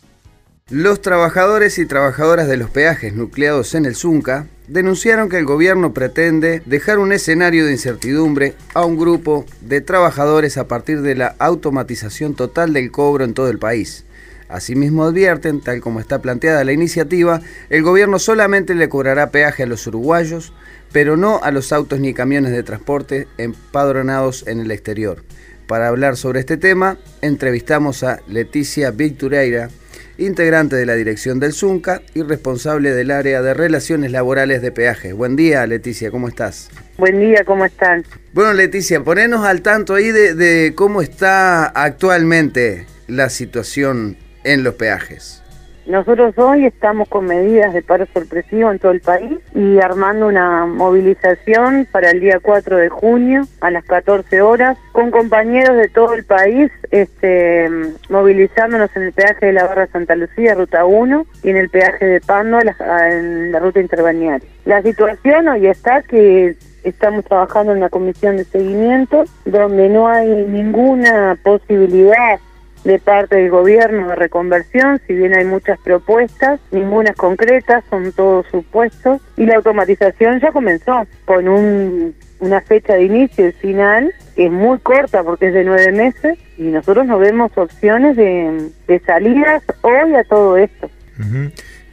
Los 0.69 1.01
trabajadores 1.01 1.79
y 1.79 1.85
trabajadoras 1.85 2.47
de 2.47 2.55
los 2.55 2.69
peajes 2.69 3.13
nucleados 3.13 3.75
en 3.75 3.83
el 3.83 3.97
ZUNCA 3.97 4.47
denunciaron 4.69 5.27
que 5.27 5.37
el 5.37 5.43
gobierno 5.43 5.93
pretende 5.93 6.63
dejar 6.65 6.97
un 6.97 7.11
escenario 7.11 7.65
de 7.65 7.73
incertidumbre 7.73 8.55
a 8.73 8.85
un 8.85 8.97
grupo 8.97 9.45
de 9.59 9.81
trabajadores 9.81 10.57
a 10.57 10.69
partir 10.69 11.01
de 11.01 11.15
la 11.15 11.35
automatización 11.39 12.33
total 12.33 12.71
del 12.71 12.89
cobro 12.89 13.25
en 13.25 13.33
todo 13.33 13.49
el 13.49 13.59
país. 13.59 14.05
Asimismo 14.47 15.03
advierten, 15.03 15.59
tal 15.59 15.81
como 15.81 15.99
está 15.99 16.21
planteada 16.21 16.63
la 16.63 16.71
iniciativa, 16.71 17.41
el 17.69 17.83
gobierno 17.83 18.17
solamente 18.17 18.75
le 18.75 18.87
cobrará 18.87 19.29
peaje 19.29 19.63
a 19.63 19.65
los 19.65 19.85
uruguayos, 19.87 20.53
pero 20.91 21.17
no 21.17 21.39
a 21.43 21.51
los 21.51 21.71
autos 21.71 21.99
ni 21.99 22.13
camiones 22.13 22.51
de 22.51 22.63
transporte 22.63 23.27
empadronados 23.37 24.47
en 24.47 24.59
el 24.59 24.71
exterior. 24.71 25.23
Para 25.67 25.87
hablar 25.87 26.17
sobre 26.17 26.41
este 26.41 26.57
tema, 26.57 26.97
entrevistamos 27.21 28.03
a 28.03 28.19
Leticia 28.27 28.91
Victureira, 28.91 29.69
integrante 30.17 30.75
de 30.75 30.85
la 30.85 30.95
dirección 30.95 31.39
del 31.39 31.53
ZUNCA 31.53 32.01
y 32.13 32.23
responsable 32.23 32.91
del 32.91 33.11
área 33.11 33.41
de 33.41 33.53
relaciones 33.53 34.11
laborales 34.11 34.61
de 34.61 34.71
peajes. 34.71 35.13
Buen 35.13 35.35
día, 35.35 35.65
Leticia, 35.65 36.11
¿cómo 36.11 36.27
estás? 36.27 36.69
Buen 36.97 37.19
día, 37.19 37.43
¿cómo 37.45 37.65
están? 37.65 38.03
Bueno, 38.33 38.53
Leticia, 38.53 39.03
ponenos 39.03 39.45
al 39.45 39.61
tanto 39.61 39.95
ahí 39.95 40.11
de, 40.11 40.35
de 40.35 40.73
cómo 40.75 41.01
está 41.01 41.67
actualmente 41.67 42.85
la 43.07 43.29
situación 43.29 44.17
en 44.43 44.63
los 44.63 44.75
peajes. 44.75 45.40
Nosotros 45.85 46.37
hoy 46.37 46.65
estamos 46.65 47.09
con 47.09 47.25
medidas 47.25 47.73
de 47.73 47.81
paro 47.81 48.05
sorpresivo 48.13 48.71
en 48.71 48.79
todo 48.79 48.91
el 48.91 49.01
país 49.01 49.39
y 49.55 49.79
armando 49.79 50.27
una 50.27 50.65
movilización 50.67 51.87
para 51.91 52.11
el 52.11 52.19
día 52.19 52.39
4 52.39 52.77
de 52.77 52.89
junio 52.89 53.47
a 53.61 53.71
las 53.71 53.83
14 53.85 54.41
horas 54.41 54.77
con 54.91 55.09
compañeros 55.09 55.75
de 55.77 55.89
todo 55.89 56.13
el 56.13 56.23
país 56.23 56.71
este, 56.91 57.69
movilizándonos 58.09 58.95
en 58.95 59.03
el 59.03 59.13
peaje 59.13 59.47
de 59.47 59.53
la 59.53 59.65
Barra 59.65 59.87
Santa 59.87 60.15
Lucía, 60.15 60.53
ruta 60.53 60.85
1, 60.85 61.25
y 61.43 61.49
en 61.49 61.57
el 61.57 61.69
peaje 61.69 62.05
de 62.05 62.21
Pando, 62.21 62.59
en 62.59 63.51
la 63.51 63.59
ruta 63.59 63.79
interbalnearia. 63.79 64.47
La 64.65 64.81
situación 64.83 65.47
hoy 65.47 65.67
está 65.67 66.03
que 66.03 66.55
estamos 66.83 67.25
trabajando 67.25 67.71
en 67.71 67.79
una 67.79 67.89
comisión 67.89 68.37
de 68.37 68.43
seguimiento 68.43 69.23
donde 69.45 69.89
no 69.89 70.07
hay 70.07 70.27
ninguna 70.27 71.37
posibilidad 71.43 72.39
de 72.83 72.97
parte 72.99 73.35
del 73.35 73.49
gobierno 73.49 74.09
de 74.09 74.15
reconversión, 74.15 74.99
si 75.05 75.13
bien 75.13 75.35
hay 75.35 75.45
muchas 75.45 75.77
propuestas, 75.79 76.59
ninguna 76.71 77.13
concreta, 77.13 77.83
son 77.89 78.11
todos 78.11 78.45
supuestos, 78.49 79.21
y 79.37 79.45
la 79.45 79.57
automatización 79.57 80.39
ya 80.39 80.51
comenzó 80.51 81.05
con 81.25 81.47
un, 81.47 82.15
una 82.39 82.61
fecha 82.61 82.95
de 82.95 83.03
inicio 83.03 83.47
y 83.49 83.51
final 83.51 84.13
que 84.35 84.45
es 84.45 84.51
muy 84.51 84.79
corta 84.79 85.23
porque 85.23 85.47
es 85.49 85.53
de 85.53 85.63
nueve 85.63 85.91
meses, 85.91 86.39
y 86.57 86.63
nosotros 86.63 87.05
no 87.05 87.19
vemos 87.19 87.51
opciones 87.55 88.15
de, 88.15 88.69
de 88.87 88.99
salidas 89.01 89.61
hoy 89.81 90.15
a 90.15 90.23
todo 90.23 90.57
esto. 90.57 90.89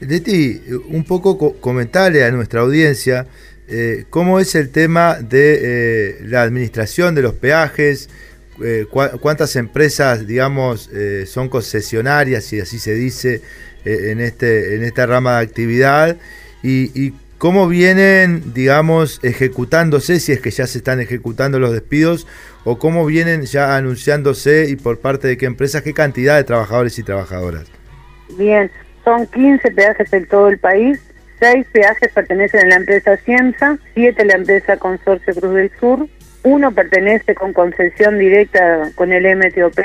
Leti, 0.01 0.63
un 0.89 1.05
poco 1.05 1.61
comentarle 1.61 2.25
a 2.25 2.31
nuestra 2.31 2.61
audiencia 2.61 3.27
eh, 3.67 4.05
cómo 4.09 4.41
es 4.41 4.55
el 4.55 4.71
tema 4.71 5.19
de 5.21 5.59
eh, 5.61 6.17
la 6.23 6.43
administración 6.43 7.15
de 7.15 7.23
los 7.23 7.35
peajes, 7.35 8.09
eh, 8.63 8.87
cuántas 8.91 9.57
empresas, 9.57 10.27
digamos, 10.27 10.91
eh, 10.93 11.27
son 11.27 11.49
concesionarias, 11.49 12.45
si 12.45 12.61
así 12.61 12.79
se 12.79 12.95
dice, 12.95 13.41
eh, 13.85 14.11
en, 14.11 14.21
este, 14.21 14.75
en 14.75 14.83
esta 14.83 15.07
rama 15.07 15.37
de 15.37 15.45
actividad 15.45 16.17
y, 16.63 17.15
cómo 17.39 17.69
vienen, 17.69 18.53
digamos, 18.53 19.21
ejecutándose, 19.23 20.19
si 20.19 20.33
es 20.33 20.41
que 20.41 20.51
ya 20.51 20.67
se 20.67 20.79
están 20.79 21.01
ejecutando 21.01 21.61
los 21.61 21.73
despidos, 21.73 22.27
o 22.65 22.81
cómo 22.81 23.07
vienen 23.07 23.43
ya 23.43 23.77
anunciándose 23.77 24.69
y 24.69 24.75
por 24.75 24.99
parte 24.99 25.29
de 25.29 25.37
qué 25.37 25.47
empresas, 25.47 25.83
qué 25.83 25.95
cantidad 25.95 26.37
de 26.37 26.43
trabajadores 26.43 26.99
y 26.99 27.05
trabajadoras. 27.05 27.71
Bien, 28.37 28.69
son 29.05 29.25
15 29.29 29.71
peajes 29.71 30.13
en 30.13 30.27
todo 30.27 30.49
el 30.49 30.59
país. 30.59 30.99
Seis 31.39 31.65
peajes 31.71 32.13
pertenecen 32.13 32.67
a 32.67 32.69
la 32.71 32.75
empresa 32.75 33.17
Cienza, 33.19 33.79
siete 33.95 34.23
a 34.23 34.25
la 34.25 34.35
empresa 34.35 34.77
Consorcio 34.77 35.33
Cruz 35.35 35.55
del 35.55 35.71
Sur, 35.79 36.09
uno 36.49 36.73
pertenece 36.73 37.35
con 37.35 37.53
concesión 37.53 38.19
directa 38.19 38.91
con 38.95 39.13
el 39.13 39.25
MTOP, 39.37 39.79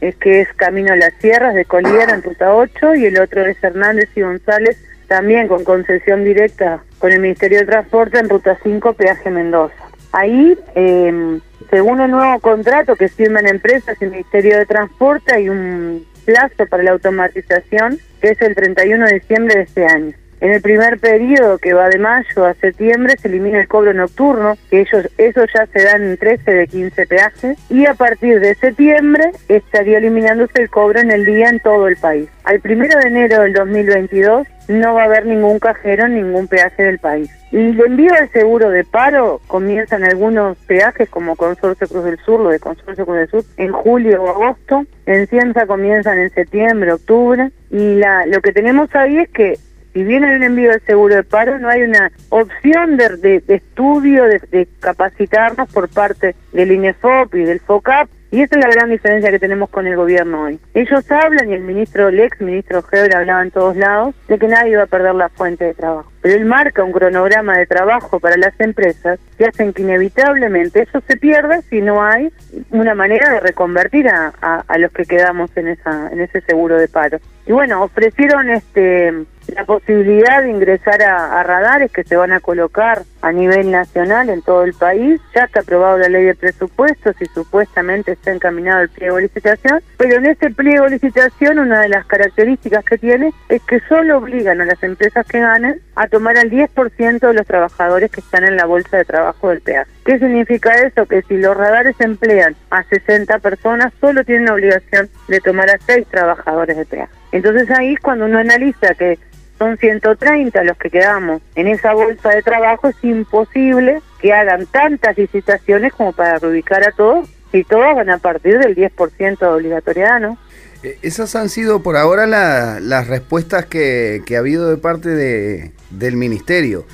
es 0.00 0.16
que 0.16 0.42
es 0.42 0.52
Camino 0.54 0.92
a 0.92 0.96
las 0.96 1.14
Sierras 1.14 1.54
de 1.54 1.64
Collier 1.64 2.10
en 2.10 2.22
Ruta 2.22 2.54
8, 2.54 2.94
y 2.96 3.06
el 3.06 3.20
otro 3.20 3.44
es 3.44 3.62
Hernández 3.62 4.08
y 4.14 4.22
González, 4.22 4.76
también 5.08 5.48
con 5.48 5.64
concesión 5.64 6.24
directa 6.24 6.82
con 6.98 7.12
el 7.12 7.20
Ministerio 7.20 7.60
de 7.60 7.66
Transporte 7.66 8.18
en 8.18 8.28
Ruta 8.28 8.58
5, 8.62 8.92
Peaje 8.94 9.30
Mendoza. 9.30 9.74
Ahí, 10.12 10.58
eh, 10.74 11.40
según 11.70 12.00
el 12.00 12.10
nuevo 12.10 12.38
contrato 12.40 12.96
que 12.96 13.08
firman 13.08 13.46
empresas 13.46 13.96
y 14.00 14.04
el 14.04 14.10
Ministerio 14.10 14.58
de 14.58 14.66
Transporte, 14.66 15.34
hay 15.34 15.48
un 15.48 16.04
plazo 16.24 16.66
para 16.66 16.82
la 16.82 16.92
automatización 16.92 17.98
que 18.20 18.30
es 18.30 18.40
el 18.42 18.54
31 18.54 19.06
de 19.06 19.14
diciembre 19.14 19.54
de 19.56 19.62
este 19.62 19.86
año. 19.86 20.12
En 20.40 20.52
el 20.52 20.62
primer 20.62 20.98
periodo, 20.98 21.58
que 21.58 21.74
va 21.74 21.88
de 21.90 21.98
mayo 21.98 22.46
a 22.46 22.54
septiembre, 22.54 23.16
se 23.20 23.28
elimina 23.28 23.60
el 23.60 23.68
cobro 23.68 23.92
nocturno, 23.92 24.56
que 24.70 24.80
ellos, 24.80 25.06
eso 25.18 25.42
ya 25.54 25.66
se 25.66 25.84
dan 25.84 26.02
en 26.02 26.16
13 26.16 26.50
de 26.50 26.66
15 26.66 27.06
peajes, 27.06 27.58
y 27.68 27.84
a 27.84 27.92
partir 27.92 28.40
de 28.40 28.54
septiembre 28.54 29.32
estaría 29.48 29.98
eliminándose 29.98 30.62
el 30.62 30.70
cobro 30.70 30.98
en 30.98 31.10
el 31.10 31.26
día 31.26 31.50
en 31.50 31.60
todo 31.60 31.88
el 31.88 31.96
país. 31.96 32.30
Al 32.44 32.60
primero 32.60 32.98
de 32.98 33.08
enero 33.08 33.42
del 33.42 33.52
2022 33.52 34.46
no 34.68 34.94
va 34.94 35.02
a 35.02 35.06
haber 35.06 35.26
ningún 35.26 35.58
cajero 35.58 36.06
en 36.06 36.14
ningún 36.14 36.48
peaje 36.48 36.84
del 36.84 36.98
país. 36.98 37.30
Y 37.52 37.56
el 37.56 37.80
envío 37.80 38.14
del 38.14 38.30
seguro 38.30 38.70
de 38.70 38.84
paro 38.84 39.40
comienzan 39.46 40.04
algunos 40.04 40.56
peajes 40.58 41.08
como 41.10 41.36
Consorcio 41.36 41.88
Cruz 41.88 42.04
del 42.04 42.18
Sur, 42.20 42.40
lo 42.40 42.50
de 42.50 42.60
Consorcio 42.60 43.04
Cruz 43.04 43.18
del 43.18 43.28
Sur, 43.28 43.44
en 43.56 43.72
julio 43.72 44.22
o 44.22 44.30
agosto. 44.30 44.86
En 45.06 45.26
Cienza 45.26 45.66
comienzan 45.66 46.18
en 46.18 46.30
septiembre, 46.30 46.92
octubre. 46.92 47.50
Y 47.70 47.96
la, 47.96 48.24
lo 48.26 48.40
que 48.40 48.52
tenemos 48.52 48.94
ahí 48.94 49.18
es 49.18 49.28
que 49.30 49.58
si 49.92 50.00
hay 50.00 50.16
un 50.16 50.42
envío 50.42 50.70
de 50.70 50.80
seguro 50.80 51.16
de 51.16 51.24
paro, 51.24 51.58
no 51.58 51.68
hay 51.68 51.82
una 51.82 52.10
opción 52.28 52.96
de, 52.96 53.42
estudio, 53.48 54.24
de, 54.24 54.40
de, 54.50 54.68
capacitarnos 54.80 55.70
por 55.72 55.88
parte 55.88 56.34
del 56.52 56.72
INEFOP 56.72 57.34
y 57.34 57.44
del 57.44 57.60
FOCAP 57.60 58.08
y 58.32 58.42
esa 58.42 58.56
es 58.56 58.64
la 58.64 58.70
gran 58.70 58.90
diferencia 58.90 59.30
que 59.30 59.40
tenemos 59.40 59.70
con 59.70 59.88
el 59.88 59.96
gobierno 59.96 60.44
hoy. 60.44 60.60
Ellos 60.72 61.10
hablan, 61.10 61.50
y 61.50 61.54
el 61.54 61.62
ministro, 61.62 62.08
el 62.08 62.20
ex 62.20 62.40
ministro 62.40 62.84
Heber 62.90 63.16
hablaba 63.16 63.42
en 63.42 63.50
todos 63.50 63.76
lados, 63.76 64.14
de 64.28 64.38
que 64.38 64.46
nadie 64.46 64.76
va 64.76 64.84
a 64.84 64.86
perder 64.86 65.16
la 65.16 65.28
fuente 65.30 65.64
de 65.64 65.74
trabajo. 65.74 66.12
Pero 66.22 66.36
él 66.36 66.44
marca 66.44 66.84
un 66.84 66.92
cronograma 66.92 67.58
de 67.58 67.66
trabajo 67.66 68.20
para 68.20 68.36
las 68.36 68.58
empresas 68.60 69.18
que 69.36 69.46
hacen 69.46 69.72
que 69.72 69.82
inevitablemente 69.82 70.82
eso 70.82 71.02
se 71.08 71.16
pierda 71.16 71.60
si 71.62 71.80
no 71.80 72.04
hay 72.04 72.32
una 72.70 72.94
manera 72.94 73.30
de 73.30 73.40
reconvertir 73.40 74.08
a, 74.08 74.32
a, 74.40 74.78
los 74.78 74.92
que 74.92 75.06
quedamos 75.06 75.50
en, 75.56 75.66
esa, 75.66 76.08
en 76.12 76.20
ese 76.20 76.40
seguro 76.42 76.76
de 76.76 76.86
paro. 76.86 77.18
Y 77.46 77.52
bueno, 77.52 77.82
ofrecieron 77.82 78.48
este 78.50 79.12
la 79.54 79.64
posibilidad 79.64 80.42
de 80.42 80.50
ingresar 80.50 81.02
a, 81.02 81.42
radares 81.42 81.90
que 81.90 82.04
se 82.04 82.16
van 82.16 82.32
a 82.32 82.40
colocar 82.40 83.02
a 83.22 83.32
nivel 83.32 83.70
nacional 83.70 84.30
en 84.30 84.42
todo 84.42 84.64
el 84.64 84.74
país. 84.74 85.20
Ya 85.34 85.44
está 85.44 85.60
aprobado 85.60 85.98
la 85.98 86.08
ley 86.08 86.24
de 86.24 86.34
presupuestos 86.34 87.14
y 87.20 87.26
supuestamente 87.26 88.12
está 88.12 88.32
encaminado 88.32 88.82
el 88.82 88.88
pliego 88.88 89.16
de 89.16 89.22
licitación, 89.22 89.82
pero 89.96 90.16
en 90.16 90.26
ese 90.26 90.50
pliego 90.50 90.84
de 90.84 90.92
licitación 90.92 91.58
una 91.58 91.80
de 91.80 91.88
las 91.88 92.06
características 92.06 92.84
que 92.84 92.98
tiene 92.98 93.32
es 93.48 93.62
que 93.62 93.80
solo 93.88 94.18
obligan 94.18 94.60
a 94.60 94.64
las 94.64 94.82
empresas 94.82 95.26
que 95.26 95.40
ganen 95.40 95.80
a 95.96 96.08
tomar 96.08 96.38
al 96.38 96.50
10% 96.50 97.20
de 97.20 97.34
los 97.34 97.46
trabajadores 97.46 98.10
que 98.10 98.20
están 98.20 98.44
en 98.44 98.56
la 98.56 98.66
bolsa 98.66 98.96
de 98.96 99.04
trabajo 99.04 99.48
del 99.48 99.60
peaje. 99.60 99.90
¿Qué 100.04 100.18
significa 100.18 100.72
eso? 100.74 101.06
Que 101.06 101.22
si 101.22 101.36
los 101.36 101.56
radares 101.56 101.96
emplean 102.00 102.56
a 102.70 102.82
60 102.84 103.38
personas, 103.40 103.92
solo 104.00 104.24
tienen 104.24 104.46
la 104.46 104.54
obligación 104.54 105.08
de 105.28 105.40
tomar 105.40 105.70
a 105.70 105.78
6 105.78 106.06
trabajadores 106.10 106.76
de 106.76 106.86
peaje. 106.86 107.12
Entonces 107.32 107.70
ahí 107.70 107.96
cuando 107.96 108.24
uno 108.24 108.38
analiza 108.38 108.94
que 108.94 109.18
son 109.60 109.76
130 109.76 110.64
los 110.64 110.78
que 110.78 110.88
quedamos 110.88 111.42
en 111.54 111.68
esa 111.68 111.92
bolsa 111.92 112.30
de 112.30 112.42
trabajo, 112.42 112.88
es 112.88 112.96
imposible 113.02 114.00
que 114.18 114.32
hagan 114.32 114.64
tantas 114.64 115.18
licitaciones 115.18 115.92
como 115.92 116.14
para 116.14 116.38
reubicar 116.38 116.82
a 116.82 116.92
todos 116.92 117.28
y 117.52 117.64
todas 117.64 117.94
van 117.94 118.08
a 118.08 118.16
partir 118.16 118.58
del 118.58 118.74
10% 118.74 119.38
de 119.38 119.46
obligatoriedad, 119.46 120.18
¿no? 120.18 120.38
Eh, 120.82 120.98
esas 121.02 121.36
han 121.36 121.50
sido 121.50 121.82
por 121.82 121.98
ahora 121.98 122.26
las 122.26 123.06
respuestas 123.06 123.66
que, 123.66 124.22
que, 124.24 124.36
ha 124.36 124.38
habido 124.38 124.70
de 124.70 124.78
parte 124.78 125.10
de, 125.10 125.72
del 125.90 126.16
ministerio. 126.16 126.86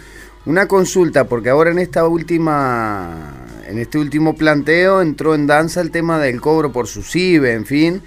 Una 0.45 0.67
consulta, 0.67 1.29
porque 1.29 1.51
ahora 1.51 1.71
en 1.71 1.79
esta 1.79 2.09
última, 2.09 3.47
en 3.69 3.79
este 3.79 3.99
último 3.99 4.35
planteo 4.35 5.03
entró 5.03 5.37
en 5.37 5.47
danza 5.47 5.81
el 5.81 5.93
tema 5.93 6.19
del 6.19 6.41
cobro 6.41 6.73
por 6.73 6.89
su 6.89 7.05
CIBE, 7.05 7.53
en 7.53 7.65
fin. 7.65 8.03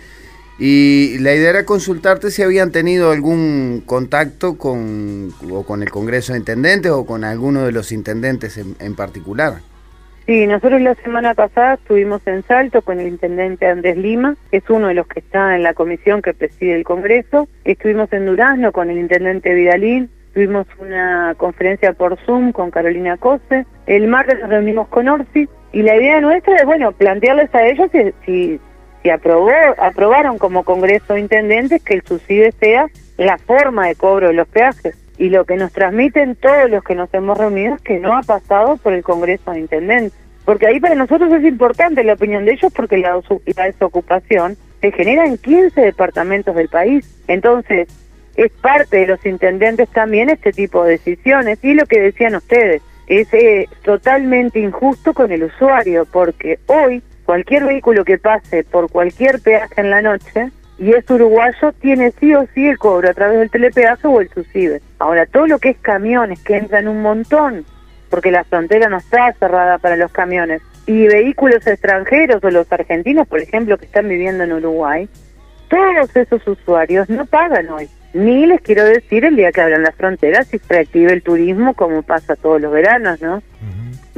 Y 0.59 1.17
la 1.19 1.33
idea 1.33 1.51
era 1.51 1.65
consultarte 1.65 2.31
si 2.31 2.43
habían 2.43 2.71
tenido 2.71 3.11
algún 3.11 3.81
contacto 3.85 4.57
con, 4.57 5.29
o 5.49 5.63
con 5.63 5.81
el 5.81 5.89
Congreso 5.89 6.33
de 6.33 6.39
Intendentes 6.39 6.91
o 6.91 7.05
con 7.05 7.23
alguno 7.23 7.65
de 7.65 7.71
los 7.71 7.93
intendentes 7.93 8.57
en, 8.57 8.75
en 8.79 8.95
particular. 8.95 9.61
Sí, 10.29 10.45
nosotros 10.45 10.79
la 10.81 10.93
semana 10.95 11.33
pasada 11.33 11.73
estuvimos 11.73 12.21
en 12.27 12.43
Salto 12.43 12.83
con 12.83 12.99
el 12.99 13.07
intendente 13.07 13.65
Andrés 13.65 13.97
Lima, 13.97 14.35
que 14.51 14.57
es 14.57 14.69
uno 14.69 14.89
de 14.89 14.93
los 14.93 15.07
que 15.07 15.21
está 15.21 15.55
en 15.55 15.63
la 15.63 15.73
comisión 15.73 16.21
que 16.21 16.35
preside 16.35 16.75
el 16.75 16.83
Congreso. 16.83 17.47
Estuvimos 17.63 18.13
en 18.13 18.27
Durazno 18.27 18.71
con 18.71 18.91
el 18.91 18.99
intendente 18.99 19.53
Vidalín. 19.55 20.11
Tuvimos 20.35 20.67
una 20.79 21.33
conferencia 21.35 21.93
por 21.93 22.15
Zoom 22.25 22.51
con 22.51 22.69
Carolina 22.69 23.17
Cose. 23.17 23.65
El 23.87 24.07
martes 24.07 24.39
nos 24.39 24.49
reunimos 24.49 24.87
con 24.89 25.07
Orsi. 25.07 25.49
Y 25.71 25.81
la 25.81 25.95
idea 25.95 26.21
nuestra 26.21 26.57
es, 26.57 26.65
bueno, 26.65 26.91
plantearles 26.91 27.53
a 27.55 27.65
ellos 27.65 27.89
si, 27.91 28.13
si, 28.23 28.59
si 29.01 29.09
aprobó, 29.09 29.51
aprobaron 29.77 30.37
como 30.37 30.63
Congreso 30.63 31.13
de 31.13 31.21
Intendentes 31.21 31.83
que 31.83 31.95
el 31.95 32.03
subsidio 32.03 32.51
sea 32.59 32.87
la 33.17 33.37
forma 33.37 33.87
de 33.87 33.95
cobro 33.95 34.27
de 34.27 34.33
los 34.33 34.47
peajes 34.47 34.97
y 35.17 35.29
lo 35.29 35.45
que 35.45 35.55
nos 35.55 35.71
transmiten 35.73 36.35
todos 36.35 36.69
los 36.69 36.83
que 36.83 36.95
nos 36.95 37.13
hemos 37.13 37.37
reunido 37.37 37.75
es 37.75 37.81
que 37.81 37.99
no 37.99 38.15
ha 38.15 38.21
pasado 38.21 38.77
por 38.77 38.93
el 38.93 39.03
Congreso 39.03 39.51
de 39.51 39.59
Intendentes. 39.59 40.17
Porque 40.45 40.67
ahí 40.67 40.79
para 40.79 40.95
nosotros 40.95 41.31
es 41.33 41.43
importante 41.43 42.03
la 42.03 42.13
opinión 42.13 42.45
de 42.45 42.53
ellos 42.53 42.71
porque 42.73 42.97
la, 42.97 43.21
la 43.55 43.65
desocupación 43.65 44.57
se 44.81 44.91
genera 44.91 45.25
en 45.25 45.37
15 45.37 45.79
departamentos 45.79 46.55
del 46.55 46.69
país. 46.69 47.21
Entonces, 47.27 47.87
es 48.35 48.51
parte 48.53 48.97
de 48.97 49.07
los 49.07 49.25
intendentes 49.25 49.89
también 49.89 50.29
este 50.29 50.53
tipo 50.53 50.83
de 50.83 50.91
decisiones. 50.91 51.59
Y 51.63 51.73
lo 51.73 51.85
que 51.85 51.99
decían 51.99 52.35
ustedes, 52.35 52.81
es 53.09 53.27
eh, 53.33 53.67
totalmente 53.83 54.59
injusto 54.59 55.13
con 55.13 55.31
el 55.31 55.43
usuario 55.43 56.05
porque 56.05 56.59
hoy 56.67 57.03
cualquier 57.29 57.63
vehículo 57.65 58.03
que 58.05 58.17
pase 58.17 58.63
por 58.63 58.89
cualquier 58.89 59.39
peaje 59.39 59.81
en 59.81 59.91
la 59.91 60.01
noche 60.01 60.49
y 60.79 60.93
es 60.95 61.07
uruguayo, 61.11 61.73
tiene 61.73 62.11
sí 62.19 62.33
o 62.33 62.47
sí 62.55 62.67
el 62.67 62.79
cobro 62.79 63.07
a 63.07 63.13
través 63.13 63.37
del 63.37 63.51
telepeaje 63.51 64.07
o 64.07 64.19
el 64.19 64.29
subsidio. 64.29 64.79
Ahora, 64.97 65.27
todo 65.27 65.45
lo 65.45 65.59
que 65.59 65.69
es 65.69 65.77
camiones, 65.77 66.41
que 66.41 66.57
entran 66.57 66.87
un 66.87 67.03
montón, 67.03 67.65
porque 68.09 68.31
la 68.31 68.45
frontera 68.45 68.89
no 68.89 68.97
está 68.97 69.31
cerrada 69.33 69.77
para 69.77 69.95
los 69.95 70.11
camiones, 70.11 70.63
y 70.87 71.05
vehículos 71.05 71.67
extranjeros 71.67 72.43
o 72.43 72.49
los 72.49 72.71
argentinos, 72.73 73.27
por 73.27 73.41
ejemplo, 73.41 73.77
que 73.77 73.85
están 73.85 74.09
viviendo 74.09 74.43
en 74.43 74.53
Uruguay, 74.53 75.07
todos 75.67 76.15
esos 76.15 76.47
usuarios 76.47 77.09
no 77.09 77.27
pagan 77.27 77.69
hoy. 77.69 77.87
Ni 78.13 78.47
les 78.47 78.61
quiero 78.61 78.85
decir 78.85 79.23
el 79.23 79.35
día 79.35 79.51
que 79.51 79.61
abran 79.61 79.83
las 79.83 79.93
fronteras 79.93 80.51
y 80.51 80.57
se 80.57 80.73
reactive 80.73 81.13
el 81.13 81.21
turismo 81.21 81.75
como 81.75 82.01
pasa 82.01 82.35
todos 82.35 82.59
los 82.59 82.71
veranos, 82.71 83.21
¿no? 83.21 83.43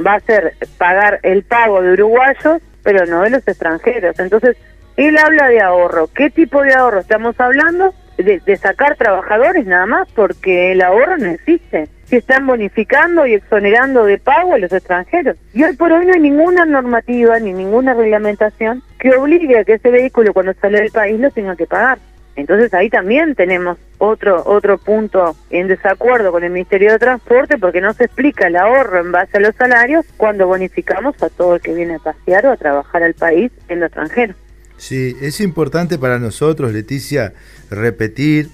Va 0.00 0.14
a 0.14 0.20
ser 0.20 0.54
pagar 0.78 1.20
el 1.22 1.42
pago 1.42 1.82
de 1.82 1.92
uruguayos, 1.92 2.62
pero 2.82 3.06
no 3.06 3.22
de 3.22 3.30
los 3.30 3.46
extranjeros. 3.46 4.18
Entonces, 4.18 4.56
él 4.96 5.16
habla 5.18 5.48
de 5.48 5.60
ahorro. 5.60 6.08
¿Qué 6.14 6.30
tipo 6.30 6.62
de 6.62 6.74
ahorro 6.74 7.00
estamos 7.00 7.38
hablando? 7.40 7.94
De, 8.18 8.56
sacar 8.56 8.96
trabajadores 8.96 9.66
nada 9.66 9.86
más, 9.86 10.08
porque 10.12 10.72
el 10.72 10.82
ahorro 10.82 11.16
no 11.16 11.26
existe. 11.26 11.88
Si 12.04 12.16
están 12.16 12.46
bonificando 12.46 13.26
y 13.26 13.34
exonerando 13.34 14.04
de 14.04 14.18
pago 14.18 14.54
a 14.54 14.58
los 14.58 14.72
extranjeros. 14.72 15.36
Y 15.54 15.64
hoy 15.64 15.74
por 15.76 15.92
hoy 15.92 16.04
no 16.06 16.12
hay 16.12 16.20
ninguna 16.20 16.66
normativa 16.66 17.38
ni 17.38 17.52
ninguna 17.52 17.94
reglamentación 17.94 18.82
que 18.98 19.14
obligue 19.14 19.58
a 19.58 19.64
que 19.64 19.74
ese 19.74 19.90
vehículo 19.90 20.34
cuando 20.34 20.52
sale 20.54 20.82
del 20.82 20.92
país 20.92 21.18
lo 21.18 21.30
tenga 21.30 21.56
que 21.56 21.66
pagar. 21.66 21.98
Entonces 22.34 22.72
ahí 22.72 22.88
también 22.88 23.34
tenemos 23.34 23.78
otro 23.98 24.42
otro 24.46 24.78
punto 24.78 25.36
en 25.50 25.68
desacuerdo 25.68 26.32
con 26.32 26.42
el 26.44 26.50
Ministerio 26.50 26.92
de 26.92 26.98
Transporte 26.98 27.58
porque 27.58 27.80
no 27.80 27.92
se 27.92 28.04
explica 28.04 28.48
el 28.48 28.56
ahorro 28.56 29.00
en 29.00 29.12
base 29.12 29.36
a 29.36 29.40
los 29.40 29.54
salarios 29.54 30.06
cuando 30.16 30.46
bonificamos 30.46 31.22
a 31.22 31.28
todo 31.28 31.56
el 31.56 31.60
que 31.60 31.74
viene 31.74 31.96
a 31.96 31.98
pasear 31.98 32.46
o 32.46 32.52
a 32.52 32.56
trabajar 32.56 33.02
al 33.02 33.14
país 33.14 33.52
en 33.68 33.80
lo 33.80 33.86
extranjero. 33.86 34.34
Sí, 34.78 35.16
es 35.20 35.40
importante 35.40 35.98
para 35.98 36.18
nosotros, 36.18 36.72
Leticia, 36.72 37.34
repetir 37.70 38.48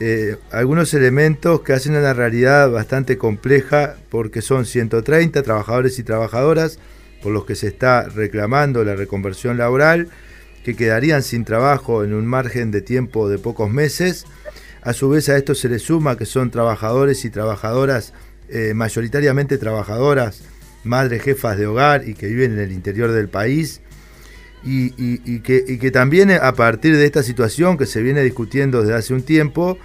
eh, 0.00 0.36
algunos 0.52 0.94
elementos 0.94 1.62
que 1.62 1.72
hacen 1.72 1.96
una 1.96 2.14
realidad 2.14 2.70
bastante 2.70 3.18
compleja 3.18 3.96
porque 4.10 4.42
son 4.42 4.64
130 4.64 5.42
trabajadores 5.42 5.98
y 5.98 6.04
trabajadoras 6.04 6.78
por 7.20 7.32
los 7.32 7.44
que 7.44 7.56
se 7.56 7.66
está 7.66 8.08
reclamando 8.08 8.84
la 8.84 8.94
reconversión 8.94 9.58
laboral, 9.58 10.08
que 10.68 10.76
quedarían 10.76 11.22
sin 11.22 11.46
trabajo 11.46 12.04
en 12.04 12.12
un 12.12 12.26
margen 12.26 12.70
de 12.70 12.82
tiempo 12.82 13.30
de 13.30 13.38
pocos 13.38 13.70
meses. 13.70 14.26
A 14.82 14.92
su 14.92 15.08
vez 15.08 15.30
a 15.30 15.36
esto 15.38 15.54
se 15.54 15.70
le 15.70 15.78
suma 15.78 16.18
que 16.18 16.26
son 16.26 16.50
trabajadores 16.50 17.24
y 17.24 17.30
trabajadoras, 17.30 18.12
eh, 18.50 18.74
mayoritariamente 18.74 19.56
trabajadoras, 19.56 20.42
madres 20.84 21.22
jefas 21.22 21.56
de 21.56 21.66
hogar 21.66 22.06
y 22.06 22.12
que 22.12 22.26
viven 22.26 22.52
en 22.52 22.58
el 22.58 22.72
interior 22.72 23.12
del 23.12 23.30
país 23.30 23.80
y, 24.62 25.40
que, 25.40 25.90
también 25.90 26.32
a 26.32 26.52
partir 26.52 26.98
de 26.98 27.06
esta 27.06 27.22
situación 27.22 27.78
que 27.78 27.86
se 27.86 28.02
viene 28.02 28.22
discutiendo 28.22 28.82
desde 28.82 28.94
hace 28.94 29.14
un 29.14 29.22
tiempo, 29.22 29.78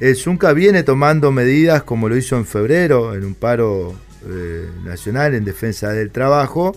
el 0.00 0.16
Zunca 0.16 0.54
viene 0.54 0.82
tomando 0.82 1.30
medidas 1.30 1.82
como 1.82 2.08
lo 2.08 2.16
hizo 2.16 2.38
en 2.38 2.46
febrero 2.46 3.14
en 3.14 3.26
un 3.26 3.34
paro 3.34 3.94
eh, 4.26 4.66
nacional 4.82 5.34
en 5.34 5.44
defensa 5.44 5.90
del 5.90 6.10
trabajo 6.10 6.74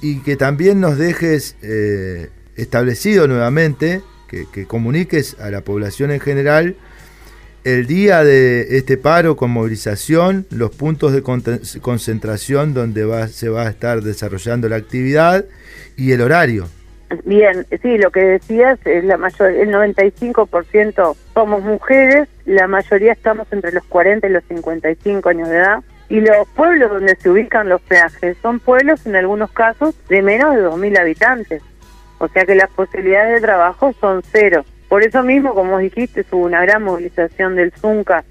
y 0.00 0.18
que 0.18 0.36
también 0.36 0.80
nos 0.80 0.98
dejes 0.98 1.54
eh, 1.62 2.30
establecido 2.56 3.28
nuevamente, 3.28 4.02
que, 4.28 4.46
que, 4.52 4.66
comuniques 4.66 5.38
a 5.40 5.50
la 5.50 5.60
población 5.60 6.10
en 6.10 6.20
general 6.20 6.76
el 7.66 7.88
día 7.88 8.22
de 8.22 8.76
este 8.76 8.96
paro 8.96 9.34
con 9.34 9.50
movilización, 9.50 10.46
los 10.50 10.70
puntos 10.70 11.12
de 11.12 11.20
concentración 11.80 12.74
donde 12.74 13.04
va, 13.04 13.26
se 13.26 13.48
va 13.48 13.62
a 13.62 13.68
estar 13.68 14.02
desarrollando 14.02 14.68
la 14.68 14.76
actividad 14.76 15.44
y 15.96 16.12
el 16.12 16.20
horario. 16.20 16.68
Bien, 17.24 17.66
sí, 17.82 17.98
lo 17.98 18.12
que 18.12 18.20
decías, 18.20 18.78
es 18.84 19.02
la 19.02 19.16
mayor, 19.16 19.50
el 19.50 19.70
95% 19.70 21.16
somos 21.34 21.62
mujeres, 21.64 22.28
la 22.44 22.68
mayoría 22.68 23.10
estamos 23.10 23.48
entre 23.50 23.72
los 23.72 23.84
40 23.86 24.28
y 24.28 24.30
los 24.30 24.44
55 24.44 25.28
años 25.28 25.48
de 25.48 25.56
edad. 25.56 25.78
Y 26.08 26.20
los 26.20 26.46
pueblos 26.54 26.88
donde 26.88 27.16
se 27.16 27.30
ubican 27.30 27.68
los 27.68 27.80
peajes 27.80 28.36
son 28.42 28.60
pueblos, 28.60 29.04
en 29.06 29.16
algunos 29.16 29.50
casos, 29.50 29.96
de 30.08 30.22
menos 30.22 30.54
de 30.54 30.62
2.000 30.62 31.00
habitantes. 31.00 31.62
O 32.18 32.28
sea 32.28 32.44
que 32.44 32.54
las 32.54 32.70
posibilidades 32.70 33.34
de 33.34 33.46
trabajo 33.46 33.94
son 34.00 34.22
cero. 34.32 34.64
Por 34.88 35.02
eso 35.02 35.22
mismo, 35.22 35.54
como 35.54 35.78
dijiste, 35.78 36.24
hubo 36.30 36.44
una 36.44 36.62
gran 36.62 36.82
movilización 36.82 37.56
del 37.56 37.72
Zunca 37.72 38.24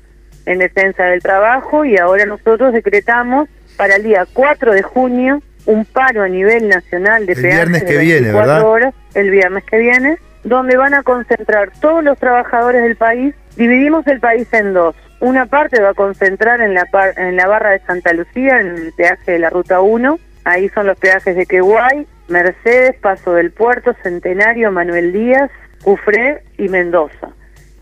en 0.45 0.59
defensa 0.59 1.03
del 1.03 1.21
trabajo 1.21 1.85
y 1.85 1.97
ahora 1.97 2.25
nosotros 2.25 2.73
decretamos 2.73 3.49
para 3.77 3.95
el 3.95 4.03
día 4.03 4.25
4 4.31 4.73
de 4.73 4.81
junio 4.83 5.41
un 5.65 5.85
paro 5.85 6.21
a 6.21 6.29
nivel 6.29 6.69
nacional 6.69 7.25
de 7.25 7.33
el 7.33 7.41
viernes 7.41 7.83
que 7.83 7.97
viene, 7.97 8.31
¿verdad? 8.31 8.63
horas, 8.63 8.93
el 9.15 9.31
viernes 9.31 9.63
que 9.63 9.77
viene, 9.79 10.17
donde 10.43 10.77
van 10.77 10.93
a 10.93 11.03
concentrar 11.03 11.71
todos 11.81 12.03
los 12.03 12.17
trabajadores 12.19 12.83
del 12.83 12.95
país. 12.95 13.33
Dividimos 13.55 14.05
el 14.07 14.19
país 14.19 14.47
en 14.53 14.73
dos. 14.73 14.95
Una 15.19 15.47
parte 15.47 15.81
va 15.81 15.89
a 15.89 15.93
concentrar 15.93 16.61
en 16.61 16.73
la, 16.73 16.85
en 17.17 17.35
la 17.35 17.47
barra 17.47 17.71
de 17.71 17.79
Santa 17.79 18.13
Lucía, 18.13 18.59
en 18.59 18.67
el 18.67 18.93
peaje 18.93 19.31
de 19.33 19.39
la 19.39 19.49
Ruta 19.49 19.81
1. 19.81 20.19
Ahí 20.43 20.69
son 20.69 20.85
los 20.85 20.99
peajes 20.99 21.35
de 21.35 21.47
Queguay, 21.47 22.05
Mercedes, 22.27 22.95
Paso 22.99 23.33
del 23.33 23.51
Puerto, 23.51 23.95
Centenario, 24.03 24.71
Manuel 24.71 25.13
Díaz, 25.13 25.51
Cufré 25.83 26.43
y 26.57 26.69
Mendoza. 26.69 27.29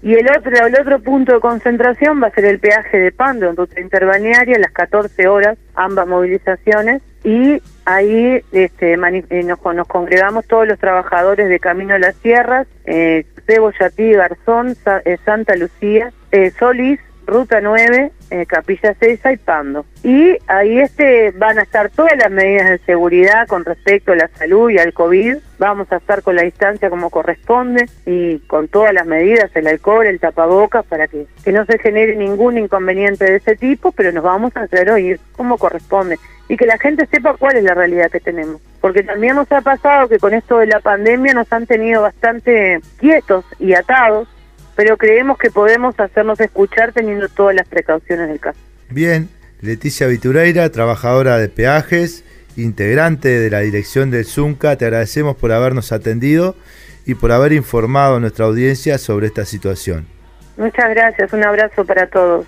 Y 0.02 0.16
el 0.16 0.30
otro, 0.30 0.52
el 0.52 0.76
otro 0.80 1.00
punto 1.00 1.34
de 1.34 1.40
concentración 1.40 2.22
va 2.22 2.28
a 2.28 2.32
ser 2.32 2.44
el 2.44 2.60
peaje 2.60 2.98
de 2.98 3.12
Pando 3.14 3.50
en 3.50 3.56
ruta 3.56 3.80
interbalnearia, 3.80 4.58
a 4.58 4.60
las 4.60 4.72
14 4.72 5.28
horas, 5.28 5.58
ambas 5.76 6.08
movilizaciones, 6.08 7.02
y 7.24 7.62
ahí 7.86 8.42
este, 8.52 8.94
eh, 8.96 9.44
nos, 9.44 9.88
congregamos 9.88 10.46
todos 10.46 10.68
los 10.68 10.78
trabajadores 10.78 11.48
de 11.48 11.60
Camino 11.60 11.96
a 11.96 12.00
las 12.00 12.16
Sierras, 12.18 12.68
eh, 12.84 13.26
Cebollatí, 13.46 14.12
Garzón, 14.12 14.76
eh, 15.06 15.18
Santa 15.24 15.56
Lucía, 15.56 16.12
eh, 16.32 16.52
Solís, 16.60 17.00
Ruta 17.26 17.62
9, 17.62 18.12
eh, 18.34 18.48
Capilla 18.48 18.96
6 19.00 19.20
y 19.32 19.38
Pando. 19.38 19.86
Y 20.04 20.36
ahí 20.48 20.80
este 20.80 21.30
van 21.32 21.60
a 21.60 21.62
estar 21.62 21.92
todas 21.92 22.18
las 22.18 22.32
medidas 22.32 22.68
de 22.68 22.80
seguridad 22.80 23.46
con 23.48 23.64
respecto 23.64 24.12
a 24.12 24.16
la 24.16 24.28
salud 24.30 24.72
y 24.72 24.80
al 24.80 24.92
COVID. 24.92 25.38
Vamos 25.60 25.92
a 25.92 25.98
estar 25.98 26.24
con 26.24 26.36
la 26.36 26.42
distancia 26.42 26.90
como 26.90 27.12
corresponde 27.12 27.86
y 28.08 28.40
con 28.40 28.70
todas 28.70 28.92
las 28.92 29.06
medidas, 29.06 29.56
el 29.56 29.68
alcohol, 29.68 30.08
el 30.08 30.20
tapabocas, 30.20 30.84
para 30.86 31.08
que, 31.08 31.28
que 31.44 31.52
no 31.52 31.64
se 31.66 31.78
genere 31.78 32.16
ningún 32.16 32.58
inconveniente 32.58 33.26
de 33.26 33.36
ese 33.36 33.56
tipo, 33.56 33.92
pero 33.92 34.12
nos 34.12 34.24
vamos 34.24 34.58
a 34.58 34.62
hacer 34.62 34.90
oír 34.90 35.20
como 35.38 35.60
corresponde 35.60 36.18
y 36.50 36.58
que 36.58 36.66
la 36.66 36.78
gente 36.78 37.06
sepa 37.06 37.36
cuál 37.38 37.58
es 37.58 37.64
la 37.64 37.76
realidad 37.76 38.10
que 38.12 38.20
tenemos. 38.20 38.62
Porque 38.82 39.04
también 39.04 39.36
nos 39.36 39.52
ha 39.52 39.62
pasado 39.62 40.10
que 40.10 40.18
con 40.18 40.34
esto 40.34 40.58
de 40.58 40.68
la 40.68 40.80
pandemia 40.80 41.34
nos 41.34 41.52
han 41.54 41.68
tenido 41.68 42.02
bastante 42.02 42.82
quietos 42.98 43.46
y 43.60 43.74
atados 43.74 44.28
pero 44.76 44.98
creemos 44.98 45.38
que 45.38 45.52
podemos 45.52 46.00
hacernos 46.00 46.40
escuchar 46.40 46.92
teniendo 46.92 47.30
todas 47.30 47.56
las 47.56 47.68
precauciones 47.68 48.28
del 48.28 48.40
caso. 48.40 48.60
Bien, 48.90 49.30
Leticia 49.62 50.08
Vitureira, 50.08 50.70
trabajadora 50.70 51.38
de 51.38 51.50
peajes, 51.50 52.24
integrante 52.56 53.30
de 53.30 53.50
la 53.50 53.60
dirección 53.60 54.12
del 54.12 54.26
ZUNCA, 54.26 54.78
te 54.78 54.86
agradecemos 54.86 55.36
por 55.36 55.52
habernos 55.52 55.92
atendido 55.92 56.56
y 57.06 57.16
por 57.16 57.32
haber 57.32 57.54
informado 57.54 58.18
a 58.18 58.20
nuestra 58.20 58.46
audiencia 58.46 58.98
sobre 58.98 59.28
esta 59.28 59.46
situación. 59.46 60.06
Muchas 60.58 60.90
gracias, 60.90 61.34
un 61.34 61.44
abrazo 61.44 61.86
para 61.86 62.08
todos. 62.08 62.46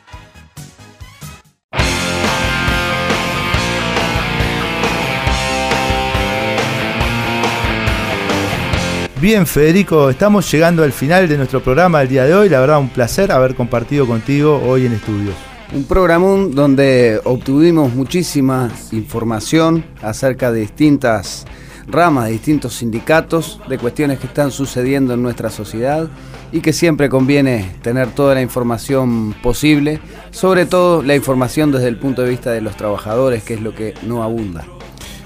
Bien, 9.21 9.47
Federico, 9.47 10.09
estamos 10.09 10.51
llegando 10.51 10.83
al 10.83 10.91
final 10.91 11.29
de 11.29 11.37
nuestro 11.37 11.63
programa 11.63 11.99
del 11.99 12.09
día 12.09 12.25
de 12.25 12.35
hoy. 12.35 12.49
La 12.49 12.59
verdad, 12.59 12.79
un 12.79 12.89
placer 12.89 13.31
haber 13.31 13.55
compartido 13.55 14.05
contigo 14.05 14.61
hoy 14.65 14.85
en 14.85 14.91
estudios. 14.91 15.33
Un 15.73 15.85
programa 15.85 16.27
donde 16.51 17.21
obtuvimos 17.23 17.93
muchísima 17.93 18.69
información 18.91 19.85
acerca 20.01 20.51
de 20.51 20.59
distintas 20.59 21.45
ramas, 21.87 22.25
de 22.25 22.31
distintos 22.33 22.73
sindicatos, 22.75 23.61
de 23.69 23.77
cuestiones 23.77 24.19
que 24.19 24.27
están 24.27 24.51
sucediendo 24.51 25.13
en 25.13 25.23
nuestra 25.23 25.49
sociedad 25.49 26.09
y 26.51 26.59
que 26.59 26.73
siempre 26.73 27.07
conviene 27.07 27.73
tener 27.81 28.09
toda 28.09 28.35
la 28.35 28.41
información 28.41 29.33
posible, 29.41 30.01
sobre 30.31 30.65
todo 30.65 31.01
la 31.03 31.15
información 31.15 31.71
desde 31.71 31.87
el 31.87 31.97
punto 31.97 32.21
de 32.21 32.29
vista 32.29 32.51
de 32.51 32.59
los 32.59 32.75
trabajadores, 32.75 33.43
que 33.43 33.53
es 33.53 33.61
lo 33.61 33.73
que 33.73 33.93
no 34.03 34.23
abunda. 34.23 34.65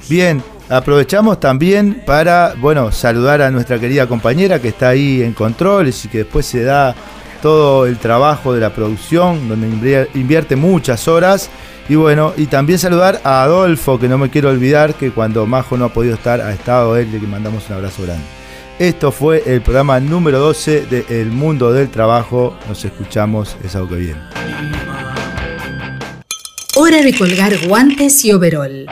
Bien, 0.08 0.44
Aprovechamos 0.70 1.40
también 1.40 2.04
para, 2.06 2.54
bueno, 2.60 2.92
saludar 2.92 3.42
a 3.42 3.50
nuestra 3.50 3.80
querida 3.80 4.06
compañera 4.06 4.60
que 4.60 4.68
está 4.68 4.90
ahí 4.90 5.24
en 5.24 5.34
controles 5.34 6.06
y 6.06 6.10
que 6.10 6.20
después 6.20 6.46
se 6.46 6.64
da 6.64 6.94
todo 7.42 7.88
el 7.88 7.98
trabajo 7.98 8.54
de 8.54 8.60
la 8.60 8.72
producción, 8.72 9.50
donde 9.50 10.08
invierte 10.14 10.56
muchas 10.56 11.08
horas. 11.08 11.50
Y 11.88 11.96
bueno, 11.96 12.34
y 12.38 12.46
también 12.46 12.78
saludar 12.78 13.20
a 13.24 13.42
Adolfo, 13.42 14.00
que 14.00 14.08
no 14.08 14.20
me 14.20 14.30
quiero 14.30 14.50
olvidar 14.50 14.94
que 14.94 15.10
cuando 15.10 15.48
Majo 15.48 15.76
no 15.76 15.86
ha 15.86 15.90
podido 15.94 16.14
estar, 16.14 16.40
ha 16.40 16.54
estado 16.54 16.96
él, 16.98 17.12
le 17.12 17.20
mandamos 17.20 17.68
un 17.70 17.76
abrazo 17.76 18.04
grande. 18.04 18.24
Esto 18.78 19.12
fue 19.12 19.42
el 19.48 19.62
programa 19.62 20.00
número 20.00 20.40
12 20.40 20.86
de 20.86 21.06
El 21.10 21.32
Mundo 21.32 21.74
del 21.74 21.90
Trabajo. 21.90 22.56
Nos 22.68 22.86
escuchamos 22.86 23.58
es 23.64 23.76
algo 23.76 23.90
que 23.90 23.96
viene. 23.96 24.22
Hora 26.76 27.02
de 27.02 27.18
colgar 27.18 27.58
guantes 27.68 28.24
y 28.24 28.32
overol. 28.32 28.86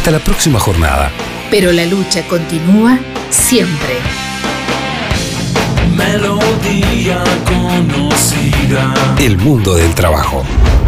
Hasta 0.00 0.12
la 0.12 0.18
próxima 0.20 0.58
jornada. 0.58 1.10
Pero 1.50 1.72
la 1.72 1.84
lucha 1.84 2.26
continúa 2.26 2.98
siempre. 3.28 3.98
Melodía 5.94 7.22
conocida. 7.44 8.94
El 9.18 9.36
mundo 9.36 9.74
del 9.74 9.94
trabajo. 9.94 10.42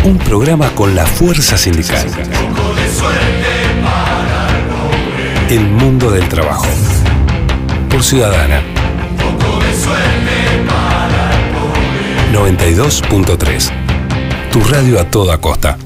Un 0.05 0.16
programa 0.16 0.70
con 0.70 0.94
la 0.94 1.05
fuerza 1.05 1.59
sindical. 1.59 2.06
El 5.51 5.60
mundo 5.60 6.10
del 6.10 6.26
trabajo. 6.30 6.68
Por 7.90 8.02
Ciudadana. 8.02 8.62
92.3. 12.32 13.70
Tu 14.51 14.60
radio 14.64 14.98
a 14.98 15.05
toda 15.05 15.36
costa. 15.36 15.76